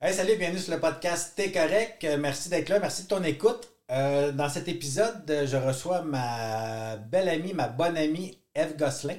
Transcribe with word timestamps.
Hey, 0.00 0.14
salut, 0.14 0.36
bienvenue 0.36 0.60
sur 0.60 0.72
le 0.72 0.80
podcast 0.80 1.32
T'es 1.34 1.50
correct. 1.50 2.04
Euh, 2.04 2.18
Merci 2.18 2.48
d'être 2.48 2.68
là, 2.68 2.78
merci 2.78 3.02
de 3.02 3.08
ton 3.08 3.22
écoute. 3.24 3.68
Euh, 3.90 4.30
dans 4.30 4.48
cet 4.48 4.68
épisode, 4.68 5.28
euh, 5.28 5.44
je 5.44 5.56
reçois 5.56 6.02
ma 6.02 6.96
belle 6.96 7.28
amie, 7.28 7.52
ma 7.52 7.66
bonne 7.68 7.96
amie 7.96 8.38
Eve 8.54 8.76
Gosselin. 8.76 9.16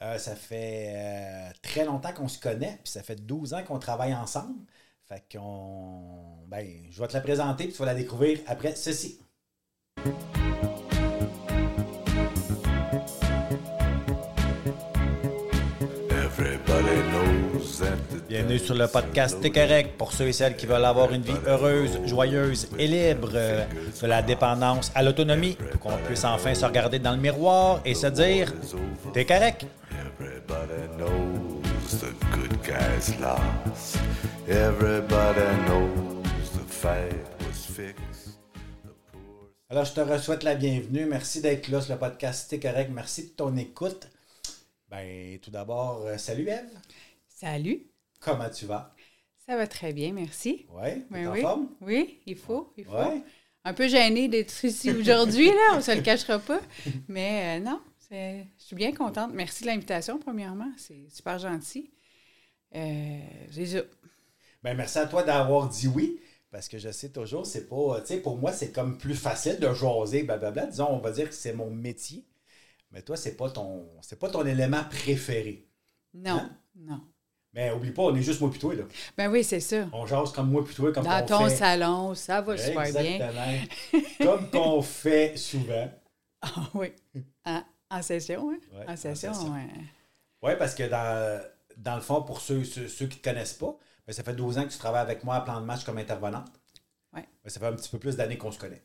Ça 0.00 0.36
fait 0.36 1.50
très 1.62 1.84
longtemps 1.84 2.12
qu'on 2.12 2.28
se 2.28 2.38
connaît, 2.38 2.78
puis 2.84 2.92
ça 2.92 3.02
fait 3.02 3.16
12 3.16 3.54
ans 3.54 3.64
qu'on 3.64 3.78
travaille 3.78 4.14
ensemble. 4.14 4.54
Fait 5.08 5.24
qu'on. 5.32 6.44
Ben, 6.46 6.66
je 6.90 7.00
vais 7.00 7.08
te 7.08 7.14
la 7.14 7.20
présenter, 7.20 7.64
puis 7.64 7.72
tu 7.72 7.78
vas 7.78 7.86
la 7.86 7.94
découvrir 7.94 8.38
après 8.46 8.76
ceci. 8.76 9.18
Bienvenue 18.48 18.66
sur 18.66 18.76
le 18.76 18.88
podcast 18.88 19.42
T'es 19.42 19.50
correct 19.50 19.98
pour 19.98 20.10
ceux 20.10 20.28
et 20.28 20.32
celles 20.32 20.56
qui 20.56 20.64
veulent 20.64 20.82
avoir 20.82 21.12
une 21.12 21.20
vie 21.20 21.36
heureuse, 21.46 22.00
joyeuse 22.06 22.66
et 22.78 22.86
libre, 22.86 23.28
euh, 23.34 23.66
de 24.00 24.06
la 24.06 24.22
dépendance 24.22 24.90
à 24.94 25.02
l'autonomie, 25.02 25.54
pour 25.70 25.80
qu'on 25.80 25.98
puisse 26.06 26.24
enfin 26.24 26.54
se 26.54 26.64
regarder 26.64 26.98
dans 26.98 27.10
le 27.10 27.18
miroir 27.18 27.82
et 27.84 27.92
se 27.92 28.06
dire 28.06 28.54
T'es 29.12 29.26
correct. 29.26 29.66
Alors, 39.68 39.84
je 39.84 39.92
te 39.92 40.18
souhaite 40.18 40.42
la 40.42 40.54
bienvenue. 40.54 41.04
Merci 41.04 41.42
d'être 41.42 41.68
là 41.68 41.82
sur 41.82 41.92
le 41.92 41.98
podcast 41.98 42.48
T'es 42.48 42.58
correct. 42.58 42.90
Merci 42.94 43.24
de 43.24 43.32
ton 43.32 43.54
écoute. 43.58 44.08
Ben, 44.88 45.38
tout 45.40 45.50
d'abord, 45.50 46.04
euh, 46.06 46.16
salut 46.16 46.48
Eve. 46.48 46.70
Salut, 47.28 47.86
Comment 48.20 48.50
tu 48.50 48.66
vas? 48.66 48.94
ça 49.46 49.56
va 49.56 49.66
très 49.66 49.94
bien, 49.94 50.12
merci. 50.12 50.66
Ouais, 50.70 51.06
t'es 51.10 51.26
Oui, 51.26 51.26
en 51.26 51.34
forme? 51.36 51.68
Oui, 51.80 52.20
il 52.26 52.36
faut, 52.36 52.72
il 52.76 52.84
faut. 52.84 52.92
Ouais. 52.92 53.22
Un 53.64 53.72
peu 53.72 53.88
gênée 53.88 54.28
d'être 54.28 54.62
ici 54.64 54.90
aujourd'hui, 54.90 55.46
là, 55.46 55.74
on 55.76 55.80
se 55.80 55.90
le 55.94 56.02
cachera 56.02 56.38
pas. 56.38 56.60
Mais 57.08 57.58
euh, 57.58 57.64
non, 57.64 57.80
je 58.10 58.42
suis 58.58 58.76
bien 58.76 58.92
contente. 58.92 59.30
Merci 59.32 59.62
de 59.62 59.68
l'invitation, 59.68 60.18
premièrement. 60.18 60.70
C'est 60.76 61.08
super 61.08 61.38
gentil. 61.38 61.90
Euh, 62.74 63.20
ça. 63.64 63.78
Ben, 64.62 64.74
merci 64.76 64.98
à 64.98 65.06
toi 65.06 65.22
d'avoir 65.22 65.68
dit 65.68 65.88
oui. 65.88 66.20
Parce 66.50 66.68
que 66.68 66.78
je 66.78 66.90
sais 66.90 67.10
toujours, 67.10 67.44
c'est 67.46 67.68
pas. 67.68 68.00
Tu 68.00 68.06
sais, 68.08 68.20
pour 68.20 68.36
moi, 68.38 68.52
c'est 68.52 68.72
comme 68.72 68.96
plus 68.98 69.14
facile 69.14 69.58
de 69.60 69.72
jaser, 69.72 70.22
blablabla. 70.22 70.66
Disons, 70.66 70.88
on 70.90 70.98
va 70.98 71.10
dire 71.10 71.28
que 71.28 71.34
c'est 71.34 71.52
mon 71.52 71.70
métier. 71.70 72.26
Mais 72.90 73.02
toi, 73.02 73.16
c'est 73.16 73.36
pas 73.36 73.50
ton. 73.50 73.86
C'est 74.02 74.18
pas 74.18 74.30
ton 74.30 74.44
élément 74.46 74.82
préféré. 74.90 75.68
Non, 76.14 76.36
Hein? 76.36 76.58
non. 76.76 77.00
Mais 77.58 77.72
oublie 77.72 77.90
pas, 77.90 78.02
on 78.02 78.14
est 78.14 78.22
juste 78.22 78.40
moi 78.40 78.52
pis 78.52 78.60
toi, 78.60 78.72
là. 78.72 78.84
Ben 79.16 79.28
oui, 79.28 79.42
c'est 79.42 79.58
ça. 79.58 79.88
On 79.92 80.06
jase 80.06 80.30
comme 80.30 80.48
moi 80.48 80.64
toi, 80.76 80.92
comme 80.92 81.02
Dans 81.02 81.26
ton 81.26 81.48
fait. 81.48 81.56
salon, 81.56 82.14
ça 82.14 82.40
va 82.40 82.56
super 82.56 82.82
bien. 82.92 83.02
Exactement. 83.02 83.66
comme 84.20 84.50
qu'on 84.52 84.80
fait 84.80 85.36
souvent. 85.36 85.90
Ah 86.40 86.68
oui. 86.74 86.92
En, 87.44 87.60
en 87.90 88.00
session, 88.00 88.48
hein? 88.52 88.58
Ouais, 88.72 88.88
en 88.88 88.96
session, 88.96 89.32
ouais. 89.52 89.66
Oui, 90.40 90.52
parce 90.56 90.76
que 90.76 90.84
dans, 90.88 91.42
dans 91.76 91.96
le 91.96 92.00
fond, 92.00 92.22
pour 92.22 92.40
ceux, 92.40 92.62
ceux, 92.62 92.86
ceux 92.86 93.08
qui 93.08 93.16
ne 93.16 93.22
te 93.22 93.28
connaissent 93.28 93.54
pas, 93.54 93.76
ben, 94.06 94.12
ça 94.12 94.22
fait 94.22 94.34
12 94.34 94.58
ans 94.58 94.62
que 94.64 94.70
tu 94.70 94.78
travailles 94.78 95.02
avec 95.02 95.24
moi 95.24 95.34
à 95.34 95.40
plan 95.40 95.60
de 95.60 95.66
match 95.66 95.82
comme 95.82 95.98
intervenante. 95.98 96.52
Ouais. 97.12 97.26
Ben, 97.42 97.50
ça 97.50 97.58
fait 97.58 97.66
un 97.66 97.72
petit 97.74 97.90
peu 97.90 97.98
plus 97.98 98.14
d'années 98.14 98.38
qu'on 98.38 98.52
se 98.52 98.58
connaît. 98.60 98.84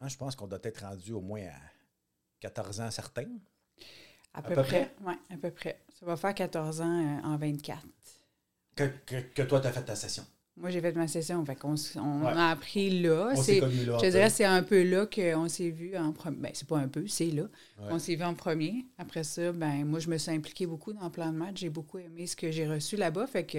Hein, 0.00 0.08
je 0.08 0.16
pense 0.16 0.34
qu'on 0.34 0.46
doit 0.46 0.60
être 0.62 0.80
rendu 0.80 1.12
au 1.12 1.20
moins 1.20 1.42
à 1.42 1.60
14 2.40 2.80
ans 2.80 2.90
certains. 2.90 3.28
À 4.32 4.40
peu, 4.40 4.54
peu 4.54 4.62
près. 4.62 4.94
Oui, 5.04 5.12
à 5.30 5.36
peu 5.36 5.50
près. 5.50 5.78
Ça 6.00 6.06
va 6.06 6.16
faire 6.16 6.34
14 6.34 6.80
ans 6.80 7.18
euh, 7.18 7.20
en 7.22 7.36
24. 7.36 7.80
Que, 8.76 8.84
que, 9.06 9.20
que 9.34 9.42
toi, 9.42 9.60
tu 9.60 9.66
as 9.68 9.72
fait 9.72 9.82
ta 9.84 9.94
session. 9.96 10.24
Moi, 10.56 10.70
j'ai 10.70 10.80
fait 10.80 10.92
ma 10.92 11.08
session. 11.08 11.44
Fait 11.44 11.58
on 11.64 12.22
Ouais. 12.24 12.32
a 12.32 12.50
appris 12.50 13.00
là. 13.02 13.32
On 13.36 13.42
C'est- 13.42 13.60
là. 13.60 13.98
Je 13.98 14.08
dirais 14.10 14.30
c'est 14.30 14.44
un 14.44 14.62
peu 14.62 14.82
là 14.88 15.06
qu'on 15.06 15.48
s'est 15.48 15.70
vu 15.70 15.96
en 15.96 16.12
premier. 16.12 16.36
Ben, 16.36 16.50
c'est 16.54 16.68
pas 16.68 16.78
un 16.78 16.86
peu, 16.88 17.06
c'est 17.08 17.30
là. 17.32 17.42
Ouais. 17.42 17.88
On 17.90 17.98
s'est 17.98 18.14
vu 18.14 18.22
en 18.22 18.34
premier. 18.34 18.86
Après 18.98 19.24
ça, 19.24 19.50
ben 19.52 19.84
moi, 19.84 19.98
je 19.98 20.08
me 20.08 20.16
suis 20.16 20.30
impliquée 20.30 20.66
beaucoup 20.66 20.92
dans 20.92 21.04
le 21.04 21.10
plan 21.10 21.32
de 21.32 21.36
match. 21.36 21.58
J'ai 21.60 21.70
beaucoup 21.70 21.98
aimé 21.98 22.26
ce 22.28 22.36
que 22.36 22.50
j'ai 22.52 22.68
reçu 22.68 22.96
là-bas. 22.96 23.26
Fait 23.26 23.44
que 23.44 23.58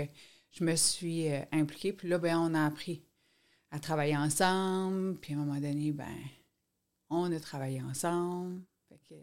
je 0.51 0.63
me 0.63 0.73
suis 0.77 1.29
euh, 1.31 1.41
impliquée. 1.51 1.91
Puis 1.91 2.07
là, 2.07 2.17
ben, 2.17 2.37
on 2.37 2.53
a 2.53 2.65
appris 2.65 3.01
à 3.71 3.79
travailler 3.79 4.15
ensemble. 4.15 5.15
Puis 5.19 5.33
à 5.33 5.37
un 5.37 5.39
moment 5.41 5.59
donné, 5.59 5.91
ben, 5.91 6.05
on 7.09 7.29
a 7.31 7.39
travaillé 7.41 7.81
ensemble. 7.81 8.61
Fait 8.87 8.99
que 9.09 9.15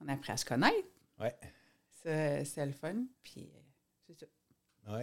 on 0.00 0.08
a 0.08 0.12
appris 0.12 0.32
à 0.32 0.36
se 0.36 0.44
connaître. 0.44 0.86
Ouais. 1.18 1.34
Ça, 2.02 2.44
C'est 2.44 2.66
le 2.66 2.72
fun. 2.72 2.94
Puis 3.22 3.40
euh, 3.40 3.60
c'est 4.06 4.18
ça. 4.20 4.26
Oui. 4.88 5.02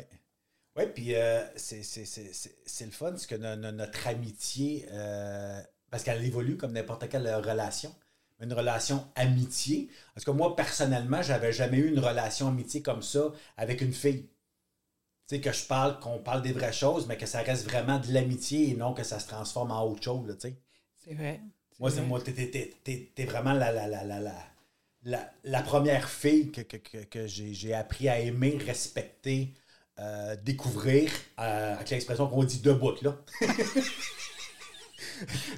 Oui, 0.78 0.84
puis 0.94 1.16
euh, 1.16 1.44
c'est 1.58 1.84
c'est- 1.84 2.06
c'est- 2.06 2.34
c'est- 2.34 2.58
c'est 2.66 2.86
le 2.86 2.92
fun, 2.92 3.12
parce 3.12 3.28
que 3.28 3.36
no- 3.36 3.56
no- 3.56 3.72
notre 3.72 4.08
amitié, 4.08 4.88
euh, 4.92 5.62
parce 5.92 6.04
qu'elle 6.04 6.24
évolue 6.26 6.58
comme 6.58 6.74
n'importe 6.74 7.10
quelle 7.10 7.28
relation, 7.36 7.96
une 8.42 8.54
relation 8.54 9.08
amitié. 9.16 9.90
Parce 10.14 10.26
que 10.26 10.32
moi, 10.32 10.56
personnellement, 10.56 11.22
j'avais 11.22 11.54
jamais 11.54 11.78
eu 11.78 11.90
une 11.90 12.00
relation 12.00 12.50
amitié 12.50 12.82
comme 12.82 13.02
ça 13.04 13.32
avec 13.58 13.82
une 13.82 13.94
fille. 13.94 14.28
Tu 15.28 15.36
sais, 15.38 15.42
que 15.42 15.52
je 15.52 15.66
parle, 15.66 16.00
qu'on 16.00 16.20
parle 16.20 16.42
des 16.44 16.52
vraies 16.52 16.74
choses, 16.74 17.08
mais 17.08 17.18
que 17.18 17.26
ça 17.26 17.42
reste 17.42 17.66
vraiment 17.66 17.98
de 18.00 18.12
l'amitié 18.14 18.70
et 18.70 18.76
non 18.76 18.94
que 18.94 19.04
ça 19.04 19.20
se 19.20 19.28
transforme 19.28 19.72
en 19.72 19.84
autre 19.84 20.04
chose, 20.04 20.36
tu 20.40 20.50
sais. 20.50 20.56
C'est 21.04 21.14
vrai. 21.16 21.42
Moi, 21.80 21.92
c'est 21.92 22.02
moi, 22.02 22.22
t'es, 22.22 23.26
vraiment 23.26 23.54
la, 23.54 23.72
la, 23.72 23.88
la, 23.88 24.04
la, 24.04 24.20
la, 24.20 24.36
la- 25.04 25.32
la 25.44 25.62
première 25.62 26.10
fille 26.10 26.52
que, 26.52 26.62
que, 26.62 26.78
que, 26.78 26.98
que 27.06 27.28
j'ai, 27.28 27.54
j'ai 27.54 27.74
appris 27.74 28.08
à 28.10 28.20
aimer, 28.20 28.58
respecter, 28.58 29.54
euh, 30.00 30.36
découvrir, 30.44 31.12
euh, 31.40 31.76
avec 31.76 31.90
l'expression 31.90 32.28
qu'on 32.28 32.44
dit 32.44 32.60
debout, 32.60 32.94
là. 33.02 33.18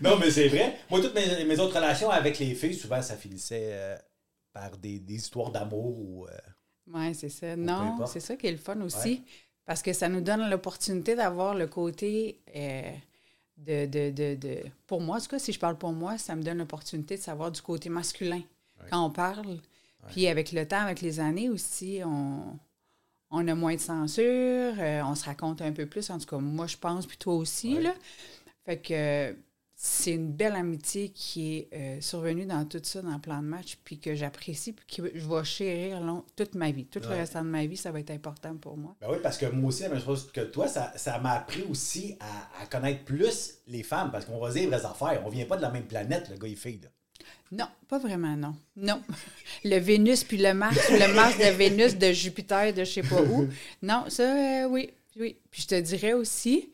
non, 0.02 0.18
mais 0.20 0.30
c'est 0.32 0.48
vrai. 0.48 0.78
Moi, 0.90 1.02
toutes 1.02 1.16
mes, 1.16 1.44
mes 1.46 1.60
autres 1.60 1.76
relations 1.76 2.10
avec 2.10 2.40
les 2.40 2.54
filles, 2.56 2.76
souvent, 2.76 3.02
ça 3.02 3.16
finissait 3.18 3.70
euh, 3.72 3.98
par 4.54 4.78
des, 4.78 5.00
des 5.00 5.16
histoires 5.16 5.52
d'amour 5.52 6.00
ou. 6.00 6.28
Oui, 6.94 7.14
c'est 7.16 7.30
ça. 7.30 7.56
Non, 7.56 8.06
c'est 8.06 8.20
ça 8.20 8.36
qui 8.36 8.48
est 8.48 8.52
le 8.52 8.58
fun 8.58 8.80
aussi. 8.82 9.10
Ouais. 9.10 9.22
Parce 9.66 9.82
que 9.82 9.92
ça 9.92 10.08
nous 10.08 10.22
donne 10.22 10.50
l'opportunité 10.50 11.16
d'avoir 11.16 11.54
le 11.54 11.68
côté 11.68 12.40
de, 13.58 13.86
de, 13.86 14.12
de, 14.12 14.36
de- 14.36 14.64
Pour 14.86 15.02
moi, 15.02 15.18
en 15.18 15.20
tout 15.20 15.28
cas, 15.28 15.40
si 15.40 15.52
je 15.52 15.60
parle 15.60 15.78
pour 15.78 15.92
moi, 15.92 16.18
ça 16.18 16.36
me 16.36 16.44
donne 16.44 16.60
l'opportunité 16.60 17.18
de 17.18 17.22
savoir 17.22 17.52
du 17.52 17.62
côté 17.62 17.90
masculin 17.90 18.42
quand 18.90 19.04
on 19.06 19.10
parle. 19.10 19.58
Puis 20.10 20.28
avec 20.28 20.54
le 20.54 20.66
temps, 20.66 20.80
avec 20.80 21.02
les 21.02 21.20
années 21.20 21.50
aussi, 21.50 22.00
on, 22.06 22.58
on 23.32 23.48
a 23.48 23.56
moins 23.56 23.76
de 23.76 23.80
censure, 23.80 24.24
euh, 24.80 25.02
on 25.06 25.16
se 25.16 25.26
raconte 25.26 25.62
un 25.62 25.72
peu 25.72 25.86
plus. 25.86 26.10
En 26.10 26.18
tout 26.20 26.26
cas, 26.26 26.38
moi, 26.38 26.68
je 26.68 26.78
pense, 26.78 27.06
puis 27.06 27.18
toi 27.18 27.36
aussi. 27.36 27.76
Ouais. 27.76 27.82
Là. 27.84 27.94
Fait 28.66 28.78
que 28.78 29.38
c'est 29.80 30.14
une 30.14 30.32
belle 30.32 30.56
amitié 30.56 31.10
qui 31.10 31.56
est 31.58 31.70
euh, 31.76 32.02
survenue 32.02 32.46
dans 32.48 32.66
tout 32.66 32.80
ça, 32.82 33.02
dans 33.04 33.14
le 33.14 33.20
plan 33.20 33.38
de 33.44 33.48
match, 33.48 33.78
puis 33.84 34.00
que 34.00 34.16
j'apprécie, 34.16 34.74
puis 34.74 34.86
que 34.98 35.12
je 35.14 35.28
vais 35.28 35.44
chérir 35.44 36.02
long- 36.02 36.26
toute 36.36 36.56
ma 36.56 36.72
vie. 36.72 36.86
Tout 36.86 37.00
Ouais. 37.02 37.10
le 37.10 37.16
restant 37.16 37.44
de 37.44 37.50
ma 37.50 37.64
vie, 37.68 37.78
ça 37.78 37.92
va 37.92 38.00
être 38.00 38.10
important 38.10 38.56
pour 38.56 38.76
moi. 38.76 38.96
Ben 39.00 39.08
oui, 39.12 39.18
parce 39.22 39.38
que 39.38 39.46
moi 39.46 39.70
aussi, 39.70 39.84
la 39.84 39.90
même 39.90 40.02
chose 40.02 40.32
que 40.32 40.42
toi, 40.42 40.68
ça, 40.68 40.92
ça 40.96 41.20
m'a 41.20 41.34
appris 41.34 41.62
aussi 41.70 42.16
à, 42.20 42.64
à 42.64 42.66
connaître 42.66 43.04
plus 43.06 43.60
les 43.68 43.84
femmes, 43.84 44.10
parce 44.12 44.26
qu'on 44.26 44.40
va 44.40 44.52
dire 44.52 44.64
les 44.64 44.68
vraies 44.76 44.86
affaires. 44.86 45.22
On 45.26 45.30
vient 45.30 45.46
pas 45.46 45.58
de 45.58 45.62
la 45.62 45.70
même 45.70 45.86
planète, 45.86 46.30
le 46.30 46.38
gars 46.38 46.48
et 46.48 46.56
fille. 46.56 46.80
Là. 46.82 46.90
Non, 47.52 47.68
pas 47.88 47.98
vraiment, 47.98 48.36
non. 48.36 48.56
Non. 48.76 49.02
Le 49.64 49.78
Vénus 49.78 50.24
puis 50.24 50.38
le 50.38 50.54
Mars, 50.54 50.78
ou 50.90 50.94
le 50.94 51.14
Mars 51.14 51.38
de 51.38 51.50
Vénus, 51.56 51.96
de 51.98 52.12
Jupiter, 52.12 52.74
de 52.74 52.84
je 52.84 52.92
sais 52.92 53.04
pas 53.04 53.22
où. 53.22 53.48
Non, 53.82 54.06
ça, 54.10 54.24
euh, 54.24 54.68
oui, 54.68 54.90
oui. 55.20 55.38
Puis 55.50 55.62
je 55.62 55.68
te 55.68 55.80
dirais 55.80 56.14
aussi, 56.14 56.70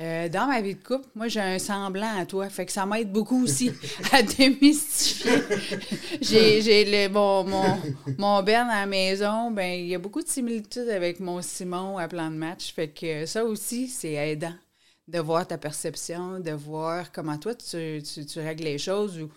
euh, 0.00 0.28
dans 0.28 0.46
ma 0.46 0.60
vie 0.60 0.74
de 0.74 0.82
couple, 0.82 1.06
moi, 1.14 1.28
j'ai 1.28 1.40
un 1.40 1.58
semblant 1.58 2.18
à 2.18 2.26
toi. 2.26 2.48
Fait 2.48 2.66
que 2.66 2.72
ça 2.72 2.84
m'aide 2.84 3.12
beaucoup 3.12 3.44
aussi 3.44 3.70
à 4.12 4.22
démystifier. 4.22 5.40
j'ai 6.20 7.08
mon, 7.08 7.44
mon, 7.44 7.78
mon 8.18 8.42
Ben 8.42 8.68
à 8.68 8.80
la 8.80 8.86
maison, 8.86 9.50
ben 9.52 9.80
il 9.80 9.86
y 9.86 9.94
a 9.94 9.98
beaucoup 9.98 10.22
de 10.22 10.28
similitudes 10.28 10.88
avec 10.88 11.20
mon 11.20 11.40
Simon 11.40 11.96
à 11.96 12.08
plan 12.08 12.30
de 12.30 12.36
match. 12.36 12.74
Fait 12.74 12.88
que 12.88 13.24
ça 13.24 13.44
aussi, 13.44 13.88
c'est 13.88 14.12
aidant 14.14 14.54
de 15.06 15.18
voir 15.18 15.46
ta 15.46 15.58
perception, 15.58 16.40
de 16.40 16.50
voir 16.50 17.12
comment 17.12 17.38
toi, 17.38 17.54
tu, 17.54 18.02
tu, 18.02 18.26
tu 18.26 18.38
règles 18.40 18.64
les 18.64 18.78
choses 18.78 19.20
ou 19.20 19.30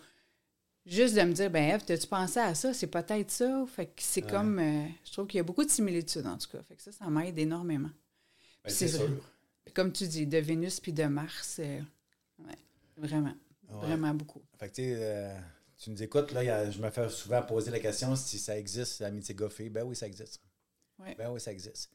juste 0.88 1.14
de 1.14 1.22
me 1.22 1.32
dire, 1.32 1.50
ben 1.50 1.74
Eve, 1.74 1.84
t'as-tu 1.84 2.06
pensé 2.06 2.38
à 2.40 2.54
ça? 2.54 2.72
C'est 2.74 2.86
peut-être 2.86 3.30
ça. 3.30 3.64
Fait 3.74 3.86
que 3.86 3.92
c'est 4.02 4.22
comme, 4.22 4.58
euh, 4.58 4.86
je 5.04 5.12
trouve 5.12 5.26
qu'il 5.26 5.38
y 5.38 5.40
a 5.40 5.44
beaucoup 5.44 5.64
de 5.64 5.70
similitudes 5.70 6.26
en 6.26 6.36
tout 6.38 6.48
cas. 6.50 6.62
Fait 6.68 6.76
que 6.76 6.82
ça, 6.82 6.92
ça 6.92 7.06
m'aide 7.08 7.38
énormément. 7.38 7.90
Ben, 8.64 8.70
c'est 8.70 8.88
sûr. 8.88 9.08
comme 9.74 9.92
tu 9.92 10.06
dis, 10.08 10.26
de 10.26 10.38
Vénus 10.38 10.80
puis 10.80 10.92
de 10.92 11.04
Mars, 11.04 11.58
euh, 11.60 11.80
ouais, 12.40 12.54
vraiment, 12.96 13.34
Ouais. 13.68 13.86
vraiment 13.86 14.14
beaucoup. 14.14 14.42
Fait 14.58 14.68
que, 14.70 14.74
tu 14.74 14.82
sais, 14.82 14.94
euh, 14.96 15.38
tu 15.76 15.90
nous 15.90 16.02
écoutes, 16.02 16.32
là, 16.32 16.42
il 16.42 16.46
y 16.46 16.50
a- 16.50 16.70
je 16.70 16.80
me 16.80 16.90
fais 16.90 17.08
souvent 17.10 17.42
poser 17.42 17.70
la 17.70 17.78
question 17.80 18.16
si 18.16 18.38
ça 18.38 18.58
existe, 18.58 19.00
l'amitié 19.00 19.34
gars-fille. 19.34 19.68
Ben 19.68 19.84
oui, 19.84 19.94
ça 19.94 20.06
existe. 20.06 20.40
Ben 20.98 21.30
oui, 21.30 21.40
ça 21.40 21.52
existe. 21.52 21.90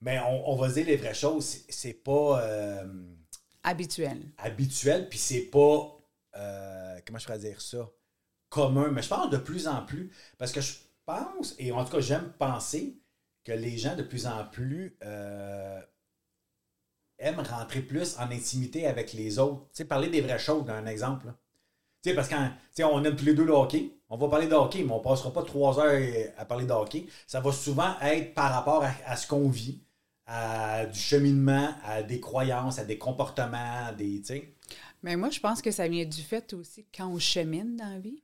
Mais 0.00 0.18
on, 0.20 0.50
on 0.50 0.56
va 0.56 0.68
dire 0.70 0.86
les 0.86 0.96
vraies 0.96 1.14
choses. 1.14 1.44
C'est- 1.44 1.64
C'est 1.72 1.94
pas 1.94 2.42
euh, 2.44 3.14
Habituel. 3.62 4.30
habituel, 4.38 5.08
puis 5.08 5.18
c'est 5.18 5.42
pas. 5.42 5.92
euh, 6.36 7.00
comment 7.06 7.18
je 7.18 7.24
pourrais 7.26 7.38
dire 7.38 7.60
ça? 7.60 7.90
Commun. 8.56 8.88
Mais 8.90 9.02
je 9.02 9.08
pense 9.08 9.30
de 9.30 9.36
plus 9.36 9.68
en 9.68 9.82
plus. 9.82 10.10
Parce 10.38 10.52
que 10.52 10.60
je 10.60 10.74
pense, 11.04 11.54
et 11.58 11.70
en 11.72 11.84
tout 11.84 11.92
cas, 11.92 12.00
j'aime 12.00 12.32
penser 12.38 12.98
que 13.44 13.52
les 13.52 13.76
gens 13.76 13.94
de 13.94 14.02
plus 14.02 14.26
en 14.26 14.44
plus 14.44 14.96
euh, 15.04 15.80
aiment 17.18 17.40
rentrer 17.40 17.80
plus 17.80 18.18
en 18.18 18.30
intimité 18.30 18.86
avec 18.86 19.12
les 19.12 19.38
autres. 19.38 19.62
Tu 19.68 19.68
sais, 19.78 19.84
parler 19.84 20.08
des 20.08 20.20
vraies 20.20 20.38
choses, 20.38 20.68
un 20.68 20.86
exemple. 20.86 21.32
Tu 22.02 22.10
sais, 22.10 22.14
parce 22.14 22.28
qu'on 22.28 23.04
aime 23.04 23.16
tous 23.16 23.24
les 23.24 23.34
deux 23.34 23.44
le 23.44 23.52
hockey. 23.52 23.92
On 24.08 24.16
va 24.16 24.28
parler 24.28 24.46
de 24.46 24.54
hockey, 24.54 24.82
mais 24.84 24.92
on 24.92 25.00
passera 25.00 25.32
pas 25.32 25.42
trois 25.42 25.78
heures 25.80 26.00
à 26.36 26.44
parler 26.44 26.66
de 26.66 26.72
hockey. 26.72 27.06
Ça 27.26 27.40
va 27.40 27.52
souvent 27.52 27.94
être 28.00 28.34
par 28.34 28.52
rapport 28.52 28.84
à, 28.84 29.16
ce 29.16 29.26
qu'on 29.26 29.48
vit, 29.48 29.80
à 30.26 30.86
du 30.86 30.98
cheminement, 30.98 31.74
à 31.84 32.02
des 32.02 32.20
croyances, 32.20 32.78
à 32.78 32.84
des 32.84 32.98
comportements, 32.98 33.92
des. 33.96 34.22
Mais 35.02 35.16
moi, 35.16 35.30
je 35.30 35.40
pense 35.40 35.62
que 35.62 35.70
ça 35.70 35.88
vient 35.88 36.04
du 36.04 36.22
fait 36.22 36.52
aussi 36.52 36.86
quand 36.96 37.08
on 37.08 37.18
chemine 37.18 37.76
dans 37.76 37.90
la 37.90 37.98
vie, 37.98 38.22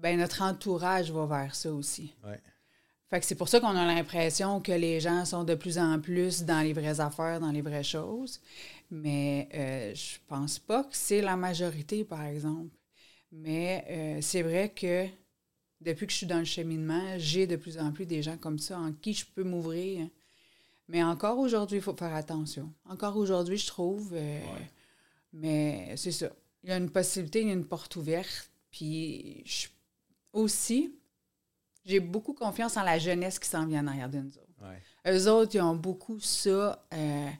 ben 0.00 0.18
notre 0.18 0.42
entourage 0.42 1.10
va 1.12 1.26
vers 1.26 1.54
ça 1.54 1.72
aussi. 1.72 2.14
Ouais. 2.24 2.40
Fait 3.08 3.18
que 3.20 3.26
c'est 3.26 3.34
pour 3.34 3.48
ça 3.48 3.58
qu'on 3.60 3.76
a 3.76 3.84
l'impression 3.86 4.60
que 4.60 4.70
les 4.72 5.00
gens 5.00 5.24
sont 5.24 5.42
de 5.44 5.54
plus 5.56 5.78
en 5.78 6.00
plus 6.00 6.44
dans 6.44 6.60
les 6.60 6.72
vraies 6.72 7.00
affaires, 7.00 7.40
dans 7.40 7.50
les 7.50 7.60
vraies 7.62 7.82
choses. 7.82 8.40
Mais 8.90 9.48
euh, 9.54 9.94
je 9.94 10.18
pense 10.28 10.58
pas 10.60 10.84
que 10.84 10.96
c'est 10.96 11.20
la 11.20 11.36
majorité, 11.36 12.04
par 12.04 12.22
exemple. 12.24 12.74
Mais 13.32 13.84
euh, 13.90 14.18
c'est 14.22 14.42
vrai 14.42 14.68
que 14.70 15.06
depuis 15.80 16.06
que 16.06 16.12
je 16.12 16.18
suis 16.18 16.26
dans 16.26 16.38
le 16.38 16.44
cheminement, 16.44 17.14
j'ai 17.18 17.46
de 17.46 17.56
plus 17.56 17.78
en 17.78 17.90
plus 17.92 18.06
des 18.06 18.22
gens 18.22 18.36
comme 18.36 18.58
ça 18.58 18.78
en 18.78 18.92
qui 18.92 19.12
je 19.12 19.24
peux 19.26 19.44
m'ouvrir. 19.44 20.08
Mais 20.88 21.02
encore 21.02 21.38
aujourd'hui, 21.38 21.78
il 21.78 21.82
faut 21.82 21.94
faire 21.96 22.14
attention. 22.14 22.72
Encore 22.88 23.16
aujourd'hui, 23.16 23.56
je 23.56 23.66
trouve. 23.66 24.10
euh, 24.14 24.40
Mais 25.32 25.94
c'est 25.96 26.12
ça. 26.12 26.30
Il 26.62 26.70
y 26.70 26.72
a 26.72 26.76
une 26.76 26.90
possibilité, 26.90 27.40
il 27.42 27.48
y 27.48 27.50
a 27.50 27.54
une 27.54 27.64
porte 27.66 27.96
ouverte. 27.96 28.50
Puis 28.70 29.42
je- 29.46 29.68
aussi, 30.32 30.94
j'ai 31.84 32.00
beaucoup 32.00 32.34
confiance 32.34 32.76
en 32.76 32.82
la 32.82 32.98
jeunesse 32.98 33.38
qui 33.38 33.48
s'en 33.48 33.66
vient 33.66 33.82
en 33.84 33.88
arrière 33.88 34.10
de 34.10 34.18
nous 34.18 34.36
autres. 34.38 34.46
Ouais. 34.60 34.82
Eux 35.12 35.28
autres, 35.30 35.54
ils 35.54 35.60
ont 35.62 35.74
beaucoup 35.76 36.20
ça 36.20 36.84
euh, 36.92 37.30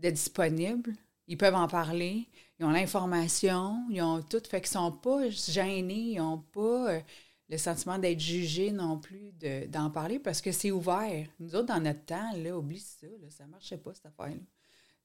de 0.00 0.10
disponible. 0.10 0.92
Ils 1.28 1.38
peuvent 1.38 1.54
en 1.54 1.68
parler. 1.68 2.26
Ils 2.58 2.64
ont 2.66 2.70
l'information. 2.70 3.86
Ils 3.90 4.02
ont 4.02 4.20
tout. 4.22 4.42
Fait 4.48 4.60
qu'ils 4.60 4.70
sont 4.70 4.92
pas 4.92 5.28
gênés. 5.30 6.12
Ils 6.12 6.18
n'ont 6.18 6.38
pas 6.38 6.90
euh, 6.90 7.00
le 7.48 7.56
sentiment 7.56 7.98
d'être 7.98 8.20
jugés 8.20 8.72
non 8.72 8.98
plus 8.98 9.32
de- 9.32 9.66
d'en 9.66 9.90
parler 9.90 10.18
parce 10.18 10.40
que 10.40 10.50
c'est 10.52 10.70
ouvert. 10.72 11.26
Nous 11.38 11.54
autres, 11.54 11.66
dans 11.66 11.80
notre 11.80 12.04
temps, 12.04 12.32
là, 12.36 12.56
oublie 12.58 12.80
ça. 12.80 13.06
Là, 13.06 13.30
ça 13.30 13.46
marchait 13.46 13.78
pas, 13.78 13.94
cette 13.94 14.06
affaire-là. 14.06 14.40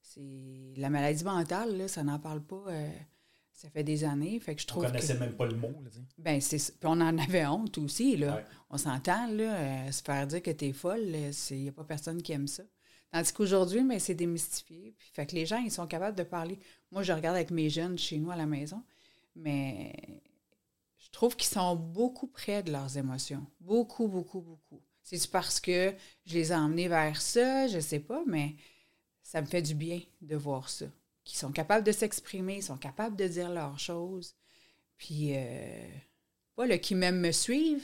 C'est 0.02 0.72
la 0.76 0.90
maladie 0.90 1.24
mentale, 1.24 1.76
là, 1.76 1.86
ça 1.88 2.02
n'en 2.02 2.18
parle 2.18 2.42
pas. 2.42 2.64
euh, 2.68 2.90
ça 3.60 3.68
fait 3.68 3.84
des 3.84 4.04
années. 4.04 4.40
Fait 4.40 4.54
que 4.54 4.62
je 4.62 4.66
On 4.66 4.68
trouve 4.68 4.84
que... 4.84 4.88
connaissait 4.88 5.18
même 5.18 5.34
pas 5.34 5.44
le 5.44 5.54
mot. 5.54 5.68
Là. 5.68 5.90
Ben, 6.16 6.40
c'est. 6.40 6.56
Puis 6.56 6.84
on 6.84 6.92
en 6.92 7.18
avait 7.18 7.44
honte 7.44 7.76
aussi, 7.76 8.16
là. 8.16 8.36
Ouais. 8.36 8.44
On 8.70 8.78
s'entend, 8.78 9.26
là, 9.26 9.54
euh, 9.54 9.92
se 9.92 10.02
faire 10.02 10.26
dire 10.26 10.42
que 10.42 10.50
t'es 10.50 10.72
folle, 10.72 11.14
il 11.50 11.56
n'y 11.58 11.68
a 11.68 11.72
pas 11.72 11.84
personne 11.84 12.22
qui 12.22 12.32
aime 12.32 12.46
ça. 12.46 12.62
Tandis 13.12 13.32
qu'aujourd'hui, 13.32 13.82
mais 13.82 13.98
c'est 13.98 14.14
démystifié. 14.14 14.94
Puis, 14.96 15.10
fait 15.12 15.26
que 15.26 15.34
les 15.34 15.44
gens, 15.44 15.58
ils 15.58 15.70
sont 15.70 15.86
capables 15.86 16.16
de 16.16 16.22
parler. 16.22 16.58
Moi, 16.90 17.02
je 17.02 17.12
regarde 17.12 17.36
avec 17.36 17.50
mes 17.50 17.68
jeunes 17.68 17.98
chez 17.98 18.18
nous 18.18 18.30
à 18.30 18.36
la 18.36 18.46
maison, 18.46 18.82
mais 19.36 19.92
je 20.96 21.10
trouve 21.10 21.36
qu'ils 21.36 21.50
sont 21.50 21.76
beaucoup 21.76 22.28
près 22.28 22.62
de 22.62 22.72
leurs 22.72 22.96
émotions. 22.96 23.44
Beaucoup, 23.60 24.08
beaucoup, 24.08 24.40
beaucoup. 24.40 24.80
C'est 25.02 25.30
parce 25.30 25.60
que 25.60 25.92
je 26.24 26.34
les 26.34 26.52
ai 26.52 26.54
emmenés 26.54 26.88
vers 26.88 27.20
ça, 27.20 27.68
je 27.68 27.80
sais 27.80 28.00
pas, 28.00 28.22
mais 28.26 28.54
ça 29.22 29.42
me 29.42 29.46
fait 29.46 29.60
du 29.60 29.74
bien 29.74 30.00
de 30.22 30.36
voir 30.36 30.70
ça. 30.70 30.86
Qu'ils 31.24 31.38
sont 31.38 31.52
capables 31.52 31.84
de 31.84 31.92
s'exprimer, 31.92 32.56
ils 32.56 32.62
sont 32.62 32.78
capables 32.78 33.16
de 33.16 33.26
dire 33.28 33.50
leurs 33.50 33.78
choses. 33.78 34.34
Puis, 34.96 35.36
euh, 35.36 35.88
pas 36.56 36.66
le 36.66 36.76
qui 36.76 36.94
m'aime 36.94 37.20
me 37.20 37.32
suivre, 37.32 37.82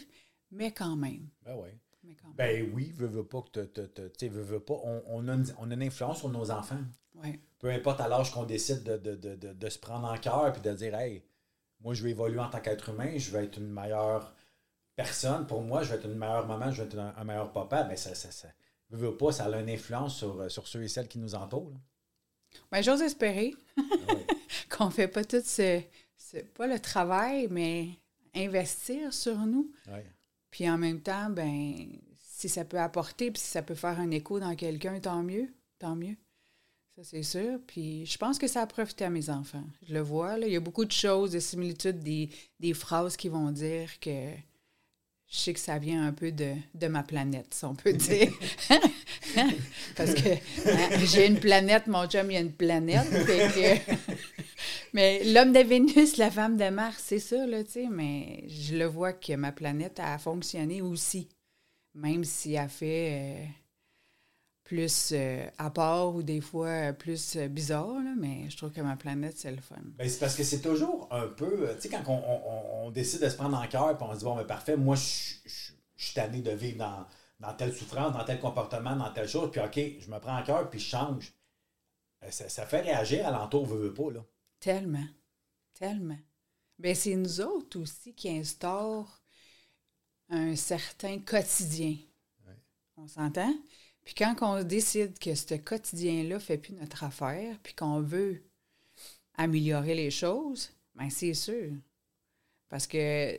mais 0.50 0.72
quand 0.72 0.96
même. 0.96 1.28
Ben. 1.44 1.56
Mais 2.02 2.14
quand 2.14 2.28
même. 2.28 2.36
Ben 2.36 2.70
oui, 2.74 2.92
veux, 2.92 3.06
veux 3.06 3.26
pas 3.26 3.42
que 3.42 3.64
tu 3.64 3.82
sais, 4.18 4.28
veux, 4.28 4.42
veux 4.42 4.60
pas. 4.60 4.74
On, 4.84 5.02
on 5.06 5.28
a 5.28 5.34
une, 5.34 5.46
on 5.58 5.70
a 5.70 5.74
une 5.74 5.82
influence 5.82 6.18
sur 6.18 6.28
nos 6.28 6.50
enfants. 6.50 6.80
Ouais. 7.14 7.40
Peu 7.58 7.70
importe 7.70 8.00
à 8.00 8.08
l'âge 8.08 8.30
qu'on 8.32 8.44
décide 8.44 8.82
de, 8.82 8.96
de, 8.96 9.16
de, 9.16 9.34
de, 9.34 9.52
de 9.52 9.68
se 9.68 9.78
prendre 9.78 10.06
en 10.06 10.16
cœur 10.18 10.52
puis 10.52 10.62
de 10.62 10.72
dire 10.74 10.94
Hey, 10.94 11.24
moi 11.80 11.94
je 11.94 12.02
vais 12.04 12.10
évoluer 12.10 12.38
en 12.40 12.50
tant 12.50 12.60
qu'être 12.60 12.90
humain, 12.90 13.16
je 13.16 13.30
vais 13.30 13.44
être 13.44 13.58
une 13.58 13.70
meilleure 13.70 14.34
personne. 14.94 15.46
Pour 15.46 15.62
moi, 15.62 15.82
je 15.82 15.90
vais 15.90 15.96
être 15.96 16.06
une 16.06 16.16
meilleure 16.18 16.46
maman, 16.46 16.70
je 16.70 16.82
vais 16.82 16.88
être 16.88 16.98
un, 16.98 17.14
un 17.16 17.24
meilleur 17.24 17.52
papa. 17.52 17.84
Ben 17.84 17.96
ça, 17.96 18.14
ça, 18.14 18.30
ça 18.30 18.48
veux, 18.90 19.08
veux 19.08 19.16
pas, 19.16 19.32
ça 19.32 19.46
a 19.46 19.60
une 19.60 19.70
influence 19.70 20.16
sur, 20.16 20.50
sur 20.50 20.68
ceux 20.68 20.82
et 20.82 20.88
celles 20.88 21.08
qui 21.08 21.18
nous 21.18 21.34
entourent. 21.34 21.70
là. 21.70 21.78
Ben, 22.70 22.82
j'ose 22.82 23.02
espérer 23.02 23.54
Ah 23.76 23.82
ouais. 24.14 24.26
qu'on 24.70 24.90
fait 24.90 25.08
pas 25.08 25.24
tout 25.24 25.42
ce, 25.44 25.80
ce- 26.16 26.38
pas 26.38 26.66
le 26.66 26.78
travail, 26.78 27.48
mais 27.50 27.88
investir 28.34 29.12
sur 29.14 29.36
nous. 29.38 29.70
Ouais. 29.88 30.04
Puis 30.50 30.68
en 30.68 30.78
même 30.78 31.00
temps, 31.00 31.30
ben, 31.30 31.74
si 32.16 32.48
ça 32.48 32.64
peut 32.64 32.78
apporter, 32.80 33.30
puis 33.30 33.40
si 33.40 33.48
ça 33.48 33.62
peut 33.62 33.74
faire 33.74 33.98
un 34.00 34.10
écho 34.10 34.38
dans 34.40 34.54
quelqu'un, 34.54 34.98
tant 35.00 35.22
mieux, 35.22 35.48
tant 35.78 35.96
mieux. 35.96 36.16
Ça, 36.96 37.04
c'est 37.04 37.22
sûr. 37.22 37.58
Puis 37.66 38.06
je 38.06 38.16
pense 38.16 38.38
que 38.38 38.46
ça 38.46 38.62
a 38.62 38.66
profité 38.66 39.04
à 39.04 39.10
mes 39.10 39.28
enfants. 39.30 39.64
Je 39.86 39.92
le 39.94 40.00
vois, 40.00 40.38
là. 40.38 40.46
Il 40.46 40.52
y 40.52 40.56
a 40.56 40.60
beaucoup 40.60 40.84
de 40.86 40.92
choses, 40.92 41.30
de 41.32 41.38
similitudes, 41.40 42.00
des, 42.00 42.30
des 42.60 42.72
phrases 42.74 43.16
qui 43.16 43.28
vont 43.28 43.50
dire 43.50 43.98
que 44.00 44.30
je 45.28 45.36
sais 45.36 45.52
que 45.52 45.60
ça 45.60 45.78
vient 45.78 46.06
un 46.06 46.12
peu 46.12 46.30
de, 46.32 46.54
de 46.74 46.86
ma 46.86 47.02
planète, 47.02 47.52
si 47.52 47.64
on 47.64 47.74
peut 47.74 47.92
dire. 47.92 48.32
Parce 49.96 50.14
que 50.14 50.28
hein, 50.30 50.98
j'ai 51.04 51.26
une 51.26 51.38
planète, 51.40 51.86
mon 51.86 52.06
chum, 52.06 52.30
il 52.30 52.36
a 52.36 52.40
une 52.40 52.52
planète. 52.52 53.06
fait 53.06 53.82
que- 53.86 53.92
mais 54.92 55.24
l'homme 55.24 55.52
de 55.52 55.60
Vénus, 55.60 56.16
la 56.16 56.30
femme 56.30 56.56
de 56.56 56.68
Mars, 56.70 57.02
c'est 57.06 57.18
ça, 57.18 57.46
là, 57.46 57.62
tu 57.64 57.70
sais. 57.72 57.86
Mais 57.90 58.44
je 58.48 58.76
le 58.76 58.86
vois 58.86 59.12
que 59.12 59.34
ma 59.34 59.52
planète 59.52 60.00
a 60.00 60.18
fonctionné 60.18 60.82
aussi. 60.82 61.28
Même 61.94 62.24
si 62.24 62.54
elle 62.54 62.68
fait 62.68 63.10
euh, 63.12 63.44
plus 64.64 65.10
euh, 65.12 65.46
à 65.58 65.70
part 65.70 66.14
ou 66.14 66.22
des 66.22 66.40
fois 66.40 66.66
euh, 66.68 66.92
plus 66.92 67.36
euh, 67.36 67.46
bizarre, 67.48 67.94
là, 68.02 68.14
mais 68.18 68.50
je 68.50 68.56
trouve 68.56 68.70
que 68.72 68.80
ma 68.80 68.96
planète, 68.96 69.34
c'est 69.38 69.50
le 69.52 69.60
fun. 69.62 69.76
Ben, 69.96 70.08
c'est 70.08 70.18
parce 70.18 70.34
que 70.34 70.42
c'est 70.42 70.60
toujours 70.60 71.08
un 71.12 71.28
peu. 71.28 71.68
Tu 71.76 71.82
sais, 71.82 71.88
quand 71.88 72.02
on, 72.08 72.18
on- 72.18 72.42
on- 72.84 72.86
on 72.86 72.90
décide 72.90 73.22
de 73.22 73.28
se 73.28 73.36
prendre 73.36 73.56
en 73.56 73.66
cœur 73.68 73.96
puis 73.96 74.06
on 74.08 74.12
se 74.12 74.18
dit, 74.18 74.24
bon, 74.24 74.34
ben 74.36 74.44
parfait, 74.44 74.76
moi, 74.76 74.96
je 74.96 75.62
suis 75.96 76.14
tanné 76.14 76.40
de 76.42 76.50
vivre 76.50 76.78
dans, 76.78 77.06
dans 77.40 77.54
telle 77.54 77.74
souffrance, 77.74 78.12
dans 78.12 78.24
tel 78.24 78.40
comportement, 78.40 78.96
dans 78.96 79.12
telle 79.12 79.28
chose, 79.28 79.50
puis 79.50 79.60
OK, 79.60 80.00
je 80.00 80.10
me 80.10 80.18
prends 80.18 80.38
en 80.38 80.42
cœur 80.42 80.70
puis 80.70 80.80
je 80.80 80.88
change. 80.88 81.32
Euh, 82.22 82.30
Ça, 82.30 82.48
ça 82.48 82.66
fait 82.66 82.80
réagir 82.80 83.26
à 83.26 83.30
l'entour, 83.30 83.66
veut, 83.66 83.78
veut 83.88 83.94
pas, 83.94 84.10
là. 84.10 84.24
Tellement. 84.60 85.06
Tellement. 85.74 86.18
Ben, 86.78 86.94
c'est 86.94 87.16
nous 87.16 87.40
autres 87.40 87.80
aussi 87.80 88.14
qui 88.14 88.30
instaurent 88.30 89.20
un 90.28 90.56
certain 90.56 91.18
quotidien. 91.20 91.96
On 92.96 93.06
s'entend? 93.06 93.54
Puis 94.04 94.14
quand 94.14 94.34
on 94.40 94.62
décide 94.62 95.18
que 95.18 95.34
ce 95.34 95.54
quotidien-là 95.54 96.38
fait 96.38 96.58
plus 96.58 96.72
notre 96.72 97.04
affaire, 97.04 97.58
puis 97.62 97.74
qu'on 97.74 98.00
veut 98.00 98.42
améliorer 99.34 99.94
les 99.94 100.10
choses, 100.10 100.70
ben 100.94 101.10
c'est 101.10 101.34
sûr. 101.34 101.72
Parce 102.68 102.86
que 102.86 103.38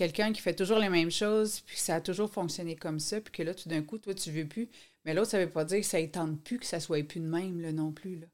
quelqu'un 0.00 0.32
qui 0.32 0.40
fait 0.40 0.54
toujours 0.54 0.78
les 0.78 0.88
mêmes 0.88 1.10
choses, 1.10 1.60
puis 1.60 1.76
ça 1.76 1.96
a 1.96 2.00
toujours 2.00 2.30
fonctionné 2.30 2.74
comme 2.74 2.98
ça, 2.98 3.20
puis 3.20 3.30
que 3.30 3.42
là, 3.42 3.54
tout 3.54 3.68
d'un 3.68 3.82
coup, 3.82 3.98
toi, 3.98 4.14
tu 4.14 4.30
veux 4.30 4.46
plus, 4.46 4.66
mais 5.04 5.12
l'autre, 5.12 5.28
ça 5.28 5.38
veut 5.38 5.50
pas 5.50 5.66
dire 5.66 5.80
que 5.80 5.84
ça 5.84 6.00
ne 6.00 6.06
tente 6.06 6.42
plus, 6.42 6.58
que 6.58 6.64
ça 6.64 6.80
soit 6.80 7.06
plus 7.06 7.20
de 7.20 7.26
même, 7.26 7.60
là, 7.60 7.70
non 7.70 7.92
plus, 7.92 8.16
là. 8.16 8.26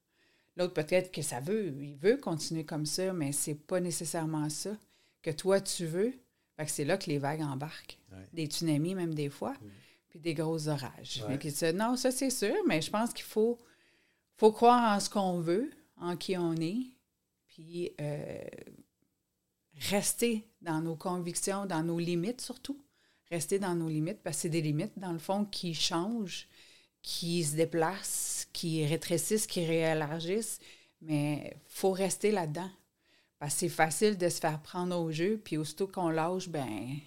L'autre, 0.56 0.75
peut-être 0.75 1.11
que 1.11 1.23
ça 1.23 1.40
veut, 1.40 1.75
il 1.80 1.96
veut 1.96 2.18
continuer 2.18 2.64
comme 2.64 2.87
ça, 2.87 3.12
mais 3.12 3.32
c'est 3.32 3.56
pas 3.56 3.80
nécessairement 3.80 4.49
ça 4.49 4.76
que 5.23 5.32
toi, 5.32 5.61
tu 5.61 5.87
veux. 5.87 6.14
Fait 6.56 6.66
que 6.66 6.70
c'est 6.70 6.85
là 6.85 6.96
que 6.96 7.11
les 7.11 7.18
vagues 7.18 7.42
embarquent. 7.42 7.99
Ouais. 8.12 8.28
Des 8.32 8.46
tsunamis, 8.46 8.94
même 8.94 9.12
des 9.12 9.28
fois, 9.28 9.54
puis 10.08 10.20
des 10.20 10.35
gros 10.35 10.68
orages. 10.68 11.25
Ouais. 11.28 11.37
Fait 11.37 11.73
non, 11.73 11.96
ça, 11.96 12.12
c'est 12.12 12.30
sûr, 12.30 12.54
mais 12.68 12.80
je 12.80 12.90
pense 12.92 13.12
qu'il 13.12 13.25
faut, 13.25 13.58
faut 14.37 14.52
croire 14.52 14.96
en 14.96 15.00
ce 15.00 15.11
qu'on 15.11 15.40
veut, 15.40 15.68
en 16.00 16.16
qui 16.16 16.38
on 16.38 16.54
est, 16.54 16.87
puis 17.49 17.90
euh, 18.00 18.38
rester 19.76 20.47
dans 20.61 20.80
nos 20.80 20.97
convictions, 20.97 21.66
dans 21.66 21.83
nos 21.83 21.99
limites 21.99 22.40
surtout. 22.40 22.80
Rester 23.30 23.59
dans 23.59 23.75
nos 23.75 23.88
limites, 23.88 24.23
parce 24.23 24.37
que 24.37 24.42
c'est 24.42 24.49
des 24.49 24.62
limites, 24.62 24.97
dans 24.97 25.12
le 25.12 25.18
fond, 25.18 25.45
qui 25.45 25.75
changent, 25.75 26.49
qui 27.02 27.42
se 27.45 27.56
déplacent, 27.56 28.47
qui 28.52 28.87
rétrécissent, 28.87 29.47
qui 29.49 29.64
réélargissent. 29.64 30.61
Mais 31.00 31.56
faut 31.66 31.90
rester 31.90 32.30
là-dedans. 32.30 32.71
Parce 33.38 33.54
que 33.54 33.61
c'est 33.61 33.68
facile 33.68 34.16
de 34.16 34.28
se 34.28 34.38
faire 34.40 34.62
prendre 34.62 34.99
au 34.99 35.11
jeu, 35.11 35.40
puis 35.42 35.56
aussitôt 35.56 35.88
qu'on 35.88 36.09
lâche, 36.09 36.49
ben 36.49 36.99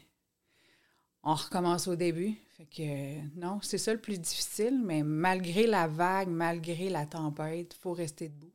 on 1.23 1.33
recommence 1.33 1.87
au 1.87 1.95
début. 1.95 2.35
Fait 2.57 2.65
que 2.65 3.39
non, 3.39 3.59
c'est 3.61 3.77
ça 3.77 3.93
le 3.93 4.01
plus 4.01 4.19
difficile, 4.19 4.79
mais 4.83 5.01
malgré 5.03 5.65
la 5.67 5.87
vague, 5.87 6.29
malgré 6.29 6.89
la 6.89 7.05
tempête, 7.05 7.73
il 7.73 7.79
faut 7.81 7.93
rester 7.93 8.29
debout. 8.29 8.53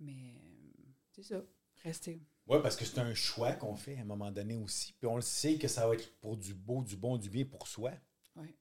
Mais 0.00 0.34
c'est 1.12 1.22
ça, 1.22 1.42
rester. 1.82 2.20
Oui, 2.46 2.58
parce 2.62 2.76
que 2.76 2.84
c'est 2.84 2.98
un 2.98 3.14
choix 3.14 3.52
qu'on 3.52 3.74
fait 3.74 3.96
à 3.98 4.02
un 4.02 4.04
moment 4.04 4.30
donné 4.30 4.56
aussi. 4.56 4.92
Puis 4.98 5.06
on 5.06 5.16
le 5.16 5.22
sait 5.22 5.56
que 5.56 5.68
ça 5.68 5.86
va 5.86 5.94
être 5.94 6.12
pour 6.20 6.36
du 6.36 6.54
beau, 6.54 6.82
du 6.82 6.96
bon, 6.96 7.16
du 7.16 7.28
bien 7.28 7.44
pour 7.44 7.66
soi. 7.66 7.90
Ouais. 8.36 8.54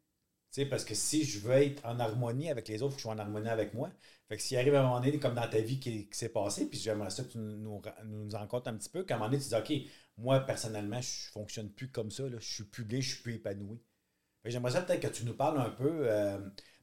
Tu 0.52 0.62
sais, 0.62 0.66
parce 0.66 0.86
que 0.86 0.96
si 0.96 1.24
je 1.24 1.40
veux 1.40 1.52
être 1.52 1.86
en 1.86 2.00
harmonie 2.00 2.50
avec 2.50 2.68
les 2.68 2.82
autres, 2.82 2.96
il 2.96 2.96
faut 2.96 2.96
que 2.96 3.00
je 3.00 3.04
sois 3.04 3.14
en 3.14 3.20
harmonie 3.20 3.50
avec 3.50 3.74
moi. 3.74 3.92
Fait 4.28 4.38
que 4.38 4.42
s'il 4.42 4.58
arrive 4.58 4.74
à 4.74 4.80
un 4.80 4.84
moment 4.84 5.00
donné, 5.00 5.20
comme 5.20 5.36
dans 5.36 5.48
ta 5.48 5.60
vie 5.60 5.80
qui, 5.80 6.08
qui 6.08 6.18
s'est 6.18 6.30
passé, 6.30 6.68
puis 6.68 6.80
j'aimerais 6.80 7.12
ça 7.12 7.24
que 7.24 7.34
tu 7.34 7.38
nous, 7.38 7.82
nous 8.06 8.36
en 8.36 8.48
comptes 8.48 8.68
un 8.68 8.76
petit 8.76 8.90
peu, 8.90 9.04
qu'à 9.04 9.16
un 9.16 9.18
moment 9.18 9.30
donné, 9.30 9.44
tu 9.44 9.50
dis, 9.50 9.56
OK, 9.56 9.92
moi, 10.18 10.40
personnellement, 10.40 11.02
je 11.02 11.30
fonctionne 11.32 11.70
plus 11.70 11.90
comme 11.92 12.10
ça. 12.10 12.24
Là. 12.24 12.38
Je 12.40 12.54
suis 12.54 12.64
plus 12.64 12.86
blé, 12.86 13.02
je 13.02 13.14
suis 13.14 13.22
plus 13.22 13.36
épanoui. 13.36 13.80
J'aimerais 14.46 14.72
ça 14.72 14.82
peut-être 14.82 15.02
que 15.02 15.08
tu 15.08 15.26
nous 15.26 15.34
parles 15.34 15.60
un 15.60 15.70
peu 15.70 16.08
euh, 16.10 16.38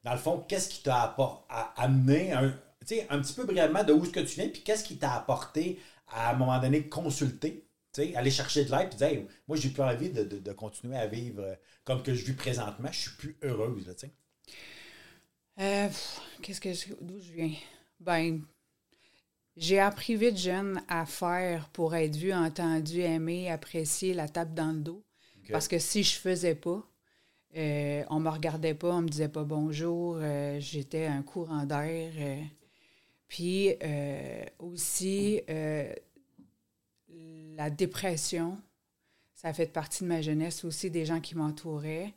dans 0.05 0.13
le 0.13 0.19
fond, 0.19 0.45
qu'est-ce 0.49 0.69
qui 0.69 0.83
t'a 0.83 1.17
amené, 1.77 2.33
un, 2.33 2.51
tu 2.51 2.97
sais, 2.97 3.07
un 3.09 3.21
petit 3.21 3.35
peu 3.35 3.45
brièvement 3.45 3.85
de 3.85 3.93
où 3.93 4.03
est-ce 4.05 4.11
que 4.11 4.21
tu 4.21 4.41
viens, 4.41 4.49
puis 4.49 4.63
qu'est-ce 4.63 4.85
qui 4.85 4.99
t'a 4.99 5.15
apporté 5.15 5.79
à, 6.13 6.31
un 6.33 6.37
moment 6.37 6.59
donné 6.61 6.89
consulter, 6.89 7.67
aller 8.17 8.31
chercher 8.31 8.65
de 8.65 8.71
l'aide, 8.71 8.89
puis 8.91 8.99
dire, 8.99 9.07
Hey, 9.09 9.27
moi, 9.49 9.57
j'ai 9.57 9.71
plus 9.71 9.83
envie 9.83 10.11
de, 10.11 10.25
de- 10.25 10.39
de 10.39 10.53
continuer 10.53 10.97
à 10.97 11.07
vivre 11.07 11.43
euh, 11.43 11.55
comme 11.85 12.03
que 12.03 12.15
je 12.15 12.25
vis 12.25 12.35
présentement, 12.35 12.89
je 12.93 13.01
suis 13.01 13.11
plus 13.17 13.37
heureuse, 13.43 13.87
là. 13.87 13.95
Euh, 15.59 15.89
Qu'est-ce 16.43 16.61
que 16.61 16.73
je- 16.75 16.95
d'où 17.01 17.19
je 17.19 17.33
viens? 17.33 17.55
Ben, 18.01 18.43
j'ai 19.57 19.79
appris 19.79 20.17
vite 20.17 20.37
jeune 20.39 20.83
à 20.89 21.05
faire 21.07 21.69
pour 21.71 21.95
être 21.95 22.17
vu, 22.17 22.33
entendu, 22.33 23.01
aimé, 23.01 23.51
apprécié, 23.51 24.15
la 24.15 24.29
tape 24.29 24.55
dans 24.55 24.73
le 24.73 24.81
dos. 24.81 25.05
Parce 25.51 25.69
que 25.69 25.79
si 25.79 26.03
je 26.03 26.19
faisais 26.19 26.55
pas, 26.55 26.83
euh, 27.57 28.05
on 28.11 28.21
me 28.21 28.31
regardait 28.31 28.75
pas, 28.75 28.91
on 28.95 29.03
me 29.03 29.09
disait 29.09 29.29
pas 29.29 29.45
bonjour, 29.45 30.19
euh, 30.21 30.59
j'étais 30.61 31.07
un 31.07 31.23
courant 31.23 31.65
d'air. 31.67 32.13
Puis 33.33 33.77
euh, 33.83 34.45
aussi, 34.59 35.41
euh, 35.49 35.91
la 37.09 37.71
dépression, 37.71 38.61
ça 39.35 39.49
a 39.49 39.55
fait 39.55 39.73
partie 39.73 40.03
de 40.05 40.09
ma 40.09 40.21
jeunesse 40.21 40.67
aussi, 40.67 40.91
des 40.91 41.07
gens 41.07 41.19
qui 41.19 41.35
m'entouraient. 41.35 42.13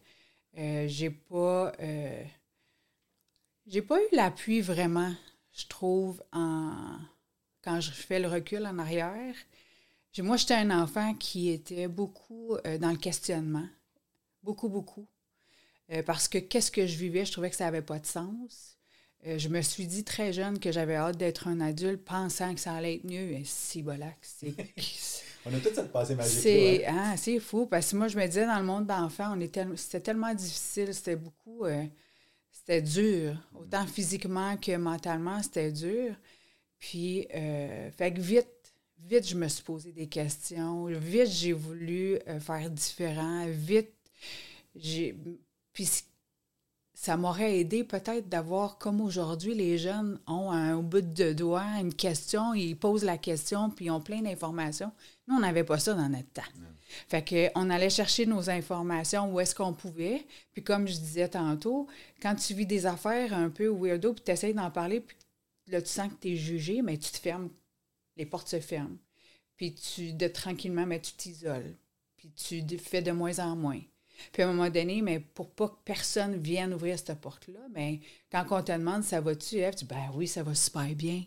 Euh, 0.57 0.89
j'ai 0.89 1.11
pas. 1.11 1.71
euh, 1.79 2.21
j'ai 3.65 3.81
pas 3.81 3.97
eu 3.97 4.07
l'appui 4.11 4.59
vraiment, 4.59 5.13
je 5.53 5.65
trouve, 5.67 6.21
en, 6.33 6.97
quand 7.61 7.79
je 7.79 7.91
fais 7.91 8.19
le 8.19 8.27
recul 8.27 8.65
en 8.67 8.77
arrière. 8.77 9.35
Moi, 10.17 10.35
j'étais 10.35 10.55
un 10.55 10.69
enfant 10.69 11.13
qui 11.13 11.47
était 11.47 11.87
beaucoup 11.87 12.57
dans 12.81 12.91
le 12.91 12.97
questionnement. 12.97 13.67
Beaucoup, 14.43 14.67
beaucoup. 14.67 15.07
Parce 16.05 16.27
que 16.27 16.39
qu'est-ce 16.39 16.71
que 16.71 16.85
je 16.85 16.97
vivais, 16.97 17.23
je 17.23 17.31
trouvais 17.31 17.49
que 17.49 17.55
ça 17.55 17.63
n'avait 17.65 17.81
pas 17.81 17.99
de 17.99 18.05
sens. 18.05 18.74
Euh, 19.27 19.39
je 19.39 19.49
me 19.49 19.61
suis 19.61 19.87
dit 19.87 20.03
très 20.03 20.33
jeune 20.33 20.59
que 20.59 20.71
j'avais 20.71 20.95
hâte 20.95 21.17
d'être 21.17 21.47
un 21.47 21.59
adulte, 21.59 22.03
pensant 22.03 22.53
que 22.53 22.59
ça 22.59 22.73
allait 22.73 22.95
être 22.95 23.05
mieux. 23.05 23.31
Et 23.31 23.43
si, 23.43 23.81
voilà, 23.81 24.07
c'est. 24.21 24.53
On 25.47 25.53
a 25.53 25.59
toute 25.59 25.75
cette 25.75 25.91
passée 25.91 26.15
magique 26.15 26.39
C'est 26.39 26.87
hein. 26.87 27.15
c'est 27.17 27.39
fou 27.39 27.67
parce 27.67 27.91
que 27.91 27.95
moi 27.97 28.07
je 28.07 28.17
me 28.17 28.25
disais 28.25 28.47
dans 28.47 28.57
le 28.57 28.65
monde 28.65 28.87
d'enfants, 28.87 29.37
c'était 29.75 29.99
tellement 29.99 30.33
difficile, 30.33 30.91
c'était 30.91 31.15
beaucoup 31.15 31.65
euh, 31.65 31.83
c'était 32.51 32.81
dur, 32.81 33.37
autant 33.53 33.85
physiquement 33.85 34.57
que 34.57 34.75
mentalement, 34.75 35.43
c'était 35.43 35.71
dur. 35.71 36.15
Puis 36.79 37.27
euh, 37.35 37.91
fait 37.91 38.11
que 38.11 38.21
vite 38.21 38.47
vite 39.03 39.27
je 39.27 39.35
me 39.35 39.47
suis 39.47 39.63
posé 39.63 39.91
des 39.91 40.07
questions, 40.07 40.85
vite 40.85 41.27
j'ai 41.27 41.53
voulu 41.53 42.17
faire 42.39 42.67
différent, 42.71 43.45
vite 43.47 43.93
j'ai 44.75 45.15
puis 45.73 45.87
ça 46.95 47.17
m'aurait 47.17 47.59
aidé 47.59 47.83
peut-être 47.83 48.29
d'avoir, 48.29 48.77
comme 48.77 49.01
aujourd'hui, 49.01 49.53
les 49.53 49.77
jeunes 49.77 50.17
ont 50.27 50.49
un 50.51 50.77
au 50.77 50.81
bout 50.81 51.01
de 51.01 51.33
doigt 51.33 51.65
une 51.79 51.93
question, 51.93 52.53
ils 52.53 52.75
posent 52.77 53.03
la 53.03 53.17
question, 53.17 53.69
puis 53.69 53.85
ils 53.85 53.91
ont 53.91 53.99
plein 53.99 54.21
d'informations. 54.21 54.91
Nous, 55.27 55.35
on 55.35 55.39
n'avait 55.39 55.65
pas 55.65 55.77
ça 55.77 55.93
dans 55.93 56.07
notre 56.07 56.31
temps. 56.31 56.41
Fait 57.09 57.21
que 57.21 57.49
on 57.55 57.69
allait 57.69 57.89
chercher 57.89 58.25
nos 58.25 58.49
informations 58.49 59.33
où 59.33 59.41
est-ce 59.41 59.53
qu'on 59.53 59.73
pouvait. 59.73 60.25
Puis 60.53 60.63
comme 60.63 60.87
je 60.87 60.97
disais 60.97 61.27
tantôt, 61.27 61.87
quand 62.21 62.33
tu 62.35 62.53
vis 62.53 62.65
des 62.65 62.85
affaires 62.85 63.33
un 63.33 63.49
peu 63.49 63.67
weirdo, 63.67 64.13
puis 64.13 64.23
tu 64.23 64.31
essaies 64.31 64.53
d'en 64.53 64.71
parler, 64.71 65.01
puis 65.01 65.17
là, 65.67 65.81
tu 65.81 65.89
sens 65.89 66.09
que 66.09 66.21
tu 66.21 66.31
es 66.31 66.35
jugé, 66.37 66.81
mais 66.81 66.97
tu 66.97 67.11
te 67.11 67.17
fermes. 67.17 67.49
Les 68.15 68.25
portes 68.25 68.47
se 68.47 68.61
ferment. 68.61 68.97
Puis 69.57 69.75
tu, 69.75 70.13
de 70.13 70.27
tranquillement, 70.29 70.85
mais 70.85 71.01
tu 71.01 71.11
t'isoles. 71.13 71.75
Puis 72.15 72.31
tu 72.31 72.77
fais 72.77 73.01
de 73.01 73.11
moins 73.11 73.39
en 73.39 73.57
moins. 73.57 73.81
Puis 74.31 74.43
à 74.43 74.49
un 74.49 74.53
moment 74.53 74.69
donné, 74.69 75.01
mais 75.01 75.19
pour 75.19 75.51
pas 75.51 75.69
que 75.69 75.75
personne 75.85 76.37
vienne 76.37 76.73
ouvrir 76.73 76.97
cette 76.99 77.19
porte-là, 77.21 77.59
mais 77.73 77.99
quand 78.31 78.45
on 78.51 78.63
te 78.63 78.71
demande 78.71 79.03
ça 79.03 79.21
va-tu, 79.21 79.57
Ève, 79.57 79.75
tu 79.75 79.85
dis 79.85 79.93
ben 79.93 80.09
oui, 80.15 80.27
ça 80.27 80.43
va 80.43 80.55
super 80.55 80.87
bien. 80.95 81.23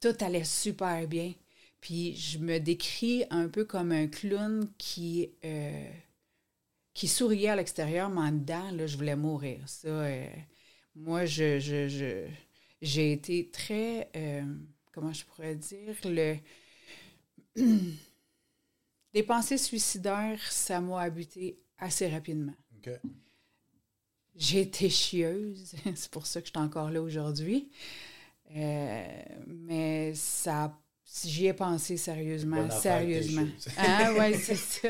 Tout 0.00 0.14
allait 0.20 0.44
super 0.44 1.06
bien. 1.08 1.32
Puis 1.80 2.16
je 2.16 2.38
me 2.38 2.58
décris 2.58 3.24
un 3.30 3.48
peu 3.48 3.64
comme 3.64 3.92
un 3.92 4.06
clown 4.08 4.68
qui, 4.78 5.30
euh, 5.44 5.88
qui 6.94 7.08
souriait 7.08 7.48
à 7.50 7.56
l'extérieur, 7.56 8.10
mais 8.10 8.20
en 8.22 8.32
dedans, 8.32 8.70
là, 8.72 8.86
je 8.86 8.96
voulais 8.96 9.16
mourir. 9.16 9.60
Ça, 9.68 9.88
euh, 9.88 10.26
moi, 10.96 11.24
je, 11.26 11.58
je, 11.60 11.88
je- 11.88 12.26
j'ai 12.82 13.12
été 13.12 13.50
très, 13.50 14.10
euh, 14.16 14.42
comment 14.92 15.12
je 15.12 15.24
pourrais 15.24 15.54
dire, 15.56 15.94
le... 16.04 16.36
pensées 19.26 19.58
suicidaires, 19.58 20.40
ça 20.50 20.80
m'a 20.80 21.00
habité 21.02 21.58
assez 21.78 22.08
rapidement. 22.08 22.54
J'ai 24.36 24.60
été 24.60 24.88
chieuse, 24.88 25.74
c'est 25.94 26.10
pour 26.10 26.26
ça 26.26 26.40
que 26.40 26.46
je 26.46 26.52
suis 26.52 26.64
encore 26.64 26.90
là 26.90 27.02
aujourd'hui. 27.02 27.70
Euh, 28.56 29.22
mais 29.46 30.14
ça, 30.14 30.72
j'y 31.24 31.46
ai 31.46 31.52
pensé 31.52 31.96
sérieusement, 31.96 32.70
sérieusement. 32.70 33.46
Ah 33.76 34.12
ouais, 34.14 34.34
c'est 34.38 34.54
ça. 34.54 34.88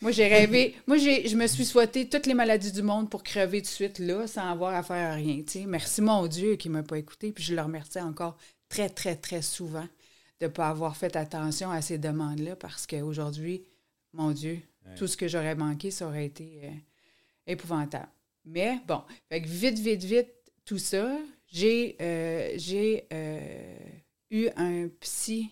Moi, 0.00 0.10
j'ai 0.10 0.26
rêvé. 0.26 0.74
Moi, 0.86 0.98
j'ai, 0.98 1.28
je 1.28 1.36
me 1.36 1.46
suis 1.46 1.64
souhaité 1.64 2.08
toutes 2.08 2.26
les 2.26 2.34
maladies 2.34 2.72
du 2.72 2.82
monde 2.82 3.08
pour 3.08 3.22
crever 3.22 3.62
tout 3.62 3.68
de 3.68 3.72
suite 3.72 3.98
là, 3.98 4.26
sans 4.26 4.50
avoir 4.50 4.74
à 4.74 4.82
faire 4.82 5.14
rien. 5.14 5.42
Merci 5.66 6.02
mon 6.02 6.26
Dieu 6.26 6.56
qui 6.56 6.68
ne 6.68 6.74
m'a 6.74 6.82
pas 6.82 6.98
écouté, 6.98 7.32
puis 7.32 7.44
je 7.44 7.54
le 7.54 7.62
remercie 7.62 8.00
encore 8.00 8.36
très, 8.68 8.88
très, 8.88 9.16
très 9.16 9.42
souvent 9.42 9.86
de 10.40 10.46
ne 10.46 10.50
pas 10.50 10.68
avoir 10.68 10.96
fait 10.96 11.14
attention 11.14 11.70
à 11.70 11.80
ces 11.82 11.98
demandes-là, 11.98 12.56
parce 12.56 12.86
qu'aujourd'hui, 12.86 13.64
mon 14.12 14.32
Dieu, 14.32 14.60
Tout 14.96 15.06
ce 15.06 15.16
que 15.16 15.28
j'aurais 15.28 15.54
manqué, 15.54 15.90
ça 15.90 16.06
aurait 16.06 16.26
été 16.26 16.60
euh, 16.64 16.70
épouvantable. 17.46 18.08
Mais 18.44 18.80
bon, 18.86 19.02
vite, 19.30 19.78
vite, 19.78 20.02
vite, 20.02 20.32
tout 20.64 20.78
ça, 20.78 21.18
j'ai 21.46 21.96
euh, 22.00 22.56
euh, 23.12 23.76
eu 24.30 24.48
un 24.56 24.88
psy, 25.00 25.50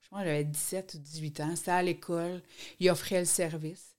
je 0.00 0.08
que 0.08 0.16
j'avais 0.16 0.44
17 0.44 0.94
ou 0.94 0.98
18 0.98 1.40
ans, 1.40 1.56
c'était 1.56 1.70
à 1.72 1.82
l'école, 1.82 2.42
il 2.78 2.88
offrait 2.90 3.20
le 3.20 3.26
service. 3.26 3.94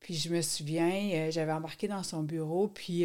Puis 0.00 0.14
je 0.14 0.30
me 0.30 0.40
souviens, 0.40 1.30
j'avais 1.30 1.52
embarqué 1.52 1.86
dans 1.86 2.02
son 2.02 2.22
bureau, 2.22 2.68
puis 2.68 3.04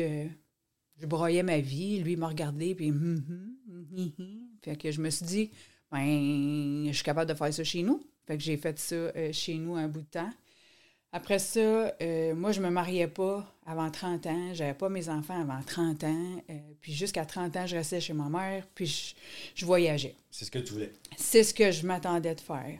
je 0.98 1.06
broyais 1.06 1.44
ma 1.44 1.60
vie, 1.60 2.00
lui 2.00 2.16
m'a 2.16 2.30
regardé, 2.30 2.74
puis 2.74 2.90
hum, 2.90 3.22
hum, 3.70 4.14
hum. 4.18 4.48
Fait 4.62 4.78
que 4.78 4.92
je 4.92 5.02
me 5.02 5.10
suis 5.10 5.26
dit, 5.26 5.52
ben, 5.92 6.86
je 6.88 6.94
suis 6.94 7.04
capable 7.04 7.30
de 7.30 7.36
faire 7.36 7.54
ça 7.54 7.64
chez 7.64 7.84
nous. 7.84 8.02
Fait 8.26 8.38
que 8.38 8.44
j'ai 8.44 8.58
fait 8.58 8.80
ça 8.80 9.32
chez 9.34 9.56
nous 9.56 9.76
un 9.76 9.90
bout 9.90 10.02
de 10.02 10.08
temps. 10.08 10.32
Après 11.16 11.40
ça, 11.40 11.96
euh, 12.02 12.36
moi, 12.36 12.52
je 12.52 12.60
me 12.60 12.70
mariais 12.70 13.08
pas 13.08 13.50
avant 13.66 13.90
30 13.90 14.28
ans. 14.28 14.54
J'avais 14.54 14.74
pas 14.74 14.90
mes 14.90 15.08
enfants 15.08 15.40
avant 15.40 15.62
30 15.66 16.04
ans. 16.04 16.44
Euh, 16.50 16.54
puis 16.82 16.92
jusqu'à 16.92 17.26
30 17.26 17.56
ans, 17.56 17.66
je 17.66 17.78
restais 17.78 18.02
chez 18.02 18.12
ma 18.12 18.28
mère, 18.28 18.68
puis 18.76 18.86
je, 18.86 19.16
je 19.56 19.66
voyageais. 19.66 20.18
C'est 20.30 20.44
ce 20.44 20.52
que 20.52 20.60
tu 20.60 20.74
voulais. 20.74 20.92
C'est 21.16 21.44
ce 21.44 21.54
que 21.54 21.72
je 21.72 21.88
m'attendais 21.88 22.36
de 22.36 22.42
faire. 22.42 22.78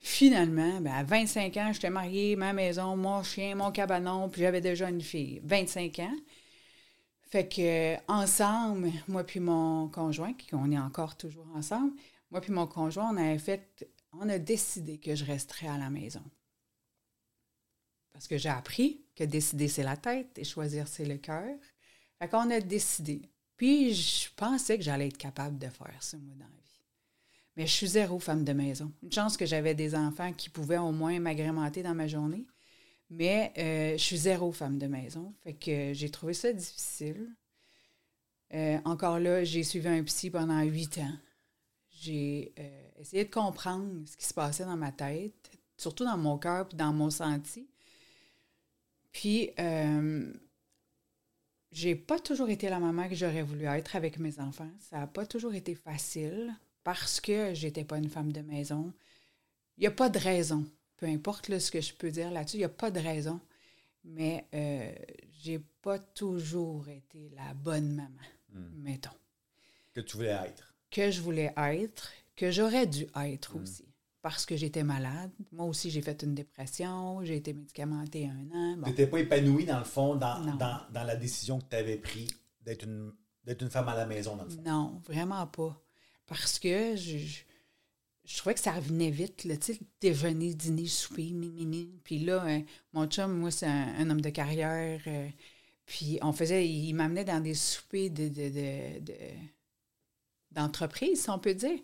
Finalement, 0.00 0.80
ben, 0.80 0.92
à 0.92 1.04
25 1.04 1.56
ans, 1.58 1.70
j'étais 1.72 1.90
mariée, 1.90 2.34
ma 2.34 2.52
maison, 2.52 2.96
mon 2.96 3.22
chien, 3.22 3.54
mon 3.54 3.70
cabanon, 3.70 4.28
puis 4.28 4.40
j'avais 4.40 4.60
déjà 4.60 4.90
une 4.90 5.00
fille. 5.00 5.40
25 5.44 6.00
ans. 6.00 6.16
Fait 7.30 7.46
que 7.46 7.94
ensemble, 8.10 8.90
moi 9.06 9.22
puis 9.22 9.38
mon 9.38 9.86
conjoint, 9.86 10.32
qui 10.32 10.56
on 10.56 10.72
est 10.72 10.78
encore 10.78 11.16
toujours 11.16 11.46
ensemble, 11.54 11.92
moi 12.32 12.40
puis 12.40 12.50
mon 12.50 12.66
conjoint, 12.66 13.12
on 13.14 13.16
avait 13.16 13.38
fait, 13.38 13.86
on 14.12 14.28
a 14.28 14.38
décidé 14.38 14.98
que 14.98 15.14
je 15.14 15.24
resterais 15.24 15.68
à 15.68 15.78
la 15.78 15.88
maison. 15.88 16.22
Parce 18.12 18.26
que 18.28 18.38
j'ai 18.38 18.48
appris 18.48 19.00
que 19.14 19.24
décider, 19.24 19.68
c'est 19.68 19.82
la 19.82 19.96
tête 19.96 20.38
et 20.38 20.44
choisir, 20.44 20.88
c'est 20.88 21.04
le 21.04 21.16
cœur. 21.16 21.56
Fait 22.18 22.28
qu'on 22.28 22.50
a 22.50 22.60
décidé. 22.60 23.22
Puis 23.56 23.94
je 23.94 24.28
pensais 24.36 24.78
que 24.78 24.84
j'allais 24.84 25.08
être 25.08 25.18
capable 25.18 25.58
de 25.58 25.68
faire 25.68 26.02
ça, 26.02 26.16
moi, 26.18 26.34
dans 26.34 26.44
la 26.44 26.50
vie. 26.50 26.84
Mais 27.56 27.66
je 27.66 27.72
suis 27.72 27.88
zéro 27.88 28.18
femme 28.18 28.44
de 28.44 28.52
maison. 28.52 28.92
Une 29.02 29.12
chance 29.12 29.36
que 29.36 29.46
j'avais 29.46 29.74
des 29.74 29.94
enfants 29.94 30.32
qui 30.32 30.48
pouvaient 30.48 30.78
au 30.78 30.92
moins 30.92 31.18
m'agrémenter 31.20 31.82
dans 31.82 31.94
ma 31.94 32.06
journée. 32.06 32.46
Mais 33.10 33.52
euh, 33.58 33.98
je 33.98 34.02
suis 34.02 34.16
zéro 34.16 34.52
femme 34.52 34.78
de 34.78 34.86
maison. 34.86 35.34
Fait 35.42 35.54
que 35.54 35.92
j'ai 35.92 36.10
trouvé 36.10 36.32
ça 36.32 36.52
difficile. 36.52 37.28
Euh, 38.54 38.78
encore 38.84 39.18
là, 39.18 39.44
j'ai 39.44 39.62
suivi 39.62 39.88
un 39.88 40.02
psy 40.04 40.30
pendant 40.30 40.60
huit 40.62 40.98
ans. 40.98 41.16
J'ai 41.90 42.52
euh, 42.58 42.88
essayé 42.98 43.24
de 43.24 43.30
comprendre 43.30 44.08
ce 44.08 44.16
qui 44.16 44.24
se 44.24 44.32
passait 44.32 44.64
dans 44.64 44.76
ma 44.76 44.92
tête, 44.92 45.50
surtout 45.76 46.04
dans 46.04 46.16
mon 46.16 46.38
cœur 46.38 46.66
puis 46.66 46.76
dans 46.76 46.92
mon 46.92 47.10
senti. 47.10 47.68
Puis, 49.12 49.50
euh, 49.58 50.32
j'ai 51.72 51.94
pas 51.94 52.18
toujours 52.18 52.50
été 52.50 52.68
la 52.68 52.78
maman 52.78 53.08
que 53.08 53.14
j'aurais 53.14 53.42
voulu 53.42 53.64
être 53.64 53.96
avec 53.96 54.18
mes 54.18 54.38
enfants. 54.40 54.70
Ça 54.80 54.98
n'a 54.98 55.06
pas 55.06 55.26
toujours 55.26 55.54
été 55.54 55.74
facile 55.74 56.54
parce 56.84 57.20
que 57.20 57.54
j'étais 57.54 57.84
pas 57.84 57.98
une 57.98 58.08
femme 58.08 58.32
de 58.32 58.40
maison. 58.40 58.92
Il 59.76 59.82
n'y 59.82 59.86
a 59.86 59.92
pas 59.92 60.08
de 60.08 60.18
raison. 60.18 60.66
Peu 60.96 61.06
importe 61.06 61.48
là, 61.48 61.60
ce 61.60 61.70
que 61.70 61.80
je 61.80 61.94
peux 61.94 62.10
dire 62.10 62.30
là-dessus, 62.30 62.56
il 62.56 62.60
n'y 62.60 62.64
a 62.64 62.68
pas 62.68 62.90
de 62.90 63.00
raison. 63.00 63.40
Mais 64.04 64.46
euh, 64.54 64.92
j'ai 65.42 65.60
pas 65.82 65.98
toujours 65.98 66.88
été 66.88 67.30
la 67.36 67.54
bonne 67.54 67.94
maman, 67.94 68.26
mettons. 68.76 69.10
Que 69.94 70.00
tu 70.00 70.16
voulais 70.16 70.30
être. 70.30 70.74
Que 70.90 71.10
je 71.10 71.20
voulais 71.20 71.52
être, 71.56 72.10
que 72.36 72.50
j'aurais 72.50 72.86
dû 72.86 73.06
être 73.14 73.56
aussi. 73.56 73.84
Parce 74.22 74.44
que 74.44 74.54
j'étais 74.56 74.82
malade. 74.84 75.30
Moi 75.50 75.64
aussi, 75.64 75.90
j'ai 75.90 76.02
fait 76.02 76.22
une 76.22 76.34
dépression. 76.34 77.24
J'ai 77.24 77.36
été 77.36 77.52
médicamentée 77.54 78.26
un 78.28 78.54
an. 78.54 78.76
Bon. 78.76 78.82
Tu 78.84 78.90
n'étais 78.90 79.06
pas 79.06 79.18
épanoui, 79.18 79.64
dans 79.64 79.78
le 79.78 79.84
fond, 79.84 80.14
dans, 80.14 80.44
dans, 80.56 80.80
dans 80.92 81.04
la 81.04 81.16
décision 81.16 81.58
que 81.58 81.64
tu 81.70 81.76
avais 81.76 81.96
prise 81.96 82.30
d'être 82.60 82.84
une, 82.84 83.12
d'être 83.44 83.62
une 83.62 83.70
femme 83.70 83.88
à 83.88 83.96
la 83.96 84.04
maison, 84.06 84.36
dans 84.36 84.44
le 84.44 84.50
fond? 84.50 84.62
Non, 84.62 85.00
vraiment 85.06 85.46
pas. 85.46 85.82
Parce 86.26 86.58
que 86.58 86.96
je, 86.96 87.16
je, 87.16 87.38
je 88.26 88.36
trouvais 88.36 88.54
que 88.54 88.60
ça 88.60 88.72
revenait 88.72 89.10
vite, 89.10 89.44
là, 89.44 89.56
tu 89.56 89.72
sais, 89.72 89.80
déjeuner, 90.02 90.52
dîner, 90.54 90.86
souper, 90.86 91.32
mini, 91.32 91.90
Puis 92.04 92.18
là, 92.18 92.44
euh, 92.46 92.60
mon 92.92 93.06
chum, 93.06 93.32
moi, 93.38 93.50
c'est 93.50 93.66
un, 93.66 93.94
un 93.98 94.10
homme 94.10 94.20
de 94.20 94.30
carrière. 94.30 95.00
euh, 95.06 95.28
puis 95.86 96.18
on 96.22 96.32
faisait, 96.32 96.68
il 96.68 96.92
m'amenait 96.92 97.24
dans 97.24 97.40
des 97.42 97.54
soupers 97.54 98.10
de, 98.10 98.28
de, 98.28 98.48
de, 98.50 99.00
de- 99.00 99.14
d'entreprise, 100.50 101.22
si 101.22 101.30
on 101.30 101.38
peut 101.38 101.54
dire. 101.54 101.78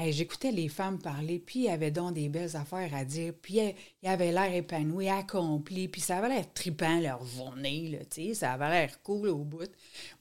Hey, 0.00 0.12
J'écoutais 0.12 0.52
les 0.52 0.68
femmes 0.68 1.00
parler, 1.00 1.40
puis 1.40 1.64
il 1.64 1.68
avait 1.70 1.90
donc 1.90 2.14
des 2.14 2.28
belles 2.28 2.54
affaires 2.54 2.94
à 2.94 3.04
dire, 3.04 3.32
puis 3.42 3.58
il 4.00 4.08
avait 4.08 4.30
l'air 4.30 4.54
épanoui, 4.54 5.08
accompli, 5.08 5.88
puis 5.88 6.00
ça 6.00 6.18
avait 6.18 6.28
l'air 6.28 6.52
trippant 6.52 7.00
leur 7.00 7.24
journée, 7.26 7.88
là, 7.88 7.98
tu 8.08 8.28
sais, 8.28 8.34
ça 8.34 8.52
avait 8.52 8.70
l'air 8.70 9.02
cool 9.02 9.28
au 9.28 9.38
bout. 9.38 9.68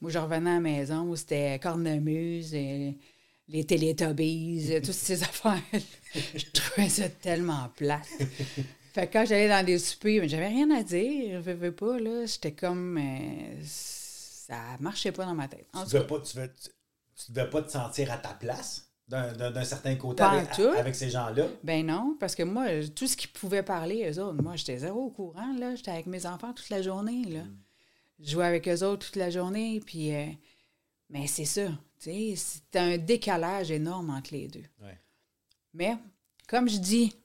Moi, 0.01 0.09
je 0.09 0.17
revenais 0.17 0.49
à 0.49 0.53
la 0.55 0.59
maison 0.61 1.03
où 1.03 1.15
c'était 1.15 1.59
cornemuse, 1.59 2.55
et 2.55 2.97
les 3.49 3.65
télétobbies, 3.65 4.71
et 4.71 4.81
toutes 4.81 4.95
ces 4.95 5.21
affaires. 5.29 5.61
je 6.35 6.45
trouvais 6.51 6.89
ça 6.89 7.07
tellement 7.09 7.69
plate. 7.75 8.07
Fait 8.93 9.05
que 9.05 9.13
quand 9.13 9.25
j'allais 9.27 9.47
dans 9.47 9.63
des 9.63 9.77
soupers, 9.77 10.21
mais 10.21 10.27
j'avais 10.27 10.47
rien 10.47 10.71
à 10.71 10.81
dire, 10.81 11.39
je 11.43 11.51
veux 11.51 11.71
pas, 11.71 11.99
là, 11.99 12.25
j'étais 12.25 12.53
comme... 12.53 12.97
euh, 12.97 13.61
ça 13.63 14.57
marchait 14.79 15.11
pas 15.11 15.25
dans 15.25 15.35
ma 15.35 15.47
tête. 15.47 15.67
En 15.73 15.85
Tu 15.85 15.93
devais 15.93 16.07
pas, 16.07 16.19
tu, 16.21 16.33
tu 16.33 17.31
devais 17.31 17.49
pas 17.49 17.61
te 17.61 17.71
sentir 17.71 18.11
à 18.11 18.17
ta 18.17 18.33
place? 18.33 18.86
D'un, 19.07 19.63
certain 19.63 19.95
côté 19.95 20.23
avec, 20.23 20.95
ces 20.95 21.09
gens-là? 21.09 21.45
Ben 21.63 21.85
non, 21.85 22.17
parce 22.19 22.35
que 22.35 22.43
moi, 22.43 22.65
tout 22.95 23.07
ce 23.07 23.15
qu'ils 23.15 23.29
pouvaient 23.29 23.63
parler, 23.63 24.09
eux 24.11 24.21
autres, 24.21 24.41
moi, 24.41 24.55
j'étais 24.55 24.79
zéro 24.79 25.05
au 25.05 25.09
courant, 25.09 25.53
là. 25.57 25.75
J'étais 25.75 25.91
avec 25.91 26.07
mes 26.07 26.25
enfants 26.25 26.53
toute 26.53 26.69
la 26.69 26.81
journée, 26.81 27.23
là. 27.25 27.43
Je 28.19 28.31
jouais 28.31 28.45
avec 28.45 28.67
eux 28.67 28.83
autres 28.83 29.05
toute 29.07 29.15
la 29.15 29.29
journée, 29.29 29.79
puis... 29.85 30.13
euh, 30.13 30.25
mais 31.09 31.25
c'est 31.27 31.45
ça, 31.45 31.67
tu 31.99 32.11
sais, 32.11 32.33
c'est 32.35 32.77
un 32.77 32.97
décalage 32.97 33.71
énorme 33.71 34.09
entre 34.09 34.33
les 34.33 34.49
deux. 34.49 34.65
Ouais. 34.81 34.99
Mais, 35.73 35.95
comme 36.49 36.67
je 36.67 36.77
dis, 36.77 37.15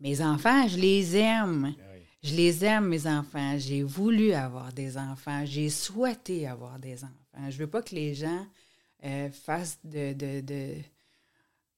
mes 0.00 0.20
enfants, 0.20 0.68
je 0.68 0.76
les 0.76 1.16
aime. 1.16 1.74
Oui. 1.76 2.02
Je 2.22 2.34
les 2.34 2.64
aime, 2.64 2.88
mes 2.88 3.06
enfants. 3.06 3.56
J'ai 3.58 3.82
voulu 3.82 4.32
avoir 4.32 4.72
des 4.72 4.98
enfants. 4.98 5.44
J'ai 5.46 5.70
souhaité 5.70 6.46
avoir 6.46 6.78
des 6.78 7.04
enfants. 7.04 7.50
Je 7.50 7.56
veux 7.56 7.68
pas 7.68 7.80
que 7.80 7.94
les 7.94 8.14
gens 8.14 8.46
euh, 9.04 9.30
fassent 9.30 9.78
de, 9.84 10.12
de- 10.12 10.40
de- 10.40 10.76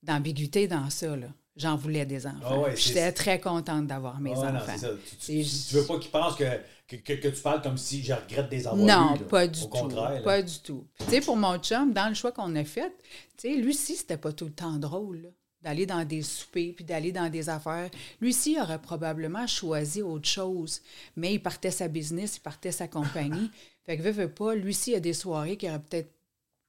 d'ambiguïté 0.03 0.67
dans 0.69 0.89
ça. 0.91 1.17
Là. 1.17 1.29
J'en 1.57 1.77
voulais 1.77 2.07
des 2.07 2.27
enfants. 2.27 2.39
Ah 2.45 2.59
ouais, 2.61 2.77
J'étais 2.77 3.13
très 3.13 3.41
contente 3.41 3.87
d'avoir 3.87 4.21
mes 4.21 4.33
Ah 4.37 4.53
non, 4.53 4.59
enfants. 4.61 4.77
Tu, 5.21 5.43
tu 5.45 5.75
veux 5.75 5.85
pas 5.85 5.99
qu'ils 5.99 6.11
pensent 6.11 6.37
que, 6.37 6.45
que, 6.89 6.97
que, 6.97 7.13
que 7.15 7.29
tu 7.29 7.43
parles 7.43 7.61
comme 7.61 7.77
si 7.77 8.03
je 8.03 8.15
regrette 8.15 8.49
des 8.49 8.67
avoir 8.67 8.77
Non, 9.11 9.19
pas 9.19 9.47
du 9.47 9.61
Au 9.61 9.67
tout. 9.67 9.89
Pas 10.25 10.43
du 10.43 10.59
tout. 10.61 10.87
Tu 11.01 11.05
sais, 11.07 11.21
pour 11.21 11.37
mon 11.37 11.59
chum, 11.59 11.93
dans 11.93 12.09
le 12.09 12.15
choix 12.15 12.33
qu'on 12.33 12.55
a 12.57 12.65
fait, 12.65 12.93
tu 13.37 13.49
sais, 13.49 13.57
lui 13.57 13.71
aussi, 13.71 13.97
c'était 13.97 14.17
pas 14.17 14.33
tout 14.33 14.47
le 14.47 14.53
temps 14.53 14.79
drôle, 14.79 15.23
là, 15.23 15.29
d'aller 15.61 15.85
dans 15.85 16.05
des 16.05 16.23
soupers 16.23 16.73
puis 16.75 16.85
d'aller 16.85 17.13
dans 17.13 17.29
des 17.29 17.51
affaires. 17.51 17.91
Lui 18.23 18.31
aussi 18.31 18.59
aurait 18.59 18.81
probablement 18.81 19.47
choisi 19.47 20.01
autre 20.01 20.29
chose, 20.29 20.81
mais 21.17 21.35
il 21.35 21.43
partait 21.43 21.71
sa 21.73 21.89
business, 21.89 22.37
il 22.37 22.41
partait 22.41 22.73
sa 22.73 22.89
compagnie. 22.89 23.51
fait 23.85 23.99
que, 23.99 24.03
veut, 24.03 24.13
veut 24.13 24.33
pas, 24.33 24.55
lui 24.55 24.71
aussi, 24.71 24.91
il 24.93 24.95
y 24.95 24.97
a 24.97 25.01
des 25.01 25.13
soirées 25.15 25.57
qu'il 25.59 25.69
aurait 25.69 25.81
peut-être 25.83 26.15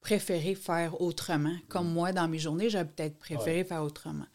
préféré 0.02 0.56
faire 0.56 1.00
autrement. 1.02 1.56
Comme 1.70 1.92
moi, 1.92 2.12
dans 2.12 2.28
mes 2.28 2.40
journées, 2.40 2.70
j'aurais 2.70 2.88
peut-être 2.88 3.18
préféré 3.18 3.64
faire 3.64 3.84
autrement. 3.84 4.26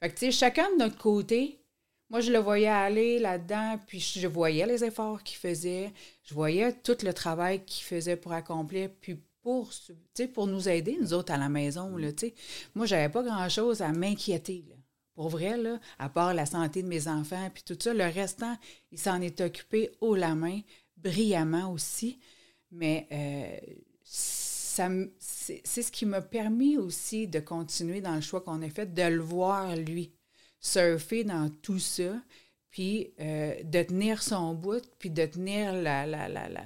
Fait 0.00 0.08
que, 0.08 0.14
tu 0.14 0.26
sais, 0.26 0.30
chacun 0.30 0.70
de 0.72 0.78
notre 0.78 0.96
côté, 0.96 1.60
moi, 2.08 2.20
je 2.20 2.30
le 2.30 2.38
voyais 2.38 2.68
aller 2.68 3.18
là-dedans, 3.18 3.78
puis 3.86 3.98
je 3.98 4.26
voyais 4.28 4.66
les 4.66 4.84
efforts 4.84 5.22
qu'il 5.22 5.38
faisait, 5.38 5.92
je 6.22 6.34
voyais 6.34 6.72
tout 6.72 6.96
le 7.02 7.12
travail 7.12 7.64
qu'il 7.64 7.84
faisait 7.84 8.16
pour 8.16 8.32
accomplir, 8.32 8.90
puis 9.00 9.18
pour, 9.42 9.70
tu 9.70 9.94
sais, 10.14 10.28
pour 10.28 10.46
nous 10.46 10.68
aider, 10.68 10.96
nous 11.00 11.12
autres, 11.12 11.32
à 11.32 11.36
la 11.36 11.48
maison, 11.48 11.96
là, 11.96 12.12
tu 12.12 12.28
sais. 12.28 12.34
Moi, 12.74 12.86
j'avais 12.86 13.08
pas 13.08 13.22
grand-chose 13.22 13.82
à 13.82 13.92
m'inquiéter, 13.92 14.64
là. 14.68 14.76
Pour 15.14 15.30
vrai, 15.30 15.56
là, 15.56 15.80
à 15.98 16.10
part 16.10 16.34
la 16.34 16.44
santé 16.44 16.82
de 16.82 16.88
mes 16.88 17.08
enfants, 17.08 17.50
puis 17.52 17.62
tout 17.62 17.76
ça, 17.80 17.94
le 17.94 18.04
restant, 18.04 18.54
il 18.92 18.98
s'en 18.98 19.20
est 19.22 19.40
occupé 19.40 19.90
haut 20.02 20.14
la 20.14 20.34
main, 20.34 20.60
brillamment 20.98 21.72
aussi. 21.72 22.20
Mais 22.70 23.06
euh, 23.10 23.56
c'est 25.18 25.82
ce 25.82 25.90
qui 25.92 26.06
m'a 26.06 26.20
permis 26.22 26.76
aussi 26.76 27.26
de 27.28 27.40
continuer 27.40 28.00
dans 28.00 28.14
le 28.14 28.20
choix 28.20 28.40
qu'on 28.40 28.62
a 28.62 28.68
fait, 28.70 28.92
de 28.92 29.02
le 29.02 29.20
voir, 29.20 29.74
lui, 29.76 30.12
surfer 30.60 31.24
dans 31.24 31.50
tout 31.62 31.78
ça, 31.78 32.20
puis 32.70 33.12
euh, 33.20 33.54
de 33.62 33.82
tenir 33.82 34.22
son 34.22 34.54
bout, 34.54 34.84
puis 34.98 35.10
de 35.10 35.24
tenir 35.26 35.72
la, 35.72 36.06
la, 36.06 36.28
la, 36.28 36.48
la, 36.48 36.64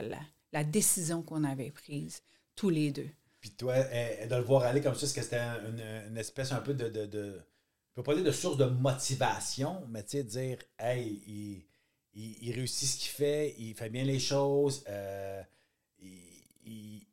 la, 0.52 0.64
décision 0.64 1.22
qu'on 1.22 1.44
avait 1.44 1.70
prise, 1.70 2.22
tous 2.56 2.70
les 2.70 2.90
deux. 2.90 3.08
Puis 3.40 3.50
toi, 3.50 3.74
euh, 3.74 4.26
de 4.26 4.34
le 4.34 4.42
voir 4.42 4.64
aller 4.64 4.80
comme 4.80 4.94
ça, 4.94 5.06
c'était 5.06 5.38
une, 5.38 6.16
espèce 6.16 6.52
un 6.52 6.60
peu 6.60 6.74
de, 6.74 6.88
de, 6.88 7.06
de- 7.06 7.40
Je 7.90 7.94
peux 7.94 8.02
pas 8.02 8.14
dire 8.14 8.24
de 8.24 8.32
source 8.32 8.56
de 8.56 8.66
motivation, 8.66 9.82
mais 9.88 10.02
tu 10.02 10.18
sais, 10.18 10.24
dire, 10.24 10.58
hey, 10.78 11.22
il, 11.26 11.64
il, 12.14 12.48
il 12.48 12.52
réussit 12.54 12.88
ce 12.88 12.96
qu'il 12.98 13.10
fait, 13.10 13.54
il 13.58 13.74
fait 13.74 13.88
bien 13.88 14.04
les 14.04 14.18
choses, 14.18 14.84
euh, 14.88 15.42
il, 16.00 17.06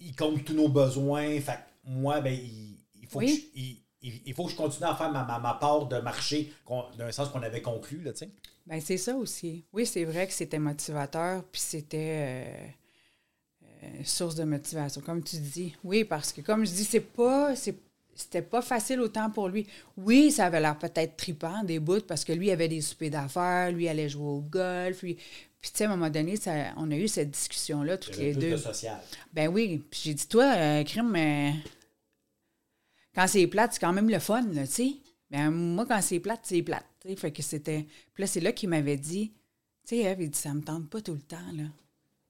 il, 0.00 0.16
compte 0.16 0.44
tous 0.44 0.54
nos 0.54 0.68
besoins. 0.68 1.40
Fait 1.40 1.52
que 1.52 1.90
moi, 1.90 2.20
ben, 2.20 2.32
il, 2.34 2.78
il 3.00 3.06
faut 3.08 3.18
Oui. 3.18 3.50
que 3.54 3.60
je, 3.60 3.70
il, 4.26 4.34
faut 4.34 4.44
que 4.44 4.52
je 4.52 4.56
continue 4.56 4.86
à 4.88 4.94
faire 4.94 5.10
ma, 5.10 5.24
ma, 5.24 5.38
ma 5.38 5.54
part 5.54 5.86
de 5.86 5.98
marché, 5.98 6.52
d'un 6.96 7.10
sens 7.12 7.28
qu'on 7.28 7.42
avait 7.42 7.62
conclu, 7.62 8.02
là, 8.02 8.12
tu 8.12 8.20
sais. 8.20 8.30
Ben 8.66 8.80
c'est 8.80 8.96
ça 8.98 9.14
aussi. 9.16 9.64
Oui, 9.72 9.86
c'est 9.86 10.04
vrai 10.04 10.26
que 10.26 10.32
c'était 10.32 10.58
motivateur, 10.58 11.44
puis 11.44 11.60
c'était 11.60 12.46
euh, 13.62 13.66
euh, 13.84 14.04
source 14.04 14.34
de 14.34 14.44
motivation, 14.44 15.00
comme 15.00 15.22
tu 15.22 15.36
dis. 15.36 15.76
Oui, 15.84 16.04
parce 16.04 16.32
que 16.32 16.40
comme 16.40 16.66
je 16.66 16.72
dis, 16.72 16.84
c'est 16.84 17.00
pas, 17.00 17.54
c'est, 17.54 17.76
c'était 18.16 18.42
pas 18.42 18.62
facile 18.62 19.00
autant 19.00 19.30
pour 19.30 19.48
lui. 19.48 19.66
Oui, 19.96 20.30
ça 20.32 20.46
avait 20.46 20.60
l'air 20.60 20.78
peut-être 20.78 21.16
tripant 21.16 21.62
des 21.64 21.78
bouts 21.78 22.00
parce 22.06 22.24
que 22.24 22.32
lui 22.32 22.50
avait 22.50 22.68
des 22.68 22.80
soupers 22.80 23.10
d'affaires, 23.10 23.70
lui 23.72 23.88
allait 23.88 24.08
jouer 24.08 24.24
au 24.28 24.40
golf, 24.40 25.02
lui. 25.02 25.14
Puis 25.60 25.70
tu 25.72 25.78
sais, 25.78 25.84
à 25.84 25.88
un 25.88 25.96
moment 25.96 26.10
donné, 26.10 26.36
ça- 26.36 26.72
on 26.76 26.90
a 26.90 26.96
eu 26.96 27.08
cette 27.08 27.30
discussion-là 27.30 27.98
toutes 27.98 28.16
les 28.18 28.34
de 28.34 28.40
deux. 28.40 28.56
social. 28.56 28.98
Ben 29.32 29.48
oui. 29.48 29.82
Puis 29.90 30.00
j'ai 30.04 30.14
dit, 30.14 30.26
toi, 30.28 30.52
euh, 30.56 30.84
crime, 30.84 31.14
euh, 31.16 31.50
quand 33.14 33.26
c'est 33.26 33.46
plate, 33.46 33.72
c'est 33.74 33.80
quand 33.80 33.92
même 33.92 34.10
le 34.10 34.18
fun, 34.18 34.42
là, 34.52 34.66
tu 34.66 34.72
sais. 34.72 34.92
Ben 35.30 35.50
moi, 35.50 35.86
quand 35.86 36.00
c'est 36.02 36.20
plate, 36.20 36.40
c'est 36.44 36.62
plate. 36.62 36.84
Fait 37.16 37.32
que 37.32 37.42
c'était. 37.42 37.86
Puis 38.14 38.22
là, 38.22 38.26
c'est 38.26 38.40
là 38.40 38.52
qu'il 38.52 38.68
m'avait 38.68 38.96
dit, 38.96 39.32
tu 39.86 39.96
sais, 39.96 40.02
Eve, 40.02 40.20
il 40.22 40.30
dit, 40.30 40.38
ça 40.38 40.52
me 40.54 40.60
tente 40.62 40.88
pas 40.90 41.00
tout 41.00 41.14
le 41.14 41.20
temps, 41.20 41.36
là. 41.54 41.64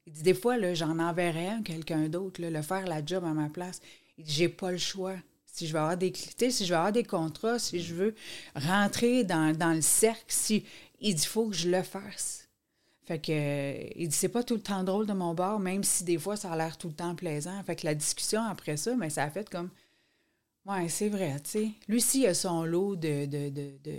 Il 0.07 0.13
dit, 0.13 0.23
des 0.23 0.35
fois, 0.35 0.57
là, 0.57 0.73
j'en 0.75 0.99
enverrais 0.99 1.49
un, 1.49 1.63
quelqu'un 1.63 2.09
d'autre, 2.09 2.41
le 2.41 2.63
faire 2.63 2.87
la 2.87 3.05
job 3.05 3.25
à 3.25 3.33
ma 3.33 3.49
place. 3.49 3.81
Il 4.17 4.25
dit, 4.25 4.33
j'ai 4.33 4.49
pas 4.49 4.71
le 4.71 4.79
choix. 4.79 5.17
Si 5.57 5.67
je 5.67 5.73
veux 5.73 5.79
avoir 5.79 5.97
des 5.97 6.13
si 6.15 6.67
je 6.67 6.71
veux 6.71 6.77
avoir 6.77 6.93
des 6.93 7.03
contrats, 7.03 7.59
si 7.59 7.83
je 7.83 7.95
veux 7.95 8.15
rentrer 8.55 9.25
dans, 9.25 9.57
dans 9.57 9.73
le 9.73 9.81
cercle, 9.81 10.27
si 10.29 10.67
il 11.01 11.15
dit, 11.15 11.25
faut 11.25 11.49
que 11.49 11.57
je 11.57 11.71
le 11.71 11.83
fasse. 11.83 12.47
Fait 13.07 13.19
que, 13.19 13.33
euh, 13.33 13.89
il 13.97 14.09
dit, 14.09 14.15
c'est 14.15 14.29
pas 14.29 14.43
tout 14.43 14.57
le 14.57 14.61
temps 14.61 14.85
drôle 14.85 15.07
de 15.07 15.15
mon 15.15 15.33
bord, 15.33 15.59
même 15.59 15.83
si 15.83 16.05
des 16.05 16.19
fois, 16.19 16.37
ça 16.37 16.53
a 16.53 16.57
l'air 16.59 16.77
tout 16.77 16.89
le 16.89 16.95
temps 16.95 17.15
plaisant. 17.15 17.63
Fait 17.65 17.75
que 17.75 17.87
la 17.87 17.95
discussion 17.95 18.43
après 18.43 18.77
ça, 18.77 18.95
mais 18.97 19.09
ça 19.09 19.23
a 19.23 19.31
fait 19.31 19.49
comme, 19.49 19.71
ouais, 20.67 20.91
c'est 20.91 21.09
vrai, 21.09 21.41
tu 21.41 21.51
sais. 21.51 21.71
Lui 21.89 21.97
aussi, 21.97 22.21
il 22.21 22.27
a 22.27 22.35
son 22.35 22.67
lot 22.67 22.95
de, 22.95 23.25
de, 23.25 23.49
de, 23.49 23.79
de, 23.83 23.99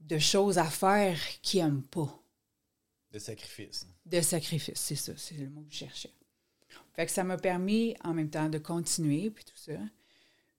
de 0.00 0.18
choses 0.18 0.58
à 0.58 0.64
faire 0.64 1.20
qu'il 1.40 1.60
aime 1.60 1.82
pas. 1.82 2.20
De 3.12 3.20
sacrifice. 3.20 3.86
De 4.06 4.20
sacrifice, 4.22 4.74
c'est 4.74 4.96
ça, 4.96 5.12
c'est 5.16 5.36
le 5.36 5.48
mot 5.50 5.60
que 5.60 5.72
je 5.72 5.78
cherchais. 5.78 6.10
Fait 6.94 7.06
que 7.06 7.12
ça 7.12 7.24
m'a 7.24 7.38
permis 7.38 7.96
en 8.04 8.14
même 8.14 8.30
temps 8.30 8.48
de 8.48 8.58
continuer, 8.58 9.30
puis 9.30 9.44
tout 9.44 9.56
ça. 9.56 9.72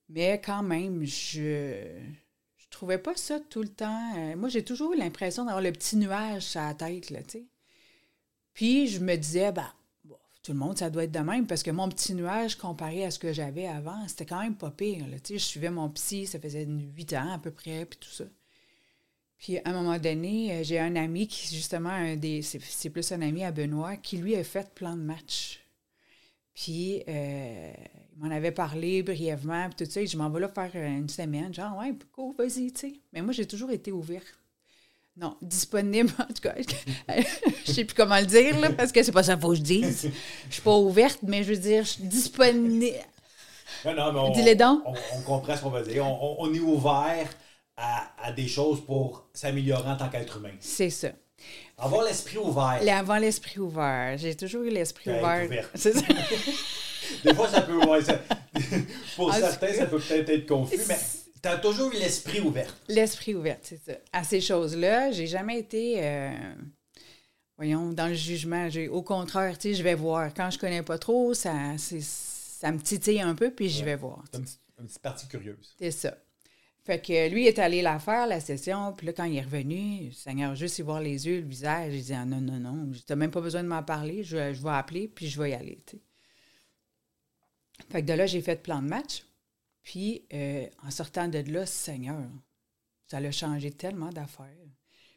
Mais 0.10 0.42
quand 0.42 0.64
même, 0.64 1.04
je 1.06 2.02
je 2.58 2.78
trouvais 2.78 2.98
pas 2.98 3.16
ça 3.16 3.40
tout 3.40 3.62
le 3.62 3.70
temps. 3.70 4.18
euh, 4.18 4.36
moi, 4.36 4.50
j'ai 4.50 4.64
toujours 4.64 4.96
l'impression 4.96 5.46
d'avoir 5.46 5.62
le 5.62 5.72
petit 5.72 5.96
nuage 5.96 6.42
sur 6.44 6.62
la 6.62 6.74
tête, 6.74 7.12
là, 7.12 7.22
tu 7.22 7.30
sais. 7.40 7.46
Puis 8.54 8.88
je 8.88 9.00
me 9.00 9.16
disais, 9.16 9.52
ben, 9.52 9.72
tout 10.44 10.54
le 10.54 10.58
monde, 10.58 10.78
ça 10.78 10.90
doit 10.90 11.04
être 11.06 11.12
de 11.12 11.20
même, 11.20 11.48
parce 11.48 11.64
que 11.64 11.72
mon 11.72 11.88
petit 11.88 12.14
nuage, 12.16 12.56
comparé 12.58 13.06
à 13.06 13.12
ce 13.12 13.20
que 13.20 13.32
j'avais 13.32 13.68
avant, 13.68 14.08
c'était 14.08 14.26
quand 14.26 14.42
même 14.42 14.56
pas 14.56 14.72
pire, 14.72 15.08
là, 15.08 15.20
tu 15.20 15.34
sais. 15.34 15.40
Je 15.40 15.44
suivais 15.46 15.70
mon 15.70 15.90
psy, 15.92 16.26
ça 16.26 16.40
faisait 16.40 16.66
huit 16.66 17.14
ans 17.14 17.32
à 17.32 17.38
peu 17.40 17.52
près, 17.52 17.86
puis 17.86 18.00
tout 18.00 18.10
ça. 18.10 18.26
Puis 19.38 19.60
à 19.60 19.62
un 19.66 19.74
moment 19.74 20.00
donné, 20.00 20.54
euh, 20.54 20.64
j'ai 20.64 20.80
un 20.80 20.96
ami 20.96 21.28
qui, 21.28 21.56
justement, 21.56 21.90
un 21.90 22.16
des, 22.16 22.42
c'est, 22.42 22.62
c'est 22.62 22.90
plus 22.90 23.12
un 23.12 23.22
ami 23.22 23.44
à 23.44 23.52
Benoît, 23.52 23.98
qui 23.98 24.18
lui 24.18 24.36
a 24.36 24.44
fait 24.44 24.74
plein 24.74 24.96
de 24.96 25.02
matchs. 25.04 25.63
Puis 26.56 27.04
euh, 27.08 27.74
il 28.16 28.24
m'en 28.24 28.34
avait 28.34 28.52
parlé 28.52 29.02
brièvement, 29.04 29.70
puis 29.70 29.86
tout 29.86 29.92
ça. 29.92 30.02
et 30.02 30.08
Je 30.08 30.18
m'en 30.18 30.30
vais 30.30 30.40
là 30.40 30.48
faire 30.48 30.72
euh, 30.76 30.88
une 30.88 31.10
semaine. 31.10 31.54
Genre, 31.54 31.76
ouais, 31.78 31.94
go, 32.16 32.36
vas-y, 32.38 32.72
tu 32.72 32.80
sais. 32.90 32.94
Mais 33.12 33.22
moi, 33.22 33.34
j'ai 33.34 33.46
toujours 33.48 33.72
été 33.72 33.92
ouverte. 33.92 34.26
Non, 35.18 35.36
disponible, 35.42 36.12
en 36.20 36.26
tout 36.34 36.42
cas. 36.42 36.56
je 37.66 37.72
sais 37.72 37.86
plus 37.86 37.96
comment 37.96 38.20
le 38.20 38.26
dire, 38.26 38.60
là, 38.60 38.72
parce 38.72 38.92
que 38.92 39.02
c'est 39.04 39.12
pas 39.12 39.24
ça 39.24 39.34
qu'il 39.34 39.42
faut 39.42 39.50
que 39.50 39.56
je 39.56 39.62
dise. 39.62 40.12
Je 40.50 40.54
suis 40.54 40.62
pas 40.62 40.78
ouverte, 40.78 41.20
mais 41.24 41.44
je 41.44 41.54
veux 41.54 41.60
dire, 41.60 41.84
je 41.84 41.90
suis 41.90 42.04
disponible. 42.04 42.98
Non, 43.86 43.96
non, 43.96 44.14
mais 44.14 44.20
on, 44.20 44.30
Dis-le 44.32 44.56
donc. 44.56 44.82
On, 44.86 44.94
on 45.18 45.22
comprend 45.24 45.56
ce 45.58 45.62
qu'on 45.62 45.70
veut 45.72 45.84
dire. 45.84 46.06
On, 46.06 46.12
on- 46.44 46.50
on 46.50 46.54
est 46.54 46.60
ouvert 46.60 47.30
à, 47.78 48.12
à 48.24 48.32
des 48.32 48.48
choses 48.48 48.86
pour 48.86 49.28
s'améliorer 49.34 49.90
en 49.90 49.98
tant 49.98 50.10
qu'être 50.10 50.38
humain. 50.38 50.52
C'est 50.60 50.90
ça. 50.92 51.10
Avoir 51.78 52.04
l'esprit 52.04 52.38
ouvert. 52.38 52.80
Avoir 53.00 53.20
l'esprit 53.20 53.60
ouvert. 53.60 54.18
J'ai 54.18 54.36
toujours 54.36 54.64
eu 54.64 54.70
l'esprit 54.70 55.10
ouvert. 55.12 55.70
C'est 55.76 55.94
ça. 55.94 56.02
Des 57.24 57.34
fois, 57.34 57.50
ça 57.50 57.62
peut. 57.62 57.78
ouais, 57.86 58.02
ça- 58.02 58.20
pour 59.16 59.32
Ah, 59.32 59.40
certains, 59.40 59.74
ça 59.74 59.86
peut 59.88 60.00
peut-être 60.00 60.30
être 60.30 60.48
confus, 60.48 60.80
mais 60.88 60.98
tu 61.42 61.50
as 61.50 61.58
toujours 61.58 61.92
eu 61.92 61.98
l'esprit 61.98 62.40
ouvert. 62.42 62.74
L'esprit 62.88 63.36
ouvert, 63.36 63.58
c'est 63.62 63.80
ça. 63.84 63.94
À 64.14 64.24
ces 64.24 64.40
choses-là, 64.40 65.12
j'ai 65.12 65.28
jamais 65.28 65.60
été, 65.60 65.96
euh, 66.04 66.32
voyons, 67.58 67.92
dans 67.92 68.08
le 68.08 68.14
jugement. 68.14 68.70
J'ai, 68.70 68.88
au 68.88 69.02
contraire, 69.02 69.58
tu 69.58 69.70
sais, 69.70 69.74
je 69.76 69.84
vais 69.84 69.96
voir. 69.96 70.34
Quand 70.34 70.50
je 70.52 70.58
connais 70.60 70.84
pas 70.84 70.98
trop, 70.98 71.34
ça, 71.34 71.54
ça 71.78 72.72
me 72.72 72.80
titille 72.80 73.22
un 73.22 73.36
peu, 73.36 73.52
puis 73.52 73.68
j'y 73.70 73.84
vais 73.84 73.96
voir. 73.98 74.24
C'est 74.32 74.38
un 74.38 74.42
petit- 74.42 74.60
une 74.80 74.86
petite 74.88 75.02
partie 75.02 75.28
curieuse. 75.28 75.76
C'est 75.78 75.92
ça. 75.92 76.16
Fait 76.84 77.00
que 77.00 77.30
lui 77.30 77.48
est 77.48 77.60
allé 77.60 77.82
la 77.82 77.98
faire, 77.98 78.28
la 78.28 78.42
session, 78.42 78.92
puis 78.92 79.08
là, 79.08 79.14
quand 79.14 79.24
il 79.24 79.38
est 79.38 79.42
revenu, 79.42 80.12
Seigneur, 80.12 80.54
juste 80.54 80.80
y 80.80 80.82
voir 80.82 81.00
les 81.00 81.28
yeux, 81.28 81.40
le 81.40 81.48
visage, 81.48 81.94
il 81.94 82.04
dit 82.04 82.14
ah, 82.14 82.26
non, 82.26 82.42
non, 82.42 82.60
non, 82.60 82.92
t'as 83.06 83.16
même 83.16 83.32
pas 83.32 83.40
besoin 83.40 83.64
de 83.64 83.70
m'en 83.70 83.84
parler, 83.84 84.24
je, 84.24 84.54
je 84.54 84.62
vais 84.62 84.70
appeler, 84.70 85.08
puis 85.08 85.28
je 85.28 85.42
vais 85.42 85.52
y 85.52 85.54
aller. 85.54 85.78
Fait 87.90 88.02
que 88.02 88.08
de 88.08 88.14
là, 88.14 88.26
j'ai 88.26 88.42
fait 88.42 88.62
plan 88.62 88.82
de 88.82 88.88
match, 88.88 89.24
puis 89.82 90.26
euh, 90.34 90.68
en 90.86 90.92
sortant 90.92 91.30
de 91.30 91.40
là, 91.40 91.66
Seigneur, 91.66 92.30
ça 93.08 93.22
l'a 93.22 93.32
changé 93.32 93.72
tellement 93.72 94.10
d'affaires. 94.10 94.48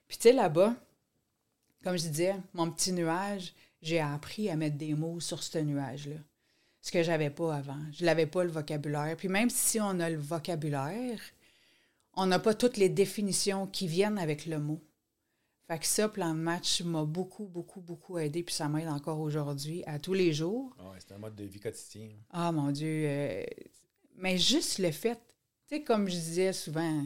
Puis 0.07 0.19
tu 0.19 0.29
sais, 0.29 0.33
là-bas, 0.33 0.77
comme 1.83 1.97
je 1.97 2.07
disais, 2.07 2.37
mon 2.55 2.71
petit 2.71 2.93
nuage, 2.93 3.55
j'ai 3.83 4.01
appris 4.01 4.51
à 4.51 4.57
mettre 4.57 4.77
des 4.77 4.95
mots 4.95 5.19
sur 5.21 5.43
ce 5.43 5.59
nuage-là. 5.59 6.17
Ce 6.81 6.93
que 6.93 7.03
j'avais 7.03 7.31
pas 7.31 7.57
avant. 7.57 7.81
Je 7.93 8.05
n'avais 8.05 8.27
pas 8.27 8.45
le 8.45 8.51
vocabulaire. 8.51 9.17
Puis 9.17 9.29
même 9.29 9.51
si 9.51 9.81
on 9.81 9.99
a 9.99 10.09
le 10.09 10.19
vocabulaire, 10.19 11.19
on 12.17 12.27
n'a 12.27 12.39
pas 12.39 12.55
toutes 12.55 12.77
les 12.77 12.89
définitions 12.89 13.67
qui 13.67 13.87
viennent 13.87 14.19
avec 14.19 14.47
le 14.47 14.59
mot. 14.59 14.83
Fait 15.69 15.79
que 15.79 15.87
ça, 15.87 16.09
plan 16.09 16.33
de 16.33 16.39
match 16.39 16.83
m'a 16.83 17.05
beaucoup, 17.05 17.47
beaucoup, 17.47 17.81
beaucoup 17.81 18.19
aidé, 18.19 18.43
puis 18.43 18.55
ça 18.55 18.69
m'aide 18.69 18.89
encore 18.89 19.21
aujourd'hui, 19.21 19.83
à 19.87 19.99
tous 19.99 20.15
les 20.15 20.33
jours. 20.33 20.75
Ah 20.79 20.93
c'est 20.99 21.13
un 21.13 21.19
mode 21.19 21.35
de 21.35 21.45
vie 21.45 21.59
quotidien. 21.59 22.11
Ah 22.31 22.53
mon 22.53 22.71
Dieu. 22.71 23.05
euh, 23.07 23.45
mais 24.17 24.39
juste 24.39 24.79
le 24.79 24.93
fait, 24.93 25.17
tu 25.69 25.77
sais, 25.77 25.83
comme 25.83 26.09
je 26.09 26.15
disais 26.15 26.53
souvent, 26.53 27.05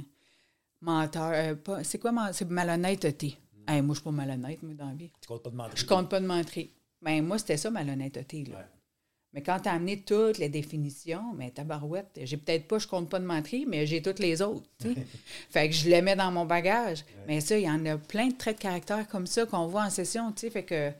menteur, 0.80 1.32
euh, 1.32 1.82
c'est 1.82 1.98
quoi, 1.98 2.32
c'est 2.32 2.48
malhonnêteté. 2.50 3.36
Hey, 3.66 3.82
moi, 3.82 3.94
je 3.94 4.00
suis 4.00 4.04
pas 4.04 4.10
malhonnête, 4.10 4.62
moi, 4.62 4.74
dans 4.74 4.88
la 4.88 4.94
vie. 4.94 5.10
Tu 5.20 5.28
comptes 5.28 5.42
pas 5.42 5.50
de 5.50 5.56
mentir. 5.56 5.76
Je 5.76 5.86
compte 5.86 6.10
pas 6.10 6.20
de 6.20 6.26
mentir. 6.26 6.66
Ben, 7.02 7.24
moi, 7.24 7.38
c'était 7.38 7.56
ça, 7.56 7.70
malhonnêteté, 7.70 8.44
là. 8.44 8.58
Ouais. 8.58 8.64
Mais 9.32 9.42
quand 9.42 9.60
tu 9.60 9.68
as 9.68 9.72
amené 9.74 10.02
toutes 10.02 10.38
les 10.38 10.48
définitions, 10.48 11.32
mais 11.34 11.50
tabarouette, 11.52 12.18
j'ai 12.24 12.36
peut-être 12.36 12.66
pas, 12.66 12.78
je 12.78 12.88
compte 12.88 13.08
pas 13.08 13.20
de 13.20 13.24
mentir, 13.24 13.66
mais 13.68 13.86
j'ai 13.86 14.02
toutes 14.02 14.18
les 14.18 14.42
autres. 14.42 14.68
fait 15.50 15.68
que 15.68 15.74
je 15.74 15.88
les 15.88 16.02
mets 16.02 16.16
dans 16.16 16.32
mon 16.32 16.44
bagage. 16.44 17.04
Mais 17.28 17.40
ça, 17.40 17.56
il 17.56 17.64
y 17.64 17.70
en 17.70 17.84
a 17.86 17.96
plein 17.96 18.26
de 18.28 18.36
traits 18.36 18.56
de 18.56 18.62
caractère 18.62 19.06
comme 19.08 19.26
ça 19.28 19.46
qu'on 19.46 19.66
voit 19.68 19.84
en 19.84 19.90
session. 19.90 20.32
tu 20.32 20.40
sais. 20.40 20.50
Fait 20.50 20.64
que 20.64 20.90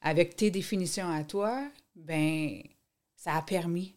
avec 0.00 0.36
tes 0.36 0.50
définitions 0.50 1.10
à 1.10 1.22
toi, 1.24 1.68
ben 1.94 2.62
ça 3.14 3.34
a 3.34 3.42
permis 3.42 3.94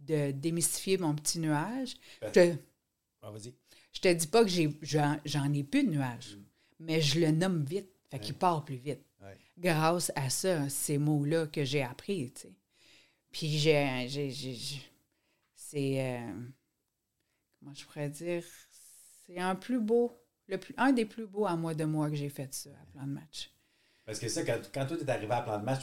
de 0.00 0.32
démystifier 0.32 0.98
mon 0.98 1.14
petit 1.14 1.38
nuage. 1.38 1.94
Je 2.22 2.28
te, 2.28 2.54
Ah, 3.22 3.32
je 3.92 4.00
te 4.00 4.12
dis 4.12 4.26
pas 4.26 4.42
que 4.42 4.50
j'ai, 4.50 4.68
j'en, 4.82 5.52
ai 5.52 5.62
plus 5.62 5.84
de 5.84 5.90
nuage, 5.90 6.38
mais 6.80 7.00
je 7.00 7.20
le 7.20 7.30
nomme 7.30 7.64
vite. 7.64 7.88
Fait 8.10 8.18
qu'il 8.18 8.34
part 8.34 8.64
plus 8.64 8.76
vite 8.76 9.00
Ouais. 9.22 9.38
grâce 9.56 10.10
à 10.16 10.28
ça, 10.28 10.68
ces 10.68 10.98
mots-là 10.98 11.46
que 11.46 11.64
j'ai 11.64 11.82
appris. 11.82 12.32
Puis 13.32 13.58
j'ai, 13.58 14.08
c'est, 15.54 16.00
euh, 16.00 16.32
comment 17.58 17.74
je 17.74 17.84
pourrais 17.86 18.10
dire, 18.10 18.44
c'est 19.26 19.38
un 19.38 19.54
plus 19.54 19.80
beau, 19.80 20.20
le 20.46 20.58
plus, 20.58 20.74
un 20.76 20.92
des 20.92 21.06
plus 21.06 21.26
beaux 21.26 21.46
à 21.46 21.56
moi 21.56 21.74
de 21.74 21.84
moi 21.84 22.10
que 22.10 22.16
j'ai 22.16 22.28
fait 22.28 22.52
ça, 22.52 22.70
à 22.70 22.86
plan 22.92 23.06
de 23.06 23.12
match. 23.12 23.50
Parce 24.04 24.18
que 24.18 24.28
ça, 24.28 24.42
quand, 24.44 24.58
quand 24.74 24.86
toi, 24.86 24.96
t'es 24.96 25.08
arrivé 25.08 25.32
à 25.32 25.42
plan 25.42 25.58
de 25.58 25.64
match, 25.64 25.82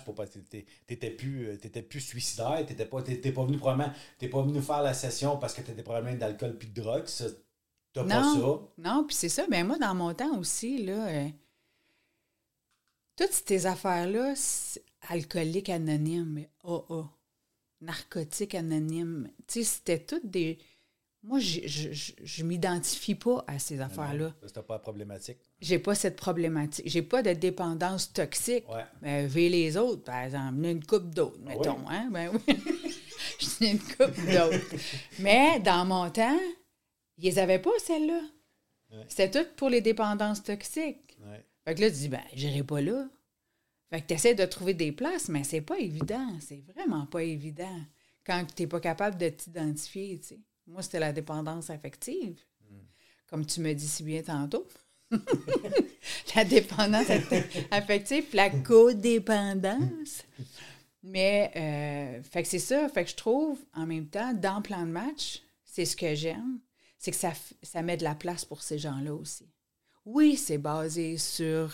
t'étais, 0.85 1.09
plus, 1.09 1.47
euh, 1.47 1.81
plus 1.81 2.01
suicidaire, 2.01 2.65
t'étais 2.67 2.85
pas, 2.85 3.01
pas 3.01 3.45
venu 3.45 3.57
probablement, 3.57 3.93
t'es 4.17 4.27
pas 4.27 4.41
venu 4.41 4.61
faire 4.61 4.83
la 4.83 4.93
session 4.93 5.37
parce 5.37 5.53
que 5.53 5.61
t'étais 5.61 5.83
probablement 5.83 6.17
d'alcool 6.17 6.57
puis 6.57 6.67
de 6.67 6.81
drogue. 6.81 7.07
Ça, 7.07 7.25
t'as 7.93 8.03
pas 8.03 8.23
ça? 8.23 8.59
Non, 8.77 9.05
puis 9.07 9.15
c'est 9.15 9.29
ça. 9.29 9.47
Ben 9.49 9.65
moi, 9.65 9.77
dans 9.79 9.95
mon 9.95 10.13
temps 10.13 10.37
aussi, 10.37 10.83
là, 10.83 11.07
euh, 11.07 11.29
toutes 13.15 13.31
ces 13.31 13.65
affaires-là, 13.65 14.33
alcoolique 15.07 15.69
anonyme, 15.69 16.45
AA, 16.65 17.09
narcotique 17.81 18.55
anonyme, 18.55 19.29
tu 19.47 19.59
sais, 19.59 19.63
c'était 19.63 19.99
toutes 19.99 20.29
des... 20.29 20.57
Moi, 21.21 21.39
je, 21.39 21.59
je, 21.65 21.91
je, 21.91 22.13
je 22.23 22.43
m'identifie 22.45 23.13
pas 23.15 23.43
à 23.45 23.59
ces 23.59 23.81
affaires-là. 23.81 24.29
Ça, 24.41 24.47
C'était 24.47 24.61
pas 24.63 24.79
problématique. 24.79 25.37
J'ai 25.59 25.77
pas 25.77 25.93
cette 25.93 26.15
problématique. 26.15 26.87
J'ai 26.87 27.01
pas 27.01 27.21
de 27.21 27.33
dépendance 27.33 28.13
toxique. 28.13 28.63
Ouais. 28.69 28.85
Ben, 29.01 29.27
les 29.27 29.75
autres, 29.75 30.03
par 30.05 30.21
exemple, 30.23 30.63
une 30.63 30.85
coupe 30.85 31.13
d'autres, 31.13 31.37
Ah 31.45 31.49
mettons. 31.49 31.77
oui? 31.79 31.85
Hein? 31.89 32.09
Ben 32.09 32.31
oui. 32.33 32.55
Je 33.39 33.65
une 33.65 33.79
coupe 33.79 34.15
d'autres. 34.31 34.75
Mais 35.19 35.59
dans 35.59 35.85
mon 35.85 36.09
temps, 36.09 36.39
ils 37.17 37.25
les 37.25 37.37
avaient 37.39 37.59
pas, 37.59 37.71
celles-là. 37.85 38.21
Ouais. 38.91 39.05
C'était 39.09 39.29
tout 39.43 39.49
pour 39.57 39.69
les 39.69 39.81
dépendances 39.81 40.41
toxiques. 40.41 41.17
Ouais. 41.25 41.43
Fait 41.65 41.75
que 41.75 41.81
là, 41.81 41.89
tu 41.89 41.97
dis, 41.97 42.09
ben, 42.09 42.23
j'irai 42.33 42.63
pas 42.63 42.79
là. 42.79 43.09
Fait 43.89 44.01
que 44.01 44.07
tu 44.07 44.13
essaies 44.13 44.35
de 44.35 44.45
trouver 44.45 44.73
des 44.73 44.91
places, 44.91 45.29
mais 45.29 45.43
c'est 45.43 45.61
pas 45.61 45.79
évident. 45.79 46.27
C'est 46.39 46.61
vraiment 46.73 47.05
pas 47.05 47.23
évident 47.23 47.79
quand 48.25 48.45
tu 48.55 48.63
n'es 48.63 48.67
pas 48.67 48.79
capable 48.79 49.17
de 49.17 49.29
t'identifier, 49.29 50.19
tu 50.19 50.27
sais. 50.27 50.39
Moi, 50.67 50.83
c'était 50.83 50.99
la 50.99 51.11
dépendance 51.11 51.71
affective, 51.71 52.39
comme 53.27 53.43
tu 53.45 53.59
me 53.59 53.73
dis 53.73 53.87
si 53.87 54.03
bien 54.03 54.21
tantôt. 54.21 54.67
la 56.35 56.45
dépendance 56.45 57.09
affective, 57.71 58.25
la 58.33 58.51
codépendance. 58.51 60.23
Mais, 61.01 61.51
euh, 61.55 62.21
fait 62.21 62.43
que 62.43 62.49
c'est 62.49 62.59
ça. 62.59 62.87
Fait 62.89 63.03
que 63.03 63.09
je 63.09 63.15
trouve, 63.15 63.59
en 63.73 63.87
même 63.87 64.07
temps, 64.07 64.33
dans 64.33 64.61
plan 64.61 64.85
de 64.85 64.91
match, 64.91 65.41
c'est 65.65 65.85
ce 65.85 65.95
que 65.95 66.13
j'aime, 66.13 66.59
c'est 66.99 67.09
que 67.09 67.17
ça, 67.17 67.33
ça 67.63 67.81
met 67.81 67.97
de 67.97 68.03
la 68.03 68.13
place 68.13 68.45
pour 68.45 68.61
ces 68.61 68.77
gens-là 68.77 69.15
aussi. 69.15 69.49
Oui, 70.05 70.37
c'est 70.37 70.57
basé 70.59 71.17
sur 71.17 71.73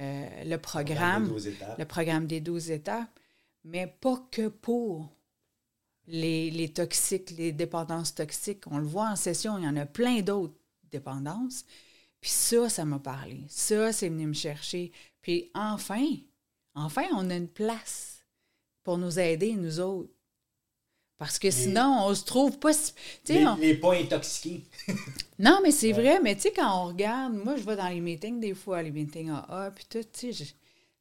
euh, 0.00 0.44
le 0.44 0.56
programme, 0.58 1.28
Dans 1.28 1.34
les 1.34 1.40
12 1.40 1.46
étapes. 1.46 1.78
le 1.78 1.84
programme 1.84 2.26
des 2.26 2.40
12 2.40 2.70
étapes, 2.70 3.20
mais 3.64 3.86
pas 3.86 4.22
que 4.30 4.48
pour 4.48 5.10
les, 6.06 6.50
les 6.50 6.72
toxiques, 6.72 7.30
les 7.30 7.52
dépendances 7.52 8.14
toxiques. 8.14 8.66
On 8.66 8.78
le 8.78 8.86
voit 8.86 9.10
en 9.10 9.16
session, 9.16 9.58
il 9.58 9.64
y 9.64 9.68
en 9.68 9.76
a 9.76 9.86
plein 9.86 10.20
d'autres 10.20 10.54
dépendances. 10.90 11.64
Puis 12.20 12.30
ça, 12.30 12.68
ça 12.68 12.84
m'a 12.84 12.98
parlé. 12.98 13.44
Ça, 13.48 13.92
c'est 13.92 14.08
venu 14.08 14.26
me 14.26 14.32
chercher. 14.32 14.92
Puis 15.20 15.50
enfin, 15.54 16.06
enfin, 16.74 17.04
on 17.12 17.30
a 17.30 17.36
une 17.36 17.48
place 17.48 18.24
pour 18.82 18.98
nous 18.98 19.18
aider, 19.18 19.54
nous 19.54 19.80
autres. 19.80 20.12
Parce 21.18 21.38
que 21.38 21.50
sinon, 21.50 21.98
on 22.06 22.14
se 22.14 22.24
trouve 22.24 22.58
pas... 22.58 22.72
si- 22.74 22.92
Les, 23.28 23.46
on- 23.46 23.56
les 23.56 23.74
pas 23.74 23.94
intoxiqués. 23.94 24.64
non, 25.38 25.60
mais 25.62 25.70
c'est 25.70 25.92
vrai, 25.92 26.20
mais 26.20 26.36
tu 26.36 26.42
sais, 26.42 26.52
quand 26.52 26.82
on 26.84 26.88
regarde, 26.88 27.32
moi, 27.34 27.56
je 27.56 27.62
vais 27.62 27.76
dans 27.76 27.88
les 27.88 28.00
meetings 28.00 28.38
des 28.40 28.54
fois, 28.54 28.82
les 28.82 28.90
meetings 28.90 29.30
AA, 29.30 29.70
puis 29.74 29.86
tout, 29.88 30.04
tu 30.12 30.32
sais, 30.32 30.44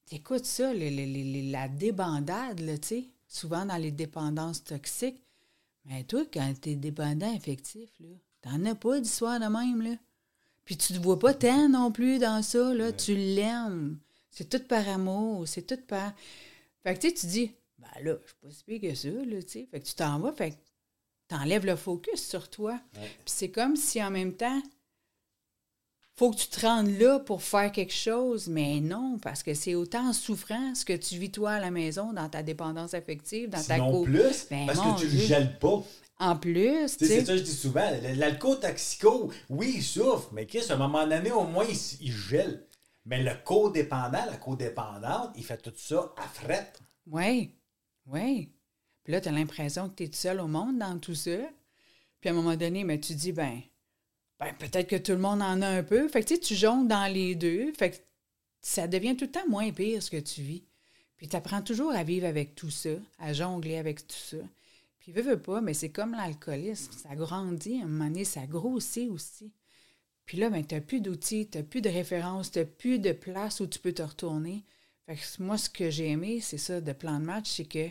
t'écoutes 0.06 0.45
ça, 0.45 0.73
le- 0.73 0.80
le- 0.89 1.06
le- 1.06 1.41
le- 1.47 1.51
la 1.51 1.67
débandade, 1.67 2.62
tu 2.82 2.88
sais, 2.88 3.06
souvent 3.28 3.65
dans 3.65 3.75
les 3.78 3.91
dépendances 3.91 4.63
toxiques. 4.63 5.21
Mais 5.86 6.04
toi, 6.06 6.23
quand 6.34 6.54
t'es 6.62 6.75
dépendant 6.75 7.36
affectif, 7.36 7.89
là, 7.99 8.08
t'en 8.41 8.65
as 8.65 8.75
pas 8.75 8.99
d'histoire 8.99 9.39
de 9.39 9.45
même, 9.47 9.82
là. 9.82 9.95
Puis 10.63 10.78
tu 10.78 10.93
te 10.93 10.99
vois 10.99 11.19
pas 11.19 11.34
tant 11.34 11.67
non 11.69 11.91
plus 11.91 12.19
dans 12.19 12.41
ça, 12.41 12.73
là, 12.73 12.91
tu 12.93 13.15
l'aimes. 13.15 13.97
C'est 14.32 14.49
tout 14.49 14.65
par 14.67 14.88
amour, 14.89 15.47
c'est 15.47 15.62
tout 15.67 15.80
par... 15.88 16.13
Fait 16.84 16.95
que 16.95 16.99
tu 17.01 17.10
sais, 17.10 17.13
tu 17.13 17.25
dis, 17.28 17.51
ben 17.95 18.04
là, 18.06 18.17
je 18.24 18.28
suis 18.30 18.38
pas 18.41 18.50
si 18.52 18.63
pire 18.63 18.82
que 18.89 18.95
ça, 18.95 19.08
là, 19.10 19.43
tu 19.43 19.50
sais. 19.50 19.67
Fait 19.71 19.80
que 19.80 19.86
tu 19.86 19.93
t'en 19.95 20.19
vas, 20.19 20.32
fait 20.34 20.52
que 20.52 20.56
t'enlèves 21.28 21.65
le 21.65 21.76
focus 21.76 22.28
sur 22.28 22.50
toi. 22.50 22.74
Ouais. 22.95 23.02
Puis 23.26 23.34
c'est 23.36 23.52
comme 23.52 23.76
si 23.76 24.02
en 24.04 24.12
même 24.12 24.34
temps, 24.34 24.62
faut 26.17 26.32
que 26.32 26.38
tu 26.38 26.48
te 26.48 26.62
rendes 26.65 26.98
là 26.98 27.19
pour 27.19 27.43
faire 27.43 27.71
quelque 27.74 27.93
chose, 27.93 28.48
mais 28.48 28.80
non, 28.80 29.19
parce 29.21 29.43
que 29.43 29.54
c'est 29.54 29.76
autant 29.76 30.13
souffrant 30.13 30.74
ce 30.74 30.86
que 30.86 30.93
tu 30.93 31.17
vis 31.17 31.30
toi 31.32 31.52
à 31.54 31.60
la 31.60 31.71
maison, 31.71 32.13
dans 32.13 32.30
ta 32.30 32.41
dépendance 32.41 32.93
affective, 32.93 33.50
dans 33.50 33.62
ta 33.62 33.80
co- 33.80 34.04
plus, 34.04 34.48
Ben, 34.50 34.65
parce 34.65 34.80
que 34.80 35.00
tu 35.00 35.06
le 35.08 35.12
Dieu. 35.12 35.19
gèles 35.28 35.60
pas. 35.60 35.84
En 36.17 36.38
plus, 36.38 36.95
Tu 36.95 37.06
sais, 37.06 37.19
c'est 37.19 37.26
ça 37.26 37.34
que 37.34 37.39
je 37.39 37.43
dis 37.43 37.54
souvent. 37.54 37.91
L'alcool 38.15 38.62
toxico, 38.62 39.30
oui, 39.50 39.74
il 39.76 39.84
souffre, 39.84 40.30
mais 40.32 40.45
Chris, 40.45 40.63
à 40.69 40.76
un 40.76 40.78
moment 40.78 41.06
donné, 41.06 41.34
au 41.34 41.43
moins, 41.43 41.65
il, 42.00 42.12
gèle. 42.13 42.65
Mais 43.04 43.21
le 43.21 43.32
codépendant, 43.43 44.26
la 44.26 44.38
codépendante, 44.38 45.32
il 45.36 45.43
fait 45.43 45.58
tout 45.62 45.74
ça 45.76 46.13
à 46.15 46.21
fret. 46.30 46.71
Oui, 47.08 47.54
oui. 48.07 48.49
Puis 49.03 49.13
là, 49.13 49.21
tu 49.21 49.29
as 49.29 49.31
l'impression 49.31 49.89
que 49.89 49.95
tu 49.95 50.03
es 50.03 50.11
seul 50.11 50.39
au 50.39 50.47
monde 50.47 50.79
dans 50.79 50.97
tout 50.99 51.15
ça. 51.15 51.37
Puis 52.19 52.29
à 52.29 52.33
un 52.33 52.35
moment 52.35 52.55
donné, 52.55 52.83
mais 52.83 52.99
tu 52.99 53.13
dis, 53.13 53.31
ben, 53.31 53.61
ben 54.39 54.53
peut-être 54.57 54.89
que 54.89 54.95
tout 54.95 55.11
le 55.11 55.19
monde 55.19 55.41
en 55.41 55.61
a 55.61 55.67
un 55.67 55.83
peu. 55.83 56.07
Fait 56.07 56.21
que 56.21 56.27
tu 56.27 56.35
sais, 56.35 56.41
tu 56.41 56.55
jongles 56.55 56.87
dans 56.87 57.11
les 57.11 57.35
deux. 57.35 57.71
Fait 57.73 57.91
que 57.91 57.97
ça 58.61 58.87
devient 58.87 59.15
tout 59.15 59.25
le 59.25 59.31
temps 59.31 59.47
moins 59.47 59.71
pire 59.71 60.01
ce 60.01 60.09
que 60.09 60.17
tu 60.17 60.41
vis. 60.41 60.63
Puis 61.17 61.27
tu 61.27 61.35
apprends 61.35 61.61
toujours 61.61 61.91
à 61.91 62.03
vivre 62.03 62.25
avec 62.25 62.55
tout 62.55 62.71
ça, 62.71 62.89
à 63.19 63.31
jongler 63.31 63.77
avec 63.77 64.05
tout 64.07 64.15
ça. 64.15 64.37
Puis 64.99 65.11
veux, 65.11 65.21
veux 65.21 65.39
pas, 65.39 65.61
mais 65.61 65.73
c'est 65.73 65.89
comme 65.89 66.13
l'alcoolisme. 66.13 66.91
Ça 66.91 67.15
grandit, 67.15 67.79
à 67.79 67.85
un 67.85 67.87
moment 67.87 68.09
donné, 68.09 68.25
ça 68.25 68.45
grossit 68.47 69.09
aussi. 69.09 69.53
Puis 70.25 70.39
là, 70.39 70.49
ben, 70.49 70.65
tu 70.65 70.73
n'as 70.73 70.81
plus 70.81 71.01
d'outils, 71.01 71.47
tu 71.47 71.59
n'as 71.59 71.63
plus 71.63 71.81
de 71.81 71.89
références, 71.89 72.51
tu 72.51 72.59
n'as 72.59 72.65
plus 72.65 72.99
de 72.99 73.11
place 73.11 73.59
où 73.59 73.67
tu 73.67 73.77
peux 73.77 73.93
te 73.93 74.01
retourner. 74.01 74.63
Moi, 75.39 75.57
ce 75.57 75.69
que 75.69 75.89
j'ai 75.89 76.09
aimé, 76.09 76.41
c'est 76.41 76.57
ça, 76.57 76.81
de 76.81 76.93
plan 76.93 77.19
de 77.19 77.25
match, 77.25 77.49
c'est 77.49 77.65
que 77.65 77.89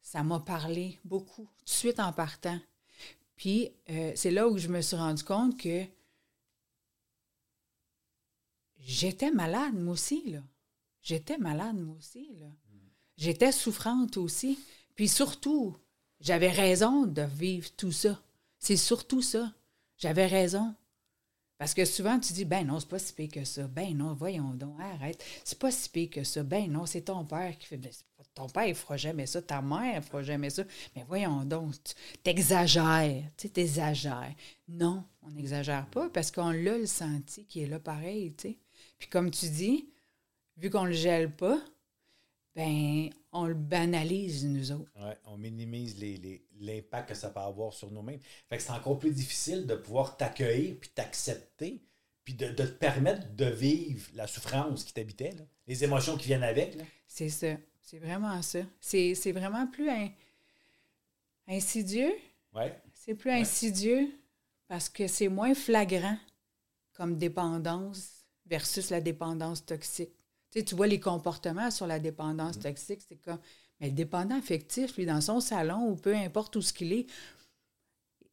ça 0.00 0.22
m'a 0.22 0.38
parlé 0.40 1.00
beaucoup, 1.04 1.48
tout 1.58 1.64
de 1.64 1.70
suite 1.70 1.98
en 1.98 2.12
partant. 2.12 2.60
Puis 3.36 3.72
euh, 3.90 4.12
c'est 4.14 4.30
là 4.30 4.48
où 4.48 4.58
je 4.58 4.68
me 4.68 4.80
suis 4.80 4.96
rendu 4.96 5.24
compte 5.24 5.58
que 5.58 5.84
j'étais 8.78 9.30
malade, 9.30 9.74
moi 9.74 9.94
aussi, 9.94 10.30
là. 10.30 10.42
J'étais 11.02 11.38
malade, 11.38 11.76
moi 11.76 11.96
aussi, 11.96 12.30
là. 12.38 12.46
J'étais 13.16 13.52
souffrante 13.52 14.16
aussi. 14.16 14.58
Puis 14.94 15.08
surtout, 15.08 15.76
j'avais 16.20 16.50
raison 16.50 17.06
de 17.06 17.22
vivre 17.22 17.70
tout 17.76 17.92
ça. 17.92 18.22
C'est 18.58 18.76
surtout 18.76 19.22
ça. 19.22 19.52
J'avais 19.98 20.26
raison. 20.26 20.74
Parce 21.64 21.72
que 21.72 21.86
souvent, 21.86 22.20
tu 22.20 22.34
dis, 22.34 22.44
ben 22.44 22.66
non, 22.66 22.78
c'est 22.78 22.90
pas 22.90 22.98
si 22.98 23.14
pire 23.14 23.30
que 23.32 23.44
ça. 23.46 23.66
Ben 23.66 23.96
non, 23.96 24.12
voyons 24.12 24.52
donc, 24.52 24.78
arrête. 24.78 25.24
C'est 25.44 25.58
pas 25.58 25.70
si 25.70 25.88
pire 25.88 26.10
que 26.10 26.22
ça. 26.22 26.42
Ben 26.42 26.70
non, 26.70 26.84
c'est 26.84 27.00
ton 27.00 27.24
père 27.24 27.56
qui 27.56 27.66
fait. 27.66 27.78
Ben, 27.78 27.90
ton 28.34 28.50
père, 28.50 28.66
il 28.66 28.74
fera 28.74 28.98
jamais 28.98 29.24
ça. 29.24 29.40
Ta 29.40 29.62
mère, 29.62 29.94
elle 29.96 30.02
fera 30.02 30.22
jamais 30.22 30.50
ça. 30.50 30.64
Mais 30.94 31.06
voyons 31.08 31.42
donc, 31.46 31.72
t'exagères. 32.22 33.22
Tu 33.38 33.48
t'exagères. 33.48 34.34
Non, 34.68 35.04
on 35.22 35.30
n'exagère 35.30 35.86
pas 35.86 36.10
parce 36.10 36.30
qu'on 36.30 36.50
l'a 36.50 36.76
le 36.76 36.84
senti 36.84 37.46
qui 37.46 37.62
est 37.62 37.66
là 37.66 37.78
pareil, 37.78 38.34
tu 38.36 38.48
sais. 38.48 38.58
Puis 38.98 39.08
comme 39.08 39.30
tu 39.30 39.48
dis, 39.48 39.88
vu 40.58 40.68
qu'on 40.68 40.84
le 40.84 40.92
gèle 40.92 41.34
pas, 41.34 41.58
ben 42.54 43.10
on 43.32 43.46
le 43.46 43.54
banalise, 43.54 44.44
nous 44.44 44.70
autres. 44.72 44.90
Ouais, 44.96 45.18
on 45.24 45.36
minimise 45.36 45.98
les- 45.98 46.16
les- 46.18 46.46
l'impact 46.60 47.08
que 47.10 47.14
ça 47.14 47.30
peut 47.30 47.40
avoir 47.40 47.72
sur 47.72 47.90
nous-mêmes. 47.90 48.20
Fait 48.48 48.56
que 48.58 48.62
c'est 48.62 48.70
encore 48.70 48.98
plus 48.98 49.12
difficile 49.12 49.66
de 49.66 49.74
pouvoir 49.74 50.16
t'accueillir 50.16 50.76
puis 50.80 50.90
t'accepter 50.90 51.82
puis 52.22 52.34
de, 52.34 52.48
de 52.48 52.64
te 52.64 52.72
permettre 52.72 53.34
de 53.34 53.44
vivre 53.46 54.08
la 54.14 54.26
souffrance 54.26 54.84
qui 54.84 54.94
t'habitait, 54.94 55.34
les 55.66 55.84
émotions 55.84 56.16
qui 56.16 56.26
viennent 56.28 56.42
avec. 56.44 56.78
C'est 57.06 57.28
ça. 57.28 57.56
C'est 57.82 57.98
vraiment 57.98 58.40
ça. 58.40 58.60
C'est 58.80 59.32
vraiment 59.32 59.66
plus 59.66 59.90
in- 59.90 60.08
insidieux. 61.48 62.14
Ouais. 62.54 62.74
C'est 62.94 63.14
plus 63.14 63.30
insidieux 63.30 64.08
parce 64.68 64.88
que 64.88 65.06
c'est 65.06 65.28
moins 65.28 65.54
flagrant 65.54 66.16
comme 66.94 67.18
dépendance 67.18 68.24
versus 68.46 68.90
la 68.90 69.00
dépendance 69.00 69.64
toxique. 69.66 70.12
Tu 70.54 70.60
sais, 70.60 70.64
tu 70.64 70.76
vois 70.76 70.86
les 70.86 71.00
comportements 71.00 71.70
sur 71.72 71.86
la 71.88 71.98
dépendance 71.98 72.60
toxique, 72.60 73.00
c'est 73.08 73.16
comme. 73.16 73.40
Mais 73.80 73.88
le 73.88 73.92
dépendant 73.92 74.38
affectif, 74.38 74.96
lui, 74.96 75.04
dans 75.04 75.20
son 75.20 75.40
salon 75.40 75.88
ou 75.88 75.96
peu 75.96 76.14
importe 76.14 76.54
où 76.54 76.62
ce 76.62 76.72
qu'il 76.72 76.92
est, 76.92 77.06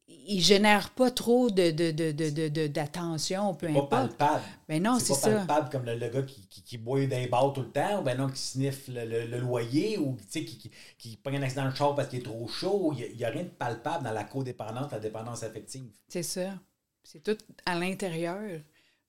il 0.06 0.40
génère 0.40 0.90
pas 0.90 1.10
trop 1.10 1.50
de, 1.50 1.72
de, 1.72 1.90
de, 1.90 2.48
de, 2.48 2.66
d'attention, 2.68 3.54
peu 3.54 3.66
Pas 3.66 3.72
importe. 3.72 3.90
palpable. 3.90 4.44
Mais 4.68 4.78
non, 4.78 5.00
c'est 5.00 5.14
pas 5.14 5.18
ça. 5.18 5.30
palpable 5.30 5.70
comme 5.70 5.84
le, 5.84 5.96
le 5.96 6.08
gars 6.08 6.22
qui, 6.22 6.46
qui, 6.46 6.62
qui 6.62 6.78
boit 6.78 7.04
d'un 7.06 7.26
bar 7.26 7.52
tout 7.52 7.62
le 7.62 7.70
temps, 7.72 8.00
ou 8.00 8.04
ben 8.04 8.16
non, 8.16 8.28
qui 8.28 8.40
sniffe 8.40 8.86
le, 8.86 9.38
loyer, 9.40 9.98
ou 9.98 10.16
tu 10.16 10.24
sais, 10.28 10.44
qui, 10.44 10.58
qui, 10.58 10.70
qui 10.96 11.16
pogne 11.16 11.38
un 11.38 11.42
accident 11.42 11.68
de 11.68 11.74
char 11.74 11.94
parce 11.96 12.08
qu'il 12.08 12.20
est 12.20 12.22
trop 12.22 12.46
chaud. 12.46 12.94
Il 12.96 13.16
n'y 13.16 13.24
a, 13.24 13.30
rien 13.30 13.42
de 13.42 13.48
palpable 13.48 14.04
dans 14.04 14.12
la 14.12 14.24
codépendance, 14.24 14.92
la 14.92 15.00
dépendance 15.00 15.42
affective. 15.42 15.90
C'est 16.08 16.22
ça. 16.22 16.54
C'est 17.02 17.22
tout 17.24 17.38
à 17.66 17.76
l'intérieur. 17.76 18.60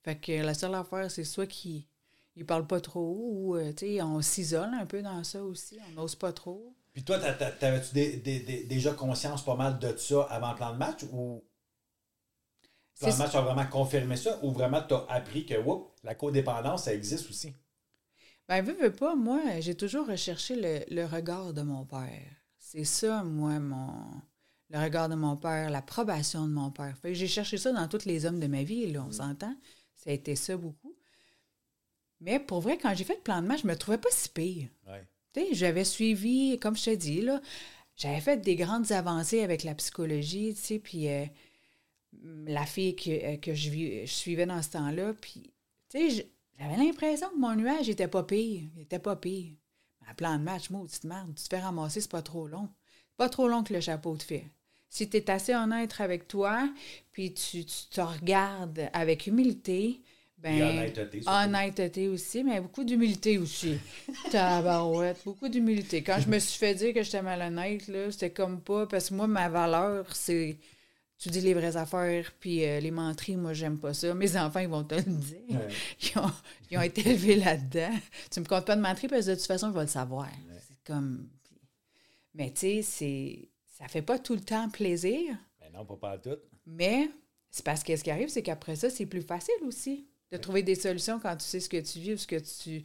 Fait 0.04 0.15
que 0.15 0.32
la 0.32 0.56
seule 0.56 0.73
affaire, 0.73 1.12
c'est 1.12 1.23
soit 1.23 1.45
qu'il 1.45 1.86
ne 2.41 2.43
parle 2.43 2.65
pas 2.67 2.82
trop 2.82 3.15
ou, 3.19 3.56
euh, 3.56 3.74
on 4.02 4.22
s'isole 4.22 4.74
un 4.74 4.86
peu 4.86 5.02
dans 5.02 5.24
ça 5.24 5.43
aussi. 5.43 5.78
On 5.89 6.02
n'ose 6.02 6.15
pas 6.15 6.34
trop. 6.34 6.74
Puis 6.93 7.04
toi, 7.04 7.19
t'a- 7.19 7.34
t'a- 7.34 7.52
t'avais-tu 7.52 7.93
dé- 7.93 8.17
dé- 8.17 8.39
dé- 8.41 8.63
déjà 8.65 8.93
conscience 8.93 9.43
pas 9.43 9.56
mal 9.56 9.80
de 9.80 9.96
ça 9.98 10.24
avant 10.24 10.52
le 10.52 10.56
plan 10.56 10.74
de 10.74 10.78
match 10.78 11.04
ou 11.12 11.43
le 13.02 13.06
plan 13.08 13.13
de 13.13 13.17
match 13.17 13.36
a 13.36 13.41
vraiment 13.41 13.65
confirmé 13.67 14.15
ça 14.15 14.39
ou 14.43 14.52
vraiment 14.52 14.82
tu 14.88 14.93
as 14.93 15.06
appris 15.10 15.46
que 15.46 15.56
whoop, 15.60 15.91
la 16.04 16.15
codépendance, 16.15 16.84
ça 16.86 16.93
existe 16.93 17.30
aussi? 17.30 17.54
Ben, 18.48 18.62
veux, 18.62 18.74
veux 18.74 18.91
pas, 18.91 19.15
moi, 19.15 19.60
j'ai 19.60 19.76
toujours 19.76 20.08
recherché 20.08 20.56
le, 20.56 20.84
le 20.93 21.06
regard 21.06 21.54
de 21.54 21.62
mon 21.62 21.86
père. 21.86 22.28
C'est 22.58 22.84
ça, 22.84 23.24
moi, 23.24 23.60
mon. 23.60 23.93
Le 24.69 24.80
regard 24.80 25.08
de 25.08 25.15
mon 25.15 25.38
père, 25.38 25.69
l'approbation 25.69 26.48
de 26.48 26.52
mon 26.54 26.72
père. 26.72 26.98
Fait 26.98 27.10
que 27.10 27.13
j'ai 27.13 27.28
cherché 27.28 27.58
ça 27.58 27.72
dans 27.72 27.88
tous 27.88 28.06
les 28.06 28.26
hommes 28.26 28.39
de 28.39 28.48
ma 28.48 28.63
vie, 28.63 28.91
là, 28.91 29.04
on 29.08 29.12
s'entend. 29.12 29.56
Ça 29.96 30.10
a 30.10 30.13
été 30.13 30.36
ça 30.36 30.58
beaucoup. 30.58 30.83
Mais 32.24 32.40
pour 32.40 32.62
vrai, 32.62 32.78
quand 32.78 32.96
j'ai 32.96 33.04
fait 33.04 33.16
le 33.16 33.22
plan 33.22 33.42
de 33.42 33.48
match, 33.48 33.64
je 33.64 33.68
me 33.68 33.76
trouvais 33.76 33.98
pas 33.98 34.10
si 34.12 34.30
pire. 34.30 34.70
Ouais. 34.88 35.06
J'avais 35.52 35.84
suivi, 35.84 36.58
comme 36.58 36.78
je 36.78 36.86
te 36.86 36.96
dis, 36.96 37.22
là, 37.22 37.42
j'avais 37.98 38.22
fait 38.22 38.38
des 38.38 38.56
grandes 38.56 38.92
avancées 38.94 39.42
avec 39.44 39.64
la 39.64 39.76
psychologie, 39.76 40.54
tu 40.56 40.62
sais, 40.62 40.80
puis 40.80 41.10
euh, 41.10 41.26
la 42.46 42.66
fille 42.66 42.96
que, 42.96 43.10
euh, 43.10 43.38
que 43.38 43.54
je, 43.54 44.06
suivais 44.06 44.46
dans 44.46 44.62
ce 44.62 44.70
temps-là, 44.72 45.14
puis, 45.20 45.54
tu 45.90 45.98
sais, 45.98 46.10
je- 46.10 46.24
j'avais 46.58 46.78
l'impression 46.78 47.30
que 47.30 47.38
mon 47.38 47.56
nuage 47.56 47.90
était 47.90 48.08
pas 48.08 48.24
pire, 48.24 48.62
il 48.76 48.84
était 48.84 49.00
pas 49.00 49.18
pire. 49.18 49.54
Un 50.08 50.14
plan 50.14 50.38
de 50.38 50.44
match, 50.44 50.70
maudite 50.70 51.04
merde, 51.04 51.34
tu 51.36 51.44
te 51.44 51.50
fais 51.50 51.60
ramasser, 51.62 52.00
c'est 52.00 52.12
pas 52.12 52.22
trop 52.22 52.48
long. 52.48 52.70
Pas 53.18 53.30
trop 53.30 53.48
long 53.48 53.64
que 53.64 53.74
le 53.74 53.82
chapeau 53.82 54.16
te 54.16 54.24
fait. 54.24 54.46
Si 54.90 55.10
tu 55.10 55.18
es 55.18 55.30
assez 55.30 55.54
honnête 55.54 55.96
avec 56.00 56.28
toi, 56.28 56.70
puis 57.12 57.34
tu, 57.34 57.66
tu 57.66 57.86
te 57.90 58.02
regardes 58.02 58.90
avec 58.94 59.28
humilité, 59.28 60.02
ben, 60.44 60.58
Et 60.58 61.22
honnêteté, 61.26 62.10
aussi, 62.10 62.44
mais 62.44 62.60
beaucoup 62.60 62.84
d'humilité 62.84 63.38
aussi. 63.38 63.78
Tabarouette, 64.32 65.22
beaucoup 65.24 65.48
d'humilité. 65.48 66.04
Quand 66.04 66.20
je 66.20 66.28
me 66.28 66.38
suis 66.38 66.60
fait 66.60 66.76
dire 66.76 66.94
que 66.94 67.02
j'étais 67.02 67.22
malhonnête, 67.22 67.88
là, 67.88 68.12
c'était 68.12 68.32
comme 68.32 68.60
pas, 68.60 68.86
parce 68.86 69.10
que 69.10 69.14
moi, 69.14 69.26
ma 69.26 69.48
valeur, 69.48 70.06
c'est 70.14 70.58
tu 71.18 71.30
dis 71.30 71.40
les 71.40 71.54
vraies 71.54 71.78
affaires, 71.78 72.34
puis 72.42 72.66
euh, 72.66 72.82
les 72.82 72.92
menteries, 72.92 73.38
moi, 73.38 73.54
j'aime 73.54 73.78
pas 73.78 73.94
ça. 73.94 74.14
Mes 74.14 74.36
enfants, 74.36 74.60
ils 74.60 74.68
vont 74.68 74.84
te 74.84 74.96
le 74.96 75.04
dire. 75.04 75.40
Ouais. 75.52 75.68
Ils, 76.02 76.20
ont, 76.20 76.32
ils 76.70 76.78
ont 76.78 76.82
été 76.82 77.10
élevés 77.10 77.38
là-dedans. 77.38 77.94
Tu 78.30 78.42
me 78.42 78.46
comptes 78.46 78.66
pas 78.66 78.76
de 78.76 78.82
menteries 78.82 79.08
parce 79.08 79.26
que 79.26 79.32
de 79.32 79.36
toute 79.36 79.46
façon, 79.46 79.70
je 79.70 79.74
vais 79.76 79.82
le 79.82 79.88
savoir. 79.88 80.28
C'est 80.68 80.84
comme. 80.84 81.30
Mais 82.34 82.52
tu 82.52 82.60
sais, 82.60 82.82
c'est. 82.82 83.50
Ça 83.78 83.88
fait 83.88 84.02
pas 84.02 84.20
tout 84.20 84.34
le 84.34 84.42
temps 84.42 84.68
plaisir, 84.70 85.38
Mais 85.62 85.70
non, 85.70 85.86
pas 85.86 85.96
pas 85.96 86.18
tout. 86.18 86.38
mais 86.66 87.10
c'est 87.50 87.64
parce 87.64 87.84
que 87.84 87.96
ce 87.96 88.04
qui 88.04 88.12
arrive, 88.12 88.28
c'est 88.28 88.44
qu'après 88.44 88.76
ça, 88.76 88.90
c'est 88.90 89.06
plus 89.06 89.22
facile 89.22 89.56
aussi 89.66 90.06
de 90.34 90.38
trouver 90.38 90.63
des 90.63 90.76
solutions 90.76 91.19
quand 91.19 91.36
tu 91.38 91.46
sais 91.46 91.60
ce 91.60 91.69
que 91.69 91.78
tu 91.78 92.00
vis 92.00 92.13
ou 92.13 92.17
ce 92.17 92.28
que 92.28 92.36
tu. 92.63 92.84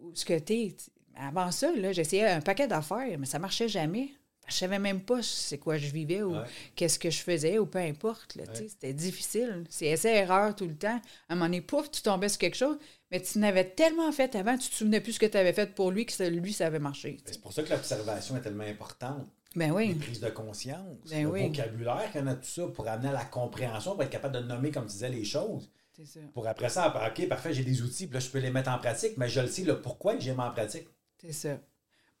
ou 0.00 0.10
ce 0.14 0.24
que 0.24 0.38
t'es. 0.38 0.74
Avant 1.16 1.50
ça, 1.50 1.70
j'essayais 1.92 2.26
un 2.28 2.40
paquet 2.40 2.66
d'affaires, 2.68 3.18
mais 3.18 3.26
ça 3.26 3.38
marchait 3.38 3.68
jamais. 3.68 4.10
Je 4.48 4.54
savais 4.54 4.78
même 4.78 5.00
pas 5.02 5.22
c'est 5.22 5.58
quoi 5.58 5.76
je 5.78 5.86
vivais 5.90 6.22
ou 6.22 6.32
Ouais. 6.34 6.44
qu'est-ce 6.74 6.98
que 6.98 7.08
je 7.10 7.18
faisais 7.20 7.58
ou 7.58 7.66
peu 7.66 7.78
importe. 7.78 8.36
C'était 8.54 8.92
difficile. 8.92 9.64
C'est 9.68 9.86
essai-erreur 9.86 10.56
tout 10.56 10.66
le 10.66 10.74
temps. 10.76 11.00
À 11.28 11.32
un 11.32 11.36
moment 11.36 11.46
donné, 11.46 11.60
pouf, 11.60 11.90
tu 11.90 12.02
tombais 12.02 12.28
sur 12.28 12.38
quelque 12.38 12.56
chose, 12.56 12.76
mais 13.10 13.20
tu 13.22 13.38
n'avais 13.38 13.64
tellement 13.64 14.10
fait 14.12 14.34
avant, 14.34 14.56
tu 14.58 14.68
te 14.68 14.74
souvenais 14.74 15.00
plus 15.00 15.12
ce 15.14 15.20
que 15.20 15.26
tu 15.26 15.36
avais 15.36 15.52
fait 15.52 15.72
pour 15.74 15.90
lui, 15.92 16.04
que 16.04 16.12
ça- 16.12 16.28
lui, 16.28 16.52
ça 16.52 16.66
avait 16.66 16.78
marché. 16.80 17.18
sais. 17.24 17.34
C'est 17.34 17.40
pour 17.42 17.52
ça 17.52 17.62
que 17.62 17.70
l'observation 17.70 18.36
est 18.36 18.40
tellement 18.42 18.64
importante. 18.64 19.28
Ben 19.56 19.66
Les 19.68 19.72
oui. 19.72 19.94
prises 19.94 20.20
de 20.20 20.30
conscience, 20.30 20.98
Ben 21.10 21.22
le 21.24 21.30
oui. 21.30 21.46
vocabulaire 21.48 22.10
qu'on 22.12 22.26
a 22.26 22.34
tout 22.34 22.44
ça 22.48 22.66
pour 22.68 22.86
amener 22.88 23.08
à 23.08 23.12
la 23.12 23.24
compréhension, 23.24 23.92
pour 23.94 24.02
être 24.02 24.10
capable 24.10 24.34
de 24.36 24.40
nommer, 24.42 24.70
comme 24.70 24.86
tu 24.86 24.92
disais, 24.92 25.08
les 25.10 25.24
choses. 25.24 25.70
Ça. 26.04 26.20
Pour 26.32 26.46
après 26.46 26.68
ça, 26.68 27.08
OK, 27.08 27.28
parfait, 27.28 27.52
j'ai 27.52 27.64
des 27.64 27.82
outils, 27.82 28.06
puis 28.06 28.14
là, 28.14 28.20
je 28.20 28.30
peux 28.30 28.38
les 28.38 28.50
mettre 28.50 28.70
en 28.70 28.78
pratique, 28.78 29.16
mais 29.16 29.28
je 29.28 29.40
le 29.40 29.48
sais, 29.48 29.64
le 29.64 29.80
pourquoi 29.80 30.14
que 30.14 30.20
j'ai 30.20 30.32
mis 30.32 30.40
en 30.40 30.50
pratique? 30.50 30.88
C'est 31.18 31.32
ça. 31.32 31.58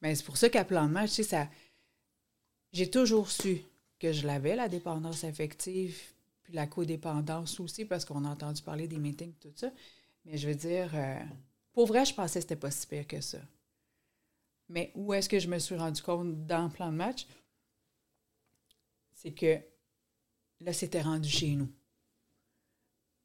Mais 0.02 0.14
c'est 0.14 0.24
pour 0.24 0.36
ça 0.36 0.48
qu'à 0.48 0.64
plan 0.64 0.86
de 0.86 0.92
match, 0.92 1.10
tu 1.10 1.16
sais, 1.16 1.22
ça. 1.22 1.48
J'ai 2.72 2.90
toujours 2.90 3.30
su 3.30 3.62
que 3.98 4.12
je 4.12 4.26
l'avais, 4.26 4.56
la 4.56 4.68
dépendance 4.68 5.24
affective, 5.24 5.98
puis 6.42 6.52
la 6.52 6.66
codépendance 6.66 7.58
aussi, 7.60 7.84
parce 7.84 8.04
qu'on 8.04 8.24
a 8.24 8.28
entendu 8.28 8.62
parler 8.62 8.86
des 8.86 8.98
meetings, 8.98 9.34
tout 9.40 9.52
ça. 9.54 9.70
Mais 10.24 10.36
je 10.36 10.48
veux 10.48 10.54
dire, 10.54 10.90
euh, 10.94 11.20
pour 11.72 11.86
vrai, 11.86 12.04
je 12.04 12.14
pensais 12.14 12.38
que 12.40 12.42
c'était 12.42 12.56
pas 12.56 12.70
si 12.70 12.86
pire 12.86 13.06
que 13.06 13.20
ça. 13.20 13.38
Mais 14.68 14.92
où 14.94 15.12
est-ce 15.12 15.28
que 15.28 15.38
je 15.38 15.48
me 15.48 15.58
suis 15.58 15.76
rendu 15.76 16.00
compte 16.02 16.46
dans 16.46 16.64
le 16.64 16.70
plan 16.70 16.90
de 16.92 16.96
match? 16.96 17.26
C'est 19.14 19.32
que 19.32 19.58
là, 20.60 20.72
c'était 20.72 21.02
rendu 21.02 21.28
chez 21.28 21.50
nous. 21.56 21.70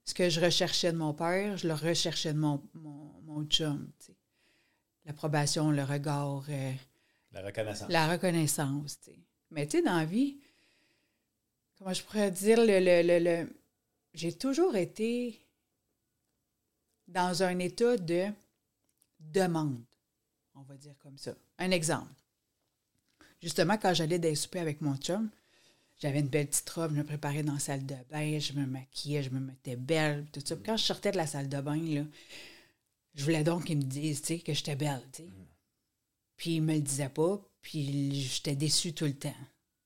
Ce 0.06 0.14
que 0.14 0.30
je 0.30 0.40
recherchais 0.40 0.92
de 0.92 0.98
mon 0.98 1.14
père, 1.14 1.58
je 1.58 1.68
le 1.68 1.74
recherchais 1.74 2.34
de 2.34 2.38
mon, 2.40 2.62
mon, 2.76 3.12
mon 3.24 3.44
chum. 3.46 3.90
l'approbation, 5.06 5.72
le 5.72 5.84
regard, 5.84 6.44
euh, 6.50 6.74
La 7.32 7.42
reconnaissance. 7.42 7.90
la 7.90 8.12
reconnaissance. 8.12 9.00
Mais 9.52 9.66
tu 9.68 9.78
sais, 9.78 9.84
dans 9.84 9.98
la 9.98 10.06
vie, 10.06 10.38
comment 11.78 11.94
je 11.94 12.04
pourrais 12.04 12.32
dire, 12.32 12.60
le, 12.60 12.80
le, 12.80 13.02
le, 13.02 13.20
le- 13.44 13.56
j'ai 14.14 14.34
toujours 14.34 14.76
été 14.76 15.40
dans 17.08 17.44
un 17.44 17.58
état 17.60 17.98
de 17.98 18.28
demande, 19.20 19.84
on 20.56 20.62
va 20.62 20.76
dire 20.76 20.96
comme 21.00 21.18
ça. 21.18 21.34
Un 21.58 21.72
exemple. 21.72 22.12
Justement, 23.42 23.78
quand 23.78 23.94
j'allais 23.94 24.20
des 24.20 24.36
soupers 24.36 24.62
avec 24.62 24.82
mon 24.82 24.96
chum, 24.98 25.30
j'avais 25.98 26.20
une 26.20 26.28
belle 26.28 26.48
petite 26.48 26.70
robe, 26.70 26.92
je 26.94 26.98
me 26.98 27.04
préparais 27.04 27.44
dans 27.44 27.54
la 27.54 27.60
salle 27.60 27.86
de 27.86 27.96
bain, 28.10 28.40
je 28.40 28.54
me 28.54 28.66
maquillais, 28.66 29.24
je 29.24 29.30
me 29.30 29.40
mettais 29.40 29.76
belle, 29.76 30.26
tout 30.32 30.42
ça. 30.44 30.56
Puis 30.56 30.66
quand 30.66 30.78
je 30.78 30.84
sortais 30.84 31.12
de 31.12 31.18
la 31.18 31.28
salle 31.28 31.50
de 31.50 31.62
bain, 31.62 31.78
là, 31.78 32.04
je 33.14 33.24
voulais 33.24 33.44
donc 33.44 33.66
qu'ils 33.66 33.78
me 33.78 33.84
disent, 33.84 34.22
tu 34.22 34.28
sais, 34.28 34.40
que 34.40 34.54
j'étais 34.54 34.76
belle, 34.76 35.02
tu 35.14 35.24
sais. 35.24 35.30
Puis 36.36 36.56
ils 36.56 36.62
me 36.62 36.74
le 36.74 36.82
disaient 36.82 37.10
pas, 37.10 37.42
puis 37.62 38.22
j'étais 38.22 38.56
déçue 38.56 38.94
tout 38.94 39.06
le 39.06 39.14
temps. 39.14 39.34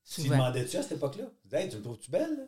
Tu 0.04 0.22
demandais-tu 0.22 0.76
à 0.76 0.82
cette 0.82 0.92
époque-là? 0.92 1.30
Tu 1.48 1.56
Hey, 1.56 1.68
tu 1.68 1.76
me 1.76 1.82
trouves-tu 1.82 2.10
belle? 2.10 2.36
là? 2.36 2.46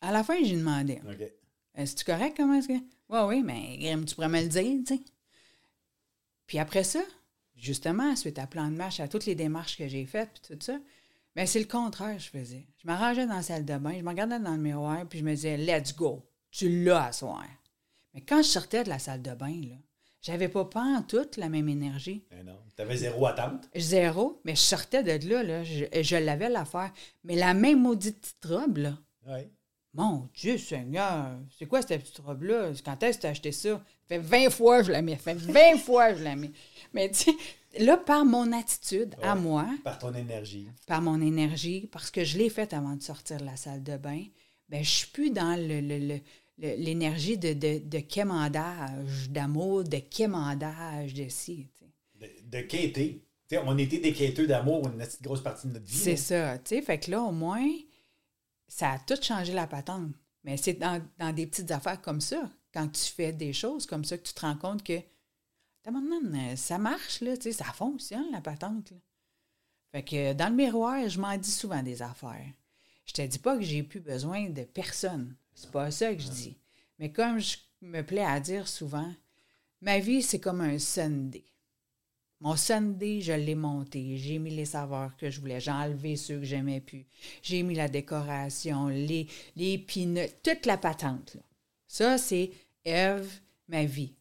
À 0.00 0.12
la 0.12 0.22
fin, 0.22 0.36
j'ai 0.44 0.56
demandé. 0.56 1.00
OK. 1.08 1.32
Est-ce 1.74 2.04
correct 2.04 2.36
comment 2.36 2.54
est-ce 2.54 2.68
que? 2.68 2.72
Oui, 3.08 3.20
oui, 3.26 3.42
mais 3.42 3.78
Grim, 3.78 4.04
tu 4.04 4.14
pourrais 4.14 4.28
me 4.28 4.42
le 4.42 4.48
dire, 4.48 4.62
tu 4.86 4.96
sais. 4.96 5.02
Puis 6.46 6.58
après 6.58 6.84
ça, 6.84 7.00
justement, 7.56 8.14
suite 8.16 8.38
à 8.38 8.46
plan 8.46 8.70
de 8.70 8.76
marche, 8.76 9.00
à 9.00 9.08
toutes 9.08 9.26
les 9.26 9.34
démarches 9.34 9.78
que 9.78 9.88
j'ai 9.88 10.04
faites, 10.04 10.30
puis 10.32 10.56
tout 10.56 10.62
ça, 10.64 10.78
ben 11.36 11.46
c'est 11.46 11.60
le 11.60 11.66
contraire, 11.66 12.18
je 12.18 12.28
faisais. 12.28 12.66
Je 12.82 12.86
m'arrangeais 12.86 13.26
dans 13.26 13.34
la 13.36 13.42
salle 13.42 13.64
de 13.64 13.76
bain, 13.78 13.94
je 13.96 14.02
me 14.02 14.08
regardais 14.08 14.40
dans 14.40 14.52
le 14.54 14.58
miroir, 14.62 15.06
puis 15.08 15.18
je 15.20 15.24
me 15.24 15.34
disais, 15.34 15.56
let's 15.56 15.94
go, 15.94 16.26
tu 16.50 16.84
l'as 16.84 17.06
à 17.06 17.12
soir. 17.12 17.44
Mais 18.14 18.22
quand 18.22 18.38
je 18.42 18.48
sortais 18.48 18.84
de 18.84 18.88
la 18.88 18.98
salle 18.98 19.22
de 19.22 19.32
bain, 19.34 19.60
là, 19.68 19.76
j'avais 20.20 20.48
pas 20.48 20.64
pas 20.64 20.82
en 20.82 21.02
toute 21.02 21.36
la 21.36 21.48
même 21.48 21.68
énergie. 21.68 22.24
Mais 22.32 22.42
non. 22.42 22.58
Tu 22.74 22.82
avais 22.82 22.96
zéro 22.96 23.26
attente? 23.26 23.68
Zéro, 23.76 24.40
mais 24.44 24.56
je 24.56 24.60
sortais 24.60 25.02
de 25.04 25.28
là, 25.28 25.42
là 25.44 25.62
je, 25.64 25.84
je 26.02 26.16
l'avais 26.16 26.48
l'affaire. 26.48 26.92
Mais 27.22 27.36
la 27.36 27.54
même 27.54 27.80
maudite 27.82 28.20
petite 28.20 28.44
robe, 28.46 28.78
là, 28.78 28.98
Oui. 29.26 29.48
mon 29.94 30.28
Dieu 30.34 30.58
Seigneur, 30.58 31.38
c'est 31.56 31.66
quoi 31.66 31.82
cette 31.82 32.00
petite 32.02 32.18
robe-là? 32.18 32.72
Quand 32.84 33.00
est-ce 33.04 33.18
que 33.18 33.22
tu 33.22 33.26
as 33.28 33.30
acheté 33.30 33.52
ça? 33.52 33.68
Ça 34.08 34.16
fait 34.16 34.18
20 34.18 34.50
fois 34.50 34.80
que 34.80 34.86
je 34.86 34.92
la 34.92 35.02
mets. 35.02 35.16
Ça 35.16 35.22
fait 35.22 35.34
20 35.34 35.78
fois 35.78 36.12
que 36.12 36.18
je 36.18 36.24
la 36.24 36.34
mets. 36.34 36.50
Mais 36.92 37.08
tu 37.10 37.18
sais, 37.24 37.32
là, 37.78 37.96
par 37.96 38.24
mon 38.24 38.52
attitude 38.52 39.14
à 39.22 39.34
moi, 39.34 39.66
Par 39.84 39.98
ton 39.98 40.14
énergie. 40.14 40.68
par 40.86 41.02
mon 41.02 41.20
énergie, 41.20 41.88
parce 41.92 42.10
que 42.10 42.24
je 42.24 42.38
l'ai 42.38 42.48
faite 42.50 42.72
avant 42.72 42.96
de 42.96 43.02
sortir 43.02 43.38
de 43.38 43.44
la 43.44 43.56
salle 43.56 43.82
de 43.82 43.96
bain, 43.96 44.24
ben 44.68 44.82
je 44.84 44.88
suis 44.90 45.06
plus 45.08 45.30
dans 45.30 45.56
le, 45.58 45.80
le- 45.80 45.98
le- 45.98 46.20
le- 46.58 46.74
l'énergie 46.76 47.38
de, 47.38 47.52
de, 47.52 47.78
de 47.78 47.98
quémandage 48.00 49.30
d'amour, 49.30 49.84
de 49.84 49.98
quémandage 49.98 51.14
de 51.14 51.28
sais. 51.28 51.66
De, 52.20 52.26
de 52.44 52.60
quêter. 52.62 53.24
On 53.64 53.78
était 53.78 53.98
des 53.98 54.12
quêteux 54.12 54.46
d'amour 54.46 54.88
une 54.88 55.02
grosse 55.22 55.42
partie 55.42 55.68
de 55.68 55.72
notre 55.74 55.86
vie. 55.86 55.96
C'est 55.96 56.16
ça, 56.16 56.58
tu 56.58 56.74
sais. 56.76 56.82
Fait 56.82 56.98
que 56.98 57.10
là, 57.10 57.22
au 57.22 57.32
moins, 57.32 57.66
ça 58.66 58.90
a 58.92 58.98
tout 58.98 59.16
changé 59.22 59.52
la 59.52 59.66
patente. 59.66 60.12
Mais 60.44 60.56
c'est 60.56 60.74
dans, 60.74 61.02
dans 61.18 61.32
des 61.32 61.46
petites 61.46 61.70
affaires 61.70 62.00
comme 62.02 62.20
ça, 62.20 62.50
quand 62.74 62.88
tu 62.88 63.02
fais 63.02 63.32
des 63.32 63.52
choses 63.52 63.86
comme 63.86 64.04
ça, 64.04 64.18
que 64.18 64.26
tu 64.26 64.34
te 64.34 64.40
rends 64.40 64.56
compte 64.56 64.82
que 64.82 65.00
tabarnane, 65.82 66.56
ça 66.56 66.78
marche, 66.78 67.20
là, 67.20 67.34
ça 67.40 67.64
fonctionne, 67.72 68.30
la 68.32 68.40
patente. 68.40 68.92
Fait 69.92 70.02
que 70.02 70.32
dans 70.34 70.50
le 70.50 70.56
miroir, 70.56 71.08
je 71.08 71.20
m'en 71.20 71.36
dis 71.36 71.50
souvent 71.50 71.82
des 71.82 72.02
affaires. 72.02 72.52
Je 73.04 73.14
te 73.14 73.22
dis 73.22 73.38
pas 73.38 73.56
que 73.56 73.64
j'ai 73.64 73.82
plus 73.82 74.00
besoin 74.00 74.50
de 74.50 74.64
personne. 74.64 75.34
C'est 75.54 75.70
pas 75.70 75.90
ça 75.90 76.14
que 76.14 76.20
je 76.20 76.28
dis. 76.28 76.56
Mais 76.98 77.10
comme 77.10 77.38
je 77.38 77.56
me 77.80 78.02
plais 78.02 78.24
à 78.24 78.38
dire 78.38 78.68
souvent, 78.68 79.12
ma 79.80 79.98
vie, 79.98 80.22
c'est 80.22 80.40
comme 80.40 80.60
un 80.60 80.78
Sunday. 80.78 81.44
Mon 82.40 82.54
Sunday, 82.54 83.20
je 83.20 83.32
l'ai 83.32 83.54
monté. 83.54 84.16
J'ai 84.16 84.38
mis 84.38 84.54
les 84.54 84.66
saveurs 84.66 85.16
que 85.16 85.30
je 85.30 85.40
voulais. 85.40 85.58
J'ai 85.58 85.72
enlevé 85.72 86.16
ceux 86.16 86.38
que 86.38 86.44
j'aimais 86.44 86.80
plus. 86.80 87.06
J'ai 87.42 87.62
mis 87.62 87.74
la 87.74 87.88
décoration, 87.88 88.88
les, 88.88 89.26
les 89.56 89.78
peanuts, 89.78 90.30
toute 90.44 90.66
la 90.66 90.76
patente. 90.76 91.36
Ça, 91.88 92.18
c'est 92.18 92.52
Eve, 92.84 93.40
ma 93.66 93.84
vie. 93.84 94.14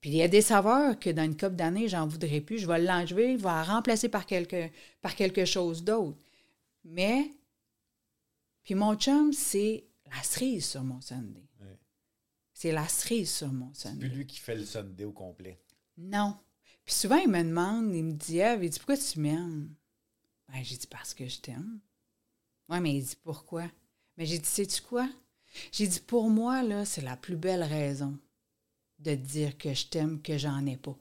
Puis 0.00 0.10
il 0.10 0.16
y 0.16 0.22
a 0.22 0.28
des 0.28 0.40
saveurs 0.40 0.98
que 0.98 1.10
dans 1.10 1.24
une 1.24 1.36
couple 1.36 1.56
d'années, 1.56 1.88
j'en 1.88 2.06
voudrais 2.06 2.40
plus. 2.40 2.58
Je 2.58 2.66
vais 2.66 2.78
l'enlever, 2.80 3.32
je 3.36 3.42
vais 3.42 3.48
la 3.48 3.62
remplacer 3.64 4.08
par 4.08 4.24
quelque, 4.24 4.70
par 5.02 5.14
quelque 5.14 5.44
chose 5.44 5.84
d'autre. 5.84 6.18
Mais, 6.84 7.30
puis 8.64 8.74
mon 8.74 8.94
chum, 8.96 9.32
c'est 9.32 9.84
la 10.10 10.22
cerise 10.22 10.66
sur 10.66 10.82
mon 10.82 11.00
Sunday. 11.02 11.46
Ouais. 11.60 11.78
C'est 12.54 12.72
la 12.72 12.88
cerise 12.88 13.30
sur 13.30 13.52
mon 13.52 13.70
C'est 13.74 13.88
Sunday. 13.88 14.08
plus 14.08 14.16
lui 14.16 14.26
qui 14.26 14.38
fait 14.38 14.56
le 14.56 14.64
Sunday 14.64 15.04
au 15.04 15.12
complet. 15.12 15.60
Non. 15.98 16.34
Puis 16.84 16.94
souvent, 16.94 17.18
il 17.18 17.28
me 17.28 17.42
demande, 17.42 17.94
il 17.94 18.04
me 18.04 18.12
dit, 18.14 18.38
Eve, 18.38 18.64
il 18.64 18.70
dit, 18.70 18.78
pourquoi 18.78 18.96
tu 18.96 19.20
m'aimes? 19.20 19.68
Ben, 20.48 20.64
j'ai 20.64 20.76
dit, 20.76 20.86
parce 20.86 21.12
que 21.12 21.28
je 21.28 21.40
t'aime. 21.40 21.78
Oui, 22.70 22.80
mais 22.80 22.96
il 22.96 23.04
dit, 23.04 23.16
pourquoi? 23.22 23.70
Mais 24.16 24.24
j'ai 24.24 24.38
dit, 24.38 24.48
sais-tu 24.48 24.80
quoi? 24.80 25.08
J'ai 25.72 25.86
dit, 25.86 26.00
pour 26.00 26.30
moi, 26.30 26.62
là, 26.62 26.86
c'est 26.86 27.02
la 27.02 27.16
plus 27.16 27.36
belle 27.36 27.62
raison 27.62 28.18
de 29.00 29.14
dire 29.14 29.58
que 29.58 29.74
je 29.74 29.86
t'aime 29.86 30.22
que 30.22 30.38
j'en 30.38 30.64
ai 30.66 30.76
pas. 30.76 30.96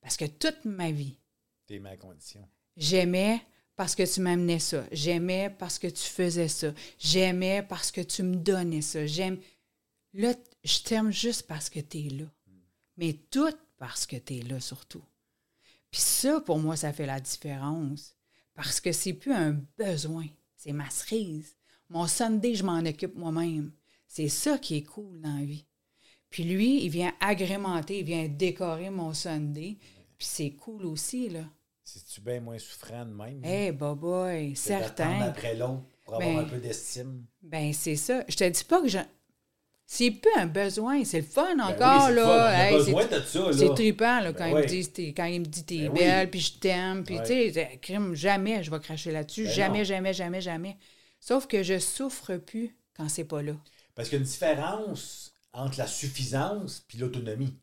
Parce 0.00 0.16
que 0.16 0.24
toute 0.24 0.64
ma 0.64 0.90
vie, 0.90 1.18
T'es 1.66 1.80
ma 1.80 1.96
condition. 1.96 2.48
J'aimais 2.76 3.42
parce 3.74 3.94
que 3.94 4.02
tu 4.02 4.20
m'amenais 4.20 4.60
ça. 4.60 4.86
J'aimais 4.92 5.50
parce 5.50 5.78
que 5.78 5.88
tu 5.88 6.02
faisais 6.02 6.48
ça. 6.48 6.72
J'aimais 6.98 7.62
parce 7.62 7.90
que 7.90 8.00
tu 8.00 8.22
me 8.22 8.36
donnais 8.36 8.82
ça. 8.82 9.06
J'aime. 9.06 9.40
Là, 10.14 10.34
je 10.64 10.78
t'aime 10.80 11.10
juste 11.10 11.46
parce 11.46 11.68
que 11.68 11.80
tu 11.80 12.06
es 12.06 12.10
là. 12.10 12.26
Mais 12.96 13.14
tout 13.30 13.54
parce 13.78 14.06
que 14.06 14.16
tu 14.16 14.36
es 14.36 14.42
là 14.42 14.60
surtout. 14.60 15.02
Puis 15.90 16.00
ça, 16.00 16.40
pour 16.40 16.58
moi, 16.58 16.76
ça 16.76 16.92
fait 16.92 17.06
la 17.06 17.20
différence. 17.20 18.16
Parce 18.54 18.80
que 18.80 18.92
c'est 18.92 19.12
plus 19.12 19.32
un 19.32 19.60
besoin. 19.76 20.26
C'est 20.56 20.72
ma 20.72 20.88
cerise. 20.88 21.56
Mon 21.88 22.06
Sunday, 22.06 22.54
je 22.54 22.64
m'en 22.64 22.78
occupe 22.78 23.16
moi-même. 23.16 23.72
C'est 24.06 24.28
ça 24.28 24.58
qui 24.58 24.76
est 24.76 24.84
cool 24.84 25.20
dans 25.20 25.36
la 25.36 25.44
vie. 25.44 25.66
Puis 26.30 26.44
lui, 26.44 26.84
il 26.84 26.88
vient 26.90 27.12
agrémenter, 27.20 28.00
il 28.00 28.04
vient 28.04 28.26
décorer 28.28 28.90
mon 28.90 29.14
Sunday. 29.14 29.76
Puis 30.18 30.26
c'est 30.28 30.50
cool 30.50 30.86
aussi, 30.86 31.28
là. 31.28 31.44
C'est-tu 31.84 32.20
bien 32.20 32.40
moins 32.40 32.58
souffrant 32.58 33.04
de 33.04 33.12
même? 33.14 33.42
Eh, 33.44 33.70
boy, 33.72 34.54
C'est 34.56 34.70
d'attendre 34.78 34.96
certain. 34.96 35.20
après 35.22 35.54
l'autre 35.54 35.82
pour 36.04 36.14
avoir 36.14 36.28
Ben, 36.28 36.38
un 36.40 36.44
peu 36.44 36.58
d'estime? 36.58 37.24
Ben, 37.42 37.72
c'est 37.72 37.96
ça. 37.96 38.24
Je 38.28 38.36
te 38.36 38.48
dis 38.48 38.64
pas 38.64 38.82
que 38.82 38.88
je. 38.88 38.98
C'est 39.88 40.10
plus 40.10 40.32
un 40.36 40.46
besoin, 40.48 41.04
c'est 41.04 41.20
le 41.20 41.26
fun 41.26 41.54
Ben 41.54 41.60
encore, 41.62 42.08
oui, 42.08 42.14
là. 42.16 42.70
Hey, 42.72 42.82
c'est- 42.82 43.74
trippant, 43.74 44.18
là, 44.18 44.32
quand, 44.32 44.50
Ben 44.52 44.64
il 44.68 44.76
me 44.78 44.82
dit, 44.82 45.14
quand 45.14 45.24
il 45.26 45.40
me 45.40 45.46
dit 45.46 45.64
t'es 45.64 45.88
oui. 45.88 46.00
belle, 46.00 46.28
puis 46.28 46.40
je 46.40 46.58
t'aime, 46.58 47.04
puis 47.04 47.18
tu 47.24 47.52
sais, 47.52 47.78
crime, 47.80 48.12
jamais 48.16 48.64
je 48.64 48.70
vais 48.72 48.80
cracher 48.80 49.12
là-dessus. 49.12 49.46
Jamais, 49.46 49.78
non. 49.78 49.84
jamais, 49.84 50.12
jamais, 50.12 50.40
jamais. 50.40 50.76
Sauf 51.20 51.46
que 51.46 51.62
je 51.62 51.78
souffre 51.78 52.36
plus 52.36 52.76
quand 52.96 53.08
c'est 53.08 53.24
pas 53.24 53.42
là. 53.42 53.52
Parce 53.94 54.08
qu'il 54.08 54.16
y 54.16 54.18
a 54.18 54.22
une 54.22 54.28
différence 54.28 55.32
entre 55.56 55.78
la 55.78 55.86
suffisance 55.86 56.86
et 56.94 56.98
l'autonomie. 56.98 57.58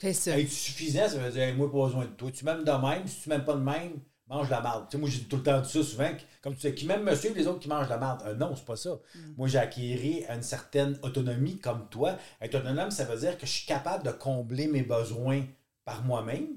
C'est 0.00 0.12
ça. 0.14 0.38
Être 0.38 0.50
suffisant, 0.50 1.08
ça 1.08 1.18
veut 1.18 1.30
dire, 1.30 1.42
Hey, 1.42 1.54
moi, 1.54 1.70
pas 1.70 1.84
besoin 1.84 2.06
de 2.06 2.10
toi. 2.10 2.30
Tu 2.30 2.44
m'aimes 2.44 2.64
de 2.64 2.70
même, 2.70 3.06
si 3.06 3.22
tu 3.22 3.28
m'aimes 3.28 3.44
pas 3.44 3.54
de 3.54 3.60
même, 3.60 4.00
mange 4.28 4.48
la 4.48 4.60
marde. 4.60 4.86
Tu 4.88 4.92
sais, 4.92 4.98
moi, 4.98 5.08
j'ai 5.10 5.22
tout 5.24 5.36
le 5.36 5.42
temps 5.42 5.60
dit 5.60 5.68
ça 5.68 5.82
souvent, 5.82 6.10
comme 6.40 6.54
tu 6.54 6.60
sais, 6.60 6.74
qui 6.74 6.86
m'aime 6.86 7.02
me 7.02 7.14
suivre, 7.14 7.34
les 7.36 7.46
autres 7.46 7.60
qui 7.60 7.68
mangent 7.68 7.88
la 7.88 7.98
marde. 7.98 8.22
Euh, 8.26 8.34
non, 8.34 8.54
c'est 8.56 8.64
pas 8.64 8.76
ça. 8.76 8.98
Moi, 9.36 9.48
j'ai 9.48 9.58
acquis 9.58 10.24
une 10.28 10.42
certaine 10.42 10.98
autonomie 11.02 11.58
comme 11.58 11.88
toi. 11.88 12.16
Être 12.40 12.56
autonome, 12.56 12.90
ça 12.90 13.04
veut 13.04 13.18
dire 13.18 13.36
que 13.36 13.46
je 13.46 13.52
suis 13.52 13.66
capable 13.66 14.04
de 14.04 14.10
combler 14.10 14.68
mes 14.68 14.82
besoins 14.82 15.44
par 15.84 16.02
moi-même. 16.04 16.48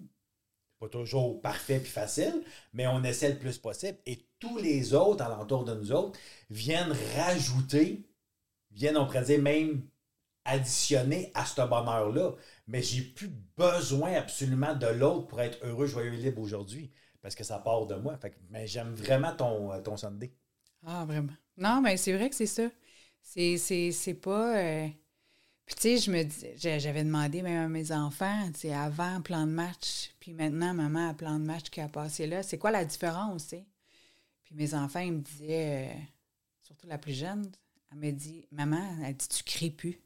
Pas 0.79 0.89
toujours 0.89 1.41
parfait 1.41 1.79
puis 1.79 1.91
facile, 1.91 2.43
mais 2.73 2.85
on 2.87 3.03
essaie 3.03 3.29
le 3.29 3.39
plus 3.39 3.57
possible. 3.57 3.97
Et 4.05 4.27
tous 4.39 4.57
les 4.57 4.93
autres 4.93 5.23
alentours 5.23 5.65
de 5.65 5.73
nous 5.73 5.91
autres 5.91 6.17
viennent 6.49 6.93
rajouter, 7.17 8.07
viennent, 8.71 8.97
on 8.97 9.05
pourrait 9.05 9.23
dire, 9.23 9.41
même 9.41 9.81
additionner 10.45 11.31
à 11.35 11.45
ce 11.45 11.61
bonheur-là. 11.61 12.33
Mais 12.67 12.81
j'ai 12.81 13.01
plus 13.03 13.29
besoin 13.57 14.13
absolument 14.15 14.75
de 14.75 14.87
l'autre 14.87 15.27
pour 15.27 15.41
être 15.41 15.59
heureux, 15.65 15.87
joyeux 15.87 16.13
et 16.13 16.17
libre 16.17 16.41
aujourd'hui. 16.41 16.91
Parce 17.21 17.35
que 17.35 17.43
ça 17.43 17.59
part 17.59 17.87
de 17.87 17.95
moi. 17.95 18.17
Fait 18.17 18.31
que, 18.31 18.37
mais 18.49 18.67
j'aime 18.67 18.93
vraiment 18.93 19.35
ton, 19.35 19.71
euh, 19.73 19.81
ton 19.81 19.97
Sunday. 19.97 20.33
Ah, 20.85 21.05
vraiment. 21.05 21.33
Non, 21.57 21.81
mais 21.81 21.97
c'est 21.97 22.13
vrai 22.13 22.29
que 22.29 22.35
c'est 22.35 22.45
ça. 22.45 22.69
C'est, 23.21 24.13
pas. 24.21 24.57
euh, 24.57 24.87
Puis, 25.65 25.75
tu 25.75 25.81
sais, 25.83 25.97
je 25.99 26.11
me 26.11 26.23
dis, 26.23 26.47
j'a- 26.57 26.79
j'avais 26.79 27.03
demandé 27.03 27.41
même 27.43 27.65
à 27.65 27.69
mes 27.69 27.91
enfants, 27.91 28.51
tu 28.53 28.61
sais, 28.61 28.73
avant 28.73 29.21
plan 29.21 29.47
de 29.47 29.51
match, 29.53 30.11
puis 30.19 30.33
maintenant, 30.33 30.73
maman, 30.73 31.09
a 31.11 31.13
plan 31.15 31.39
de 31.39 31.45
match 31.45 31.69
qui 31.71 31.81
a 31.81 31.89
passé 31.89 32.27
là, 32.27 32.43
c'est 32.43 32.57
quoi 32.59 32.71
la 32.71 32.85
différence, 32.85 33.43
tu 33.45 33.49
sais? 33.57 33.65
Puis 34.45 34.55
mes 34.55 34.73
enfants, 34.75 35.01
ils 35.01 35.13
me 35.13 35.21
disaient, 35.21 35.89
euh, 35.91 36.01
surtout 36.63 36.87
la 36.87 36.97
plus 36.99 37.13
jeune, 37.13 37.51
elle 37.91 37.99
me 37.99 38.11
dit, 38.11 38.47
maman, 38.51 38.97
elle 39.05 39.15
dit, 39.17 39.27
tu 39.29 39.43
cries 39.43 39.71
plus. 39.71 39.99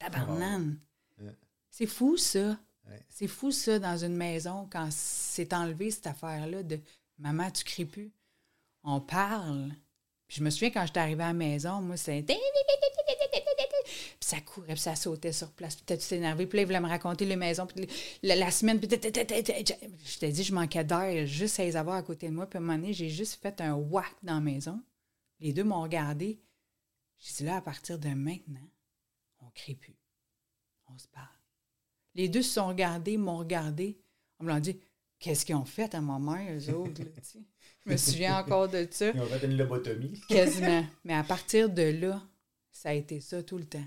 Tabarnane. 0.00 0.80
Ouais. 1.20 1.36
C'est 1.70 1.86
fou, 1.86 2.16
ça. 2.16 2.58
Ouais. 2.88 3.00
C'est 3.08 3.28
fou, 3.28 3.52
ça, 3.52 3.78
dans 3.78 3.96
une 3.96 4.16
maison, 4.16 4.68
quand 4.70 4.88
c'est 4.90 5.52
enlevé, 5.52 5.92
cette 5.92 6.08
affaire-là 6.08 6.64
de 6.64 6.80
maman, 7.18 7.50
tu 7.50 7.62
cries 7.62 7.84
plus. 7.84 8.10
On 8.82 9.00
parle. 9.00 9.70
Puis 10.26 10.38
je 10.38 10.44
me 10.44 10.50
souviens 10.50 10.70
quand 10.70 10.86
j'étais 10.86 11.00
arrivée 11.00 11.22
à 11.22 11.28
la 11.28 11.32
maison, 11.34 11.80
moi, 11.80 11.96
c'était. 11.96 12.36
Puis 14.20 14.28
ça 14.28 14.40
courait, 14.40 14.74
puis 14.74 14.80
ça 14.80 14.94
sautait 14.94 15.32
sur 15.32 15.50
place, 15.50 15.76
puis 15.76 15.84
t'es 15.84 16.16
énervé. 16.16 16.46
Puis 16.46 16.56
là, 16.56 16.62
il 16.62 16.66
voulait 16.66 16.80
me 16.80 16.88
raconter 16.88 17.24
les 17.24 17.36
maisons, 17.36 17.66
puis 17.66 17.88
la, 18.22 18.36
la 18.36 18.50
semaine, 18.50 18.78
puis 18.78 18.88
je 18.90 20.18
t'ai 20.18 20.30
dit, 20.30 20.44
je 20.44 20.54
manquais 20.54 20.84
d'air 20.84 21.26
juste 21.26 21.58
à 21.58 21.64
les 21.64 21.76
avoir 21.76 21.96
à 21.96 22.02
côté 22.02 22.28
de 22.28 22.34
moi. 22.34 22.46
Puis 22.46 22.58
à 22.58 22.60
un 22.60 22.64
moment 22.64 22.78
donné, 22.78 22.92
j'ai 22.92 23.08
juste 23.08 23.40
fait 23.40 23.60
un 23.60 23.74
whack 23.74 24.14
dans 24.22 24.34
la 24.34 24.40
maison. 24.40 24.80
Les 25.40 25.52
deux 25.52 25.64
m'ont 25.64 25.82
regardé. 25.82 26.38
J'ai 27.18 27.34
dit, 27.34 27.44
là, 27.44 27.56
à 27.56 27.60
partir 27.60 27.98
de 27.98 28.10
maintenant, 28.10 28.60
on 29.50 29.52
crie 29.54 29.74
plus. 29.74 29.96
On 30.88 30.98
se 30.98 31.08
parle. 31.08 31.26
Les 32.14 32.28
deux 32.28 32.42
se 32.42 32.54
sont 32.54 32.68
regardés, 32.68 33.16
m'ont 33.16 33.38
regardé. 33.38 34.00
On 34.38 34.44
me 34.44 34.48
l'a 34.48 34.60
dit, 34.60 34.78
qu'est-ce 35.18 35.44
qu'ils 35.44 35.54
ont 35.54 35.64
fait 35.64 35.94
à 35.94 36.00
ma 36.00 36.18
mère, 36.18 36.58
eux 36.58 36.70
autres? 36.74 37.02
là, 37.02 37.10
je 37.86 37.92
me 37.92 37.96
souviens 37.96 38.38
encore 38.38 38.68
de 38.68 38.86
ça. 38.90 39.10
Ils 39.10 39.20
ont 39.20 39.26
fait 39.26 39.46
une 39.46 39.56
lobotomie. 39.56 40.20
Quasiment. 40.28 40.84
Mais 41.04 41.14
à 41.14 41.24
partir 41.24 41.68
de 41.68 41.82
là, 41.82 42.22
ça 42.70 42.90
a 42.90 42.92
été 42.92 43.20
ça 43.20 43.42
tout 43.42 43.58
le 43.58 43.64
temps. 43.64 43.86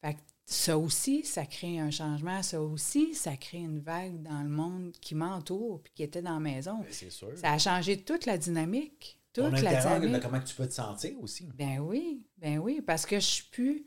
Fait 0.00 0.14
que 0.14 0.20
ça 0.44 0.78
aussi, 0.78 1.24
ça 1.24 1.46
crée 1.46 1.78
un 1.78 1.90
changement. 1.90 2.42
Ça 2.42 2.60
aussi, 2.60 3.14
ça 3.14 3.36
crée 3.36 3.58
une 3.58 3.80
vague 3.80 4.22
dans 4.22 4.42
le 4.42 4.48
monde 4.48 4.92
qui 5.00 5.14
m'entoure 5.14 5.82
puis 5.82 5.92
qui 5.94 6.02
était 6.02 6.22
dans 6.22 6.34
la 6.34 6.40
maison. 6.40 6.78
Ben, 6.78 6.86
c'est 6.90 7.10
sûr. 7.10 7.36
Ça 7.36 7.52
a 7.52 7.58
changé 7.58 8.02
toute 8.02 8.26
la 8.26 8.38
dynamique. 8.38 9.20
Toute 9.32 9.60
la 9.60 9.80
dynamique. 9.80 10.22
comment 10.22 10.40
tu 10.40 10.54
peux 10.54 10.66
te 10.66 10.74
sentir 10.74 11.20
aussi? 11.20 11.46
Ben 11.54 11.78
oui, 11.78 12.26
ben 12.38 12.58
oui, 12.58 12.80
parce 12.80 13.06
que 13.06 13.16
je 13.20 13.26
suis 13.26 13.44
plus 13.44 13.86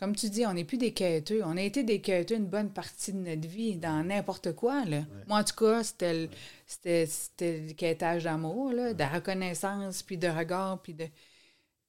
Comme 0.00 0.16
tu 0.16 0.30
dis, 0.30 0.46
on 0.46 0.54
n'est 0.54 0.64
plus 0.64 0.78
des 0.78 0.94
quêteux. 0.94 1.42
On 1.44 1.58
a 1.58 1.60
été 1.60 1.84
des 1.84 2.00
quêteux 2.00 2.36
une 2.36 2.46
bonne 2.46 2.70
partie 2.70 3.12
de 3.12 3.18
notre 3.18 3.46
vie 3.46 3.76
dans 3.76 4.02
n'importe 4.02 4.54
quoi. 4.54 4.86
Là. 4.86 5.04
Moi, 5.28 5.40
en 5.40 5.44
tout 5.44 5.54
cas, 5.54 5.84
c'était 5.84 6.22
le, 6.22 6.30
c'était, 6.66 7.04
c'était 7.04 7.60
le 7.60 7.74
quêtage 7.74 8.24
d'amour, 8.24 8.72
là, 8.72 8.94
de 8.94 9.04
reconnaissance, 9.04 10.02
puis 10.02 10.16
de 10.16 10.26
regard, 10.26 10.80
puis 10.80 10.94
de... 10.94 11.06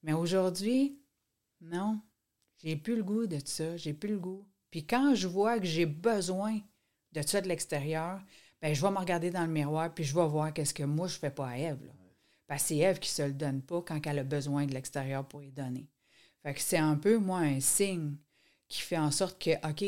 Mais 0.03 0.11
aujourd'hui, 0.11 0.99
non, 1.61 2.01
j'ai 2.61 2.75
plus 2.75 2.97
le 2.97 3.03
goût 3.03 3.27
de 3.27 3.39
ça, 3.45 3.77
j'ai 3.77 3.93
plus 3.93 4.09
le 4.09 4.19
goût. 4.19 4.45
Puis 4.71 4.85
quand 4.85 5.15
je 5.15 5.29
vois 5.29 5.57
que 5.57 5.65
j'ai 5.65 5.85
besoin 5.85 6.59
de 7.13 7.21
ça 7.21 7.39
de 7.39 7.47
l'extérieur, 7.47 8.19
ben 8.61 8.75
je 8.75 8.81
vais 8.81 8.91
me 8.91 8.97
regarder 8.97 9.29
dans 9.29 9.45
le 9.45 9.47
miroir, 9.47 9.93
puis 9.93 10.03
je 10.03 10.13
vais 10.13 10.27
voir 10.27 10.51
qu'est-ce 10.51 10.73
que 10.73 10.83
moi 10.83 11.07
je 11.07 11.17
fais 11.17 11.31
pas 11.31 11.47
à 11.47 11.57
Ève. 11.57 11.85
Là. 11.85 11.93
Parce 12.45 12.63
que 12.63 12.67
c'est 12.67 12.77
Ève 12.79 12.99
qui 12.99 13.09
se 13.09 13.21
le 13.21 13.31
donne 13.31 13.61
pas 13.61 13.81
quand 13.81 14.05
elle 14.05 14.19
a 14.19 14.23
besoin 14.25 14.65
de 14.65 14.73
l'extérieur 14.73 15.25
pour 15.25 15.41
y 15.43 15.51
donner. 15.51 15.87
Fait 16.43 16.53
que 16.53 16.61
c'est 16.61 16.77
un 16.77 16.95
peu, 16.95 17.17
moi, 17.17 17.39
un 17.39 17.59
signe 17.59 18.15
qui 18.67 18.81
fait 18.81 18.97
en 18.97 19.11
sorte 19.11 19.41
que, 19.41 19.51
OK, 19.67 19.83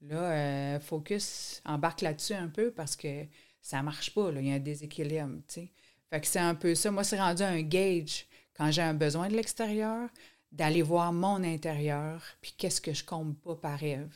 là, 0.00 0.16
euh, 0.16 0.80
focus, 0.80 1.62
embarque 1.64 2.00
là-dessus 2.00 2.34
un 2.34 2.48
peu 2.48 2.70
parce 2.72 2.96
que 2.96 3.26
ça 3.60 3.82
marche 3.82 4.12
pas, 4.14 4.32
là, 4.32 4.40
il 4.40 4.48
y 4.48 4.52
a 4.52 4.54
un 4.54 4.58
déséquilibre, 4.58 5.38
tu 5.46 5.54
sais. 5.54 5.72
Fait 6.10 6.20
que 6.20 6.26
c'est 6.26 6.40
un 6.40 6.54
peu 6.54 6.74
ça. 6.74 6.90
Moi, 6.90 7.04
c'est 7.04 7.18
rendu 7.18 7.42
un 7.42 7.62
gauge 7.62 8.26
quand 8.54 8.70
j'ai 8.70 8.82
un 8.82 8.94
besoin 8.94 9.28
de 9.28 9.34
l'extérieur, 9.34 10.10
d'aller 10.50 10.82
voir 10.82 11.12
mon 11.12 11.42
intérieur, 11.42 12.22
puis 12.42 12.54
qu'est-ce 12.58 12.80
que 12.80 12.92
je 12.92 13.04
compte 13.04 13.38
pas 13.40 13.56
par 13.56 13.78
rêve. 13.78 14.14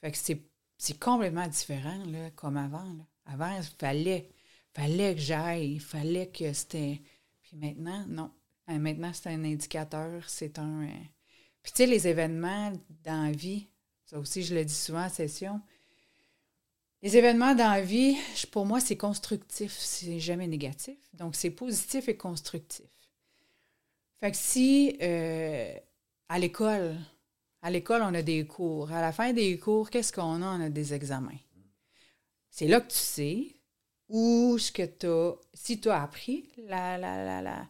Fait 0.00 0.10
que 0.10 0.16
c'est, 0.18 0.40
c'est 0.76 0.98
complètement 0.98 1.46
différent, 1.46 2.04
là, 2.06 2.30
comme 2.34 2.56
avant. 2.56 2.82
Là. 2.82 3.06
Avant, 3.26 3.56
il 3.56 3.62
fallait, 3.78 4.28
fallait 4.74 5.14
que 5.14 5.20
j'aille, 5.20 5.74
il 5.74 5.80
fallait 5.80 6.28
que 6.28 6.52
c'était... 6.52 7.00
Puis 7.42 7.56
maintenant, 7.56 8.04
non. 8.08 8.32
Euh, 8.70 8.78
Maintenant, 8.78 9.12
c'est 9.12 9.28
un 9.28 9.44
indicateur, 9.44 10.22
c'est 10.28 10.58
un... 10.58 10.84
euh, 10.84 10.88
Puis 11.62 11.72
tu 11.72 11.78
sais, 11.78 11.86
les 11.86 12.06
événements 12.08 12.72
dans 13.04 13.30
vie, 13.34 13.66
ça 14.06 14.18
aussi, 14.18 14.42
je 14.42 14.54
le 14.54 14.64
dis 14.64 14.74
souvent 14.74 15.04
en 15.04 15.08
session, 15.08 15.60
les 17.02 17.16
événements 17.16 17.54
dans 17.54 17.82
vie, 17.84 18.16
pour 18.52 18.66
moi, 18.66 18.78
c'est 18.80 18.96
constructif, 18.96 19.72
c'est 19.78 20.20
jamais 20.20 20.46
négatif. 20.46 20.98
Donc, 21.14 21.34
c'est 21.34 21.50
positif 21.50 22.08
et 22.08 22.16
constructif. 22.16 22.86
Fait 24.20 24.30
que 24.30 24.36
si 24.36 24.98
euh, 25.00 25.74
à 26.28 26.38
l'école, 26.38 26.94
à 27.62 27.70
l'école, 27.70 28.02
on 28.02 28.12
a 28.14 28.20
des 28.22 28.46
cours. 28.46 28.92
À 28.92 29.00
la 29.00 29.12
fin 29.12 29.32
des 29.32 29.58
cours, 29.58 29.88
qu'est-ce 29.88 30.12
qu'on 30.12 30.42
a? 30.42 30.46
On 30.58 30.60
a 30.60 30.68
des 30.68 30.92
examens. 30.92 31.38
C'est 32.50 32.68
là 32.68 32.80
que 32.82 32.90
tu 32.90 32.98
sais 32.98 33.46
où 34.08 34.58
ce 34.58 34.70
que 34.70 34.82
tu 34.84 35.06
as, 35.06 35.34
si 35.54 35.80
tu 35.80 35.88
as 35.88 36.02
appris 36.02 36.50
la, 36.66 36.98
la, 36.98 37.24
la, 37.24 37.40
la, 37.40 37.68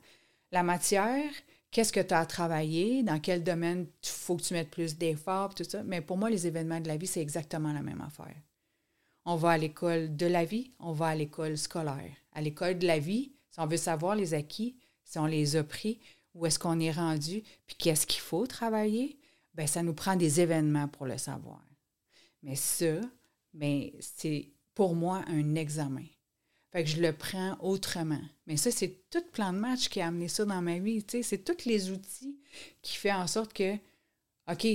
la 0.53 0.63
matière, 0.63 1.31
qu'est-ce 1.71 1.93
que 1.93 2.01
tu 2.01 2.15
as 2.15 2.21
à 2.21 3.03
dans 3.03 3.21
quel 3.21 3.45
domaine 3.45 3.87
il 4.03 4.09
faut 4.09 4.37
que 4.37 4.43
tu 4.43 4.55
mettes 4.55 4.71
plus 4.71 4.97
d'efforts, 4.97 5.55
tout 5.55 5.65
ça. 5.65 5.83
Mais 5.85 6.01
pour 6.01 6.17
moi, 6.17 6.31
les 6.31 6.47
événements 6.47 6.81
de 6.81 6.89
la 6.89 6.97
vie, 6.97 7.07
c'est 7.07 7.21
exactement 7.21 7.73
la 7.73 7.83
même 7.83 8.01
affaire. 8.01 8.35
On 9.25 9.37
va 9.37 9.51
à 9.51 9.59
l'école 9.59 10.17
de 10.17 10.27
la 10.27 10.45
vie, 10.45 10.73
on 10.79 10.93
va 10.93 11.09
à 11.09 11.15
l'école 11.15 11.57
scolaire. 11.59 12.11
À 12.33 12.41
l'école 12.41 12.79
de 12.79 12.87
la 12.87 12.99
vie, 12.99 13.33
si 13.51 13.61
on 13.61 13.67
veut 13.67 13.77
savoir 13.77 14.17
les 14.17 14.35
acquis, 14.35 14.77
si 15.05 15.19
on 15.19 15.27
les 15.27 15.57
a 15.57 15.65
pris, 15.65 16.01
où 16.35 16.47
est-ce 16.47 16.59
qu'on 16.59 16.81
est 16.81 16.93
rendu, 16.93 17.43
puis 17.67 17.77
qu'est-ce 17.77 18.07
qu'il 18.07 18.21
faut 18.21 18.47
travailler, 18.47 19.19
ben 19.55 19.67
ça 19.67 19.83
nous 19.83 19.95
prend 19.95 20.17
des 20.17 20.41
événements 20.41 20.89
pour 20.89 21.07
le 21.07 21.19
savoir. 21.19 21.61
Mais 22.43 22.57
ça, 22.57 23.01
ben, 23.53 23.91
c'est 24.01 24.49
pour 24.75 24.95
moi 24.95 25.25
un 25.27 25.55
examen. 25.57 26.07
Fait 26.73 26.85
que 26.85 26.91
je 26.91 27.01
le 27.03 27.13
prends 27.13 27.57
autrement. 27.61 28.21
Mais 28.47 28.57
ça, 28.57 28.71
c'est 28.71 28.97
tout 29.11 29.23
plan 29.33 29.53
de 29.53 29.59
match 29.59 29.89
qui 29.89 30.01
a 30.01 30.07
amené 30.07 30.29
ça 30.29 30.45
dans 30.45 30.63
ma 30.63 30.79
vie. 30.79 31.05
C'est 31.23 31.45
tous 31.45 31.65
les 31.67 31.91
outils 31.91 32.39
qui 32.83 32.97
font 32.97 33.13
en 33.13 33.27
sorte 33.27 33.53
que, 33.53 33.75
OK, 34.51 34.67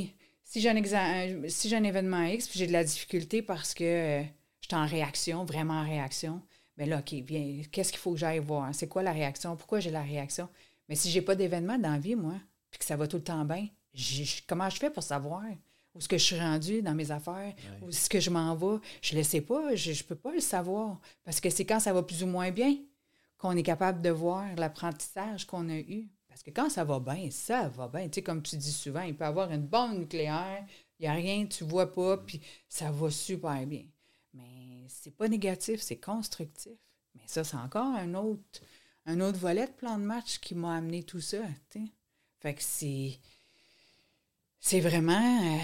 si 0.43 0.61
j'ai 0.61 0.69
un, 0.69 0.75
exa- 0.75 1.49
si 1.49 1.75
un 1.75 1.83
événement 1.83 2.23
X, 2.25 2.47
puis 2.47 2.59
j'ai 2.59 2.67
de 2.67 2.73
la 2.73 2.83
difficulté 2.83 3.41
parce 3.41 3.73
que 3.73 3.83
euh, 3.83 4.23
je 4.61 4.67
suis 4.67 4.75
en 4.75 4.85
réaction, 4.87 5.45
vraiment 5.45 5.75
en 5.81 5.85
réaction, 5.85 6.41
mais 6.77 6.85
là, 6.85 6.99
OK, 6.99 7.15
bien, 7.23 7.63
qu'est-ce 7.71 7.91
qu'il 7.91 7.99
faut 8.01 8.13
que 8.13 8.19
j'aille 8.19 8.39
voir? 8.39 8.73
C'est 8.75 8.87
quoi 8.87 9.03
la 9.03 9.13
réaction? 9.13 9.55
Pourquoi 9.57 9.79
j'ai 9.79 9.91
la 9.91 10.03
réaction? 10.03 10.49
Mais 10.89 10.95
si 10.95 11.09
j'ai 11.11 11.21
pas 11.21 11.35
d'événement 11.35 11.77
dans 11.79 11.93
la 11.93 11.99
vie, 11.99 12.15
moi, 12.15 12.35
puis 12.71 12.79
que 12.79 12.85
ça 12.85 12.97
va 12.97 13.07
tout 13.07 13.17
le 13.17 13.23
temps 13.23 13.45
bien, 13.45 13.67
comment 14.47 14.69
je 14.69 14.77
fais 14.77 14.89
pour 14.89 15.03
savoir? 15.03 15.43
Où 15.95 15.99
est-ce 15.99 16.09
que 16.09 16.17
je 16.17 16.23
suis 16.23 16.39
rendu 16.39 16.81
dans 16.81 16.93
mes 16.93 17.09
affaires, 17.09 17.53
où 17.81 17.89
est-ce 17.89 18.09
que 18.09 18.19
je 18.19 18.29
m'en 18.29 18.53
vais? 18.55 18.79
Je 19.01 19.13
ne 19.13 19.19
le 19.19 19.23
sais 19.23 19.41
pas, 19.41 19.75
je 19.75 19.91
ne 19.91 20.03
peux 20.03 20.15
pas 20.15 20.33
le 20.33 20.41
savoir. 20.41 20.99
Parce 21.23 21.39
que 21.39 21.49
c'est 21.49 21.65
quand 21.65 21.79
ça 21.79 21.93
va 21.93 22.03
plus 22.03 22.21
ou 22.21 22.27
moins 22.27 22.51
bien 22.51 22.77
qu'on 23.37 23.55
est 23.55 23.63
capable 23.63 24.01
de 24.01 24.09
voir 24.09 24.45
l'apprentissage 24.57 25.47
qu'on 25.47 25.69
a 25.69 25.77
eu. 25.77 26.09
Parce 26.27 26.43
que 26.43 26.51
quand 26.51 26.69
ça 26.69 26.83
va 26.83 26.99
bien, 26.99 27.31
ça 27.31 27.69
va 27.69 27.87
bien. 27.87 28.09
Tu 28.09 28.15
sais, 28.15 28.21
comme 28.21 28.41
tu 28.41 28.57
dis 28.57 28.71
souvent, 28.71 29.03
il 29.03 29.15
peut 29.15 29.23
y 29.23 29.27
avoir 29.27 29.51
une 29.51 29.65
bombe 29.65 29.97
nucléaire, 29.99 30.65
il 30.99 31.03
n'y 31.03 31.07
a 31.07 31.13
rien, 31.13 31.45
tu 31.45 31.63
vois 31.63 31.89
pas, 31.91 32.17
puis 32.17 32.41
ça 32.67 32.91
va 32.91 33.09
super 33.09 33.65
bien. 33.65 33.85
Mais 34.33 34.85
c'est 34.89 35.15
pas 35.15 35.29
négatif, 35.29 35.81
c'est 35.81 35.99
constructif. 35.99 36.73
Mais 37.13 37.23
ça, 37.25 37.45
c'est 37.45 37.55
encore 37.55 37.95
un 37.95 38.13
autre, 38.15 38.61
un 39.05 39.21
autre 39.21 39.39
volet 39.39 39.67
de 39.67 39.71
plan 39.71 39.97
de 39.97 40.03
match 40.03 40.39
qui 40.39 40.55
m'a 40.55 40.75
amené 40.75 41.03
tout 41.03 41.21
ça. 41.21 41.37
Fait 42.39 42.53
que 42.53 42.61
c'est. 42.61 43.17
C'est 44.67 44.79
vraiment, 44.79 45.13
euh, 45.57 45.59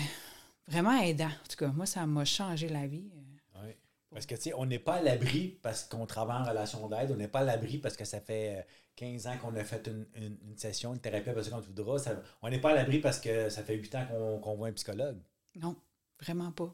vraiment 0.67 1.01
aidant. 1.01 1.25
En 1.25 1.47
tout 1.49 1.55
cas, 1.57 1.69
moi, 1.69 1.87
ça 1.87 2.05
m'a 2.05 2.23
changé 2.23 2.69
la 2.69 2.85
vie. 2.85 3.09
euh. 3.15 3.63
Oui. 3.65 3.71
Parce 4.11 4.27
que, 4.27 4.35
tu 4.35 4.41
sais, 4.41 4.53
on 4.53 4.67
n'est 4.67 4.77
pas 4.77 4.95
à 4.97 5.01
l'abri 5.01 5.57
parce 5.63 5.85
qu'on 5.85 6.05
travaille 6.05 6.37
en 6.39 6.47
relation 6.47 6.87
d'aide. 6.87 7.09
On 7.11 7.15
n'est 7.15 7.27
pas 7.27 7.39
à 7.39 7.43
l'abri 7.45 7.79
parce 7.79 7.97
que 7.97 8.05
ça 8.05 8.21
fait 8.21 8.59
euh, 8.59 8.61
15 8.97 9.25
ans 9.25 9.37
qu'on 9.41 9.55
a 9.55 9.63
fait 9.63 9.87
une, 9.87 10.05
une- 10.13 10.37
une 10.49 10.55
session, 10.57 10.93
une 10.93 10.99
thérapie, 10.99 11.31
parce 11.33 11.49
qu'on. 11.49 11.97
Ça- 11.97 12.21
on 12.43 12.49
n'est 12.51 12.61
pas 12.61 12.71
à 12.71 12.75
l'abri 12.75 12.99
parce 12.99 13.19
que 13.19 13.49
ça 13.49 13.63
fait 13.63 13.75
8 13.75 13.95
ans 13.95 14.05
qu'on 14.05 14.37
qu'on 14.39 14.55
voit 14.55 14.67
un 14.67 14.73
psychologue. 14.73 15.17
Non, 15.55 15.75
vraiment 16.19 16.51
pas. 16.51 16.71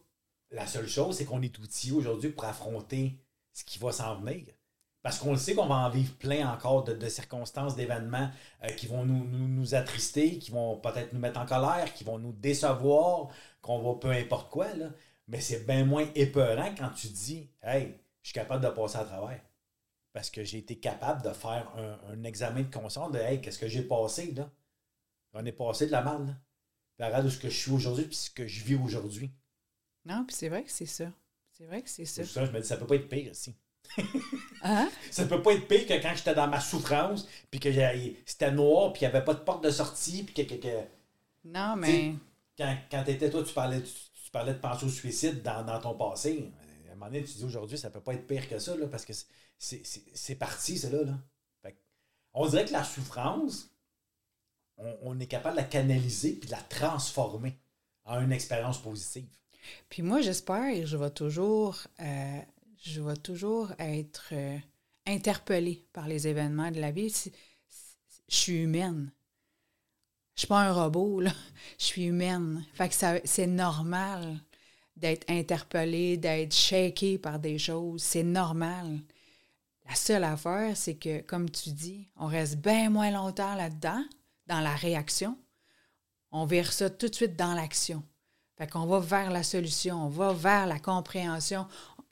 La 0.52 0.68
seule 0.68 0.88
chose, 0.90 1.16
c'est 1.18 1.24
qu'on 1.26 1.42
est 1.42 1.58
outillé 1.60 1.94
aujourd'hui 1.94 2.32
pour 2.32 2.44
affronter 2.44 3.18
ce 3.54 3.64
qui 3.64 3.80
va 3.80 3.94
s'en 3.94 4.20
venir. 4.20 4.44
Parce 5.08 5.20
qu'on 5.20 5.32
le 5.32 5.38
sait 5.38 5.56
qu'on 5.56 5.68
va 5.68 5.76
en 5.76 5.90
vivre 5.90 6.14
plein 6.18 6.52
encore 6.52 6.84
de, 6.84 6.92
de 6.92 7.08
circonstances, 7.08 7.78
d'événements 7.78 8.30
euh, 8.66 8.68
qui 8.72 8.88
vont 8.88 9.06
nous, 9.06 9.24
nous, 9.24 9.48
nous 9.48 9.74
attrister, 9.74 10.38
qui 10.38 10.52
vont 10.52 10.76
peut-être 10.76 11.14
nous 11.14 11.20
mettre 11.22 11.40
en 11.40 11.46
colère, 11.46 11.94
qui 11.94 12.04
vont 12.04 12.20
nous 12.20 12.34
décevoir, 12.34 13.30
qu'on 13.62 13.80
va 13.80 13.98
peu 13.98 14.12
importe 14.12 14.52
quoi. 14.52 14.68
Là. 14.74 14.90
Mais 15.30 15.40
c'est 15.40 15.66
bien 15.66 15.86
moins 15.86 16.06
épeurant 16.14 16.76
quand 16.78 16.90
tu 16.90 17.08
dis 17.08 17.50
Hey, 17.64 17.96
je 18.22 18.32
suis 18.32 18.34
capable 18.34 18.62
de 18.62 18.70
passer 18.70 18.98
à 18.98 19.06
travers. 19.06 19.40
Parce 20.12 20.30
que 20.30 20.44
j'ai 20.44 20.58
été 20.58 20.78
capable 20.78 21.22
de 21.22 21.32
faire 21.32 21.72
un, 21.78 22.12
un 22.12 22.24
examen 22.26 22.64
de 22.64 22.74
conscience 22.74 23.14
de 23.14 23.20
Hey, 23.20 23.40
qu'est-ce 23.40 23.60
que 23.60 23.70
j'ai 23.70 23.84
passé 23.84 24.34
là? 24.34 24.52
On 25.32 25.46
est 25.46 25.54
passé 25.54 25.86
de 25.86 25.94
la 25.94 26.02
mal. 26.02 26.28
Là. 26.28 26.34
Puis 26.98 27.08
regarde 27.08 27.26
où 27.26 27.30
ce 27.30 27.40
que 27.40 27.50
je 27.50 27.58
suis 27.58 27.72
aujourd'hui, 27.72 28.04
puis 28.04 28.16
ce 28.18 28.30
que 28.30 28.46
je 28.46 28.62
vis 28.62 28.76
aujourd'hui. 28.76 29.32
Non, 30.04 30.26
puis 30.26 30.36
c'est 30.36 30.50
vrai 30.50 30.66
que 30.66 30.72
c'est 30.72 30.86
ça. 30.86 31.10
C'est 31.54 31.66
vrai 31.66 31.82
que 31.82 31.90
c'est 31.90 32.04
ça. 32.04 32.26
Ça, 32.26 32.46
je 32.46 32.52
me 32.52 32.60
dis, 32.60 32.68
ça 32.68 32.76
peut 32.76 32.86
pas 32.86 32.96
être 32.96 33.08
pire 33.08 33.32
ici. 33.32 33.56
Hein? 34.64 34.90
Ça 35.12 35.26
peut 35.26 35.42
pas 35.42 35.54
être 35.54 35.68
pire 35.68 35.86
que 35.88 35.94
quand 36.02 36.14
j'étais 36.16 36.34
dans 36.36 36.48
ma 36.48 36.60
souffrance, 36.60 37.28
puis 37.50 37.60
que 37.60 37.70
c'était 38.26 38.52
noir, 38.52 38.92
puis 38.94 39.02
il 39.04 39.08
n'y 39.10 39.16
avait 39.16 39.24
pas 39.24 39.34
de 39.34 39.40
porte 39.40 39.64
de 39.64 39.70
sortie, 39.70 40.24
puis 40.24 40.34
que, 40.34 40.42
que- 40.54 40.60
que- 40.62 40.84
Non, 41.46 41.76
mais. 41.76 42.14
quand, 42.58 42.76
quand 42.92 43.04
tu 43.04 43.12
étais, 43.12 43.30
toi, 43.30 43.44
tu 43.44 43.54
parlais, 43.54 43.82
tu, 43.82 43.92
tu 44.26 44.32
parlais 44.32 44.54
de 44.54 44.60
penser 44.60 44.86
au 44.86 44.90
suicide 44.90 45.42
dans, 45.44 45.64
dans 45.64 45.80
ton 45.80 45.94
passé. 45.94 46.52
À 46.90 46.92
un 46.92 46.96
moment 46.96 47.06
donné, 47.06 47.24
tu 47.24 47.34
dis 47.38 47.44
aujourd'hui, 47.46 47.78
ça 47.78 47.90
peut 47.90 48.02
pas 48.02 48.14
être 48.16 48.26
pire 48.28 48.50
que 48.50 48.60
ça, 48.60 48.76
là, 48.76 48.88
parce 48.88 49.06
que 49.06 49.14
c'est- 49.58 50.36
parti, 50.36 50.78
c'est 50.78 50.90
là. 50.90 51.04
là. 51.04 51.14
Fait 51.62 51.78
on 52.34 52.48
dirait 52.48 52.66
que 52.66 52.74
la 52.74 52.84
souffrance, 52.84 53.70
on, 54.78 54.98
on 55.04 55.20
est 55.20 55.28
capable 55.28 55.56
de 55.56 55.62
la 55.62 55.68
canaliser 55.68 56.34
puis 56.34 56.48
de 56.48 56.52
la 56.56 56.62
transformer 56.62 57.58
en 58.06 58.22
une 58.22 58.32
expérience 58.32 58.82
positive. 58.82 59.28
Puis 59.90 60.02
moi, 60.02 60.22
j'espère, 60.22 60.86
je 60.86 60.98
vais 60.98 61.10
toujours, 61.10 61.78
euh, 62.00 62.40
je 62.88 63.02
vais 63.02 63.18
toujours 63.18 63.72
être 63.80 64.30
euh, 64.32 64.58
interpellée 65.06 65.86
par 65.94 66.08
les 66.08 66.28
événements 66.28 66.72
de 66.72 66.80
la 66.80 66.92
vie. 66.92 67.14
Je 68.30 68.36
suis 68.36 68.64
humaine. 68.64 69.12
Je 70.36 70.42
suis 70.42 70.48
pas 70.48 70.62
un 70.62 70.74
robot, 70.74 71.20
là. 71.20 71.34
Je 71.78 71.86
suis 71.86 72.06
humaine. 72.06 72.64
Fait 72.74 72.90
que 72.90 72.96
c'est 73.26 73.48
normal 73.48 74.40
d'être 74.96 75.30
interpellée, 75.30 76.18
d'être 76.18 76.54
shakée 76.54 77.18
par 77.18 77.40
des 77.40 77.60
choses. 77.60 78.02
C'est 78.02 78.24
normal. 78.24 79.00
La 79.88 79.96
seule 79.96 80.24
affaire, 80.24 80.76
c'est 80.76 80.96
que, 80.96 81.22
comme 81.22 81.50
tu 81.50 81.72
dis, 81.72 82.08
on 82.18 82.28
reste 82.28 82.58
bien 82.58 82.90
moins 82.90 83.12
longtemps 83.12 83.56
là-dedans, 83.56 84.04
dans 84.48 84.60
la 84.60 84.76
réaction. 84.76 85.38
On 86.32 86.46
vire 86.46 86.72
ça 86.72 86.90
tout 86.90 87.08
de 87.08 87.16
suite 87.16 87.36
dans 87.36 87.54
l'action. 87.54 88.04
Fait 88.58 88.68
qu'on 88.68 88.86
va 88.86 89.00
vers 89.00 89.32
la 89.32 89.44
solution, 89.44 90.06
on 90.06 90.10
va 90.10 90.34
vers 90.34 90.66
la 90.66 90.80
compréhension. 90.80 91.68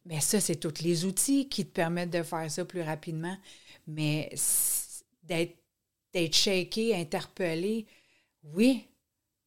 Mais 0.05 0.21
ça, 0.21 0.39
c'est 0.39 0.57
tous 0.57 0.81
les 0.83 1.05
outils 1.05 1.49
qui 1.49 1.65
te 1.65 1.71
permettent 1.71 2.11
de 2.11 2.23
faire 2.23 2.49
ça 2.49 2.63
plus 2.63 2.81
rapidement. 2.81 3.35
Mais 3.87 4.33
d'être 5.23 5.57
d'être 6.15 6.35
shaké, 6.35 6.95
interpellé, 6.95 7.85
oui. 8.43 8.87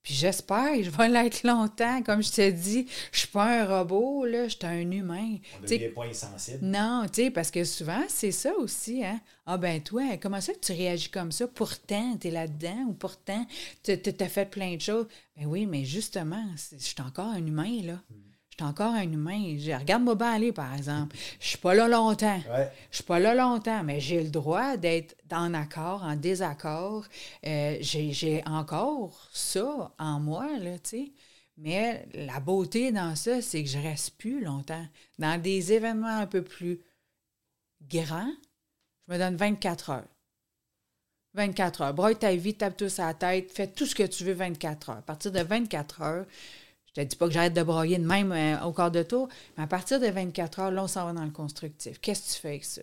Puis 0.02 0.14
j'espère 0.14 0.82
je 0.82 0.90
vais 0.90 1.08
l'être 1.08 1.42
longtemps. 1.42 2.02
Comme 2.02 2.22
je 2.22 2.30
te 2.30 2.50
dis, 2.50 2.86
je 3.10 3.20
suis 3.20 3.28
pas 3.28 3.62
un 3.62 3.78
robot, 3.78 4.26
là, 4.26 4.48
je 4.48 4.56
suis 4.56 4.66
un 4.66 4.90
humain. 4.90 5.36
On 5.58 5.66
devient 5.66 5.88
pas 5.88 6.04
insensible. 6.04 6.58
non, 6.62 7.04
tu 7.12 7.24
sais, 7.24 7.30
parce 7.30 7.50
que 7.50 7.64
souvent, 7.64 8.02
c'est 8.08 8.32
ça 8.32 8.54
aussi, 8.56 9.04
hein. 9.04 9.20
Ah 9.46 9.56
ben 9.56 9.82
toi, 9.82 10.16
comment 10.18 10.40
ça 10.40 10.52
que 10.52 10.60
tu 10.60 10.72
réagis 10.72 11.10
comme 11.10 11.32
ça? 11.32 11.48
Pourtant, 11.48 12.16
tu 12.18 12.28
es 12.28 12.30
là-dedans 12.30 12.86
ou 12.88 12.92
pourtant, 12.92 13.46
tu 13.82 13.92
as 13.92 14.28
fait 14.28 14.46
plein 14.46 14.76
de 14.76 14.80
choses. 14.80 15.06
Ben 15.36 15.46
oui, 15.46 15.66
mais 15.66 15.84
justement, 15.84 16.44
je 16.72 16.76
suis 16.78 17.02
encore 17.02 17.28
un 17.28 17.44
humain, 17.44 17.80
là. 17.82 18.02
Je 18.10 18.27
suis 18.64 18.68
encore 18.70 18.94
un 18.94 19.02
humain. 19.02 19.56
Je- 19.58 19.72
Regarde-moi 19.72 20.14
bien 20.14 20.32
aller, 20.32 20.52
par 20.52 20.74
exemple. 20.74 21.16
Je 21.40 21.46
suis 21.48 21.58
pas 21.58 21.74
là 21.74 21.88
longtemps. 21.88 22.40
Ouais. 22.50 22.70
Je 22.90 22.96
suis 22.96 23.04
pas 23.04 23.18
là 23.18 23.34
longtemps, 23.34 23.82
mais 23.84 24.00
j'ai 24.00 24.22
le 24.22 24.30
droit 24.30 24.76
d'être 24.76 25.16
en 25.32 25.54
accord, 25.54 26.02
en 26.02 26.16
désaccord. 26.16 27.06
Euh, 27.46 27.76
j'ai 27.80 28.42
encore 28.46 29.28
ça 29.32 29.92
en 29.98 30.20
moi, 30.20 30.46
là, 30.58 30.78
tu 30.78 30.90
sais. 30.90 31.12
Mais 31.56 32.06
la 32.14 32.38
beauté 32.40 32.92
dans 32.92 33.16
ça, 33.16 33.42
c'est 33.42 33.64
que 33.64 33.68
je 33.68 33.78
reste 33.78 34.16
plus 34.16 34.42
longtemps. 34.44 34.86
Dans 35.18 35.40
des 35.40 35.72
événements 35.72 36.06
un 36.18 36.26
peu 36.26 36.42
plus 36.42 36.80
grands, 37.90 38.32
je 39.08 39.12
me 39.14 39.18
donne 39.18 39.34
24 39.36 39.90
heures. 39.90 40.08
24 41.34 41.82
heures. 41.82 41.94
Broye 41.94 42.14
ta 42.14 42.34
vie, 42.34 42.54
tape-toi 42.54 42.88
sur 42.88 43.04
la 43.04 43.14
tête, 43.14 43.52
fais 43.52 43.66
tout 43.66 43.86
ce 43.86 43.94
que 43.94 44.02
tu 44.04 44.24
veux 44.24 44.32
24 44.32 44.90
heures. 44.90 44.96
À 44.98 45.02
partir 45.02 45.30
de 45.32 45.40
24 45.40 46.02
heures, 46.02 46.26
je 46.88 47.02
te 47.02 47.06
dis 47.06 47.16
pas 47.16 47.26
que 47.26 47.32
j'arrête 47.32 47.54
de 47.54 47.62
broyer 47.62 47.98
de 47.98 48.06
même 48.06 48.32
euh, 48.32 48.64
au 48.64 48.72
quart 48.72 48.90
de 48.90 49.02
tour, 49.02 49.28
mais 49.56 49.64
à 49.64 49.66
partir 49.66 50.00
de 50.00 50.06
24 50.06 50.58
heures, 50.58 50.70
là, 50.70 50.84
on 50.84 50.88
s'en 50.88 51.04
va 51.04 51.12
dans 51.12 51.24
le 51.24 51.30
constructif. 51.30 52.00
Qu'est-ce 52.00 52.22
que 52.22 52.34
tu 52.34 52.40
fais 52.40 52.48
avec 52.48 52.64
ça? 52.64 52.82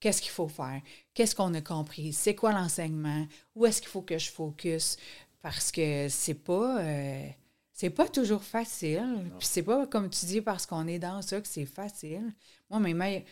Qu'est-ce 0.00 0.20
qu'il 0.20 0.30
faut 0.30 0.48
faire? 0.48 0.80
Qu'est-ce 1.14 1.34
qu'on 1.34 1.54
a 1.54 1.60
compris? 1.60 2.12
C'est 2.12 2.34
quoi 2.34 2.52
l'enseignement? 2.52 3.26
Où 3.54 3.66
est-ce 3.66 3.80
qu'il 3.80 3.90
faut 3.90 4.02
que 4.02 4.18
je 4.18 4.30
focus? 4.30 4.96
Parce 5.40 5.70
que 5.70 6.08
c'est 6.08 6.34
pas 6.34 6.80
euh, 6.82 7.28
c'est 7.72 7.90
pas 7.90 8.08
toujours 8.08 8.42
facile. 8.42 9.30
Puis 9.38 9.48
c'est 9.48 9.62
pas 9.62 9.86
comme 9.86 10.10
tu 10.10 10.26
dis 10.26 10.40
parce 10.40 10.66
qu'on 10.66 10.86
est 10.86 10.98
dans 10.98 11.22
ça 11.22 11.40
que 11.40 11.48
c'est 11.48 11.66
facile. 11.66 12.34
Moi, 12.68 12.80
mes 12.80 12.94
meilleurs 12.94 13.22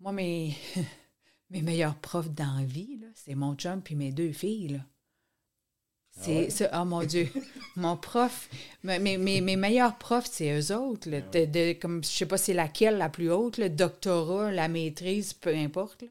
moi, 0.00 0.12
mes, 0.12 0.56
mes 1.50 1.62
meilleurs 1.62 1.96
profs 1.96 2.30
d'envie, 2.30 3.00
c'est 3.14 3.34
mon 3.34 3.54
chum 3.54 3.82
puis 3.82 3.94
mes 3.94 4.12
deux 4.12 4.32
filles. 4.32 4.68
Là. 4.68 4.78
C'est, 6.20 6.36
ouais? 6.36 6.50
c'est- 6.50 6.70
oh 6.74 6.84
mon 6.84 7.04
Dieu, 7.04 7.28
mon 7.76 7.96
prof, 7.96 8.48
mes, 8.82 8.98
mes, 9.18 9.56
meilleurs 9.56 9.96
profs, 9.98 10.28
c'est 10.30 10.58
eux 10.58 10.74
autres. 10.76 11.08
là, 11.08 11.20
de, 11.20 11.44
de- 11.44 11.72
comme, 11.74 12.02
je 12.02 12.08
sais 12.08 12.26
pas 12.26 12.36
c'est 12.38 12.54
laquelle 12.54 12.98
la 12.98 13.08
plus 13.08 13.30
haute, 13.30 13.56
le 13.58 13.70
doctorat, 13.70 14.50
la 14.50 14.68
maîtrise, 14.68 15.32
peu 15.32 15.54
importe. 15.54 16.02
là. 16.02 16.08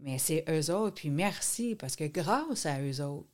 Mais 0.00 0.18
c'est 0.18 0.44
eux 0.48 0.74
autres. 0.74 0.96
Puis 0.96 1.08
merci, 1.10 1.76
parce 1.76 1.94
que 1.96 2.04
grâce 2.04 2.66
à 2.66 2.80
eux 2.82 3.00
autres, 3.00 3.28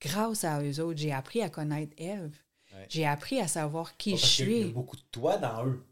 grâce 0.00 0.44
à 0.44 0.62
eux 0.62 0.80
autres, 0.80 0.98
j'ai 1.00 1.12
appris 1.12 1.42
à 1.42 1.50
connaître 1.50 1.92
Eve. 1.98 2.36
Ouais. 2.72 2.86
J'ai 2.88 3.06
appris 3.06 3.40
à 3.40 3.48
savoir 3.48 3.96
qui 3.96 4.12
Parce 4.12 4.30
je 4.30 4.36
qu'il 4.44 4.52
y 4.52 4.60
a 4.60 4.62
suis. 4.64 4.72
beaucoup 4.72 4.96
de 4.96 5.02
toi 5.10 5.36
dans 5.36 5.66
eux. 5.66 5.82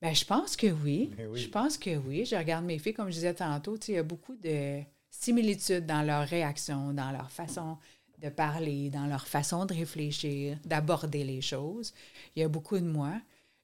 Ben, 0.00 0.14
je 0.14 0.24
pense 0.24 0.56
que 0.56 0.68
oui. 0.68 1.10
Ben 1.16 1.28
oui. 1.28 1.38
Je 1.40 1.48
pense 1.48 1.76
que 1.78 1.96
oui. 1.96 2.24
Je 2.24 2.34
regarde 2.36 2.64
mes 2.64 2.78
filles, 2.78 2.94
comme 2.94 3.08
je 3.08 3.14
disais 3.14 3.34
tantôt, 3.34 3.76
il 3.88 3.94
y 3.94 3.98
a 3.98 4.02
beaucoup 4.02 4.36
de 4.36 4.80
similitudes 5.10 5.86
dans 5.86 6.02
leur 6.02 6.26
réaction, 6.26 6.92
dans 6.92 7.10
leur 7.12 7.30
façon 7.30 7.76
de 8.18 8.28
parler, 8.28 8.90
dans 8.90 9.06
leur 9.06 9.26
façon 9.26 9.66
de 9.66 9.74
réfléchir, 9.74 10.56
d'aborder 10.64 11.24
les 11.24 11.40
choses. 11.40 11.92
Il 12.34 12.40
y 12.40 12.44
a 12.44 12.48
beaucoup 12.48 12.78
de 12.78 12.84
moi. 12.86 13.12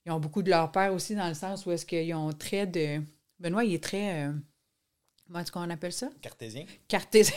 Ils 0.07 0.12
ont 0.12 0.20
beaucoup 0.20 0.42
de 0.42 0.51
leur 0.51 0.70
père 0.72 0.92
aussi, 0.92 1.14
dans 1.14 1.28
le 1.28 1.34
sens 1.34 1.66
où 1.66 1.72
est-ce 1.72 1.86
qu'ils 1.86 2.14
ont 2.14 2.32
très 2.32 2.66
de... 2.66 3.01
Benoît, 3.38 3.64
il 3.64 3.74
est 3.74 3.82
très... 3.82 4.24
euh, 4.26 4.32
Comment 5.26 5.40
est-ce 5.40 5.53
qu'on 5.53 5.70
appelle 5.70 5.92
ça? 5.92 6.09
Cartésien. 6.20 6.64
Cartésien. 6.88 7.36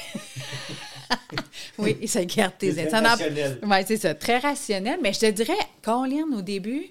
oui, 1.78 1.98
c'est 2.08 2.26
cartésien. 2.26 2.88
En- 2.94 3.04
rationnel. 3.04 3.60
oui, 3.64 3.78
c'est 3.86 3.98
ça. 3.98 4.16
Très 4.16 4.40
rationnel. 4.40 5.00
Mais 5.02 5.14
je 5.14 5.20
te 5.20 5.30
dirais, 5.32 5.54
Colin, 5.82 6.26
au 6.34 6.42
début, 6.42 6.88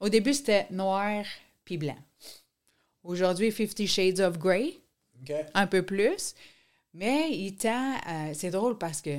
au 0.00 0.08
début, 0.08 0.34
c'était 0.34 0.66
noir 0.70 1.24
puis 1.64 1.76
blanc. 1.76 1.98
Aujourd'hui, 3.02 3.50
Fifty 3.50 3.86
Shades 3.86 4.20
of 4.20 4.38
Grey, 4.38 4.74
un 5.54 5.66
peu 5.66 5.82
plus. 5.82 6.34
Mais 6.94 7.30
il 7.32 7.56
tend 7.56 7.94
à- 8.06 8.32
C'est 8.34 8.50
drôle 8.50 8.78
parce 8.78 9.00
que, 9.00 9.18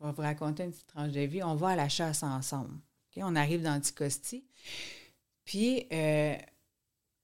je 0.00 0.06
vais 0.06 0.12
vous 0.12 0.22
raconter 0.22 0.64
une 0.64 0.70
petite 0.72 0.86
tranche 0.86 1.12
de 1.12 1.20
vie. 1.20 1.42
On 1.42 1.54
va 1.54 1.68
à 1.70 1.76
la 1.76 1.88
chasse 1.88 2.22
ensemble. 2.22 2.74
On 3.18 3.34
arrive 3.34 3.62
dans 3.62 3.72
Anticosti. 3.76 4.44
Puis, 5.44 5.86
euh, 5.90 6.36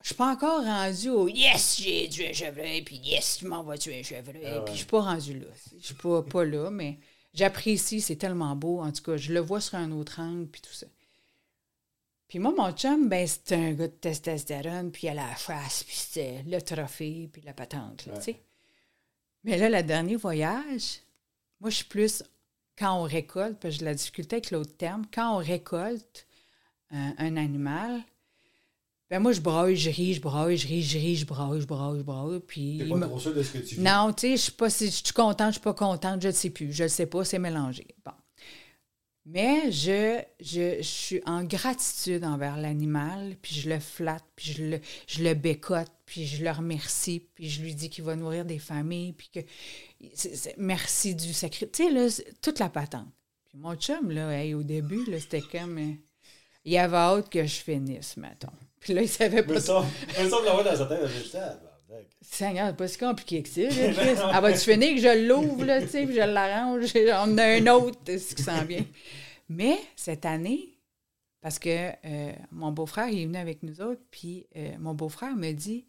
je 0.00 0.06
suis 0.06 0.14
pas 0.14 0.32
encore 0.32 0.64
rendue 0.64 1.10
au 1.10 1.28
Yes, 1.28 1.80
j'ai 1.82 2.08
tué 2.08 2.30
un 2.30 2.32
chevreuil, 2.32 2.82
puis 2.82 2.96
Yes, 2.96 3.40
je 3.42 3.46
m'en 3.46 3.62
vais 3.62 3.76
tuer 3.76 4.00
un 4.00 4.02
chevreuil. 4.02 4.42
Ah 4.46 4.58
ouais. 4.58 4.64
Puis, 4.64 4.72
je 4.74 4.78
suis 4.78 4.86
pas 4.86 5.02
rendue 5.02 5.38
là. 5.40 5.46
Je 5.78 5.84
suis 5.84 5.94
pas, 5.94 6.22
pas 6.22 6.44
là, 6.46 6.70
mais 6.70 6.98
j'apprécie, 7.34 8.00
c'est 8.00 8.16
tellement 8.16 8.56
beau. 8.56 8.80
En 8.80 8.90
tout 8.90 9.02
cas, 9.02 9.18
je 9.18 9.34
le 9.34 9.40
vois 9.40 9.60
sur 9.60 9.74
un 9.76 9.90
autre 9.92 10.18
angle, 10.20 10.46
puis 10.46 10.62
tout 10.62 10.72
ça. 10.72 10.86
Puis 12.28 12.38
moi, 12.38 12.54
mon 12.56 12.72
chum, 12.72 13.10
ben, 13.10 13.26
c'est 13.28 13.52
un 13.54 13.72
gars 13.74 13.88
de 13.88 13.92
testostérone, 13.92 14.90
puis 14.92 15.08
a 15.08 15.12
la 15.14 15.34
face, 15.34 15.84
puis 15.84 15.94
c'était 15.94 16.42
le 16.46 16.62
trophée, 16.62 17.28
puis 17.30 17.42
la 17.42 17.52
patente, 17.52 18.06
là, 18.06 18.14
Ouais. 18.14 18.18
tu 18.20 18.24
sais. 18.24 18.42
Mais 19.44 19.58
là, 19.58 19.68
le 19.68 19.86
dernier 19.86 20.16
voyage, 20.16 21.00
moi, 21.60 21.68
je 21.68 21.76
suis 21.76 21.84
plus 21.84 22.22
quand 22.82 22.98
on 22.98 23.02
récolte, 23.04 23.58
parce 23.60 23.74
que 23.74 23.78
j'ai 23.80 23.84
la 23.84 23.94
difficulté 23.94 24.36
avec 24.36 24.50
l'autre 24.50 24.76
terme, 24.76 25.04
quand 25.14 25.36
on 25.36 25.38
récolte 25.38 26.26
un, 26.90 27.14
un 27.16 27.36
animal, 27.36 28.02
ben 29.08 29.20
moi, 29.20 29.32
je 29.32 29.40
braille, 29.40 29.76
je 29.76 29.90
ris, 29.90 30.14
je 30.14 30.20
braille, 30.20 30.56
je 30.56 30.66
ris, 30.66 30.82
je 30.82 30.98
ris, 30.98 31.16
je 31.16 31.26
braille, 31.26 31.60
je 31.60 31.66
braille, 31.66 31.98
je 31.98 32.02
braille, 32.02 32.40
puis... 32.40 32.78
T'es 32.78 32.88
pas 32.88 32.96
me- 32.96 33.06
trop 33.06 33.20
sûr 33.20 33.34
de 33.34 33.42
ce 33.42 33.52
que 33.52 33.58
tu 33.58 33.74
vis. 33.76 33.80
non, 33.80 34.12
tu 34.12 34.22
sais, 34.22 34.36
je 34.36 34.42
suis 34.42 34.52
pas 34.52 34.68
si 34.70 34.86
je 34.86 34.90
suis 34.90 35.12
contente, 35.14 35.48
je 35.48 35.52
suis 35.52 35.60
pas 35.60 35.74
contente, 35.74 36.20
je 36.22 36.28
ne 36.28 36.32
sais 36.32 36.50
plus, 36.50 36.72
je 36.72 36.82
ne 36.84 36.88
sais 36.88 37.06
pas, 37.06 37.24
c'est 37.24 37.38
mélangé. 37.38 37.86
Bon. 38.04 38.12
Mais 39.24 39.70
je, 39.70 40.20
je, 40.40 40.78
je 40.78 40.82
suis 40.82 41.20
en 41.26 41.44
gratitude 41.44 42.24
envers 42.24 42.56
l'animal, 42.56 43.36
puis 43.40 43.54
je 43.54 43.68
le 43.68 43.78
flatte, 43.78 44.24
puis 44.34 44.52
je 44.52 44.64
le, 44.64 44.80
je 45.06 45.22
le 45.22 45.34
bécote, 45.34 45.92
puis 46.06 46.26
je 46.26 46.42
le 46.42 46.50
remercie, 46.50 47.22
puis 47.34 47.48
je 47.48 47.62
lui 47.62 47.74
dis 47.74 47.88
qu'il 47.88 48.02
va 48.02 48.16
nourrir 48.16 48.44
des 48.44 48.58
familles, 48.58 49.12
puis 49.12 49.30
que 49.32 49.40
merci 50.56 51.14
du 51.14 51.32
sacré. 51.32 51.68
Tu 51.70 51.84
sais, 51.84 51.90
là, 51.90 52.08
toute 52.40 52.58
la 52.58 52.68
patente. 52.68 53.08
Puis 53.48 53.58
mon 53.58 53.74
chum, 53.76 54.10
là, 54.10 54.30
hey, 54.30 54.54
au 54.54 54.62
début, 54.62 55.04
là, 55.10 55.20
c'était 55.20 55.42
comme. 55.42 55.78
euh, 55.78 55.92
il 56.64 56.78
avait 56.78 56.96
hâte 56.96 57.28
que 57.28 57.44
je 57.44 57.56
finisse, 57.56 58.16
mettons. 58.16 58.52
Puis 58.80 58.94
là, 58.94 59.02
il 59.02 59.08
savait 59.08 59.42
pas 59.42 59.60
me 60.24 60.30
semble 60.30 60.46
l'avoir 60.46 60.64
dans 60.64 60.76
sa 60.76 60.86
tête. 60.86 61.10
Ah. 61.34 61.58
Seigneur, 62.20 62.68
c'est 62.68 62.76
pas 62.76 62.88
si 62.88 62.98
compliqué 62.98 63.42
que 63.42 63.48
ça. 63.48 63.60
Elle 63.60 64.42
va-tu 64.42 64.58
finir 64.58 64.94
que 64.94 65.00
je 65.00 65.28
l'ouvre, 65.28 65.64
là, 65.64 65.82
tu 65.82 65.88
sais, 65.88 66.06
puis 66.06 66.14
je 66.14 66.20
l'arrange, 66.20 66.86
on 66.96 67.38
a 67.38 67.44
un 67.44 67.66
autre, 67.66 67.98
ce 68.06 68.34
qui 68.34 68.42
s'en 68.42 68.64
vient. 68.64 68.84
Mais 69.48 69.78
cette 69.96 70.24
année, 70.24 70.78
parce 71.40 71.58
que 71.58 71.90
euh, 72.04 72.32
mon 72.50 72.72
beau-frère, 72.72 73.08
il 73.08 73.22
est 73.22 73.26
venu 73.26 73.36
avec 73.36 73.62
nous 73.62 73.80
autres, 73.80 74.00
puis 74.10 74.46
euh, 74.56 74.72
mon 74.78 74.94
beau-frère 74.94 75.36
me 75.36 75.52
dit, 75.52 75.84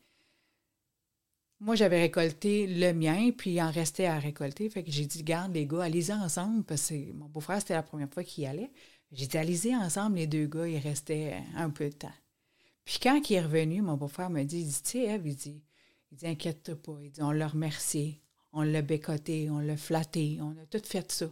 moi, 1.64 1.76
j'avais 1.76 2.02
récolté 2.02 2.68
le 2.68 2.94
mien, 2.94 3.32
puis 3.36 3.52
il 3.52 3.62
en 3.62 3.72
restait 3.72 4.06
à 4.06 4.20
récolter. 4.20 4.70
Fait 4.70 4.84
que 4.84 4.92
j'ai 4.92 5.06
dit, 5.06 5.24
garde 5.24 5.54
les 5.54 5.66
gars, 5.66 5.84
allez-y 5.84 6.14
ensemble, 6.14 6.64
parce 6.64 6.90
que 6.90 7.12
mon 7.14 7.26
beau-frère, 7.26 7.60
c'était 7.60 7.74
la 7.74 7.84
première 7.84 8.10
fois 8.10 8.24
qu'il 8.24 8.44
y 8.44 8.48
allait. 8.48 8.72
J'ai 9.12 9.28
dit, 9.28 9.38
allez-y 9.38 9.76
ensemble, 9.76 10.18
les 10.18 10.28
deux 10.28 10.48
gars, 10.48 10.68
il 10.68 10.78
restait 10.78 11.36
un 11.56 11.70
peu 11.70 11.90
de 11.90 11.96
temps. 11.96 12.12
Puis 12.86 13.00
quand 13.02 13.30
il 13.30 13.34
est 13.36 13.42
revenu, 13.42 13.82
mon 13.82 13.96
beau-frère 13.96 14.30
me 14.30 14.44
dit, 14.44 14.60
il 14.62 14.68
dit, 14.68 14.82
tu 14.84 14.90
sais, 14.92 15.22
il 15.24 15.36
dit, 15.36 15.62
il 16.12 16.18
dit, 16.18 16.28
inquiète-toi 16.28 16.76
pas. 16.76 16.98
Il 17.02 17.12
dit, 17.12 17.22
on 17.22 17.32
l'a 17.32 17.48
remercié, 17.48 18.20
on 18.52 18.62
l'a 18.64 18.82
bécoté, 18.82 19.50
on 19.50 19.60
l'a 19.60 19.78
flatté, 19.78 20.40
on 20.42 20.52
a 20.62 20.66
tout 20.70 20.82
fait 20.86 21.12
ça. 21.12 21.28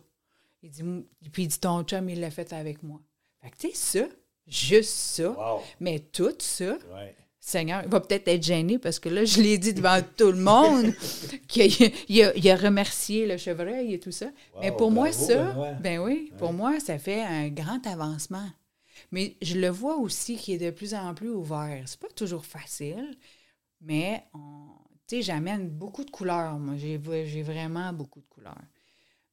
Il 0.64 0.70
dit, 0.72 0.84
puis 1.32 1.44
il 1.44 1.48
dit, 1.48 1.60
ton 1.60 1.84
chum, 1.84 2.08
il 2.10 2.20
l'a 2.20 2.32
fait 2.32 2.54
avec 2.54 2.84
moi. 2.84 3.02
Fait 3.42 3.50
que, 3.50 3.58
tu 3.58 3.68
sais, 3.72 3.74
ça, 4.02 4.08
juste 4.48 4.92
ça, 4.94 5.32
Wow. 5.32 5.62
mais 5.80 6.00
tout 6.00 6.34
ça, 6.40 6.78
Ouais. 6.94 7.16
Seigneur, 7.44 7.82
il 7.84 7.90
va 7.90 8.00
peut-être 8.00 8.28
être 8.28 8.44
gêné 8.44 8.78
parce 8.78 9.00
que 9.00 9.10
là, 9.10 9.26
je 9.26 9.42
l'ai 9.42 9.58
dit 9.58 9.74
devant 9.74 10.00
tout 10.18 10.32
le 10.32 10.38
monde 10.40 10.94
qu'il 11.48 11.72
il 12.08 12.24
a, 12.24 12.36
il 12.38 12.50
a 12.50 12.56
remercié 12.56 13.26
le 13.26 13.38
chevreuil 13.38 13.96
et 13.96 14.00
tout 14.00 14.12
ça. 14.12 14.28
Mais 14.62 14.72
pour 14.72 14.92
moi, 14.92 15.12
ça, 15.12 15.52
Benoît. 15.52 15.74
ben 15.74 16.00
oui, 16.00 16.32
pour 16.38 16.54
moi, 16.54 16.80
ça 16.80 17.00
fait 17.00 17.22
un 17.24 17.50
grand 17.50 17.86
avancement. 17.88 18.48
Mais 19.12 19.36
je 19.42 19.58
le 19.60 19.70
vois 19.70 19.98
aussi 19.98 20.38
qui 20.38 20.54
est 20.54 20.58
de 20.60 20.70
plus 20.70 20.94
en 20.94 21.14
plus 21.16 21.30
ouvert. 21.32 21.82
C'est 21.88 22.00
pas 22.00 22.10
toujours 22.10 22.46
facile, 22.46 23.18
mais 23.82 24.24
tu 25.08 25.16
sais, 25.18 25.22
j'amène 25.24 25.68
beaucoup 25.68 26.04
de 26.06 26.12
couleurs. 26.12 26.60
Moi, 26.60 26.76
j'ai 26.78 26.98
vraiment 27.42 27.92
beaucoup 27.92 28.22
de 28.22 28.28
couleurs. 28.28 28.62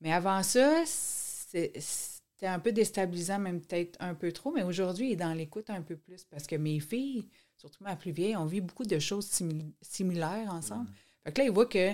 Mais 0.01 0.13
avant 0.13 0.43
ça, 0.43 0.83
c'est- 0.87 1.73
c'était 1.79 2.47
un 2.47 2.59
peu 2.59 2.73
déstabilisant, 2.73 3.39
même 3.39 3.61
peut-être 3.61 3.97
un 4.01 4.15
peu 4.15 4.33
trop. 4.33 4.53
Mais 4.53 4.63
aujourd'hui, 4.63 5.09
il 5.09 5.13
est 5.13 5.17
dans 5.17 5.35
l'écoute 5.35 5.71
un 5.71 5.83
peu 5.83 5.97
plus 5.97 6.25
parce 6.25 6.47
que 6.47 6.57
mes 6.57 6.81
filles, 6.81 7.29
surtout 7.59 7.83
ma 7.83 7.97
plus 7.97 8.13
vieille, 8.13 8.37
on 8.37 8.47
vit 8.47 8.61
beaucoup 8.61 8.85
de 8.85 8.99
choses 8.99 9.29
similaires 9.83 10.49
ensemble. 10.51 10.89
Fait 11.25 11.33
que 11.33 11.41
là, 11.41 11.47
il 11.47 11.53
voit 11.53 11.67
que 11.67 11.93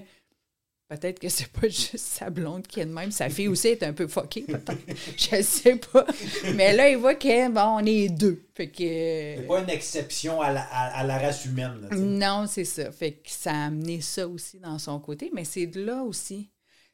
peut-être 0.89 1.19
que 1.19 1.29
c'est 1.29 1.51
pas 1.51 1.62
juste 1.69 1.99
sa 1.99 2.31
blonde 2.31 2.67
qui 2.67 2.81
est 2.81 2.87
de 2.87 2.93
même. 2.93 3.11
Sa 3.11 3.29
fille 3.31 3.49
aussi 3.49 3.69
est 3.69 3.83
un 3.83 3.93
peu 3.93 4.07
fuckée, 4.07 4.43
peut-être. 4.43 4.79
Je 5.17 5.43
sais 5.43 5.77
pas. 5.77 6.07
Mais 6.55 6.75
là, 6.77 6.91
il 6.91 6.99
voit 6.99 7.15
que, 7.15 7.49
bon, 7.51 7.79
on 7.83 7.87
est 7.87 8.09
deux. 8.09 8.47
Fait 8.55 8.69
que. 8.69 8.79
C'est 8.79 9.47
pas 9.49 9.61
une 9.61 9.71
exception 9.71 10.41
à 10.41 10.53
la, 10.53 10.62
à, 10.62 11.01
à 11.01 11.05
la 11.05 11.19
race 11.19 11.45
humaine. 11.47 11.81
Là. 11.81 11.97
Non, 11.97 12.47
c'est 12.47 12.65
ça. 12.65 12.93
Fait 12.93 13.12
que 13.12 13.31
ça 13.31 13.53
a 13.53 13.67
amené 13.67 14.01
ça 14.01 14.29
aussi 14.29 14.59
dans 14.59 14.79
son 14.79 15.01
côté, 15.01 15.31
mais 15.33 15.45
c'est 15.45 15.67
de 15.67 15.83
là 15.83 16.03
aussi. 16.03 16.51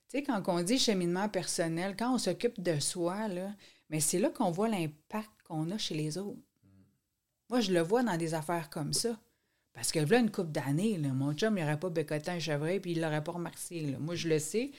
Tu 0.08 0.18
sais, 0.18 0.22
quand 0.22 0.42
on 0.46 0.62
dit 0.62 0.78
cheminement 0.78 1.28
personnel, 1.28 1.94
quand 1.98 2.14
on 2.14 2.18
s'occupe 2.18 2.60
de 2.60 2.80
soi, 2.80 3.28
là, 3.28 3.50
mais 3.90 4.00
c'est 4.00 4.18
là 4.18 4.30
qu'on 4.30 4.50
voit 4.50 4.68
l'impact 4.68 5.30
qu'on 5.46 5.70
a 5.70 5.78
chez 5.78 5.94
les 5.94 6.18
autres. 6.18 6.38
Moi, 7.50 7.60
je 7.60 7.72
le 7.72 7.80
vois 7.80 8.02
dans 8.02 8.16
des 8.16 8.32
affaires 8.32 8.70
comme 8.70 8.92
ça. 8.92 9.10
Parce 9.74 9.92
que 9.92 10.00
là, 10.00 10.18
une 10.18 10.30
couple 10.30 10.50
d'années, 10.52 10.98
mon 10.98 11.32
chum, 11.34 11.56
il 11.58 11.60
n'aurait 11.62 11.78
pas 11.78 11.90
bécoté 11.90 12.30
un 12.30 12.38
chevreuil 12.38 12.80
puis 12.80 12.92
il 12.92 13.00
l'aurait 13.00 13.22
pas 13.22 13.32
remarqué. 13.32 13.80
là. 13.82 13.98
Moi, 13.98 14.14
je 14.14 14.28
le 14.28 14.38
sais, 14.38 14.70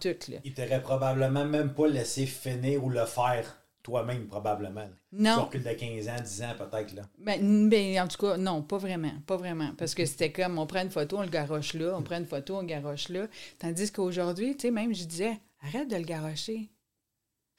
tout. 0.00 0.30
Là. 0.30 0.38
Il 0.44 0.52
t'aurait 0.54 0.82
probablement 0.82 1.44
même 1.44 1.72
pas 1.72 1.88
laissé 1.88 2.26
finir 2.26 2.84
ou 2.84 2.90
le 2.90 3.06
faire 3.06 3.56
toi-même, 3.82 4.26
probablement. 4.26 4.82
là. 4.82 4.90
Non. 5.12 5.48
Tu 5.50 5.58
de 5.58 5.72
15 5.72 6.08
ans, 6.08 6.22
10 6.22 6.42
ans, 6.42 6.54
peut-être. 6.58 6.94
là. 6.94 7.02
Ben, 7.18 7.68
ben, 7.68 8.00
en 8.00 8.08
tout 8.08 8.18
cas, 8.18 8.36
non, 8.36 8.62
pas 8.62 8.78
vraiment. 8.78 9.12
Pas 9.26 9.36
vraiment. 9.36 9.72
Parce 9.78 9.94
que 9.94 10.04
c'était 10.04 10.30
comme, 10.30 10.58
on 10.58 10.66
prend 10.66 10.82
une 10.82 10.90
photo, 10.90 11.18
on 11.18 11.22
le 11.22 11.28
garoche 11.28 11.74
là, 11.74 11.94
on 11.96 12.02
prend 12.02 12.18
une 12.18 12.26
photo, 12.26 12.56
on 12.56 12.60
le 12.60 12.66
garoche 12.66 13.08
là. 13.08 13.26
Tandis 13.58 13.90
qu'aujourd'hui, 13.90 14.54
tu 14.56 14.62
sais, 14.68 14.70
même, 14.70 14.94
je 14.94 15.04
disais, 15.04 15.38
arrête 15.62 15.88
de 15.88 15.96
le 15.96 16.02
garocher. 16.04 16.68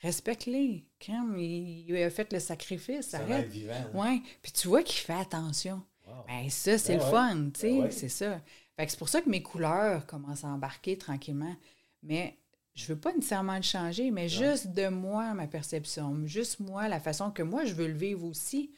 Respecte-les. 0.02 0.84
Crème, 1.00 1.36
il, 1.38 1.90
il 1.90 2.04
a 2.04 2.10
fait 2.10 2.32
le 2.34 2.40
sacrifice. 2.40 3.10
Ça 3.10 3.20
Arrête. 3.20 3.50
vivant. 3.50 3.72
là. 3.74 3.90
Oui. 3.94 4.24
Puis 4.42 4.52
tu 4.52 4.68
vois 4.68 4.84
qu'il 4.84 5.00
fait 5.00 5.14
attention. 5.14 5.82
Wow. 6.08 6.14
Ben, 6.28 6.50
ça, 6.50 6.78
c'est 6.78 6.98
Ben 6.98 7.00
le 7.00 7.06
ouais. 7.06 7.12
fun, 7.12 7.50
tu 7.54 7.60
sais, 7.60 7.70
Ben 7.72 7.82
ouais. 7.84 7.92
c'est 7.92 8.10
ça. 8.10 8.42
Fait 8.76 8.86
que 8.86 8.92
c'est 8.92 8.98
pour 8.98 9.10
ça 9.10 9.22
que 9.22 9.30
mes 9.30 9.44
couleurs 9.44 10.06
commencent 10.08 10.44
à 10.44 10.48
embarquer 10.48 10.98
tranquillement. 10.98 11.56
Mais 12.04 12.38
je 12.74 12.86
veux 12.88 12.98
pas 12.98 13.14
nécessairement 13.14 13.56
le 13.58 13.62
changer, 13.62 14.10
mais 14.12 14.28
juste 14.28 14.68
de 14.74 14.88
moi, 14.88 15.34
ma 15.34 15.46
perception, 15.48 16.26
juste 16.26 16.60
moi, 16.60 16.88
la 16.88 17.00
façon 17.00 17.30
que 17.32 17.44
moi, 17.44 17.66
je 17.66 17.74
veux 17.74 17.88
le 17.88 17.94
vivre 17.94 18.24
aussi 18.26 18.72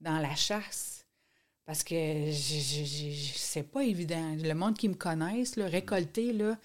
dans 0.00 0.18
la 0.18 0.34
chasse. 0.34 1.06
Parce 1.64 1.82
que 1.82 1.94
je- 1.94 2.30
je- 2.30 2.84
je- 2.84 3.10
je- 3.10 3.32
c'est 3.34 3.62
pas 3.64 3.82
évident. 3.82 4.36
Le 4.40 4.52
monde 4.54 4.76
qui 4.76 4.88
me 4.88 4.94
connaisse, 4.94 5.56
là, 5.56 5.66
récolter, 5.66 6.32
là, 6.32 6.56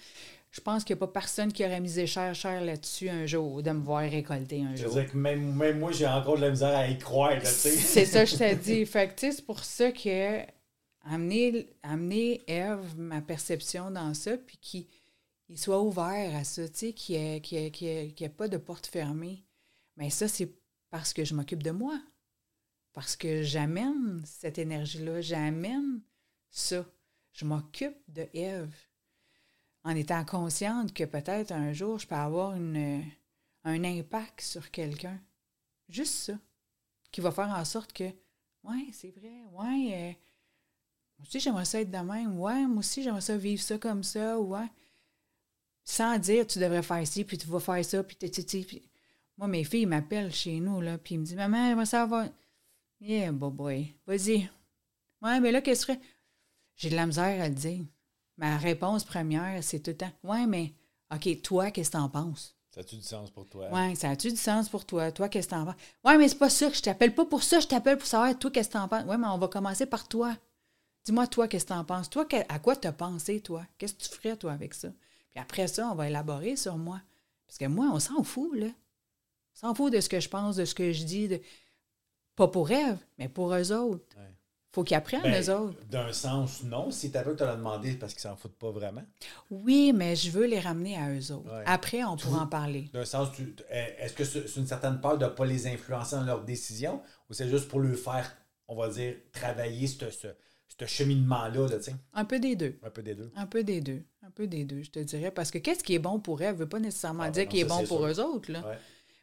je 0.52 0.60
pense 0.60 0.84
qu'il 0.84 0.94
n'y 0.94 0.98
a 0.98 1.06
pas 1.06 1.12
personne 1.12 1.50
qui 1.52 1.64
aurait 1.64 1.80
misé 1.80 2.06
cher, 2.06 2.34
cher 2.34 2.60
là-dessus 2.62 3.08
un 3.08 3.24
jour, 3.26 3.62
de 3.62 3.70
me 3.70 3.80
voir 3.82 4.02
récolter 4.02 4.62
un 4.62 4.76
Je 4.76 4.82
jour. 4.82 4.92
veux 4.92 5.02
dire 5.02 5.10
que 5.10 5.16
même, 5.16 5.54
même 5.56 5.78
moi, 5.78 5.92
j'ai 5.92 6.06
encore 6.06 6.36
de 6.36 6.42
la 6.42 6.50
misère 6.50 6.76
à 6.76 6.86
y 6.88 6.98
croire, 6.98 7.30
là, 7.34 7.40
tu 7.40 7.46
sais. 7.46 7.70
C'est 7.70 8.04
ça 8.04 8.24
que 8.24 8.30
je 8.30 8.36
t'ai 8.36 8.54
dit. 8.54 8.84
Fait 8.86 9.08
que, 9.12 9.32
c'est 9.32 9.44
pour 9.46 9.64
ça 9.64 9.90
que 9.90 10.40
amener, 11.04 11.66
amener 11.82 12.42
Eve, 12.46 12.96
ma 12.98 13.22
perception 13.22 13.90
dans 13.90 14.12
ça, 14.14 14.36
puis 14.36 14.58
qu'il 14.58 14.86
il 15.48 15.58
soit 15.58 15.82
ouvert 15.82 16.36
à 16.36 16.44
ça, 16.44 16.68
tu 16.68 16.78
sais, 16.78 16.92
qu'il 16.92 17.16
n'y 17.18 17.56
ait, 17.56 18.14
ait 18.20 18.28
pas 18.28 18.48
de 18.48 18.58
porte 18.58 18.86
fermée. 18.86 19.44
Mais 19.96 20.10
ça, 20.10 20.28
c'est 20.28 20.50
parce 20.90 21.12
que 21.14 21.24
je 21.24 21.34
m'occupe 21.34 21.62
de 21.62 21.70
moi. 21.70 21.98
Parce 22.92 23.16
que 23.16 23.42
j'amène 23.42 24.22
cette 24.26 24.58
énergie-là, 24.58 25.22
j'amène 25.22 26.02
ça. 26.50 26.84
Je 27.32 27.46
m'occupe 27.46 27.96
de 28.08 28.28
Eve. 28.34 28.74
En 29.84 29.96
étant 29.96 30.24
consciente 30.24 30.94
que 30.94 31.04
peut-être 31.04 31.52
un 31.52 31.72
jour, 31.72 31.98
je 31.98 32.06
peux 32.06 32.14
avoir 32.14 32.54
une, 32.54 33.04
un 33.64 33.84
impact 33.84 34.40
sur 34.40 34.70
quelqu'un. 34.70 35.20
Juste 35.88 36.14
ça 36.14 36.38
qui 37.12 37.20
va 37.20 37.30
faire 37.30 37.50
en 37.50 37.64
sorte 37.64 37.92
que, 37.92 38.04
ouais, 38.64 38.88
c'est 38.92 39.10
vrai, 39.10 39.42
ouais, 39.52 39.90
euh, 39.92 40.12
moi 41.18 41.26
aussi 41.26 41.38
j'aimerais 41.38 41.66
ça 41.66 41.80
être 41.80 41.90
de 41.90 41.98
même, 41.98 42.40
ouais, 42.40 42.66
moi 42.66 42.78
aussi 42.78 43.02
j'aimerais 43.02 43.20
ça 43.20 43.36
vivre 43.36 43.62
ça 43.62 43.78
comme 43.78 44.02
ça, 44.02 44.40
ouais. 44.40 44.68
Sans 45.84 46.18
dire 46.18 46.46
tu 46.46 46.58
devrais 46.58 46.82
faire 46.82 47.06
ci, 47.06 47.24
puis 47.24 47.36
tu 47.36 47.46
vas 47.48 47.60
faire 47.60 47.84
ça, 47.84 48.02
puis 48.02 48.16
tu 48.16 48.80
Moi, 49.36 49.48
mes 49.48 49.64
filles 49.64 49.86
m'appellent 49.86 50.32
chez 50.32 50.58
nous, 50.58 50.80
là, 50.80 50.96
puis 50.96 51.16
ils 51.16 51.18
me 51.18 51.24
disent, 51.24 51.36
maman, 51.36 51.68
j'aimerais 51.68 51.86
ça 51.86 52.02
avoir. 52.02 52.28
Yeah, 53.00 53.32
boy, 53.32 53.50
boy, 53.50 53.94
vas-y. 54.06 54.48
Ouais, 55.20 55.40
mais 55.40 55.52
là, 55.52 55.60
qu'est-ce 55.60 55.86
que? 55.86 55.92
J'ai 56.76 56.90
de 56.90 56.96
la 56.96 57.06
misère 57.06 57.42
à 57.42 57.48
le 57.48 57.54
dire. 57.54 57.84
Ma 58.38 58.56
réponse 58.56 59.04
première, 59.04 59.62
c'est 59.62 59.80
tout 59.80 59.90
le 59.90 59.96
temps, 59.96 60.12
ouais, 60.24 60.46
mais, 60.46 60.72
OK, 61.14 61.42
toi, 61.42 61.70
qu'est-ce 61.70 61.90
que 61.90 61.96
t'en 61.96 62.08
penses? 62.08 62.56
Ça 62.70 62.80
a-tu 62.80 62.96
du 62.96 63.02
sens 63.02 63.30
pour 63.30 63.46
toi? 63.46 63.68
Ouais, 63.70 63.94
ça 63.94 64.10
a-tu 64.10 64.30
du 64.30 64.36
sens 64.36 64.68
pour 64.68 64.86
toi? 64.86 65.12
Toi, 65.12 65.28
qu'est-ce 65.28 65.48
que 65.48 65.52
t'en 65.52 65.66
penses? 65.66 65.74
Ouais, 66.04 66.16
mais 66.16 66.28
c'est 66.28 66.38
pas 66.38 66.48
ça 66.48 66.70
que 66.70 66.76
je 66.76 66.80
t'appelle 66.80 67.14
pas 67.14 67.26
pour 67.26 67.42
ça, 67.42 67.60
je 67.60 67.66
t'appelle 67.66 67.98
pour 67.98 68.06
savoir, 68.06 68.38
toi, 68.38 68.50
qu'est-ce 68.50 68.68
que 68.68 68.72
t'en 68.72 68.88
penses? 68.88 69.04
Ouais, 69.04 69.18
mais 69.18 69.26
on 69.26 69.38
va 69.38 69.48
commencer 69.48 69.84
par 69.84 70.08
toi. 70.08 70.36
Dis-moi, 71.04 71.26
toi, 71.26 71.48
qu'est-ce 71.48 71.66
que 71.66 71.70
t'en 71.74 71.84
penses? 71.84 72.08
Toi, 72.08 72.26
à 72.48 72.58
quoi 72.58 72.76
t'as 72.76 72.92
pensé, 72.92 73.40
toi? 73.40 73.66
Qu'est-ce 73.76 73.94
que 73.94 74.02
tu 74.04 74.08
ferais, 74.08 74.36
toi, 74.36 74.52
avec 74.52 74.72
ça? 74.72 74.88
Puis 75.30 75.40
après 75.40 75.68
ça, 75.68 75.88
on 75.90 75.94
va 75.94 76.08
élaborer 76.08 76.56
sur 76.56 76.78
moi. 76.78 77.02
Parce 77.46 77.58
que 77.58 77.66
moi, 77.66 77.90
on 77.92 78.00
s'en 78.00 78.22
fout, 78.22 78.54
là. 78.54 78.68
On 78.68 79.58
s'en 79.68 79.74
fout 79.74 79.92
de 79.92 80.00
ce 80.00 80.08
que 80.08 80.20
je 80.20 80.28
pense, 80.30 80.56
de 80.56 80.64
ce 80.64 80.74
que 80.74 80.92
je 80.92 81.04
dis. 81.04 81.28
De... 81.28 81.40
Pas 82.36 82.48
pour 82.48 82.70
Ève, 82.70 82.98
mais 83.18 83.28
pour 83.28 83.52
eux 83.54 83.72
autres. 83.72 84.16
Ouais. 84.16 84.34
Faut 84.72 84.84
qu'ils 84.84 84.96
apprennent, 84.96 85.20
Ben, 85.22 85.42
eux 85.42 85.54
autres. 85.54 85.78
D'un 85.90 86.12
sens, 86.14 86.62
non. 86.64 86.90
Si 86.90 87.10
t'as 87.12 87.22
peur 87.22 87.34
que 87.34 87.38
tu 87.40 87.44
l'as 87.44 87.56
demandé, 87.56 87.90
c'est 87.92 87.98
parce 87.98 88.14
qu'ils 88.14 88.22
s'en 88.22 88.36
foutent 88.36 88.56
pas 88.56 88.70
vraiment. 88.70 89.02
Oui, 89.50 89.92
mais 89.94 90.16
je 90.16 90.30
veux 90.30 90.46
les 90.46 90.60
ramener 90.60 90.96
à 90.96 91.10
eux 91.14 91.30
autres. 91.32 91.52
Ouais. 91.54 91.62
Après, 91.66 92.02
on 92.04 92.16
pourra 92.16 92.42
en 92.42 92.46
parler. 92.46 92.88
D'un 92.94 93.04
sens, 93.04 93.28
tu- 93.36 93.54
est-ce 93.68 94.14
que 94.14 94.24
c'est 94.24 94.56
une 94.56 94.66
certaine 94.66 94.98
peur 95.00 95.18
de 95.18 95.26
ne 95.26 95.30
pas 95.30 95.44
les 95.44 95.66
influencer 95.66 96.16
dans 96.16 96.24
leurs 96.24 96.42
décisions 96.44 97.02
ou 97.28 97.34
c'est 97.34 97.48
juste 97.50 97.68
pour 97.68 97.80
leur 97.80 97.96
faire, 97.98 98.34
on 98.66 98.74
va 98.74 98.88
dire, 98.88 99.14
travailler 99.30 99.86
ce, 99.86 100.08
ce, 100.10 100.28
ce 100.80 100.86
cheminement-là, 100.86 101.68
là? 101.68 101.76
Un 102.14 102.24
peu 102.24 102.40
des 102.40 102.56
deux. 102.56 102.78
Un 102.82 102.88
peu 102.90 103.02
des 103.02 103.14
deux. 103.14 103.30
Un 103.36 103.46
peu 103.46 103.62
des 103.62 103.80
deux. 103.82 104.02
Un 104.26 104.30
peu 104.30 104.46
des 104.46 104.64
deux, 104.64 104.82
je 104.84 104.90
te 104.90 105.00
dirais. 105.00 105.30
Parce 105.30 105.50
que 105.50 105.58
qu'est-ce 105.58 105.84
qui 105.84 105.94
est 105.94 105.98
bon 105.98 106.18
pour 106.18 106.40
elle 106.40 106.54
ne 106.54 106.58
veut 106.60 106.68
pas 106.68 106.80
nécessairement 106.80 107.24
Ah, 107.24 107.30
dire 107.30 107.44
ben 107.44 107.48
qu'il 107.50 107.60
est 107.60 107.64
bon 107.64 107.84
pour 107.84 107.98
sûr. 107.98 108.06
eux 108.06 108.20
autres. 108.20 108.50
Là. 108.50 108.60
Ouais, 108.66 108.78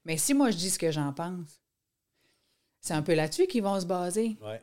Mais 0.05 0.17
si 0.17 0.35
moi 0.35 0.51
je 0.51 0.57
dis 0.57 0.69
ce 0.69 0.77
que 0.77 0.91
j'en 0.91 1.11
pense, 1.11 1.59
c'est 2.81 2.93
un 2.93 3.01
peu 3.01 3.15
là-dessus 3.15 3.47
qu'ils 3.47 3.63
vont 3.63 3.79
se 3.79 3.87
baser. 3.87 4.37
ouais. 4.43 4.61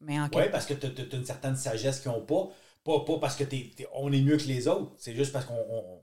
Mais 0.00 0.18
en 0.18 0.24
Ouais, 0.24 0.30
quelque 0.30 0.52
parce 0.52 0.66
que 0.66 0.74
tu 0.74 0.86
as, 0.86 1.16
une 1.16 1.24
certaine 1.26 1.56
sagesse 1.56 2.00
qu'ils 2.00 2.10
n'ont 2.10 2.22
pas. 2.24 2.48
Pas, 2.84 3.00
pas 3.04 3.18
parce 3.18 3.36
que 3.36 3.44
t'es- 3.44 3.70
t'es- 3.76 3.86
on 3.94 4.10
est 4.12 4.22
mieux 4.22 4.36
que 4.38 4.44
les 4.44 4.66
autres. 4.68 4.92
C'est 4.96 5.14
juste 5.14 5.32
parce 5.32 5.44
qu'on 5.44 5.54
on- 5.54 6.00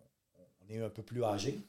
on 0.69 0.73
est 0.73 0.79
un 0.81 0.89
peu 0.89 1.01
plus 1.01 1.23
âgé. 1.23 1.59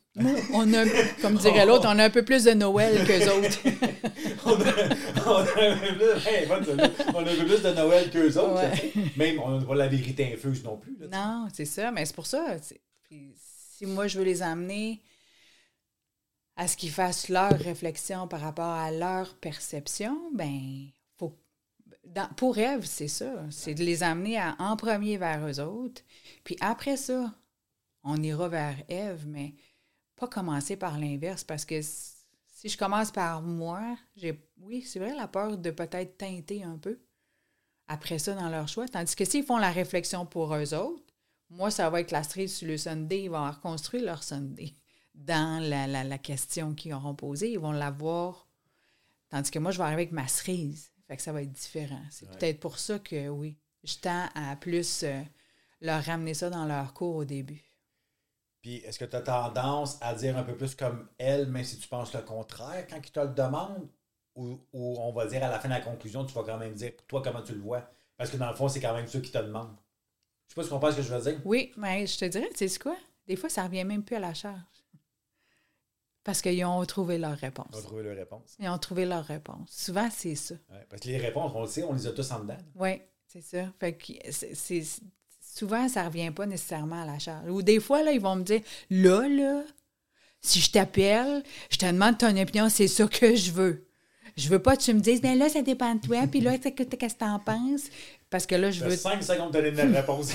On 0.53 0.75
a, 0.75 0.85
comme 1.23 1.37
dirait 1.39 1.65
l'autre, 1.67 1.87
on 1.87 1.99
a 1.99 2.05
un 2.05 2.11
peu 2.11 2.25
plus 2.25 2.45
de 2.45 2.51
Noël 2.53 3.07
qu'eux 3.07 3.31
autres. 3.31 3.59
on, 4.45 4.51
a, 4.61 5.27
on, 5.27 5.37
a 5.37 5.71
un 5.71 5.77
peu 5.79 5.95
plus, 5.97 6.27
hey, 6.29 6.47
bonne 6.47 6.65
celle-là. 6.65 6.91
On 7.15 7.25
a 7.25 7.31
un 7.31 7.37
peu 7.37 7.47
plus 7.47 7.63
de 7.63 7.71
Noël 7.73 8.11
qu'eux 8.11 8.37
autres. 8.39 8.61
Ouais. 8.61 8.93
Même, 9.17 9.39
on 9.41 9.59
n'a 9.61 9.65
pas 9.65 9.75
la 9.77 9.89
vérité 9.89 10.33
infuse 10.35 10.63
non 10.65 10.77
plus. 10.77 10.97
là, 10.99 11.07
non, 11.11 11.49
c'est 11.55 11.65
ça. 11.65 11.91
Mais 11.93 12.05
c'est 12.05 12.15
pour 12.15 12.27
ça. 12.27 12.57
c'est- 12.61 12.81
Puis 13.05 13.35
si 13.39 13.87
moi 13.87 14.09
je 14.09 14.19
veux 14.19 14.25
les 14.25 14.43
amener 14.43 15.01
à 16.57 16.67
ce 16.67 16.77
qu'ils 16.77 16.91
fassent 16.91 17.29
leur 17.29 17.53
réflexion 17.53 18.27
par 18.27 18.41
rapport 18.41 18.65
à 18.73 18.91
leur 18.91 19.37
perception, 19.37 20.19
ben 20.35 20.89
pour 22.37 22.59
Ève, 22.59 22.85
c'est 22.85 23.09
ça. 23.09 23.45
C'est 23.51 23.75
de 23.75 23.85
les 23.85 24.03
amener 24.03 24.41
en 24.59 24.77
premier 24.77 25.17
vers 25.17 25.47
eux 25.47 25.61
autres. 25.61 26.03
Puis 26.45 26.57
après 26.61 26.97
ça, 26.97 27.35
on 28.03 28.23
ira 28.23 28.49
vers 28.49 28.77
Ève, 28.89 29.27
mais 29.27 29.55
pas 30.17 30.29
commencer 30.29 30.77
par 30.77 30.99
l'inverse 30.99 31.45
parce 31.45 31.65
que 31.65 31.81
si 31.83 32.69
je 32.69 32.77
commence 32.77 33.13
par 33.13 33.43
moi, 33.43 33.97
j'ai 34.17 34.41
oui, 34.61 34.83
c'est 34.83 34.99
vrai 34.99 35.15
la 35.15 35.29
peur 35.29 35.57
de 35.57 35.71
peut-être 35.71 36.19
teinter 36.19 36.65
un 36.65 36.77
peu 36.77 36.99
après 37.87 38.19
ça 38.19 38.35
dans 38.35 38.49
leur 38.49 38.69
choix. 38.69 38.89
Tandis 38.89 39.15
que 39.15 39.25
s'ils 39.25 39.45
font 39.45 39.59
la 39.59 39.71
réflexion 39.71 40.27
pour 40.27 40.55
eux 40.55 40.75
autres, 40.75 41.15
moi, 41.51 41.71
ça 41.71 41.89
va 41.89 42.01
être 42.01 42.11
la 42.11 42.23
cerise 42.23 42.57
sur 42.57 42.69
le 42.69 42.77
Sunday. 42.77 43.25
Ils 43.25 43.31
vont 43.31 43.51
reconstruire 43.51 44.05
leur 44.05 44.23
Sunday 44.23 44.75
dans 45.15 45.63
la, 45.63 45.87
la, 45.87 46.05
la 46.05 46.19
question 46.19 46.75
qu'ils 46.75 46.93
auront 46.93 47.15
posée. 47.15 47.53
Ils 47.53 47.59
vont 47.59 47.73
l'avoir. 47.73 48.47
Tandis 49.31 49.51
que 49.51 49.59
moi, 49.59 49.71
je 49.71 49.79
vais 49.79 49.85
arriver 49.85 50.03
avec 50.03 50.13
ma 50.13 50.29
cerise. 50.29 50.93
Fait 51.09 51.17
que 51.17 51.23
ça 51.23 51.33
va 51.33 51.43
être 51.43 51.53
différent. 51.53 52.03
C'est 52.11 52.29
peut-être 52.31 52.61
pour 52.61 52.79
ça 52.79 52.99
que, 52.99 53.29
oui, 53.29 53.57
je 53.83 53.97
tends 53.97 54.29
à 54.35 54.55
plus 54.57 55.03
euh, 55.03 55.23
leur 55.81 56.05
ramener 56.05 56.35
ça 56.35 56.51
dans 56.51 56.67
leur 56.67 56.93
cours 56.93 57.17
au 57.17 57.25
début. 57.25 57.65
Puis, 58.61 58.77
est-ce 58.77 58.99
que 58.99 59.07
tu 59.07 59.17
as 59.17 59.23
tendance 59.23 59.99
à 60.03 60.15
dire 60.15 60.37
un 60.37 60.43
peu 60.43 60.55
plus 60.57 60.75
comme 60.75 61.09
elle, 61.17 61.49
même 61.49 61.65
si 61.65 61.79
tu 61.79 61.89
penses 61.89 62.13
le 62.13 62.21
contraire 62.21 62.87
quand 62.89 62.99
ils 63.03 63.11
te 63.11 63.21
le 63.21 63.29
demandent? 63.29 63.89
Ou, 64.35 64.61
ou 64.73 64.97
on 65.01 65.13
va 65.13 65.27
dire 65.27 65.43
à 65.43 65.49
la 65.49 65.59
fin 65.59 65.69
de 65.69 65.75
la 65.75 65.81
conclusion, 65.81 66.25
tu 66.25 66.33
vas 66.35 66.45
quand 66.45 66.59
même 66.59 66.75
dire, 66.75 66.93
toi, 67.09 67.23
comment 67.23 67.43
tu 67.43 67.55
le 67.55 67.61
vois? 67.61 67.91
Parce 68.17 68.31
que 68.31 68.37
dans 68.37 68.51
le 68.51 68.55
fond, 68.55 68.69
c'est 68.69 68.81
quand 68.81 68.95
même 68.95 69.09
ceux 69.09 69.21
qui 69.21 69.33
te 69.33 69.39
demandent. 69.39 69.77
Je 70.47 70.53
sais 70.53 70.55
pas 70.55 70.63
si 70.63 70.69
tu 70.69 70.75
comprends 70.75 70.93
ce 70.93 70.97
que 70.97 71.03
je 71.03 71.13
veux 71.15 71.21
dire. 71.33 71.41
Oui, 71.45 71.73
mais 71.77 72.07
je 72.07 72.19
te 72.19 72.25
dirais, 72.27 72.49
tu 72.55 72.69
sais 72.69 72.79
quoi? 72.79 72.97
Des 73.27 73.37
fois, 73.37 73.49
ça 73.49 73.65
revient 73.65 73.85
même 73.85 74.05
plus 74.05 74.17
à 74.17 74.21
la 74.21 74.35
charge. 74.35 74.59
Parce 76.25 76.43
qu'ils 76.43 76.65
ont 76.65 76.85
trouvé 76.85 77.19
leur 77.19 77.37
réponse. 77.37 77.67
On 77.73 77.77
va 77.77 77.83
trouver 77.83 78.03
leur 78.03 78.17
réponse. 78.17 78.57
Ils 78.59 78.69
ont 78.69 78.79
trouvé 78.79 79.07
leur 79.07 79.25
réponse. 79.25 79.69
Souvent, 79.71 80.09
c'est 80.15 80.35
ça. 80.35 80.55
Ouais, 80.71 80.87
parce 80.91 81.03
que 81.03 81.09
les 81.09 81.17
réponses, 81.17 81.53
on 81.55 81.63
le 81.63 81.69
sait, 81.69 81.85
on 81.85 81.95
les 81.95 82.07
a 82.07 82.13
tous 82.13 82.31
en 82.33 82.41
dedans. 82.41 82.59
Oui, 82.75 83.01
c'est 83.27 83.43
ça. 83.43 83.65
Fait 83.81 83.95
que 83.95 84.13
c'est, 84.31 84.83
souvent, 85.41 85.89
ça 85.89 86.05
revient 86.05 86.31
pas 86.31 86.47
nécessairement 86.47 87.03
à 87.03 87.07
la 87.07 87.19
charge. 87.19 87.49
Ou 87.49 87.63
des 87.63 87.81
fois, 87.81 88.03
là, 88.03 88.13
ils 88.13 88.21
vont 88.21 88.37
me 88.37 88.43
dire 88.43 88.61
là, 88.91 89.27
là, 89.29 89.63
si 90.41 90.61
je 90.61 90.71
t'appelle, 90.71 91.43
je 91.71 91.79
te 91.79 91.87
demande 91.87 92.19
ton 92.19 92.37
opinion, 92.37 92.69
c'est 92.69 92.89
ça 92.89 93.07
que 93.07 93.35
je 93.35 93.51
veux. 93.51 93.87
Je 94.37 94.49
veux 94.49 94.61
pas 94.61 94.77
que 94.77 94.83
tu 94.83 94.95
me 94.95 95.01
dises, 95.01 95.21
ben 95.21 95.37
là, 95.37 95.49
ça 95.49 95.63
dépend 95.63 95.95
de 95.95 96.01
toi, 96.01 96.27
puis 96.29 96.41
là, 96.41 96.59
qu'est-ce 96.59 96.85
que 96.85 96.97
que 96.97 97.13
t'en 97.15 97.39
penses? 97.41 97.89
Parce 98.31 98.45
que 98.47 98.55
là, 98.55 98.71
je 98.71 98.85
veux. 98.85 98.95
5 98.95 99.23
secondes 99.23 99.53
de 99.53 99.61
donner 99.61 99.83
une 99.83 99.97
réponse. 99.97 100.35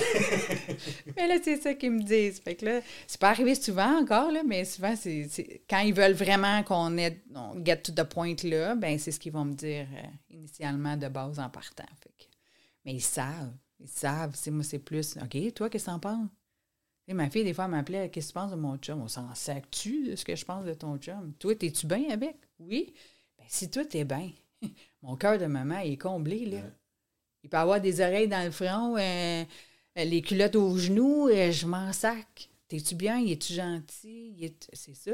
Mais 1.16 1.28
là, 1.28 1.36
c'est 1.42 1.60
ça 1.60 1.74
qu'ils 1.74 1.92
me 1.92 2.02
disent. 2.02 2.40
Fait 2.40 2.56
que 2.56 2.64
là, 2.64 2.80
c'est 3.06 3.20
pas 3.20 3.30
arrivé 3.30 3.54
souvent 3.54 4.00
encore, 4.00 4.32
là, 4.32 4.42
mais 4.44 4.64
souvent, 4.64 4.94
c'est, 4.96 5.28
quand 5.70 5.78
ils 5.78 5.94
veulent 5.94 6.12
vraiment 6.14 6.62
qu'on 6.64 6.96
ait, 6.98 7.22
on 7.34 7.64
get 7.64 7.82
to 7.82 7.92
the 7.92 8.02
point 8.04 8.34
là, 8.44 8.74
ben 8.74 8.98
c'est 8.98 9.12
ce 9.12 9.20
qu'ils 9.20 9.32
vont 9.32 9.44
me 9.44 9.54
dire 9.54 9.86
euh, 9.96 10.06
initialement 10.30 10.96
de 10.96 11.08
base 11.08 11.38
en 11.38 11.48
partant. 11.48 11.84
Fait 12.02 12.10
que- 12.18 12.30
mais 12.84 12.94
ils 12.94 13.00
savent. 13.00 13.54
Ils 13.78 13.88
savent. 13.88 14.32
C'est, 14.34 14.50
moi, 14.50 14.64
c'est 14.64 14.78
plus, 14.80 15.16
OK, 15.16 15.54
toi, 15.54 15.70
qu'est-ce 15.70 15.86
que 15.86 15.90
t'en 15.90 16.00
penses? 16.00 16.28
Ma 17.06 17.28
fille, 17.28 17.44
des 17.44 17.52
fois, 17.52 17.66
elle 17.66 17.70
m'appelait 17.72 18.08
Qu'est-ce 18.08 18.28
que 18.28 18.32
tu 18.32 18.34
penses 18.40 18.50
de 18.50 18.56
mon 18.56 18.76
chum? 18.78 19.00
On 19.02 19.08
s'en 19.08 19.32
sac-tu 19.34 20.08
de 20.08 20.16
ce 20.16 20.24
que 20.24 20.34
je 20.34 20.44
pense 20.44 20.64
de 20.64 20.72
ton 20.74 20.96
chum? 20.98 21.34
Toi, 21.38 21.52
es-tu 21.60 21.86
bien 21.86 22.08
avec? 22.10 22.36
Oui. 22.58 22.92
Ben, 23.38 23.44
si 23.46 23.70
toi, 23.70 23.84
t'es 23.84 24.04
bien, 24.04 24.30
mon 25.02 25.14
cœur 25.16 25.38
de 25.38 25.46
maman 25.46 25.78
il 25.80 25.92
est 25.92 25.96
comblé, 25.98 26.46
là. 26.46 26.56
Ouais. 26.56 26.72
Il 27.44 27.48
peut 27.48 27.56
avoir 27.58 27.80
des 27.80 28.00
oreilles 28.00 28.26
dans 28.26 28.42
le 28.44 28.50
front, 28.50 28.96
euh, 28.96 29.44
les 29.96 30.22
culottes 30.22 30.56
aux 30.56 30.76
genoux, 30.76 31.28
euh, 31.28 31.52
je 31.52 31.66
m'en 31.66 31.92
sac. 31.92 32.48
T'es-tu 32.66 32.96
bien? 32.96 33.24
Es-tu 33.24 33.52
gentil? 33.52 34.34
Il 34.36 34.44
est- 34.44 34.68
C'est 34.72 34.94
ça. 34.96 35.12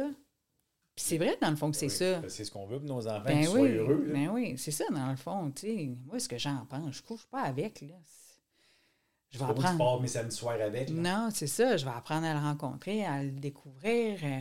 Puis 0.94 1.04
c'est 1.04 1.18
vrai, 1.18 1.36
dans 1.42 1.50
le 1.50 1.56
fond, 1.56 1.70
que 1.70 1.76
c'est 1.76 1.86
Oui, 1.86 1.90
ça. 1.92 2.20
que 2.22 2.28
C'est 2.28 2.44
ce 2.44 2.50
qu'on 2.50 2.66
veut 2.66 2.78
pour 2.78 2.88
nos 2.88 3.06
enfants, 3.06 3.24
Ben 3.26 3.38
qu'ils 3.38 3.48
soient 3.48 3.60
heureux. 3.68 4.04
là. 4.06 4.12
ben 4.14 4.28
oui, 4.30 4.54
c'est 4.56 4.70
ça, 4.70 4.84
dans 4.90 5.10
le 5.10 5.16
fond, 5.16 5.50
tu. 5.50 5.96
Moi, 6.06 6.18
ce 6.20 6.28
que 6.28 6.38
j'en 6.38 6.64
pense, 6.66 6.94
je 6.94 7.02
couche 7.02 7.26
pas 7.26 7.42
avec, 7.42 7.80
là. 7.82 7.94
Je 9.30 9.38
vais 9.38 9.44
apprendre. 9.44 9.78
pars 9.78 10.00
mes 10.00 10.08
samedis 10.08 10.34
soirs 10.36 10.60
avec. 10.60 10.88
là. 10.88 10.94
Non, 10.94 11.28
c'est 11.32 11.46
ça. 11.46 11.76
Je 11.76 11.84
vais 11.84 11.90
apprendre 11.92 12.26
à 12.26 12.32
le 12.34 12.40
rencontrer, 12.40 13.04
à 13.04 13.22
le 13.22 13.30
découvrir. 13.30 14.18
euh, 14.24 14.40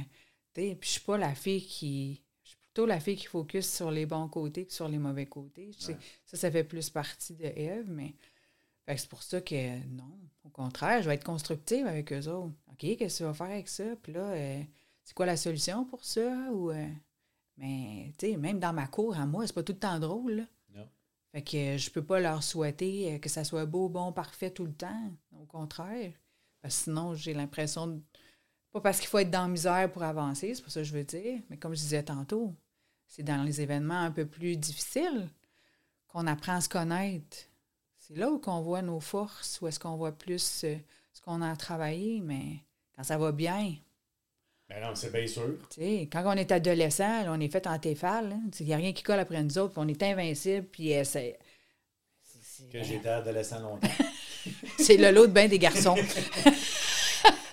tu 0.54 0.62
Puis 0.76 0.78
je 0.82 0.90
suis 0.90 1.02
pas 1.02 1.18
la 1.18 1.34
fille 1.36 1.64
qui. 1.66 2.22
Plutôt 2.80 2.86
la 2.86 3.02
fille 3.02 3.18
qui 3.18 3.26
focus 3.26 3.70
sur 3.70 3.92
les 3.92 4.06
bons 4.06 4.30
côtés 4.30 4.66
que 4.66 4.72
sur 4.72 4.88
les 4.88 5.00
mauvais 5.00 5.26
côtés. 5.26 5.72
Ouais. 5.88 5.98
Ça, 6.26 6.38
ça 6.38 6.50
fait 6.50 6.64
plus 6.64 6.90
partie 6.90 7.36
de 7.36 7.44
Eve, 7.44 7.90
mais. 7.90 8.16
c'est 8.88 9.10
pour 9.10 9.22
ça 9.22 9.42
que 9.42 9.86
non. 9.88 10.18
Au 10.46 10.50
contraire, 10.50 11.02
je 11.02 11.10
vais 11.10 11.16
être 11.16 11.26
constructive 11.26 11.86
avec 11.86 12.14
eux 12.14 12.28
autres. 12.30 12.54
OK, 12.72 12.78
qu'est-ce 12.80 13.16
que 13.16 13.18
tu 13.18 13.24
vas 13.24 13.34
faire 13.34 13.48
avec 13.48 13.68
ça? 13.68 13.84
Puis 14.02 14.14
là, 14.14 14.22
euh, 14.22 14.64
c'est 15.04 15.14
quoi 15.14 15.26
la 15.26 15.36
solution 15.36 15.84
pour 15.84 16.06
ça? 16.06 16.32
Ou, 16.54 16.72
euh, 16.72 16.88
mais, 17.58 18.14
tu 18.18 18.32
sais, 18.32 18.38
même 18.38 18.60
dans 18.60 18.72
ma 18.72 18.88
cour, 18.88 19.18
à 19.18 19.26
moi, 19.26 19.46
c'est 19.46 19.52
pas 19.52 19.64
tout 19.64 19.74
le 19.74 19.80
temps 19.80 20.00
drôle, 20.00 20.32
là. 20.32 20.44
Non. 20.74 20.88
Fait 21.34 21.42
que 21.42 21.58
euh, 21.58 21.78
je 21.78 21.90
peux 21.90 22.06
pas 22.06 22.22
leur 22.22 22.44
souhaiter 22.44 23.20
que 23.20 23.28
ça 23.28 23.44
soit 23.44 23.66
beau, 23.66 23.90
bon, 23.90 24.14
parfait 24.14 24.52
tout 24.52 24.66
le 24.66 24.74
temps. 24.74 25.12
Au 25.38 25.46
contraire. 25.46 26.14
Parce 26.62 26.78
que 26.78 26.84
sinon, 26.86 27.14
j'ai 27.14 27.34
l'impression 27.34 27.88
de. 27.88 28.02
Pas 28.72 28.80
parce 28.80 29.00
qu'il 29.00 29.10
faut 29.10 29.20
être 29.20 29.32
dans 29.32 29.42
la 29.42 29.48
misère 29.50 29.92
pour 29.92 30.04
avancer, 30.04 30.56
c'est 30.56 30.64
pas 30.64 30.70
ça 30.70 30.80
que 30.80 30.86
je 30.86 30.94
veux 30.94 31.04
dire. 31.04 31.42
Mais 31.50 31.58
comme 31.58 31.74
je 31.74 31.80
disais 31.80 32.04
tantôt, 32.04 32.56
c'est 33.10 33.24
dans 33.24 33.44
les 33.44 33.60
événements 33.60 34.00
un 34.04 34.12
peu 34.12 34.26
plus 34.26 34.56
difficiles 34.56 35.28
qu'on 36.08 36.26
apprend 36.28 36.54
à 36.56 36.62
se 36.62 36.70
connaître. 36.70 37.38
C'est 37.98 38.16
là 38.16 38.30
où 38.32 38.40
on 38.48 38.62
voit 38.62 38.82
nos 38.82 39.00
forces, 39.02 39.60
où 39.62 39.68
est-ce 39.68 39.80
qu'on 39.80 39.98
voit 39.98 40.12
plus 40.14 40.64
euh, 40.64 40.76
ce 41.14 41.22
qu'on 41.22 41.42
a 41.42 41.52
à 41.52 41.56
travailler. 41.58 42.22
Mais 42.22 42.64
quand 42.96 43.04
ça 43.04 43.18
va 43.18 43.32
bien, 43.32 43.76
Ben 44.70 44.82
non, 44.82 44.96
c'est 44.96 45.12
bien 45.12 45.28
sûr. 45.28 45.58
quand 46.12 46.24
on 46.26 46.32
est 46.38 46.52
adolescent, 46.52 47.24
là, 47.24 47.32
on 47.34 47.40
est 47.40 47.52
fait 47.52 47.68
en 47.68 47.78
téfal. 47.78 48.38
Il 48.60 48.66
n'y 48.68 48.74
a 48.74 48.78
rien 48.78 48.94
qui 48.94 49.04
colle 49.04 49.20
après 49.20 49.44
nous 49.44 49.58
autres, 49.58 49.74
puis 49.74 49.82
on 49.84 49.88
est 49.88 50.02
invincible, 50.04 50.68
puis 50.72 50.96
euh, 50.96 51.04
c'est- 51.04 51.38
Que 52.72 52.84
j'étais 52.84 53.10
adolescent 53.10 53.60
longtemps. 53.60 53.88
C'est 54.80 54.98
le 54.98 55.12
lot 55.12 55.28
de 55.28 55.32
bain 55.34 55.48
des 55.48 55.60
garçons. 55.60 55.96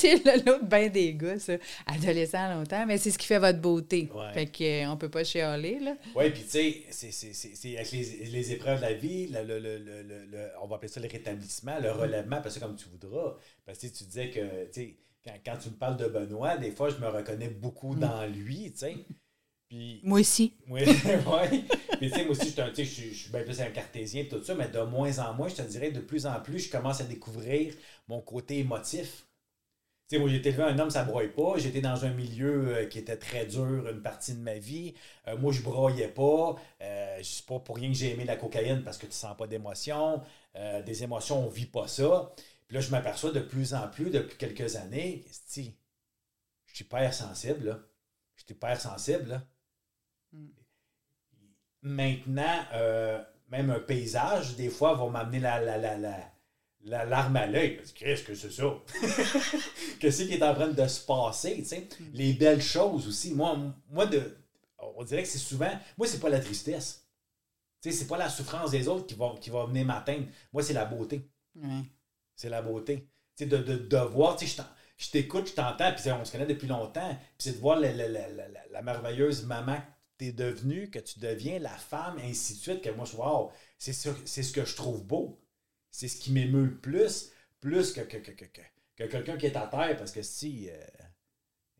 c'est 0.00 0.24
le 0.24 0.44
lot 0.44 0.62
de 0.62 0.66
bain 0.66 0.88
des 0.88 1.14
gars, 1.14 1.38
ça. 1.38 1.54
Adolescent 1.86 2.54
longtemps, 2.54 2.86
mais 2.86 2.98
c'est 2.98 3.10
ce 3.10 3.18
qui 3.18 3.26
fait 3.26 3.38
votre 3.38 3.60
beauté. 3.60 4.08
Ouais. 4.14 4.32
Fait 4.32 4.46
que, 4.46 4.86
euh, 4.92 4.96
peut 4.96 5.08
pas 5.08 5.24
chialer, 5.24 5.78
là. 5.80 5.96
Oui, 6.14 6.30
puis 6.30 6.42
tu 6.42 6.50
sais, 6.50 6.82
c'est- 6.90 7.76
avec 7.76 7.90
les, 7.92 8.04
les 8.26 8.52
épreuves 8.52 8.76
de 8.78 8.82
la 8.82 8.92
vie, 8.92 9.26
le, 9.28 9.42
le- 9.44 9.58
le- 10.30 10.48
on 10.62 10.66
va 10.66 10.76
appeler 10.76 10.88
ça 10.88 11.00
le 11.00 11.08
rétablissement, 11.08 11.78
le 11.80 11.90
relèvement, 11.90 12.40
parce 12.42 12.54
que 12.56 12.60
comme 12.60 12.76
tu 12.76 12.86
voudras. 12.88 13.36
Parce 13.64 13.78
que 13.78 13.86
tu 13.86 13.88
sais, 13.88 13.92
tu 13.98 14.04
disais 14.04 14.30
que, 14.30 14.64
tu 14.66 14.72
sais, 14.80 14.96
quand, 15.24 15.32
quand 15.44 15.56
tu 15.58 15.68
me 15.70 15.74
parles 15.74 15.96
de 15.96 16.06
Benoît, 16.06 16.56
des 16.56 16.70
fois, 16.70 16.90
je 16.90 16.96
me 16.96 17.08
reconnais 17.08 17.48
beaucoup 17.48 17.94
dans 17.94 18.26
lui, 18.26 18.70
tu 18.72 18.78
sais. 18.78 18.96
Puis, 19.68 20.00
Moi 20.04 20.20
aussi. 20.20 20.54
oui, 20.68 20.82
ouais. 20.84 21.62
Puis, 21.98 22.10
tu 22.10 22.16
sais, 22.16 22.24
moi 22.24 22.30
aussi, 22.32 22.54
je 22.76 22.82
suis 22.82 23.30
bien 23.30 23.42
plus 23.42 23.60
un 23.60 23.70
cartésien 23.70 24.22
et 24.22 24.28
tout 24.28 24.42
ça, 24.42 24.54
mais 24.54 24.68
de 24.68 24.80
moins 24.80 25.18
en 25.18 25.34
moins, 25.34 25.48
je 25.48 25.56
te 25.56 25.62
dirais, 25.62 25.90
de 25.90 26.00
plus 26.00 26.26
en 26.26 26.40
plus, 26.40 26.60
je 26.66 26.70
commence 26.70 27.00
à 27.00 27.04
découvrir 27.04 27.74
mon 28.08 28.20
côté 28.20 28.58
émotif. 28.58 29.26
Sais, 30.10 30.18
moi, 30.18 30.28
j'ai 30.28 30.36
été 30.38 30.48
élevé 30.48 30.64
un 30.64 30.76
homme, 30.80 30.90
ça 30.90 31.04
broye 31.04 31.28
pas. 31.28 31.56
J'étais 31.58 31.80
dans 31.80 32.04
un 32.04 32.10
milieu 32.10 32.78
euh, 32.78 32.86
qui 32.86 32.98
était 32.98 33.16
très 33.16 33.46
dur 33.46 33.88
une 33.88 34.02
partie 34.02 34.34
de 34.34 34.40
ma 34.40 34.54
vie. 34.54 34.94
Euh, 35.28 35.36
moi, 35.38 35.52
je 35.52 35.62
broyais 35.62 36.08
pas. 36.08 36.56
Euh, 36.82 37.18
je 37.18 37.22
sais 37.22 37.44
pas 37.46 37.60
pour 37.60 37.76
rien 37.76 37.88
que 37.90 37.94
j'ai 37.96 38.10
aimé 38.12 38.24
la 38.24 38.34
cocaïne 38.36 38.82
parce 38.82 38.98
que 38.98 39.06
tu 39.06 39.12
sens 39.12 39.36
pas 39.36 39.46
d'émotion. 39.46 40.20
Euh, 40.56 40.82
des 40.82 41.04
émotions, 41.04 41.46
on 41.46 41.48
vit 41.48 41.66
pas 41.66 41.86
ça. 41.86 42.32
Puis 42.66 42.74
là, 42.74 42.80
je 42.80 42.90
m'aperçois 42.90 43.30
de 43.30 43.38
plus 43.40 43.72
en 43.72 43.86
plus 43.88 44.10
depuis 44.10 44.36
quelques 44.36 44.74
années, 44.76 45.24
je 45.28 45.52
suis 45.52 45.76
hyper 46.80 47.14
sensible, 47.14 47.66
là. 47.66 47.78
Je 48.36 48.42
suis 48.44 48.54
hyper 48.54 48.80
sensible, 48.80 49.28
là. 49.28 49.42
Maintenant, 51.82 52.64
euh, 52.74 53.22
même 53.48 53.70
un 53.70 53.80
paysage, 53.80 54.56
des 54.56 54.70
fois, 54.70 54.94
va 54.94 55.08
m'amener 55.08 55.40
la, 55.40 55.60
la, 55.60 55.78
la, 55.78 55.96
la, 55.96 56.16
la 56.84 57.04
larme 57.04 57.36
à 57.36 57.46
l'œil. 57.46 57.80
Qu'est-ce 57.94 58.24
que 58.24 58.34
c'est 58.34 58.50
ça? 58.52 58.74
Qu'est-ce 60.00 60.22
qui 60.24 60.34
est 60.34 60.42
en 60.42 60.54
train 60.54 60.68
de 60.68 60.86
se 60.86 61.00
passer? 61.04 61.56
tu 61.58 61.64
sais? 61.64 61.88
Les 62.14 62.32
belles 62.32 62.62
choses 62.62 63.06
aussi. 63.08 63.34
Moi, 63.34 63.58
moi 63.90 64.06
de, 64.06 64.36
on 64.96 65.04
dirait 65.04 65.22
que 65.22 65.28
c'est 65.28 65.38
souvent. 65.38 65.70
Moi, 65.98 66.06
c'est 66.06 66.20
pas 66.20 66.28
la 66.30 66.40
tristesse. 66.40 67.06
Tu 67.82 67.90
sais, 67.90 67.98
c'est 67.98 68.06
pas 68.06 68.18
la 68.18 68.28
souffrance 68.28 68.70
des 68.72 68.88
autres 68.88 69.06
qui 69.06 69.14
va, 69.14 69.34
qui 69.40 69.50
va 69.50 69.66
venir 69.66 69.86
m'atteindre. 69.86 70.26
Moi, 70.52 70.62
c'est 70.62 70.74
la 70.74 70.84
beauté. 70.84 71.30
C'est 72.34 72.48
la 72.48 72.62
beauté. 72.62 73.08
Tu 73.36 73.44
sais, 73.44 73.46
de, 73.46 73.58
de, 73.58 73.76
de 73.76 73.96
voir, 73.98 74.36
tu 74.36 74.46
sais, 74.46 74.62
je 74.96 75.10
t'écoute, 75.10 75.48
je 75.48 75.54
t'entends, 75.54 75.92
puis 75.94 76.10
on 76.12 76.24
se 76.24 76.32
connaît 76.32 76.46
depuis 76.46 76.68
longtemps, 76.68 77.08
puis 77.10 77.28
c'est 77.38 77.52
de 77.52 77.58
voir 77.58 77.78
la, 77.80 77.92
la- 77.92 78.08
la- 78.08 78.28
la- 78.70 78.82
merveilleuse 78.82 79.44
maman 79.46 79.76
que 80.18 80.24
tu 80.24 80.26
es 80.26 80.32
devenue, 80.32 80.90
que 80.90 80.98
tu 80.98 81.18
deviens, 81.20 81.58
la 81.58 81.70
femme, 81.70 82.18
ainsi 82.22 82.54
de 82.54 82.58
suite, 82.60 82.82
que 82.82 82.90
moi, 82.90 83.06
je 83.06 83.16
wow, 83.16 83.50
c'est 83.78 83.92
ce 83.94 84.52
que 84.52 84.64
je 84.64 84.76
trouve 84.76 85.02
beau. 85.04 85.39
C'est 85.90 86.08
ce 86.08 86.20
qui 86.20 86.32
m'émeut 86.32 86.64
le 86.66 86.76
plus, 86.78 87.32
plus 87.60 87.92
que, 87.92 88.00
que, 88.02 88.16
que, 88.18 88.30
que, 88.32 88.44
que- 88.46 88.60
que 88.96 89.04
quelqu'un 89.04 89.36
qui 89.36 89.46
est 89.46 89.56
à 89.56 89.66
terre, 89.66 89.96
parce 89.96 90.12
que 90.12 90.22
si... 90.22 90.68
euh, 90.70 90.76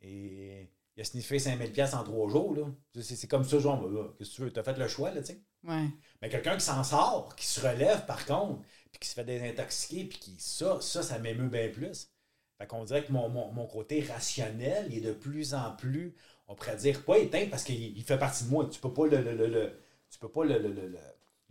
et, 0.02 0.68
il 0.96 1.00
a 1.02 1.04
sniffé 1.04 1.38
5000 1.38 1.72
pièces 1.72 1.94
en 1.94 2.02
trois 2.04 2.28
jours, 2.28 2.54
là. 2.54 2.66
C'est 3.00 3.16
c'est 3.16 3.28
comme 3.28 3.44
ça, 3.44 3.58
genre, 3.58 3.88
là, 3.88 4.08
qu'est-ce 4.18 4.30
que 4.30 4.34
tu 4.36 4.42
veux, 4.42 4.52
t'as 4.52 4.62
fait 4.62 4.76
le 4.76 4.88
choix, 4.88 5.10
là, 5.12 5.20
tu 5.22 5.28
sais. 5.28 5.40
Ouais. 5.64 5.86
Mais 6.20 6.28
quelqu'un 6.28 6.56
qui 6.56 6.64
s'en 6.64 6.82
sort, 6.84 7.34
qui 7.36 7.46
se 7.46 7.60
relève 7.60 8.06
par 8.06 8.26
contre, 8.26 8.62
puis 8.90 8.98
qui 9.00 9.08
se 9.08 9.14
fait 9.14 9.24
désintoxiquer, 9.24 10.04
puis 10.04 10.18
qui. 10.18 10.36
Ça, 10.38 10.80
ça, 10.80 11.02
ça 11.02 11.18
m'émeut 11.18 11.48
bien 11.48 11.68
plus. 11.68 12.10
Fait 12.58 12.66
qu'on 12.66 12.84
dirait 12.84 13.04
que 13.04 13.12
mon, 13.12 13.28
mon, 13.28 13.52
mon 13.52 13.66
côté 13.66 14.02
rationnel 14.02 14.86
il 14.90 14.98
est 14.98 15.00
de 15.08 15.12
plus 15.12 15.54
en 15.54 15.72
plus, 15.76 16.14
on 16.48 16.54
pourrait 16.54 16.76
dire, 16.76 17.04
pas 17.04 17.18
éteint 17.18 17.46
parce 17.50 17.64
qu'il 17.64 17.96
il 17.96 18.02
fait 18.04 18.18
partie 18.18 18.44
de 18.44 18.50
moi. 18.50 18.68
Tu 18.70 18.80
peux 18.80 18.92
pas 18.92 19.06
le. 19.06 19.22
le- 19.22 19.34
le- 19.36 19.46
le- 19.48 19.72
tu 20.10 20.18
peux 20.18 20.28
pas 20.30 20.44
le- 20.44 20.58
le- 20.58 20.72
le- 20.72 20.88
le- 20.88 20.98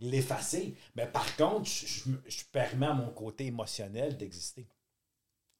l'effacer. 0.00 0.74
Mais 0.96 1.06
par 1.06 1.36
contre, 1.36 1.68
je, 1.68 1.86
je, 1.86 2.10
je 2.28 2.44
permets 2.50 2.86
à 2.86 2.94
mon 2.94 3.10
côté 3.10 3.46
émotionnel 3.46 4.16
d'exister. 4.16 4.66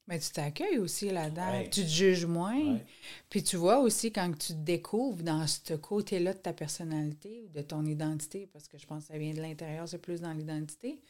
Mais 0.07 0.19
tu 0.19 0.31
t'accueilles 0.31 0.79
aussi 0.79 1.09
là-dedans. 1.11 1.53
Ouais. 1.53 1.71
Tu 1.71 1.83
te 1.83 1.89
juges 1.89 2.27
moins. 2.27 2.75
Ouais. 2.75 2.85
Puis 3.29 3.45
tu 3.45 3.57
vois 3.57 3.79
aussi 3.79 4.11
quand 4.13 4.33
tu 4.37 4.55
te 4.55 4.59
découvres 4.59 5.23
dans 5.23 5.47
ce 5.47 5.75
côté-là 5.75 6.33
de 6.33 6.39
ta 6.39 6.53
personnalité 6.53 7.43
ou 7.45 7.49
de 7.49 7.63
ton 7.63 7.85
identité, 7.85 8.49
parce 8.53 8.67
que 8.67 8.77
je 8.77 8.87
pense 8.87 9.05
que 9.05 9.13
ça 9.13 9.19
vient 9.19 9.33
de 9.33 9.41
l'intérieur, 9.41 9.89
c'est 9.89 9.99
plus 9.99 10.21
dans 10.21 10.33
l'identité, 10.33 11.01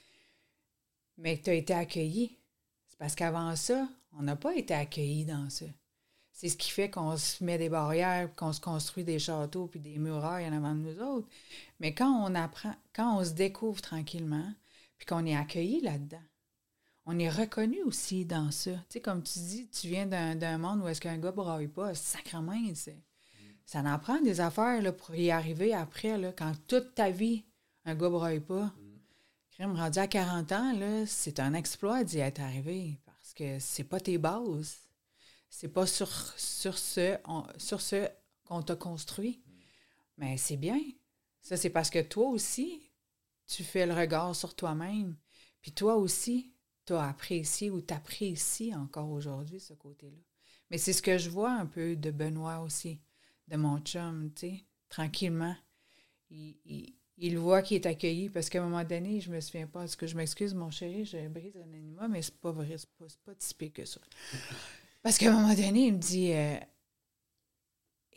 mais 1.16 1.38
que 1.38 1.44
tu 1.44 1.50
as 1.50 1.54
été 1.54 1.72
accueilli. 1.72 2.36
C'est 2.88 2.98
parce 2.98 3.14
qu'avant 3.14 3.56
ça, 3.56 3.88
on 4.18 4.22
n'a 4.22 4.36
pas 4.36 4.54
été 4.54 4.74
accueilli 4.74 5.24
dans 5.24 5.48
ça. 5.48 5.64
C'est 6.40 6.48
ce 6.48 6.56
qui 6.56 6.70
fait 6.70 6.88
qu'on 6.88 7.18
se 7.18 7.44
met 7.44 7.58
des 7.58 7.68
barrières, 7.68 8.34
qu'on 8.34 8.54
se 8.54 8.62
construit 8.62 9.04
des 9.04 9.18
châteaux 9.18 9.66
puis 9.66 9.78
des 9.78 9.98
murailles 9.98 10.48
en 10.48 10.56
avant 10.56 10.74
de 10.74 10.80
nous 10.80 11.02
autres. 11.02 11.28
Mais 11.80 11.92
quand 11.92 12.10
on 12.10 12.34
apprend, 12.34 12.74
quand 12.94 13.18
on 13.18 13.22
se 13.22 13.32
découvre 13.32 13.82
tranquillement, 13.82 14.50
puis 14.96 15.04
qu'on 15.04 15.26
est 15.26 15.36
accueilli 15.36 15.82
là-dedans, 15.82 16.22
on 17.04 17.18
est 17.18 17.28
reconnu 17.28 17.82
aussi 17.82 18.24
dans 18.24 18.50
ça. 18.52 18.70
Tu 18.70 18.78
sais, 18.88 19.00
comme 19.02 19.22
tu 19.22 19.38
dis, 19.38 19.68
tu 19.68 19.88
viens 19.88 20.06
d'un 20.06 20.56
monde 20.56 20.80
où 20.80 20.88
est-ce 20.88 21.02
qu'un 21.02 21.18
gars 21.18 21.30
braille 21.30 21.68
pas, 21.68 21.94
sacrement, 21.94 22.58
c'est... 22.74 22.96
Ça 23.66 23.80
en 23.80 23.98
prend 23.98 24.18
des 24.22 24.40
affaires 24.40 24.80
là, 24.80 24.92
pour 24.92 25.14
y 25.14 25.30
arriver 25.30 25.74
après, 25.74 26.16
là, 26.16 26.32
quand 26.32 26.54
toute 26.66 26.94
ta 26.94 27.10
vie, 27.10 27.44
un 27.84 27.94
gars 27.94 28.08
braille 28.08 28.40
pas. 28.40 28.72
Crème 29.50 29.76
rendu 29.76 29.98
à 29.98 30.06
40 30.06 30.52
ans, 30.52 31.04
c'est 31.04 31.38
un 31.38 31.52
exploit 31.52 32.02
d'y 32.02 32.20
être 32.20 32.40
arrivé 32.40 32.98
parce 33.04 33.34
que 33.34 33.58
c'est 33.58 33.84
pas 33.84 34.00
tes 34.00 34.16
bases. 34.16 34.78
C'est 35.50 35.68
pas 35.68 35.86
sur, 35.86 36.08
sur 36.38 36.78
ce, 36.78 37.18
sur 37.58 37.82
ce 37.82 38.08
qu'on 38.46 38.62
t'a 38.62 38.76
construit. 38.76 39.42
Mais 40.18 40.36
c'est 40.36 40.56
bien. 40.58 40.80
Ça, 41.42 41.56
c'est 41.56 41.70
parce 41.70 41.90
que 41.90 42.02
toi 42.02 42.28
aussi, 42.28 42.90
tu 43.46 43.64
fais 43.64 43.86
le 43.86 43.94
regard 43.94 44.36
sur 44.36 44.54
toi-même. 44.54 45.16
Puis 45.62 45.72
toi 45.72 45.96
aussi, 45.96 46.52
tu 46.86 46.94
as 46.94 47.08
apprécié 47.08 47.70
ou 47.70 47.80
t'apprécies 47.80 48.74
encore 48.74 49.10
aujourd'hui 49.10 49.60
ce 49.60 49.74
côté-là. 49.74 50.18
Mais 50.70 50.78
c'est 50.78 50.92
ce 50.92 51.02
que 51.02 51.18
je 51.18 51.30
vois 51.30 51.52
un 51.52 51.66
peu 51.66 51.96
de 51.96 52.10
Benoît 52.10 52.60
aussi, 52.60 53.00
de 53.48 53.56
mon 53.56 53.80
chum, 53.80 54.32
tu 54.34 54.40
sais, 54.48 54.64
tranquillement. 54.88 55.56
Il, 56.30 56.56
il- 57.18 57.38
voit 57.38 57.62
qu'il 57.62 57.76
est 57.76 57.86
accueilli 57.86 58.30
parce 58.30 58.48
qu'à 58.48 58.62
un 58.62 58.68
moment 58.68 58.84
donné, 58.84 59.20
je 59.20 59.30
me 59.30 59.40
souviens 59.40 59.66
pas. 59.66 59.84
Est-ce 59.84 59.96
que 59.96 60.06
je 60.06 60.16
m'excuse, 60.16 60.54
mon 60.54 60.70
chéri, 60.70 61.04
je 61.04 61.28
brise 61.28 61.54
l'anonymat, 61.54 62.08
mais 62.08 62.22
c'est 62.22 62.36
pas 62.38 62.52
vrai, 62.52 62.76
c'est 62.78 62.90
pas, 62.98 63.06
pas 63.24 63.32
pire 63.58 63.72
que 63.72 63.84
ça. 63.84 64.00
Parce 65.02 65.18
qu'à 65.18 65.30
un 65.30 65.34
moment 65.40 65.54
donné, 65.54 65.86
il 65.86 65.92
me 65.94 65.98
dit 65.98 66.32
euh, 66.32 66.56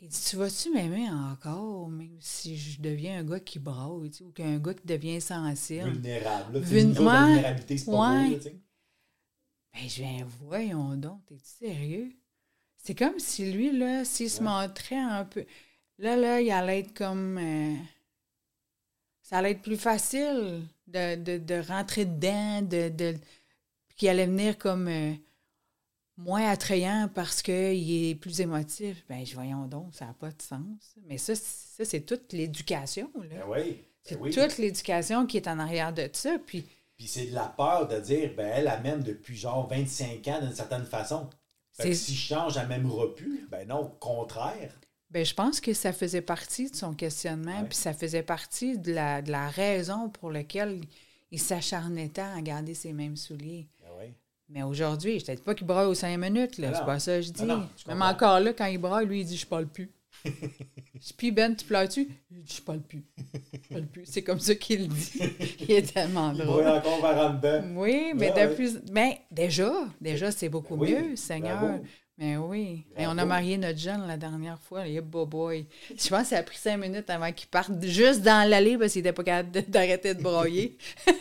Il 0.00 0.06
dit 0.08 0.20
Tu 0.30 0.36
vas-tu 0.36 0.70
m'aimer 0.70 1.10
encore, 1.10 1.88
même 1.88 2.16
si 2.20 2.56
je 2.56 2.80
deviens 2.80 3.18
un 3.18 3.24
gars 3.24 3.40
qui 3.40 3.58
braille, 3.58 4.10
ou 4.22 4.30
qu'un 4.30 4.58
gars 4.58 4.74
qui 4.74 4.86
devient 4.86 5.20
sensible? 5.20 6.00
Vulnérable. 6.00 6.54
Là, 6.54 6.60
Vul- 6.60 6.98
ouais, 7.00 7.06
vulnérabilité, 7.06 7.78
c'est 7.78 7.88
pas 7.88 7.96
ouais. 7.96 8.02
beau, 8.02 8.28
là, 8.28 8.36
tu 8.38 8.42
sais. 8.42 8.60
Ben, 9.74 9.88
je 9.88 10.02
viens, 10.02 10.24
voyons 10.40 10.96
donc, 10.96 11.24
t'es 11.26 11.38
sérieux? 11.38 12.10
C'est 12.78 12.94
comme 12.96 13.18
si 13.18 13.52
lui, 13.52 13.72
là, 13.76 14.04
s'il 14.04 14.30
se 14.30 14.42
montrait 14.42 14.96
un 14.98 15.24
peu. 15.24 15.44
Là, 15.98 16.16
là, 16.16 16.40
il 16.40 16.50
allait 16.50 16.80
être 16.80 16.94
comme. 16.94 17.38
euh, 17.38 17.76
ça 19.22 19.38
allait 19.38 19.52
être 19.52 19.62
plus 19.62 19.76
facile 19.76 20.62
de, 20.86 21.16
de, 21.16 21.38
de 21.38 21.54
rentrer 21.66 22.04
dedans, 22.04 22.62
de, 22.62 22.88
de, 22.90 23.14
qu'il 23.96 24.08
allait 24.08 24.26
venir 24.26 24.58
comme 24.58 24.88
euh, 24.88 25.14
moins 26.16 26.48
attrayant 26.48 27.08
parce 27.12 27.42
qu'il 27.42 28.04
est 28.10 28.14
plus 28.14 28.40
émotif. 28.40 29.04
Ben, 29.08 29.24
je 29.26 29.34
voyons 29.34 29.66
donc, 29.66 29.94
ça 29.94 30.06
n'a 30.06 30.12
pas 30.14 30.30
de 30.30 30.40
sens. 30.42 30.94
Mais 31.06 31.18
ça, 31.18 31.34
c'est- 31.34 31.76
ça 31.76 31.84
c'est 31.84 32.00
toute 32.02 32.32
l'éducation. 32.32 33.10
Ben 33.16 33.42
oui. 33.48 33.82
C'est 34.02 34.16
ben 34.16 34.22
oui. 34.22 34.30
toute 34.30 34.58
l'éducation 34.58 35.26
qui 35.26 35.36
est 35.38 35.48
en 35.48 35.58
arrière 35.58 35.92
de 35.92 36.08
ça. 36.12 36.36
Puis, 36.46 36.64
Puis 36.96 37.08
c'est 37.08 37.26
de 37.26 37.34
la 37.34 37.46
peur 37.48 37.88
de 37.88 37.98
dire, 37.98 38.32
ben 38.36 38.46
elle, 38.54 38.80
m'aime 38.82 39.02
depuis 39.02 39.36
genre 39.36 39.66
25 39.68 40.26
ans 40.28 40.40
d'une 40.40 40.54
certaine 40.54 40.84
façon. 40.84 41.28
Fait 41.72 41.88
que 41.88 41.94
C'est- 41.94 42.04
si 42.04 42.14
je 42.14 42.28
change, 42.34 42.56
elle 42.56 42.68
m'aimera 42.68 43.12
plus. 43.14 43.48
Ben 43.50 43.66
non, 43.66 43.80
au 43.80 43.88
contraire. 43.88 44.72
ben, 45.10 45.24
je 45.24 45.34
pense 45.34 45.60
que 45.60 45.72
ça 45.74 45.92
faisait 45.92 46.22
partie 46.22 46.70
de 46.70 46.76
son 46.76 46.92
questionnement, 46.94 47.60
Ouais. 47.62 47.68
puis 47.68 47.76
ça 47.76 47.92
faisait 47.94 48.22
partie 48.22 48.78
de 48.78 48.92
la, 48.92 49.22
de 49.22 49.30
la 49.32 49.48
raison 49.48 50.08
pour 50.08 50.30
laquelle 50.30 50.80
il 51.30 51.40
s'acharnait 51.40 52.08
tant 52.10 52.32
à 52.36 52.40
garder 52.42 52.74
ses 52.74 52.92
mêmes 52.92 53.16
souliers. 53.16 53.66
Ben 54.48 54.60
oui. 54.60 54.60
Mais 54.60 54.62
aujourd'hui, 54.62 55.20
je 55.20 55.30
ne 55.32 55.36
pas 55.36 55.54
qu'il 55.54 55.66
braille 55.66 55.86
aux 55.86 55.94
cinq 55.94 56.16
minutes, 56.18 56.58
là. 56.58 56.72
C'est 56.74 56.84
pas 56.84 56.98
ça 56.98 57.16
que 57.16 57.22
je 57.22 57.30
dis. 57.30 57.44
Non, 57.44 57.66
Même 57.88 58.02
encore 58.02 58.40
là, 58.40 58.52
quand 58.52 58.66
il 58.66 58.78
braille, 58.78 59.06
lui, 59.06 59.20
il 59.20 59.24
dit 59.26 59.36
Je 59.36 59.46
parle 59.46 59.66
plus. 59.66 59.90
je 60.24 61.12
Puis 61.16 61.30
Ben, 61.32 61.54
tu 61.56 61.64
pleures-tu? 61.64 62.08
Il 62.30 62.42
dit 62.42 62.54
Je 62.56 62.62
parle 62.62 62.80
plus. 62.80 63.04
Je 63.52 63.68
parle 63.74 63.86
plus. 63.86 64.04
C'est 64.06 64.22
comme 64.22 64.40
ça 64.40 64.54
qu'il 64.54 64.88
dit. 64.88 65.20
il 65.60 65.70
est 65.72 65.92
tellement 65.94 66.32
drôle. 66.32 66.62
va 66.64 66.76
encore 66.76 67.00
vers 67.00 67.30
en 67.30 67.34
dedans. 67.34 67.62
Oui, 67.76 68.12
mais 68.14 68.30
Ouais, 68.32 68.44
de 68.44 68.48
ouais. 68.50 68.54
plus. 68.54 68.80
Mais 68.92 69.20
déjà, 69.30 69.72
déjà, 70.00 70.30
c'est 70.30 70.48
beaucoup 70.48 70.76
Oui, 70.76 70.92
mieux, 70.94 71.16
Seigneur. 71.16 71.58
bravo. 71.60 71.84
Mais 72.16 72.36
oui. 72.36 72.84
Et 72.96 73.08
on 73.08 73.18
a 73.18 73.24
marié 73.24 73.58
notre 73.58 73.78
jeune 73.78 74.06
la 74.06 74.16
dernière 74.16 74.60
fois. 74.60 74.86
Il 74.86 74.94
est 74.96 75.00
beau 75.00 75.26
boy. 75.26 75.66
Je 75.90 76.08
pense 76.08 76.22
que 76.22 76.28
ça 76.28 76.38
a 76.38 76.42
pris 76.44 76.56
cinq 76.58 76.76
minutes 76.76 77.10
avant 77.10 77.32
qu'il 77.32 77.48
parte 77.48 77.72
juste 77.82 78.22
dans 78.22 78.48
l'allée 78.48 78.78
parce 78.78 78.92
qu'il 78.92 79.02
n'était 79.02 79.12
pas 79.12 79.24
capable 79.24 79.50
d'arrêter 79.68 80.14
de 80.14 80.22
broyer. 80.22 80.78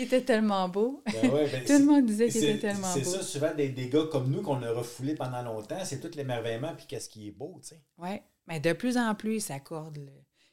il 0.00 0.04
était 0.06 0.22
tellement 0.22 0.68
beau. 0.68 1.02
Ben 1.06 1.30
ouais, 1.30 1.48
ben 1.50 1.64
Tout 1.66 1.72
le 1.72 1.78
c'est- 1.78 1.84
monde 1.84 2.06
disait 2.06 2.28
qu'il 2.28 2.40
c'est- 2.40 2.50
était 2.52 2.68
tellement 2.68 2.92
C'est 2.92 3.02
beau. 3.02 3.10
ça, 3.10 3.22
souvent, 3.22 3.54
des, 3.54 3.68
des 3.68 3.88
gars 3.88 4.04
comme 4.10 4.30
nous 4.30 4.42
qu'on 4.42 4.62
a 4.62 4.70
refoulés 4.72 5.14
pendant 5.14 5.42
longtemps, 5.42 5.84
c'est 5.84 6.00
tout 6.00 6.10
l'émerveillement 6.16 6.74
puis 6.76 6.86
qu'est-ce 6.86 7.08
qui 7.08 7.28
est 7.28 7.32
beau, 7.32 7.58
tu 7.62 7.68
sais. 7.68 7.80
Oui. 7.98 8.18
Mais 8.46 8.58
de 8.60 8.72
plus 8.72 8.96
en 8.98 9.14
plus, 9.14 9.36
il 9.36 9.40
s'accorde 9.40 9.96
le, 9.98 10.10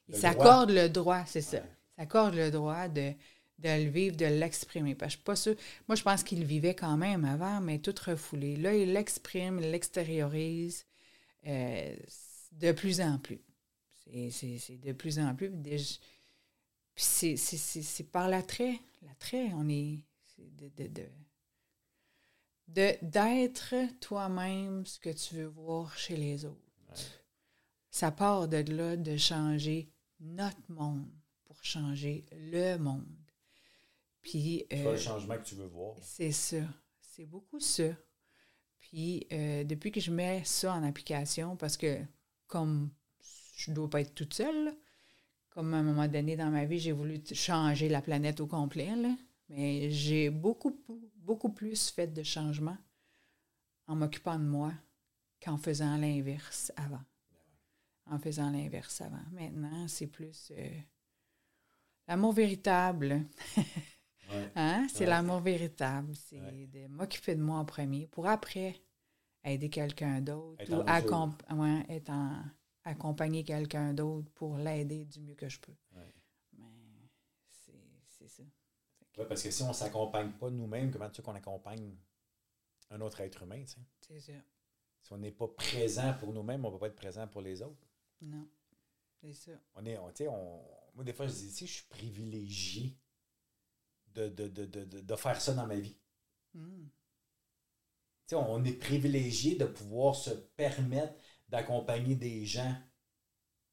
Le 0.10 0.88
droit, 0.90 1.24
c'est 1.26 1.42
ça. 1.42 1.58
Ouais. 1.58 1.64
Il 1.98 2.02
s'accorde 2.02 2.36
le 2.36 2.52
droit 2.52 2.88
de, 2.88 3.12
de 3.60 3.84
le 3.84 3.90
vivre, 3.90 4.16
de 4.16 4.26
l'exprimer. 4.26 4.94
Parce 4.94 5.14
que 5.14 5.14
je 5.14 5.18
suis 5.18 5.24
pas 5.24 5.36
sûre. 5.36 5.56
Moi, 5.88 5.96
je 5.96 6.04
pense 6.04 6.24
qu'il 6.24 6.40
le 6.42 6.46
vivait 6.46 6.76
quand 6.76 6.96
même 6.98 7.26
avant, 7.26 7.60
mais 7.60 7.80
tout 7.80 7.96
refoulé. 8.06 8.56
Là, 8.56 8.76
il 8.76 8.94
l'exprime, 8.94 9.60
il 9.62 9.72
l'extériorise 9.72 10.86
euh, 11.48 11.96
de 12.52 12.72
plus 12.74 13.02
en 13.02 13.18
plus. 13.18 13.40
C'est- 14.06 14.30
C'est 14.32 14.58
c'est 14.60 14.78
de 14.78 14.92
plus 14.94 15.18
en 15.20 15.34
plus. 15.36 15.50
Puis 15.50 17.04
c'est- 17.06 17.36
c'est 17.38 17.58
c'est- 17.58 17.82
c'est 17.82 18.04
par 18.04 18.28
l'attrait. 18.30 18.80
L'attrait, 19.08 19.52
on 19.54 19.68
est. 19.70 20.04
de- 20.38 20.70
de- 20.88 21.10
de, 22.68 22.94
d'être 23.02 23.74
toi-même 24.02 24.86
ce 24.86 25.00
que 25.00 25.10
tu 25.10 25.36
veux 25.36 25.46
voir 25.48 25.98
chez 25.98 26.16
les 26.18 26.46
autres. 26.46 26.62
Ça 27.90 28.12
part 28.12 28.48
de 28.48 28.58
là 28.72 28.98
de 28.98 29.18
changer 29.18 29.90
notre 30.20 30.70
monde 30.70 31.10
pour 31.46 31.64
changer 31.64 32.26
le 32.34 32.78
monde. 32.78 33.08
Puis 34.22 34.66
Tu 34.70 34.76
euh, 34.76 34.92
le 34.92 34.98
changement 34.98 35.38
que 35.38 35.44
tu 35.46 35.56
veux 35.56 35.66
voir. 35.68 35.96
c'est 36.02 36.32
ça. 36.34 36.62
C'est 37.00 37.26
beaucoup 37.26 37.60
ça. 37.62 37.90
Puis 38.80 39.26
euh, 39.32 39.64
depuis 39.64 39.92
que 39.92 40.02
je 40.02 40.12
mets 40.12 40.44
ça 40.44 40.74
en 40.74 40.84
application, 40.84 41.56
parce 41.56 41.78
que 41.78 42.00
comme 42.48 42.92
je 43.56 43.72
ne 43.72 43.76
dois 43.76 43.90
pas 43.90 44.02
être 44.02 44.14
toute 44.14 44.34
seule, 44.34 44.76
comme 45.58 45.74
à 45.74 45.78
un 45.78 45.82
moment 45.84 46.08
donné 46.08 46.36
dans 46.36 46.52
ma 46.52 46.66
vie, 46.66 46.78
j'ai 46.78 46.92
voulu 46.92 47.20
changer 47.34 47.90
la 47.90 48.00
planète 48.04 48.40
au 48.42 48.46
complet, 48.46 48.96
là, 48.96 49.16
mais 49.50 49.90
j'ai 49.90 50.30
beaucoup, 50.30 50.80
beaucoup 51.16 51.50
plus 51.50 51.90
fait 51.90 52.06
de 52.06 52.22
changements 52.22 52.78
en 53.88 53.96
m'occupant 53.96 54.38
de 54.38 54.44
moi 54.44 54.72
qu'en 55.42 55.58
faisant 55.58 55.98
l'inverse 55.98 56.72
avant. 56.76 57.02
En 58.06 58.20
faisant 58.20 58.52
l'inverse 58.52 59.02
avant. 59.02 59.24
Maintenant, 59.32 59.88
c'est 59.88 60.06
plus 60.06 60.52
euh, 60.56 60.70
l'amour 62.08 62.34
véritable. 62.34 63.26
Ouais. 64.30 64.52
Hein? 64.58 64.88
C'est 64.90 65.06
Ouais. 65.06 65.10
l'amour 65.12 65.40
véritable. 65.40 66.14
C'est 66.14 66.42
Ouais. 66.42 66.68
de 66.68 66.88
m'occuper 66.88 67.34
de 67.34 67.42
moi 67.42 67.60
en 67.60 67.64
premier 67.66 68.08
pour 68.08 68.28
après 68.28 68.76
aider 69.46 69.70
quelqu'un 69.70 70.20
d'autre 70.20 70.66
ou 70.70 70.74
en 70.74 70.78
mesure. 70.80 70.90
accom- 70.90 71.56
ouais, 71.56 71.86
être 71.96 72.10
en- 72.10 72.44
accompagner 72.88 73.44
quelqu'un 73.44 73.94
d'autre 73.94 74.32
pour 74.34 74.58
l'aider 74.58 75.06
du 75.06 75.20
mieux 75.22 75.36
que 75.36 75.50
je 75.50 75.60
peux. 75.60 75.76
Ouais. 75.96 76.14
Mais 76.58 77.10
c'est- 77.52 78.28
ça. 78.28 78.44
Parce 79.28 79.42
que 79.44 79.52
si 79.52 79.64
on 79.64 79.70
ne 79.70 79.74
s'accompagne 79.74 80.32
pas 80.34 80.50
nous-mêmes, 80.50 80.92
comment 80.92 81.10
tu 81.10 81.22
veux 81.22 81.26
qu'on 81.26 81.36
accompagne 81.36 81.96
un 82.90 83.02
autre 83.02 83.22
être 83.22 83.44
humain? 83.44 83.64
C'est 84.02 84.20
ça. 84.20 84.34
Si 85.02 85.14
on 85.14 85.18
n'est 85.18 85.32
pas 85.32 85.48
présent 85.48 86.14
pour 86.20 86.34
nous-mêmes, 86.34 86.66
on 86.66 86.70
ne 86.70 86.74
peut 86.74 86.80
pas 86.80 86.88
être 86.88 86.96
présent 86.96 87.28
pour 87.28 87.42
les 87.42 87.62
autres. 87.62 87.88
Non. 88.22 88.48
C'est 89.22 89.34
ça. 89.34 89.52
On 89.76 89.86
est, 89.86 89.98
on, 89.98 90.10
tu 90.10 90.18
sais, 90.18 90.28
on, 90.28 90.62
moi, 90.94 91.04
des 91.04 91.14
fois, 91.14 91.28
je 91.28 91.34
dis, 91.34 91.52
sais, 91.52 91.66
je 91.66 91.74
suis 91.74 91.88
privilégié 91.88 92.98
de, 94.14 94.28
de, 94.28 94.48
de, 94.48 94.66
de, 94.66 95.02
de- 95.02 95.16
faire 95.16 95.40
ça 95.42 95.54
dans 95.54 95.68
ma 95.68 95.76
vie. 95.76 95.98
Mm. 96.56 96.90
Sais, 98.28 98.36
on 98.36 98.64
est 98.64 98.74
privilégié 98.74 99.56
de 99.56 99.66
pouvoir 99.66 100.16
se 100.16 100.30
permettre 100.32 101.14
d'accompagner 101.50 102.16
des 102.16 102.46
gens 102.46 102.76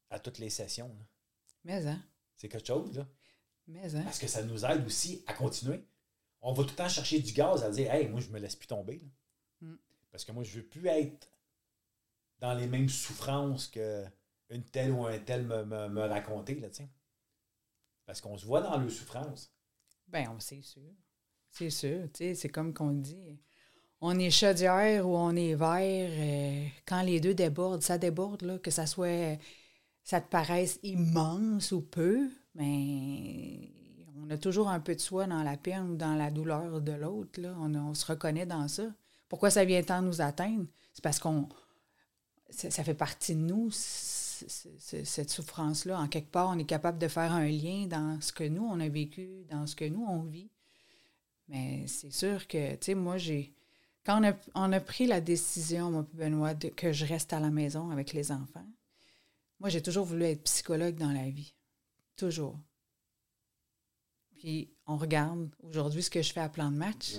à 0.09 0.19
toutes 0.19 0.37
les 0.37 0.49
sessions. 0.49 0.87
là. 0.87 1.05
Mais 1.63 1.87
hein? 1.87 2.01
C'est 2.37 2.49
quelque 2.49 2.67
chose, 2.67 2.97
là. 2.97 3.07
Mais 3.67 3.95
hein? 3.95 4.03
Parce 4.03 4.19
que 4.19 4.27
ça 4.27 4.43
nous 4.43 4.65
aide 4.65 4.85
aussi 4.85 5.23
à 5.27 5.33
continuer. 5.33 5.83
On 6.41 6.53
va 6.53 6.63
tout 6.63 6.69
le 6.69 6.75
temps 6.75 6.89
chercher 6.89 7.19
du 7.19 7.33
gaz 7.33 7.63
à 7.63 7.71
dire 7.71 7.91
Hey, 7.91 8.07
moi, 8.07 8.21
je 8.21 8.29
me 8.29 8.39
laisse 8.39 8.55
plus 8.55 8.67
tomber. 8.67 8.99
là. 8.99 9.67
Mm. 9.67 9.77
Parce 10.11 10.23
que 10.23 10.31
moi, 10.31 10.43
je 10.43 10.59
veux 10.59 10.65
plus 10.65 10.87
être 10.87 11.29
dans 12.39 12.53
les 12.53 12.67
mêmes 12.67 12.89
souffrances 12.89 13.67
que 13.67 14.05
une 14.49 14.63
telle 14.63 14.91
ou 14.91 15.05
un 15.05 15.17
tel 15.17 15.43
me, 15.43 15.65
me, 15.65 15.89
me 15.89 16.01
raconter, 16.01 16.59
là, 16.59 16.71
sais. 16.71 16.87
Parce 18.05 18.21
qu'on 18.21 18.37
se 18.37 18.45
voit 18.45 18.61
dans 18.61 18.77
leurs 18.77 18.91
souffrances. 18.91 19.51
Ben, 20.07 20.29
on 20.29 20.39
c'est 20.39 20.61
sûr. 20.61 20.93
C'est 21.49 21.71
sûr. 21.71 22.07
Tu 22.13 22.17
sais, 22.19 22.35
c'est 22.35 22.49
comme 22.49 22.73
qu'on 22.73 22.91
dit. 22.91 23.39
On 24.07 24.19
est 24.19 24.29
chaudière 24.29 25.09
ou 25.09 25.15
on 25.15 25.35
est 25.35 25.55
verre. 25.55 26.11
euh, 26.11 26.67
quand 26.85 27.01
les 27.01 27.19
deux 27.19 27.33
débordent, 27.33 27.81
ça 27.81 27.97
déborde, 27.97 28.43
là, 28.43 28.59
que 28.59 28.69
ça 28.69 28.85
soit. 28.85 29.39
Ça 30.03 30.21
te 30.21 30.29
paraisse 30.29 30.79
immense 30.83 31.71
ou 31.71 31.81
peu, 31.81 32.29
mais 32.53 33.71
on 34.21 34.29
a 34.29 34.37
toujours 34.37 34.69
un 34.69 34.79
peu 34.79 34.93
de 34.93 35.01
soi 35.01 35.25
dans 35.25 35.41
la 35.41 35.57
peine 35.57 35.89
ou 35.89 35.95
dans 35.95 36.13
la 36.13 36.29
douleur 36.29 36.81
de 36.81 36.91
l'autre. 36.91 37.41
On, 37.43 37.95
se 37.95 38.05
reconnaît 38.05 38.45
dans 38.45 38.67
ça. 38.67 38.83
Pourquoi 39.27 39.49
ça 39.49 39.65
vient 39.65 39.81
tant 39.81 40.03
nous 40.03 40.21
atteindre? 40.21 40.67
C'est 40.93 41.03
parce 41.03 41.17
qu'on. 41.17 41.49
Ça, 42.51 42.83
fait 42.83 42.93
partie 42.93 43.33
de 43.33 43.41
nous, 43.41 43.71
cette 43.71 45.31
souffrance-là. 45.31 45.99
En 45.99 46.07
quelque 46.07 46.29
part, 46.29 46.51
on 46.51 46.59
est 46.59 46.65
capable 46.65 46.99
de 46.99 47.07
faire 47.07 47.31
un 47.31 47.47
lien 47.47 47.87
dans 47.87 48.21
ce 48.21 48.31
que 48.31 48.43
nous, 48.43 48.65
on 48.65 48.79
a 48.79 48.87
vécu, 48.87 49.47
dans 49.49 49.65
ce 49.65 49.75
que 49.75 49.85
nous, 49.85 50.05
on 50.07 50.21
vit. 50.21 50.51
Mais 51.47 51.87
c'est 51.87 52.13
sûr 52.13 52.47
que, 52.47 52.73
tu 52.73 52.77
sais, 52.81 52.93
moi, 52.93 53.17
j'ai. 53.17 53.55
Quand 54.05 54.21
on 54.21 54.27
a, 54.29 54.33
on 54.53 54.71
a 54.71 54.79
pris 54.79 55.07
la 55.07 55.19
décision, 55.21 55.91
moi 55.91 56.03
puis 56.03 56.17
Benoît, 56.17 56.53
de- 56.53 56.69
que 56.69 56.91
je 56.93 57.05
reste 57.05 57.33
à 57.33 57.39
la 57.39 57.49
maison 57.49 57.89
avec 57.91 58.13
les 58.13 58.31
enfants, 58.31 58.65
moi, 59.59 59.69
j'ai 59.69 59.81
toujours 59.81 60.05
voulu 60.05 60.25
être 60.25 60.43
psychologue 60.43 60.95
dans 60.95 61.11
la 61.11 61.29
vie. 61.29 61.53
Toujours. 62.17 62.59
Puis, 64.37 64.69
on 64.85 64.97
regarde 64.97 65.49
aujourd'hui 65.63 66.03
ce 66.03 66.09
que 66.09 66.21
je 66.21 66.33
fais 66.33 66.41
à 66.41 66.49
plan 66.49 66.69
de 66.71 66.75
match. 66.77 67.15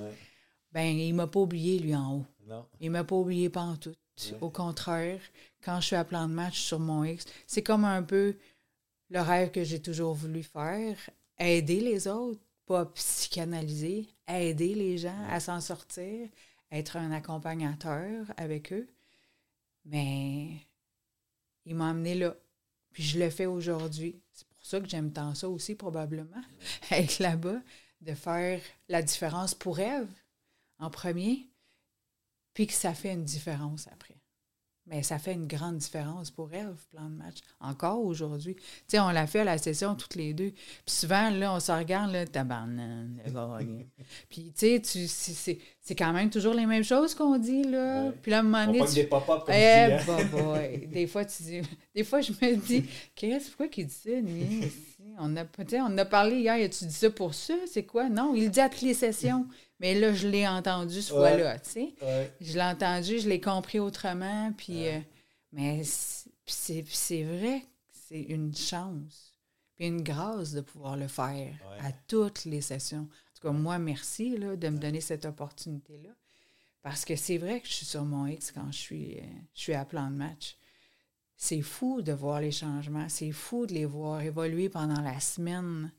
Ben, 0.72 0.96
il 0.96 1.14
m'a 1.14 1.26
pas 1.26 1.40
oublié, 1.40 1.78
lui, 1.78 1.94
en 1.96 2.16
haut. 2.18 2.26
Non. 2.46 2.66
Il 2.80 2.90
m'a 2.90 3.04
pas 3.04 3.16
oublié 3.16 3.50
tout. 3.50 3.90
Ouais. 3.90 4.38
Au 4.40 4.50
contraire, 4.50 5.20
quand 5.62 5.80
je 5.80 5.86
suis 5.86 5.96
à 5.96 6.04
plan 6.04 6.28
de 6.28 6.32
match 6.34 6.60
sur 6.60 6.78
mon 6.78 7.04
X, 7.04 7.24
c'est 7.46 7.62
comme 7.62 7.84
un 7.84 8.02
peu 8.02 8.36
le 9.10 9.20
rêve 9.20 9.50
que 9.50 9.64
j'ai 9.64 9.80
toujours 9.80 10.14
voulu 10.14 10.42
faire. 10.42 10.96
Aider 11.38 11.80
les 11.80 12.06
autres, 12.08 12.40
pas 12.66 12.86
psychanalyser, 12.86 14.08
aider 14.28 14.74
les 14.74 14.98
gens 14.98 15.26
à 15.28 15.40
s'en 15.40 15.60
sortir, 15.60 16.28
être 16.70 16.96
un 16.96 17.12
accompagnateur 17.12 18.26
avec 18.36 18.72
eux. 18.72 18.88
Mais 19.84 20.66
il 21.64 21.74
m'a 21.74 21.90
amené 21.90 22.14
là. 22.14 22.34
Puis 22.92 23.02
je 23.02 23.18
le 23.18 23.30
fais 23.30 23.46
aujourd'hui. 23.46 24.20
C'est 24.32 24.48
pour 24.48 24.64
ça 24.64 24.80
que 24.80 24.88
j'aime 24.88 25.12
tant 25.12 25.34
ça 25.34 25.48
aussi, 25.48 25.74
probablement, 25.74 26.42
être 26.90 27.18
là-bas, 27.18 27.60
de 28.00 28.14
faire 28.14 28.60
la 28.88 29.02
différence 29.02 29.54
pour 29.54 29.80
Ève 29.80 30.08
en 30.78 30.90
premier, 30.90 31.48
puis 32.52 32.66
que 32.66 32.72
ça 32.72 32.94
fait 32.94 33.12
une 33.12 33.24
différence 33.24 33.86
après. 33.88 34.15
Mais 34.88 35.02
ça 35.02 35.18
fait 35.18 35.32
une 35.32 35.48
grande 35.48 35.78
différence 35.78 36.30
pour 36.30 36.48
elle, 36.52 36.66
le 36.66 36.76
plan 36.92 37.08
de 37.08 37.16
match. 37.16 37.38
Encore 37.60 38.04
aujourd'hui. 38.04 38.54
Tu 38.54 38.62
sais, 38.86 39.00
on 39.00 39.08
l'a 39.10 39.26
fait 39.26 39.40
à 39.40 39.44
la 39.44 39.58
session 39.58 39.96
toutes 39.96 40.14
les 40.14 40.32
deux. 40.32 40.50
Puis 40.52 40.94
souvent, 40.94 41.28
là, 41.30 41.54
on 41.54 41.58
se 41.60 41.72
regarde, 41.72 42.12
là, 42.12 42.24
tabarnane. 42.24 43.18
Puis, 44.30 44.52
tu 44.56 44.80
sais, 44.84 45.58
c'est- 45.82 45.94
quand 45.96 46.12
même 46.12 46.30
toujours 46.30 46.54
les 46.54 46.66
mêmes 46.66 46.84
choses 46.84 47.14
qu'on 47.14 47.36
dit, 47.36 47.64
là. 47.64 48.04
Ouais. 48.04 48.12
Puis 48.22 48.30
là, 48.30 48.36
à 48.38 48.40
un 48.40 48.42
moment 48.44 48.66
donné, 48.66 48.78
tu- 48.86 48.94
des 48.94 49.06
comme 49.44 49.54
eh, 49.54 49.92
hein. 49.92 49.98
bah. 50.06 50.58
Des 50.92 51.06
fois, 51.08 51.24
tu 51.24 51.42
dis, 51.42 51.60
des 51.94 52.04
fois, 52.04 52.20
je 52.20 52.32
me 52.32 52.54
dis, 52.56 52.84
qu'est-ce 53.14 53.48
pourquoi 53.48 53.68
qu'il 53.68 53.86
dit 53.86 53.94
ça, 53.94 54.10
lui? 54.10 54.70
On 55.18 55.34
a, 55.36 55.44
on 55.88 55.96
a 55.98 56.04
parlé 56.04 56.40
hier, 56.40 56.68
tu 56.68 56.84
dis 56.84 56.92
ça 56.92 57.08
pour 57.08 57.32
ça? 57.32 57.54
C'est 57.66 57.84
quoi? 57.84 58.10
Non, 58.10 58.34
il 58.34 58.50
dit 58.50 58.60
à 58.60 58.68
toutes 58.68 58.82
les 58.82 58.92
sessions. 58.92 59.46
Mais 59.78 59.94
là, 59.94 60.12
je 60.14 60.26
l'ai 60.28 60.46
entendu 60.48 61.02
ce 61.02 61.12
Ouais. 61.12 61.18
fois-là, 61.18 61.58
tu 61.58 61.70
sais. 61.70 61.94
Ouais. 62.02 62.32
Je 62.40 62.54
l'ai 62.54 62.62
entendu, 62.62 63.18
je 63.18 63.28
l'ai 63.28 63.40
compris 63.40 63.78
autrement. 63.78 64.52
Puis, 64.56 64.80
Ouais. 64.80 64.96
euh, 64.96 65.00
mais 65.52 65.82
c'est- 65.84 67.22
vrai 67.24 67.60
que 67.60 67.66
c'est 68.08 68.22
une 68.22 68.54
chance, 68.56 69.34
puis 69.74 69.86
une 69.86 70.02
grâce 70.02 70.52
de 70.52 70.60
pouvoir 70.62 70.96
le 70.96 71.08
faire 71.08 71.54
à 71.80 71.92
toutes 71.92 72.44
les 72.46 72.60
sessions. 72.62 73.02
En 73.02 73.34
tout 73.34 73.48
cas, 73.48 73.50
moi, 73.52 73.78
merci 73.78 74.36
là, 74.38 74.56
de 74.56 74.68
me 74.68 74.78
donner 74.78 75.00
cette 75.02 75.26
opportunité-là. 75.26 76.10
Parce 76.82 77.04
que 77.04 77.16
c'est 77.16 77.36
vrai 77.36 77.60
que 77.60 77.66
je 77.68 77.72
suis 77.72 77.86
sur 77.86 78.04
mon 78.04 78.26
X 78.26 78.52
quand 78.52 78.70
je 78.70 78.78
suis, 78.78 79.18
euh, 79.18 79.22
je 79.54 79.60
suis 79.60 79.74
à 79.74 79.84
plan 79.84 80.08
de 80.08 80.14
match. 80.14 80.56
C'est 81.36 81.60
fou 81.60 82.00
de 82.00 82.12
voir 82.12 82.40
les 82.40 82.52
changements. 82.52 83.08
C'est 83.10 83.32
fou 83.32 83.66
de 83.66 83.74
les 83.74 83.84
voir 83.84 84.22
évoluer 84.22 84.68
pendant 84.70 85.00
la 85.02 85.18
semaine. 85.20 85.92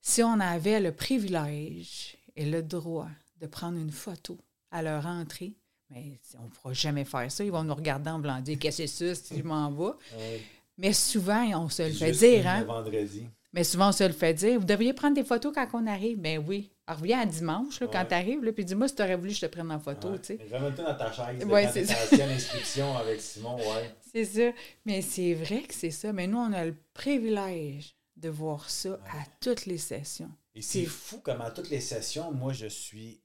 Si 0.00 0.22
on 0.22 0.38
avait 0.40 0.80
le 0.80 0.92
privilège 0.92 2.15
et 2.36 2.44
le 2.44 2.62
droit 2.62 3.08
de 3.40 3.46
prendre 3.46 3.78
une 3.78 3.90
photo 3.90 4.38
à 4.70 4.82
leur 4.82 5.06
entrée, 5.06 5.54
mais 5.90 6.18
on 6.38 6.44
ne 6.44 6.48
pourra 6.48 6.72
jamais 6.72 7.04
faire 7.04 7.30
ça. 7.30 7.44
Ils 7.44 7.52
vont 7.52 7.64
nous 7.64 7.74
regarder 7.74 8.10
en 8.10 8.18
voulant 8.18 8.40
dire 8.40 8.58
Qu'est-ce 8.58 8.82
que 8.82 8.86
c'est 8.86 9.14
ça 9.14 9.22
si 9.22 9.38
je 9.38 9.42
m'en 9.44 9.70
vais? 9.70 9.92
Ouais. 10.16 10.42
Mais 10.78 10.92
souvent, 10.92 11.44
on 11.62 11.68
se 11.68 11.82
le 11.82 11.92
fait 11.92 12.12
dire. 12.12 12.46
Hein? 12.46 12.60
le 12.60 12.66
vendredi. 12.66 13.26
Mais 13.52 13.64
souvent, 13.64 13.88
on 13.88 13.92
se 13.92 14.04
le 14.04 14.12
fait 14.12 14.34
dire. 14.34 14.58
Vous 14.58 14.66
devriez 14.66 14.92
prendre 14.92 15.14
des 15.14 15.24
photos 15.24 15.52
quand 15.54 15.66
on 15.72 15.86
arrive. 15.86 16.18
Ben 16.18 16.44
oui. 16.46 16.70
Alors, 16.86 17.00
reviens 17.00 17.20
à 17.20 17.26
dimanche, 17.26 17.80
là, 17.80 17.88
quand 17.90 18.04
tu 18.04 18.14
arrives, 18.14 18.44
là, 18.44 18.52
puis 18.52 18.64
dis-moi 18.64 18.86
si 18.86 18.94
tu 18.94 19.02
aurais 19.02 19.16
voulu 19.16 19.30
que 19.30 19.36
je 19.36 19.40
te 19.40 19.46
prenne 19.46 19.72
en 19.72 19.80
photo. 19.80 20.10
Ouais. 20.10 20.18
tu 20.18 20.26
sais. 20.26 20.38
Mais 20.50 20.58
Remets-toi 20.58 20.84
dans 20.84 20.94
ta 20.96 21.10
chaise. 21.10 21.44
Ouais, 21.44 21.68
c'est 21.72 21.86
ça. 21.86 22.26
l'inscription 22.26 22.96
avec 22.96 23.20
Simon, 23.20 23.56
ouais. 23.56 23.94
C'est 24.12 24.24
ça. 24.24 24.56
Mais 24.84 25.02
c'est 25.02 25.34
vrai 25.34 25.62
que 25.62 25.74
c'est 25.74 25.90
ça. 25.90 26.12
Mais 26.12 26.26
nous, 26.26 26.38
on 26.38 26.52
a 26.52 26.64
le 26.64 26.74
privilège 26.94 27.94
de 28.16 28.28
voir 28.28 28.68
ça 28.70 28.98
à 29.10 29.24
toutes 29.40 29.66
les 29.66 29.78
sessions. 29.78 30.30
Et 30.56 30.62
c'est 30.62 30.86
fou 30.86 31.20
comme 31.20 31.42
à 31.42 31.50
toutes 31.50 31.68
les 31.68 31.82
sessions, 31.82 32.32
moi, 32.32 32.52
je 32.54 32.66
suis. 32.66 33.20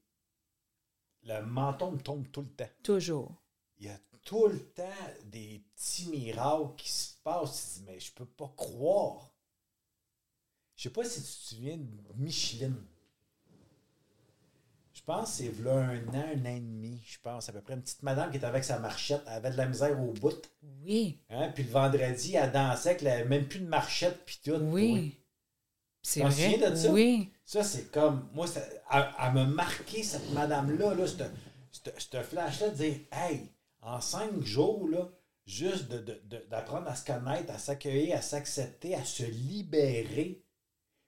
Le 1.24 1.42
menton 1.42 1.92
me 1.92 1.98
tombe 2.00 2.30
tout 2.30 2.42
le 2.42 2.50
temps. 2.50 2.70
Toujours. 2.84 3.42
Il 3.80 3.86
y 3.86 3.90
a 3.90 3.98
tout 4.26 4.48
le 4.48 4.60
temps 4.60 4.84
des 5.26 5.64
petits 5.74 6.10
miracles 6.10 6.76
qui 6.76 6.92
se 6.92 7.14
passent. 7.24 7.76
Tu 7.76 7.80
dis, 7.80 7.86
mais 7.90 8.00
je 8.02 8.12
peux 8.14 8.26
pas 8.26 8.54
croire. 8.58 9.32
Je 10.76 10.84
sais 10.84 10.90
pas 10.90 11.06
si 11.06 11.22
tu 11.22 11.28
te 11.28 11.32
souviens 11.56 11.78
de 11.78 12.14
Micheline. 12.18 12.76
Je 14.94 15.02
pense 15.04 15.30
que 15.38 15.44
c'est 15.46 15.64
là 15.64 15.76
un 15.78 16.08
an, 16.10 16.26
un 16.36 16.46
an 16.46 16.56
et 16.56 16.60
demi, 16.60 17.02
je 17.08 17.18
pense, 17.20 17.48
à 17.48 17.54
peu 17.54 17.62
près. 17.62 17.76
Une 17.76 17.82
petite 17.82 18.04
madame 18.04 18.30
qui 18.30 18.38
était 18.38 18.46
avec 18.46 18.64
sa 18.66 18.78
marchette, 18.78 19.24
elle 19.26 19.34
avait 19.34 19.52
de 19.52 19.58
la 19.58 19.68
misère 19.68 19.98
au 20.00 20.12
bout. 20.12 20.42
Oui. 20.84 21.22
Hein? 21.30 21.50
Puis 21.56 21.64
le 21.64 21.72
vendredi, 21.72 22.36
elle 22.36 22.52
dansait 22.52 22.90
avec 22.90 23.02
la- 23.02 23.24
même 23.26 23.48
plus 23.48 23.60
de 23.62 23.68
marchette, 23.68 24.26
puis 24.26 24.40
tout. 24.44 24.52
Oui. 24.60 25.18
C'est 26.02 26.22
vrai? 26.22 26.32
souviens 26.32 26.70
de 26.72 26.76
ça? 26.76 26.92
Oui. 26.92 27.30
Ça, 27.46 27.64
c'est 27.64 27.92
comme. 27.92 28.30
Moi, 28.34 28.48
ça- 28.48 28.62
elle, 28.92 29.34
m'a 29.34 29.46
marqué, 29.46 30.04
cette 30.04 30.32
madame-là, 30.32 30.94
là, 30.96 31.06
ce- 31.08 32.22
flash-là, 32.24 32.70
de 32.70 32.76
dire 32.76 32.96
Hey, 33.12 33.50
en 33.82 34.02
cinq 34.02 34.42
jours, 34.42 34.88
là, 34.88 35.10
juste 35.46 35.90
de- 35.90 36.00
de- 36.00 36.22
de- 36.26 36.46
d'apprendre 36.50 36.88
à 36.88 36.96
se 36.96 37.06
connaître, 37.06 37.52
à 37.54 37.58
s'accueillir, 37.58 38.18
à 38.18 38.22
s'accepter, 38.22 38.96
à 38.96 39.04
se 39.06 39.24
libérer, 39.24 40.44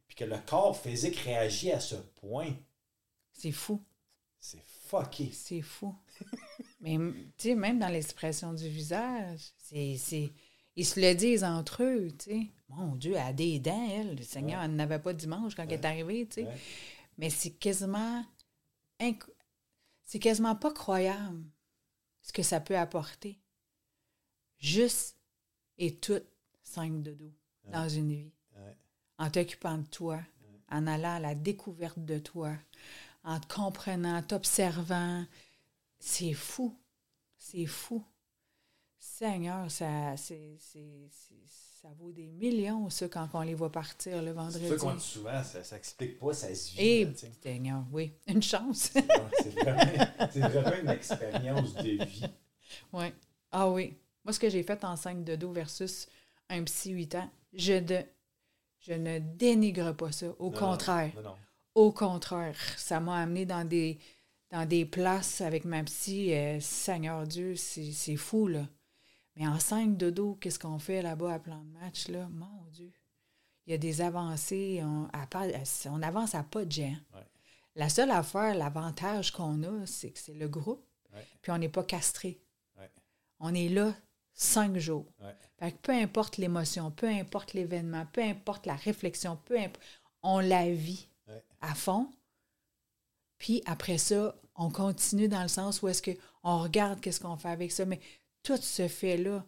puis 0.08 0.16
que 0.16 0.26
le 0.26 0.38
corps 0.46 0.78
physique 0.78 1.18
réagit 1.18 1.72
à 1.72 1.80
ce 1.80 1.96
point, 1.96 2.54
C'est 3.32 3.52
fou. 3.52 3.82
c'est 4.40 4.64
fucké. 4.90 5.32
C'est 5.34 5.62
fou. 5.62 5.96
Mais 6.82 6.98
tu 7.38 7.50
sais, 7.50 7.56
même 7.56 7.80
dans 7.80 7.88
l'expression 7.88 8.54
du 8.54 8.68
visage, 8.70 9.52
c'est, 9.58 9.96
c'est- 9.98 10.32
ils 10.76 10.86
se 10.86 11.00
le 11.00 11.14
disent 11.16 11.44
entre 11.44 11.84
eux, 11.84 12.10
tu 12.18 12.26
sais. 12.32 12.48
Mon 12.70 12.96
Dieu, 12.96 13.14
elle 13.14 13.28
a 13.28 13.34
des 13.34 13.60
dents, 13.60 13.88
elle. 13.92 14.16
Le 14.16 14.24
Seigneur, 14.24 14.60
Ouais. 14.60 14.66
elle 14.66 14.76
n'avait 14.76 15.00
pas 15.00 15.14
dimanche 15.14 15.54
quand 15.56 15.64
elle 15.64 15.74
est 15.74 15.86
arrivée, 15.86 16.26
tu 16.28 16.36
sais. 16.36 16.44
Ouais. 16.48 16.58
Mais 17.18 17.30
c'est 17.30 17.52
quasiment... 17.52 18.26
inc- 19.00 19.30
C'est 20.06 20.20
quasiment 20.20 20.56
pas 20.56 20.72
croyable 20.74 21.44
ce 22.22 22.34
que 22.34 22.42
ça 22.44 22.60
peut 22.60 22.78
apporter. 22.78 23.40
Juste 24.58 25.18
et 25.78 25.96
tout 25.96 26.22
cinq 26.64 27.02
de 27.04 27.14
dos 27.14 27.34
dans 27.72 27.88
une 27.90 28.10
vie. 28.12 28.32
En 29.20 29.30
t'occupant 29.30 29.78
de 29.78 29.86
toi, 29.88 30.20
en 30.70 30.88
allant 30.88 31.16
à 31.16 31.20
la 31.20 31.36
découverte 31.36 32.00
de 32.00 32.18
toi, 32.18 32.54
en 33.24 33.40
te 33.40 33.54
comprenant, 33.54 34.22
t'observant. 34.24 35.26
C'est 36.00 36.34
fou. 36.34 36.78
C'est 37.38 37.66
fou. 37.68 38.04
Seigneur, 39.06 39.70
ça, 39.70 40.16
c'est, 40.16 40.56
c'est- 40.60 41.10
c'est- 41.12 41.36
ça 41.82 41.90
vaut 42.00 42.14
des 42.14 42.28
millions, 42.28 42.90
ça, 42.90 43.10
quand 43.10 43.28
on 43.34 43.42
les 43.42 43.54
voit 43.54 43.70
partir 43.72 44.22
le 44.22 44.28
C'est 44.28 44.34
vendredi. 44.34 44.68
ça 44.70 44.76
qu'on 44.78 44.94
dit 44.96 45.04
souvent, 45.04 45.44
ça 45.44 45.62
s'explique 45.62 46.18
pas, 46.20 46.34
ça 46.34 46.56
se 46.56 46.72
vit. 46.72 46.80
Et, 46.82 47.06
là. 47.06 47.12
Seigneur, 47.42 47.84
oui, 47.92 48.14
une 48.28 48.42
chance. 48.42 48.92
C'est 48.94 49.50
vraiment, 49.60 50.06
c'est 50.32 50.40
vraiment 50.40 50.76
une 50.82 50.90
expérience 50.90 51.74
de 51.74 51.82
vie. 52.06 52.24
oui. 52.94 53.08
Ah 53.52 53.70
oui. 53.70 53.94
Moi, 54.24 54.32
ce 54.32 54.40
que 54.40 54.50
j'ai 54.50 54.64
fait 54.64 54.82
en 54.86 54.96
5 54.96 55.26
de 55.26 55.36
dos 55.36 55.52
versus 55.52 56.08
un 56.50 56.64
psy 56.64 56.92
8 56.92 57.16
ans, 57.16 57.30
je, 57.52 57.80
de, 57.80 58.06
je 58.80 58.94
ne 58.94 59.20
dénigre 59.20 59.94
pas 59.94 60.14
ça. 60.14 60.28
Au 60.40 60.50
Non, 60.50 60.58
contraire. 60.58 61.12
Non, 61.18 61.22
non. 61.24 61.36
Au 61.76 61.92
contraire, 61.92 62.56
ça 62.78 63.02
m'a 63.02 63.18
amené 63.22 63.46
dans 63.46 63.68
des, 63.68 64.00
dans 64.50 64.66
des 64.66 64.86
places 64.86 65.42
avec 65.42 65.66
ma 65.66 65.84
psy. 65.84 66.34
euh, 66.34 66.62
Seigneur 66.62 67.28
Dieu, 67.28 67.58
c'est 67.58 67.92
c'est 67.92 68.16
fou, 68.16 68.48
là. 68.48 68.66
Mais 69.36 69.48
en 69.48 69.60
5 69.60 69.98
de 69.98 70.10
dos, 70.10 70.36
qu'est-ce 70.36 70.60
qu'on 70.60 70.80
fait 70.80 71.02
là-bas 71.02 71.34
à 71.34 71.40
plan 71.40 71.60
de 71.64 71.70
match, 71.80 72.08
là? 72.08 72.28
Mon 72.30 72.66
Dieu. 72.72 72.92
Il 73.66 73.72
y 73.72 73.74
a 73.74 73.78
des 73.78 74.02
avancées. 74.02 74.82
On, 74.84 75.08
à 75.14 75.26
pas- 75.26 75.48
on 75.90 76.02
avance 76.02 76.36
à 76.36 76.44
pas 76.44 76.66
de 76.66 76.72
géant. 76.72 76.98
Ouais. 77.14 77.26
La 77.76 77.90
seule 77.90 78.12
affaire, 78.12 78.54
l'avantage 78.56 79.32
qu'on 79.32 79.64
a, 79.64 79.86
c'est 79.88 80.12
que 80.12 80.20
c'est 80.20 80.34
le 80.36 80.48
groupe, 80.48 80.86
Ouais. 81.14 81.26
puis 81.42 81.52
on 81.52 81.58
n'est 81.58 81.70
pas 81.70 81.84
castré. 81.84 82.40
Ouais. 82.78 82.92
On 83.40 83.54
est 83.56 83.70
là 83.70 83.96
cinq 84.34 84.78
jours. 84.78 85.08
Ouais. 85.20 85.36
Fait 85.58 85.72
que 85.72 85.78
peu 85.78 85.92
importe 85.94 86.38
l'émotion, 86.38 86.92
peu 86.92 87.08
importe 87.08 87.54
l'événement, 87.54 88.06
peu 88.12 88.22
importe 88.22 88.66
la 88.68 88.76
réflexion, 88.76 89.38
peu 89.46 89.58
importe, 89.58 89.82
on 90.22 90.40
la 90.40 90.72
vit 90.72 91.08
à 91.62 91.74
fond. 91.74 92.12
Puis 93.38 93.62
après 93.66 93.98
ça, 93.98 94.36
on 94.56 94.70
continue 94.70 95.28
dans 95.28 95.42
le 95.42 95.48
sens 95.48 95.82
où 95.82 95.88
est-ce 95.88 96.02
qu'on 96.04 96.60
regarde 96.60 97.00
qu'est-ce 97.02 97.20
qu'on 97.20 97.38
fait 97.38 97.50
avec 97.50 97.72
ça. 97.72 97.86
Mais 97.86 98.00
tout 98.44 98.58
se 98.58 98.88
fait 98.88 99.18
là. 99.18 99.46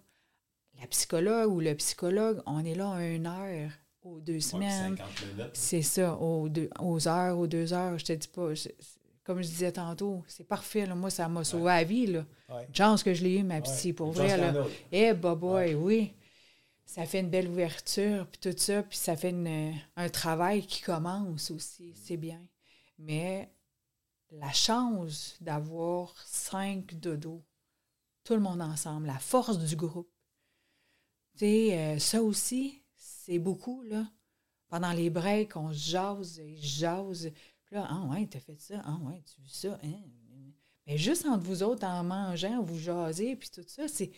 La 0.79 0.87
psychologue 0.87 1.51
ou 1.51 1.59
le 1.61 1.73
psychologue, 1.75 2.41
on 2.45 2.63
est 2.65 2.75
là 2.75 2.95
une 3.01 3.27
heure 3.27 3.71
aux 4.03 4.19
deux 4.19 4.39
semaines. 4.39 4.97
50 4.97 5.07
minutes. 5.37 5.49
C'est 5.53 5.81
ça, 5.81 6.15
aux, 6.17 6.49
deux, 6.49 6.69
aux 6.79 7.07
heures, 7.07 7.37
aux 7.37 7.47
deux 7.47 7.71
heures, 7.73 7.97
je 7.97 8.05
te 8.05 8.13
dis 8.13 8.27
pas. 8.27 8.53
je- 8.53 8.69
comme 9.23 9.41
je 9.41 9.47
disais 9.47 9.71
tantôt, 9.71 10.23
c'est 10.27 10.43
parfait. 10.43 10.85
Là. 10.85 10.93
Moi, 10.93 11.09
ça 11.09 11.27
m'a 11.27 11.43
sauvé 11.43 11.65
la 11.65 11.83
vie. 11.83 12.05
Là. 12.05 12.25
Ouais. 12.49 12.67
Chance 12.73 13.01
que 13.01 13.11
je 13.13 13.23
l'ai 13.23 13.39
eu, 13.39 13.43
ma 13.43 13.59
psy, 13.61 13.87
Ouais. 13.87 13.93
pour 13.93 14.11
vrai. 14.11 14.37
Là. 14.37 14.53
Eh, 14.91 15.13
boy, 15.13 15.73
oui. 15.73 16.13
Ça 16.85 17.05
fait 17.07 17.21
une 17.21 17.31
belle 17.31 17.47
ouverture, 17.47 18.27
puis 18.27 18.39
tout 18.39 18.55
ça, 18.55 18.83
puis 18.83 18.97
ça 18.97 19.15
fait 19.17 19.31
une- 19.31 19.73
un 19.95 20.09
travail 20.09 20.67
qui 20.67 20.81
commence 20.83 21.49
aussi. 21.49 21.93
C'est 21.95 22.17
bien. 22.17 22.39
Mais 22.99 23.49
la 24.31 24.51
chance 24.51 25.37
d'avoir 25.41 26.13
cinq 26.27 26.93
dodos, 26.99 27.41
tout 28.25 28.33
le 28.33 28.41
monde 28.41 28.61
ensemble, 28.61 29.07
la 29.07 29.19
force 29.19 29.57
du 29.57 29.77
groupe. 29.77 30.11
Tu 31.37 31.39
sais, 31.45 31.77
euh, 31.77 31.99
ça 31.99 32.21
aussi, 32.21 32.83
c'est 32.95 33.39
beaucoup, 33.39 33.81
là. 33.83 34.05
Pendant 34.67 34.91
les 34.91 35.09
breaks, 35.09 35.55
on 35.55 35.71
se 35.71 35.89
jase 35.91 36.39
et 36.39 36.57
jase. 36.57 37.31
Puis 37.65 37.75
là, 37.75 37.87
ah 37.89 38.01
ouais, 38.09 38.27
t'as 38.29 38.39
fait 38.39 38.59
ça, 38.59 38.81
ah 38.83 38.97
ouais, 39.03 39.21
tu 39.25 39.39
veux 39.41 39.47
ça, 39.47 39.79
hein? 39.83 40.01
Mais 40.87 40.97
juste 40.97 41.25
entre 41.25 41.43
vous 41.45 41.63
autres, 41.63 41.85
en 41.85 42.03
mangeant, 42.03 42.61
vous 42.61 42.77
jasez, 42.77 43.35
puis 43.35 43.49
tout 43.49 43.63
ça, 43.67 43.87
c'est... 43.87 44.11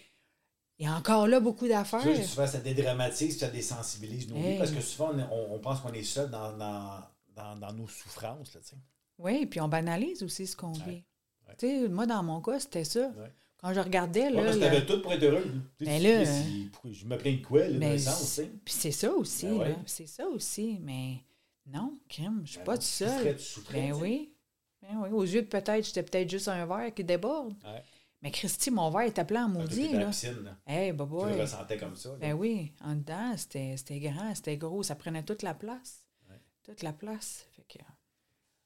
Il 0.80 0.86
y 0.86 0.90
a 0.90 0.96
encore 0.96 1.28
là 1.28 1.40
beaucoup 1.40 1.68
d'affaires. 1.68 2.02
Tu 2.04 2.16
sais, 2.16 2.24
souvent, 2.24 2.46
ça 2.46 2.60
dédramatise, 2.60 3.40
ça 3.40 3.50
désensibilise 3.50 4.28
nos 4.28 4.36
vies, 4.36 4.58
parce 4.58 4.72
que 4.72 4.82
souvent, 4.82 5.12
on, 5.12 5.20
on- 5.20 5.56
on 5.56 5.60
pense 5.60 5.80
qu'on 5.82 5.94
est 5.94 6.04
seul 6.04 6.30
dans, 6.30 6.56
dans, 6.58 7.02
dans, 7.36 7.56
dans 7.56 7.74
nos 7.74 7.88
souffrances. 7.88 8.54
Là, 8.54 8.62
tu 8.62 8.68
sais. 8.70 8.78
Oui, 9.18 9.46
puis 9.48 9.60
on 9.60 9.68
banalise 9.70 10.22
aussi 10.24 10.46
ce 10.46 10.56
qu'on 10.56 10.74
Ouais. 10.74 10.86
vit. 10.86 11.06
Ouais. 11.48 11.56
Tu 11.58 11.68
sais, 11.68 11.90
moi, 11.90 12.06
dans 12.06 12.22
mon 12.22 12.42
cas, 12.42 12.60
c'était 12.60 12.84
ça. 12.84 13.08
Ouais. 13.10 13.34
Quand 13.60 13.74
je 13.74 13.80
regardais, 13.80 14.26
Ouais, 14.26 14.32
là... 14.32 14.44
parce 14.44 14.56
que 14.58 14.62
t'avais 14.62 14.86
tout 14.86 15.02
pour 15.02 15.14
être 15.14 15.24
heureux. 15.24 15.46
Ben 15.80 16.02
là, 16.02 16.26
si- 16.26 16.70
je 16.92 17.06
me 17.06 17.18
plains 17.18 17.34
de 17.38 17.46
quoi, 17.46 17.68
là, 17.68 17.80
dans 17.80 17.90
le 17.92 17.98
sens. 17.98 18.42
Puis 18.64 18.74
c'est 18.74 18.92
ça 18.92 19.12
aussi, 19.12 19.46
Ben 19.48 19.54
ouais. 19.58 19.70
là. 19.70 19.76
C'est 19.88 20.08
ça 20.08 20.28
aussi. 20.28 20.78
Mais 20.82 21.18
non, 21.66 21.98
crime, 22.08 22.42
je 22.46 22.50
suis 22.52 22.58
Ben 22.60 22.66
pas 22.66 22.78
tu 22.78 22.86
souffrais, 22.86 23.36
Ben 23.74 23.94
oui. 23.94 24.34
Ben 24.82 24.96
oui. 25.02 25.10
Aux 25.12 25.24
yeux 25.24 25.42
de 25.42 25.48
peut-être, 25.48 25.86
j'étais 25.86 26.04
peut-être 26.04 26.30
juste 26.30 26.48
un 26.48 26.66
verre 26.68 26.94
qui 26.94 27.04
déborde. 27.04 27.54
Ouais. 27.64 27.84
Mais 28.22 28.32
Christy, 28.32 28.70
mon 28.72 28.90
verre 28.92 29.08
était 29.08 29.26
plein 29.26 29.46
en 29.46 29.50
maudit, 29.50 29.90
la 29.92 30.00
là. 30.02 30.06
piscine, 30.08 30.44
là, 30.44 30.58
Hey, 30.66 30.92
bah 30.92 31.08
tu 31.10 31.36
le 31.36 31.42
ressentais 31.42 31.78
comme 31.78 31.96
ça. 31.96 32.10
là. 32.10 32.16
Ben 32.18 32.34
oui, 32.34 32.74
en 32.84 32.96
dedans, 32.96 33.36
c'était 33.38 33.76
c'était 33.78 34.00
grand, 34.00 34.34
c'était 34.36 34.58
gros, 34.58 34.82
ça 34.84 34.96
prenait 34.96 35.24
toute 35.24 35.42
la 35.44 35.54
place. 35.56 36.04
Ouais. 36.30 36.40
Toute 36.64 36.84
la 36.84 36.94
place. 36.94 37.46
Fait 37.56 37.64
que, 37.68 37.84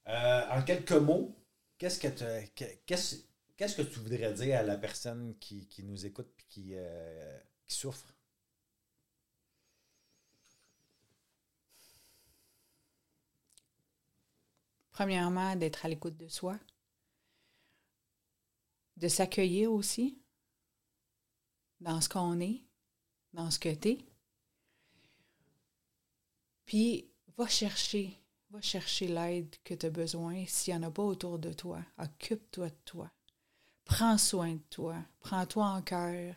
Euh, 0.10 0.42
en 0.52 0.62
quelques 0.64 0.92
mots, 0.94 1.36
qu'est-ce 1.78 2.00
que 2.00 2.08
tu 2.08 2.24
que- 2.56 2.72
qu'est-ce 2.86 3.18
qu'est-ce 3.62 3.76
que 3.76 3.84
tu 3.84 4.00
voudrais 4.00 4.34
dire 4.34 4.58
à 4.58 4.64
la 4.64 4.76
personne 4.76 5.38
qui, 5.40 5.68
qui 5.68 5.84
nous 5.84 6.08
écoute 6.08 6.34
et 6.40 6.44
qui, 6.50 6.72
euh, 6.74 7.40
qui 7.68 7.76
souffre? 7.76 8.12
premièrement, 14.90 15.56
d'être 15.56 15.86
à 15.86 15.90
l'écoute 15.90 16.18
de 16.18 16.28
soi, 16.28 16.60
de 18.98 19.08
s'accueillir 19.08 19.72
aussi 19.72 20.20
dans 21.80 22.02
ce 22.02 22.10
qu'on 22.10 22.40
est, 22.40 22.62
dans 23.34 23.50
ce 23.50 23.58
que 23.58 23.74
tu 23.74 23.90
es. 23.90 23.98
Puis, 26.66 27.10
va 27.38 27.48
chercher, 27.48 28.22
va 28.50 28.62
chercher 28.62 29.08
l'aide 29.08 29.56
que 29.64 29.74
tu 29.74 29.86
as 29.86 29.90
besoin. 29.90 30.46
S'il 30.46 30.76
n'y 30.76 30.86
en 30.86 30.88
a 30.90 30.92
pas 30.92 31.04
autour 31.04 31.40
de 31.40 31.54
toi, 31.54 31.84
occupe-toi 31.98 32.70
de 32.70 32.80
toi. 32.86 33.12
Prends 33.92 34.18
soin 34.18 34.54
de 34.54 34.64
toi. 34.70 34.96
Prends-toi 35.20 35.66
en 35.66 35.82
cœur. 35.82 36.34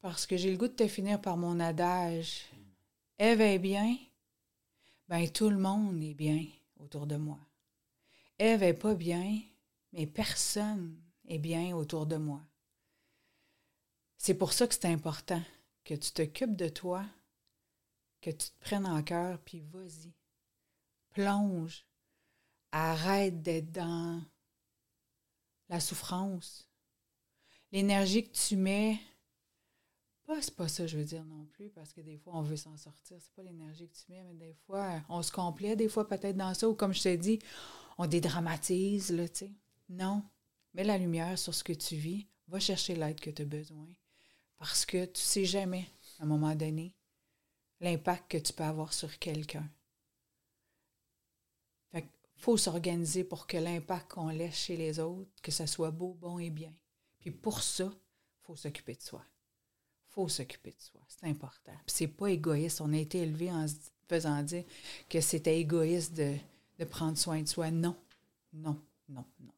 Parce 0.00 0.24
que 0.24 0.38
j'ai 0.38 0.50
le 0.50 0.56
goût 0.56 0.66
de 0.66 0.72
te 0.72 0.88
finir 0.88 1.20
par 1.20 1.36
mon 1.36 1.60
adage. 1.60 2.46
Ève 3.18 3.42
est 3.42 3.58
bien, 3.58 3.98
ben 5.08 5.30
tout 5.30 5.50
le 5.50 5.58
monde 5.58 6.02
est 6.02 6.14
bien 6.14 6.46
autour 6.78 7.06
de 7.06 7.16
moi. 7.16 7.38
Ève 8.38 8.62
est 8.62 8.72
pas 8.72 8.94
bien, 8.94 9.38
mais 9.92 10.06
personne 10.06 10.98
est 11.28 11.38
bien 11.38 11.76
autour 11.76 12.06
de 12.06 12.16
moi. 12.16 12.40
C'est 14.16 14.34
pour 14.34 14.54
ça 14.54 14.66
que 14.66 14.74
c'est 14.74 14.86
important 14.86 15.42
que 15.84 15.92
tu 15.92 16.12
t'occupes 16.12 16.56
de 16.56 16.70
toi, 16.70 17.04
que 18.22 18.30
tu 18.30 18.48
te 18.48 18.60
prennes 18.60 18.86
en 18.86 19.02
cœur, 19.02 19.38
puis 19.40 19.60
vas-y. 19.60 20.14
Plonge. 21.10 21.84
Arrête 22.72 23.42
d'être 23.42 23.70
dans 23.70 24.22
la 25.70 25.80
souffrance. 25.80 26.68
L'énergie 27.72 28.28
que 28.28 28.36
tu 28.36 28.56
mets, 28.56 29.00
pas, 30.26 30.42
c'est 30.42 30.54
pas 30.54 30.68
ça, 30.68 30.86
je 30.86 30.98
veux 30.98 31.04
dire 31.04 31.24
non 31.24 31.46
plus, 31.46 31.70
parce 31.70 31.92
que 31.92 32.00
des 32.00 32.18
fois, 32.18 32.34
on 32.36 32.42
veut 32.42 32.56
s'en 32.56 32.76
sortir. 32.76 33.16
C'est 33.20 33.32
pas 33.32 33.42
l'énergie 33.42 33.88
que 33.88 33.96
tu 33.96 34.04
mets, 34.10 34.22
mais 34.24 34.34
des 34.34 34.52
fois, 34.66 35.00
on 35.08 35.22
se 35.22 35.32
complaît, 35.32 35.76
des 35.76 35.88
fois, 35.88 36.06
peut-être 36.06 36.36
dans 36.36 36.52
ça, 36.54 36.68
ou 36.68 36.74
comme 36.74 36.92
je 36.92 37.02
t'ai 37.02 37.16
dit, 37.16 37.38
on 37.98 38.06
dédramatise, 38.06 39.10
là, 39.12 39.28
tu 39.28 39.46
sais. 39.46 39.52
Non. 39.88 40.22
Mets 40.74 40.84
la 40.84 40.98
lumière 40.98 41.38
sur 41.38 41.54
ce 41.54 41.64
que 41.64 41.72
tu 41.72 41.96
vis. 41.96 42.26
Va 42.48 42.58
chercher 42.58 42.96
l'aide 42.96 43.20
que 43.20 43.30
tu 43.30 43.42
as 43.42 43.44
besoin. 43.44 43.86
Parce 44.58 44.84
que 44.84 45.04
tu 45.04 45.20
sais 45.20 45.44
jamais, 45.44 45.88
à 46.18 46.24
un 46.24 46.26
moment 46.26 46.54
donné, 46.54 46.96
l'impact 47.80 48.30
que 48.30 48.38
tu 48.38 48.52
peux 48.52 48.64
avoir 48.64 48.92
sur 48.92 49.18
quelqu'un. 49.18 49.68
Faut 52.40 52.56
s'organiser 52.56 53.24
pour 53.24 53.46
que 53.46 53.56
l'impact 53.56 54.12
qu'on 54.12 54.28
laisse 54.28 54.56
chez 54.56 54.76
les 54.76 54.98
autres, 54.98 55.30
que 55.42 55.52
ça 55.52 55.66
soit 55.66 55.90
beau, 55.90 56.16
bon 56.20 56.38
et 56.38 56.50
bien. 56.50 56.72
Puis 57.20 57.30
pour 57.30 57.62
ça, 57.62 57.92
faut 58.42 58.56
s'occuper 58.56 58.94
de 58.94 59.02
soi 59.02 59.22
faut 60.10 60.28
s'occuper 60.28 60.70
de 60.70 60.82
soi. 60.82 61.00
C'est 61.08 61.26
important. 61.26 61.72
Puis 61.86 61.94
c'est 61.96 62.08
pas 62.08 62.26
égoïste. 62.26 62.80
On 62.80 62.92
a 62.92 62.98
été 62.98 63.18
élevé 63.18 63.50
en 63.50 63.66
se 63.66 63.74
faisant 64.08 64.42
dire 64.42 64.64
que 65.08 65.20
c'était 65.20 65.58
égoïste 65.58 66.14
de, 66.14 66.34
de 66.78 66.84
prendre 66.84 67.16
soin 67.16 67.40
de 67.40 67.48
soi. 67.48 67.70
Non, 67.70 67.96
non, 68.52 68.76
non, 69.08 69.24
non. 69.40 69.52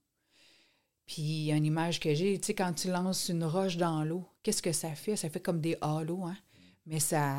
Puis 1.07 1.51
une 1.51 1.65
image 1.65 2.01
que 2.01 2.15
j'ai, 2.15 2.39
tu 2.39 2.47
sais, 2.47 2.55
quand 2.55 2.73
tu 2.73 2.89
lances 2.89 3.29
une 3.29 3.45
roche 3.45 3.77
dans 3.77 4.05
l'eau, 4.05 4.25
qu'est-ce 4.43 4.63
que 4.63 4.73
ça 4.73 4.95
fait? 4.95 5.17
Ça 5.17 5.31
fait 5.31 5.41
comme 5.41 5.61
des 5.61 5.77
halos, 5.81 6.25
hein? 6.25 6.37
Mais 6.87 7.01
ça, 7.01 7.39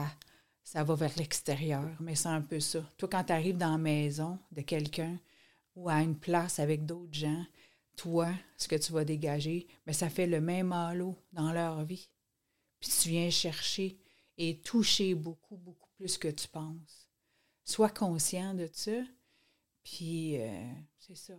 ça 0.63 0.83
va 0.83 0.95
vers 0.95 1.13
l'extérieur. 1.17 1.89
Mais 1.99 2.15
c'est 2.15 2.29
un 2.29 2.41
peu 2.41 2.59
ça. 2.59 2.83
Toi, 2.97 3.09
quand 3.11 3.23
tu 3.25 3.33
arrives 3.33 3.57
dans 3.57 3.71
la 3.71 3.77
maison 3.77 4.39
de 4.51 4.61
quelqu'un 4.61 5.17
ou 5.75 5.89
à 5.89 6.01
une 6.01 6.17
place 6.17 6.59
avec 6.59 6.85
d'autres 6.85 7.13
gens, 7.13 7.45
toi, 7.95 8.31
ce 8.57 8.67
que 8.67 8.75
tu 8.75 8.91
vas 8.91 9.05
dégager, 9.05 9.67
mais 9.85 9.93
ça 9.93 10.09
fait 10.09 10.27
le 10.27 10.41
même 10.41 10.71
halo 10.71 11.17
dans 11.31 11.51
leur 11.51 11.83
vie. 11.83 12.09
Puis 12.79 12.89
tu 12.89 13.09
viens 13.09 13.29
chercher 13.29 13.97
et 14.37 14.59
toucher 14.61 15.15
beaucoup, 15.15 15.57
beaucoup 15.57 15.89
plus 15.95 16.17
que 16.17 16.27
tu 16.27 16.47
penses. 16.47 17.09
Sois 17.63 17.89
conscient 17.89 18.53
de 18.53 18.67
ça, 18.71 19.03
puis 19.83 20.41
euh, 20.41 20.73
c'est 20.97 21.15
ça. 21.15 21.35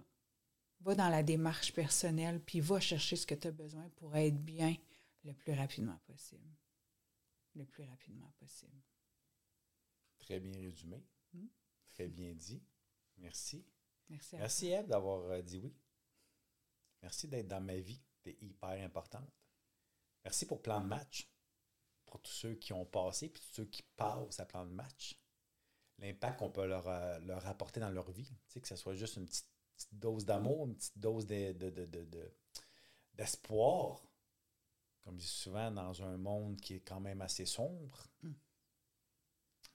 Va 0.81 0.95
dans 0.95 1.09
la 1.09 1.23
démarche 1.23 1.73
personnelle, 1.73 2.41
puis 2.41 2.61
va 2.61 2.81
chercher 2.81 3.17
ce 3.17 3.27
que 3.27 3.35
tu 3.35 3.49
as 3.49 3.53
besoin 3.53 3.89
pour 3.97 4.17
être 4.17 4.43
bien 4.43 4.77
le 5.25 5.33
plus 5.33 5.53
rapidement 5.53 5.99
possible. 6.07 6.49
Le 7.55 7.65
plus 7.65 7.85
rapidement 7.85 8.33
possible. 8.39 8.83
Très 10.19 10.41
bien 10.41 10.59
résumé. 10.61 11.05
Mm. 11.33 11.47
Très 11.87 12.09
bien 12.09 12.33
dit. 12.35 12.63
Merci. 13.19 13.65
Merci 14.09 14.37
à 14.37 14.39
Merci, 14.41 14.67
Eve, 14.69 14.87
d'avoir 14.87 15.23
euh, 15.31 15.43
dit 15.43 15.59
oui. 15.59 15.75
Merci 17.03 17.29
d'être 17.29 17.49
dans 17.49 17.61
ma 17.61 17.79
vie. 17.79 18.03
Tu 18.23 18.31
es 18.31 18.39
hyper 18.41 18.71
importante. 18.85 19.31
Merci 20.25 20.47
pour 20.47 20.63
plan 20.63 20.81
de 20.81 20.87
match. 20.87 21.29
Pour 22.07 22.21
tous 22.21 22.33
ceux 22.33 22.55
qui 22.55 22.73
ont 22.73 22.87
passé 22.87 23.29
puis 23.29 23.43
tous 23.43 23.53
ceux 23.55 23.65
qui 23.67 23.83
passent 23.97 24.41
à 24.41 24.47
plan 24.47 24.65
de 24.65 24.71
match. 24.73 25.19
L'impact 25.99 26.39
qu'on 26.39 26.51
peut 26.51 26.67
leur, 26.67 26.87
euh, 26.89 27.19
leur 27.21 27.47
apporter 27.47 27.81
dans 27.81 27.91
leur 27.91 28.11
vie. 28.11 28.27
Tu 28.27 28.35
sais, 28.49 28.61
que 28.61 28.69
ce 28.69 28.77
soit 28.77 28.95
juste 28.95 29.17
une 29.17 29.27
petite, 29.27 29.49
petite 29.77 29.95
dose 29.95 30.25
d'amour, 30.25 30.67
une 30.67 30.77
petite 30.77 30.99
dose 30.99 31.27
de- 31.27 31.53
de- 31.53 31.71
de- 31.71 32.05
de- 32.05 32.35
d'espoir. 33.15 34.03
Comme 35.03 35.17
je 35.19 35.25
dis 35.25 35.31
souvent, 35.31 35.71
dans 35.71 36.03
un 36.03 36.17
monde 36.17 36.61
qui 36.61 36.75
est 36.75 36.81
quand 36.81 37.01
même 37.01 37.21
assez 37.21 37.47
sombre. 37.47 38.07
Mm. 38.23 38.33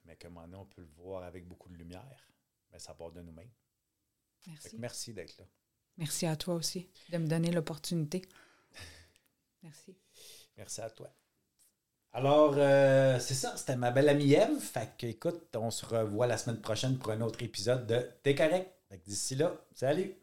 Mais 0.06 0.18
moment 0.26 0.42
donné, 0.42 0.56
on 0.58 0.66
peut 0.66 0.82
le 0.82 0.88
voir 0.88 1.24
avec 1.24 1.48
beaucoup 1.48 1.70
de 1.70 1.76
lumière. 1.76 2.28
Mais 2.72 2.80
ça 2.80 2.96
part 2.96 3.12
de 3.12 3.22
nous-mêmes. 3.22 3.52
Merci. 4.48 4.78
merci 4.78 5.14
d'être 5.14 5.38
là. 5.38 5.46
Merci 5.98 6.26
à 6.26 6.36
toi 6.36 6.56
aussi 6.56 6.90
de 7.10 7.18
me 7.18 7.28
donner 7.28 7.52
l'opportunité. 7.52 8.22
Merci. 9.64 9.96
Merci 10.58 10.82
à 10.82 10.90
toi. 10.90 11.14
Alors, 12.12 12.56
euh, 12.58 13.20
c'est 13.20 13.34
ça, 13.34 13.56
c'était 13.56 13.76
ma 13.76 13.92
belle 13.92 14.10
amie 14.10 14.34
Eve. 14.34 14.60
Fait 14.60 14.92
que, 14.98 15.06
écoute, 15.06 15.56
on 15.56 15.70
se 15.70 15.86
revoit 15.86 16.26
la 16.26 16.38
semaine 16.38 16.60
prochaine 16.60 16.98
pour 16.98 17.12
un 17.12 17.22
autre 17.22 17.44
épisode 17.44 17.86
de 17.86 18.10
T'es 18.24 18.34
correct. 18.34 18.74
Fait 18.90 18.98
que 18.98 19.06
d'ici 19.06 19.36
là, 19.36 19.54
salut! 19.76 20.16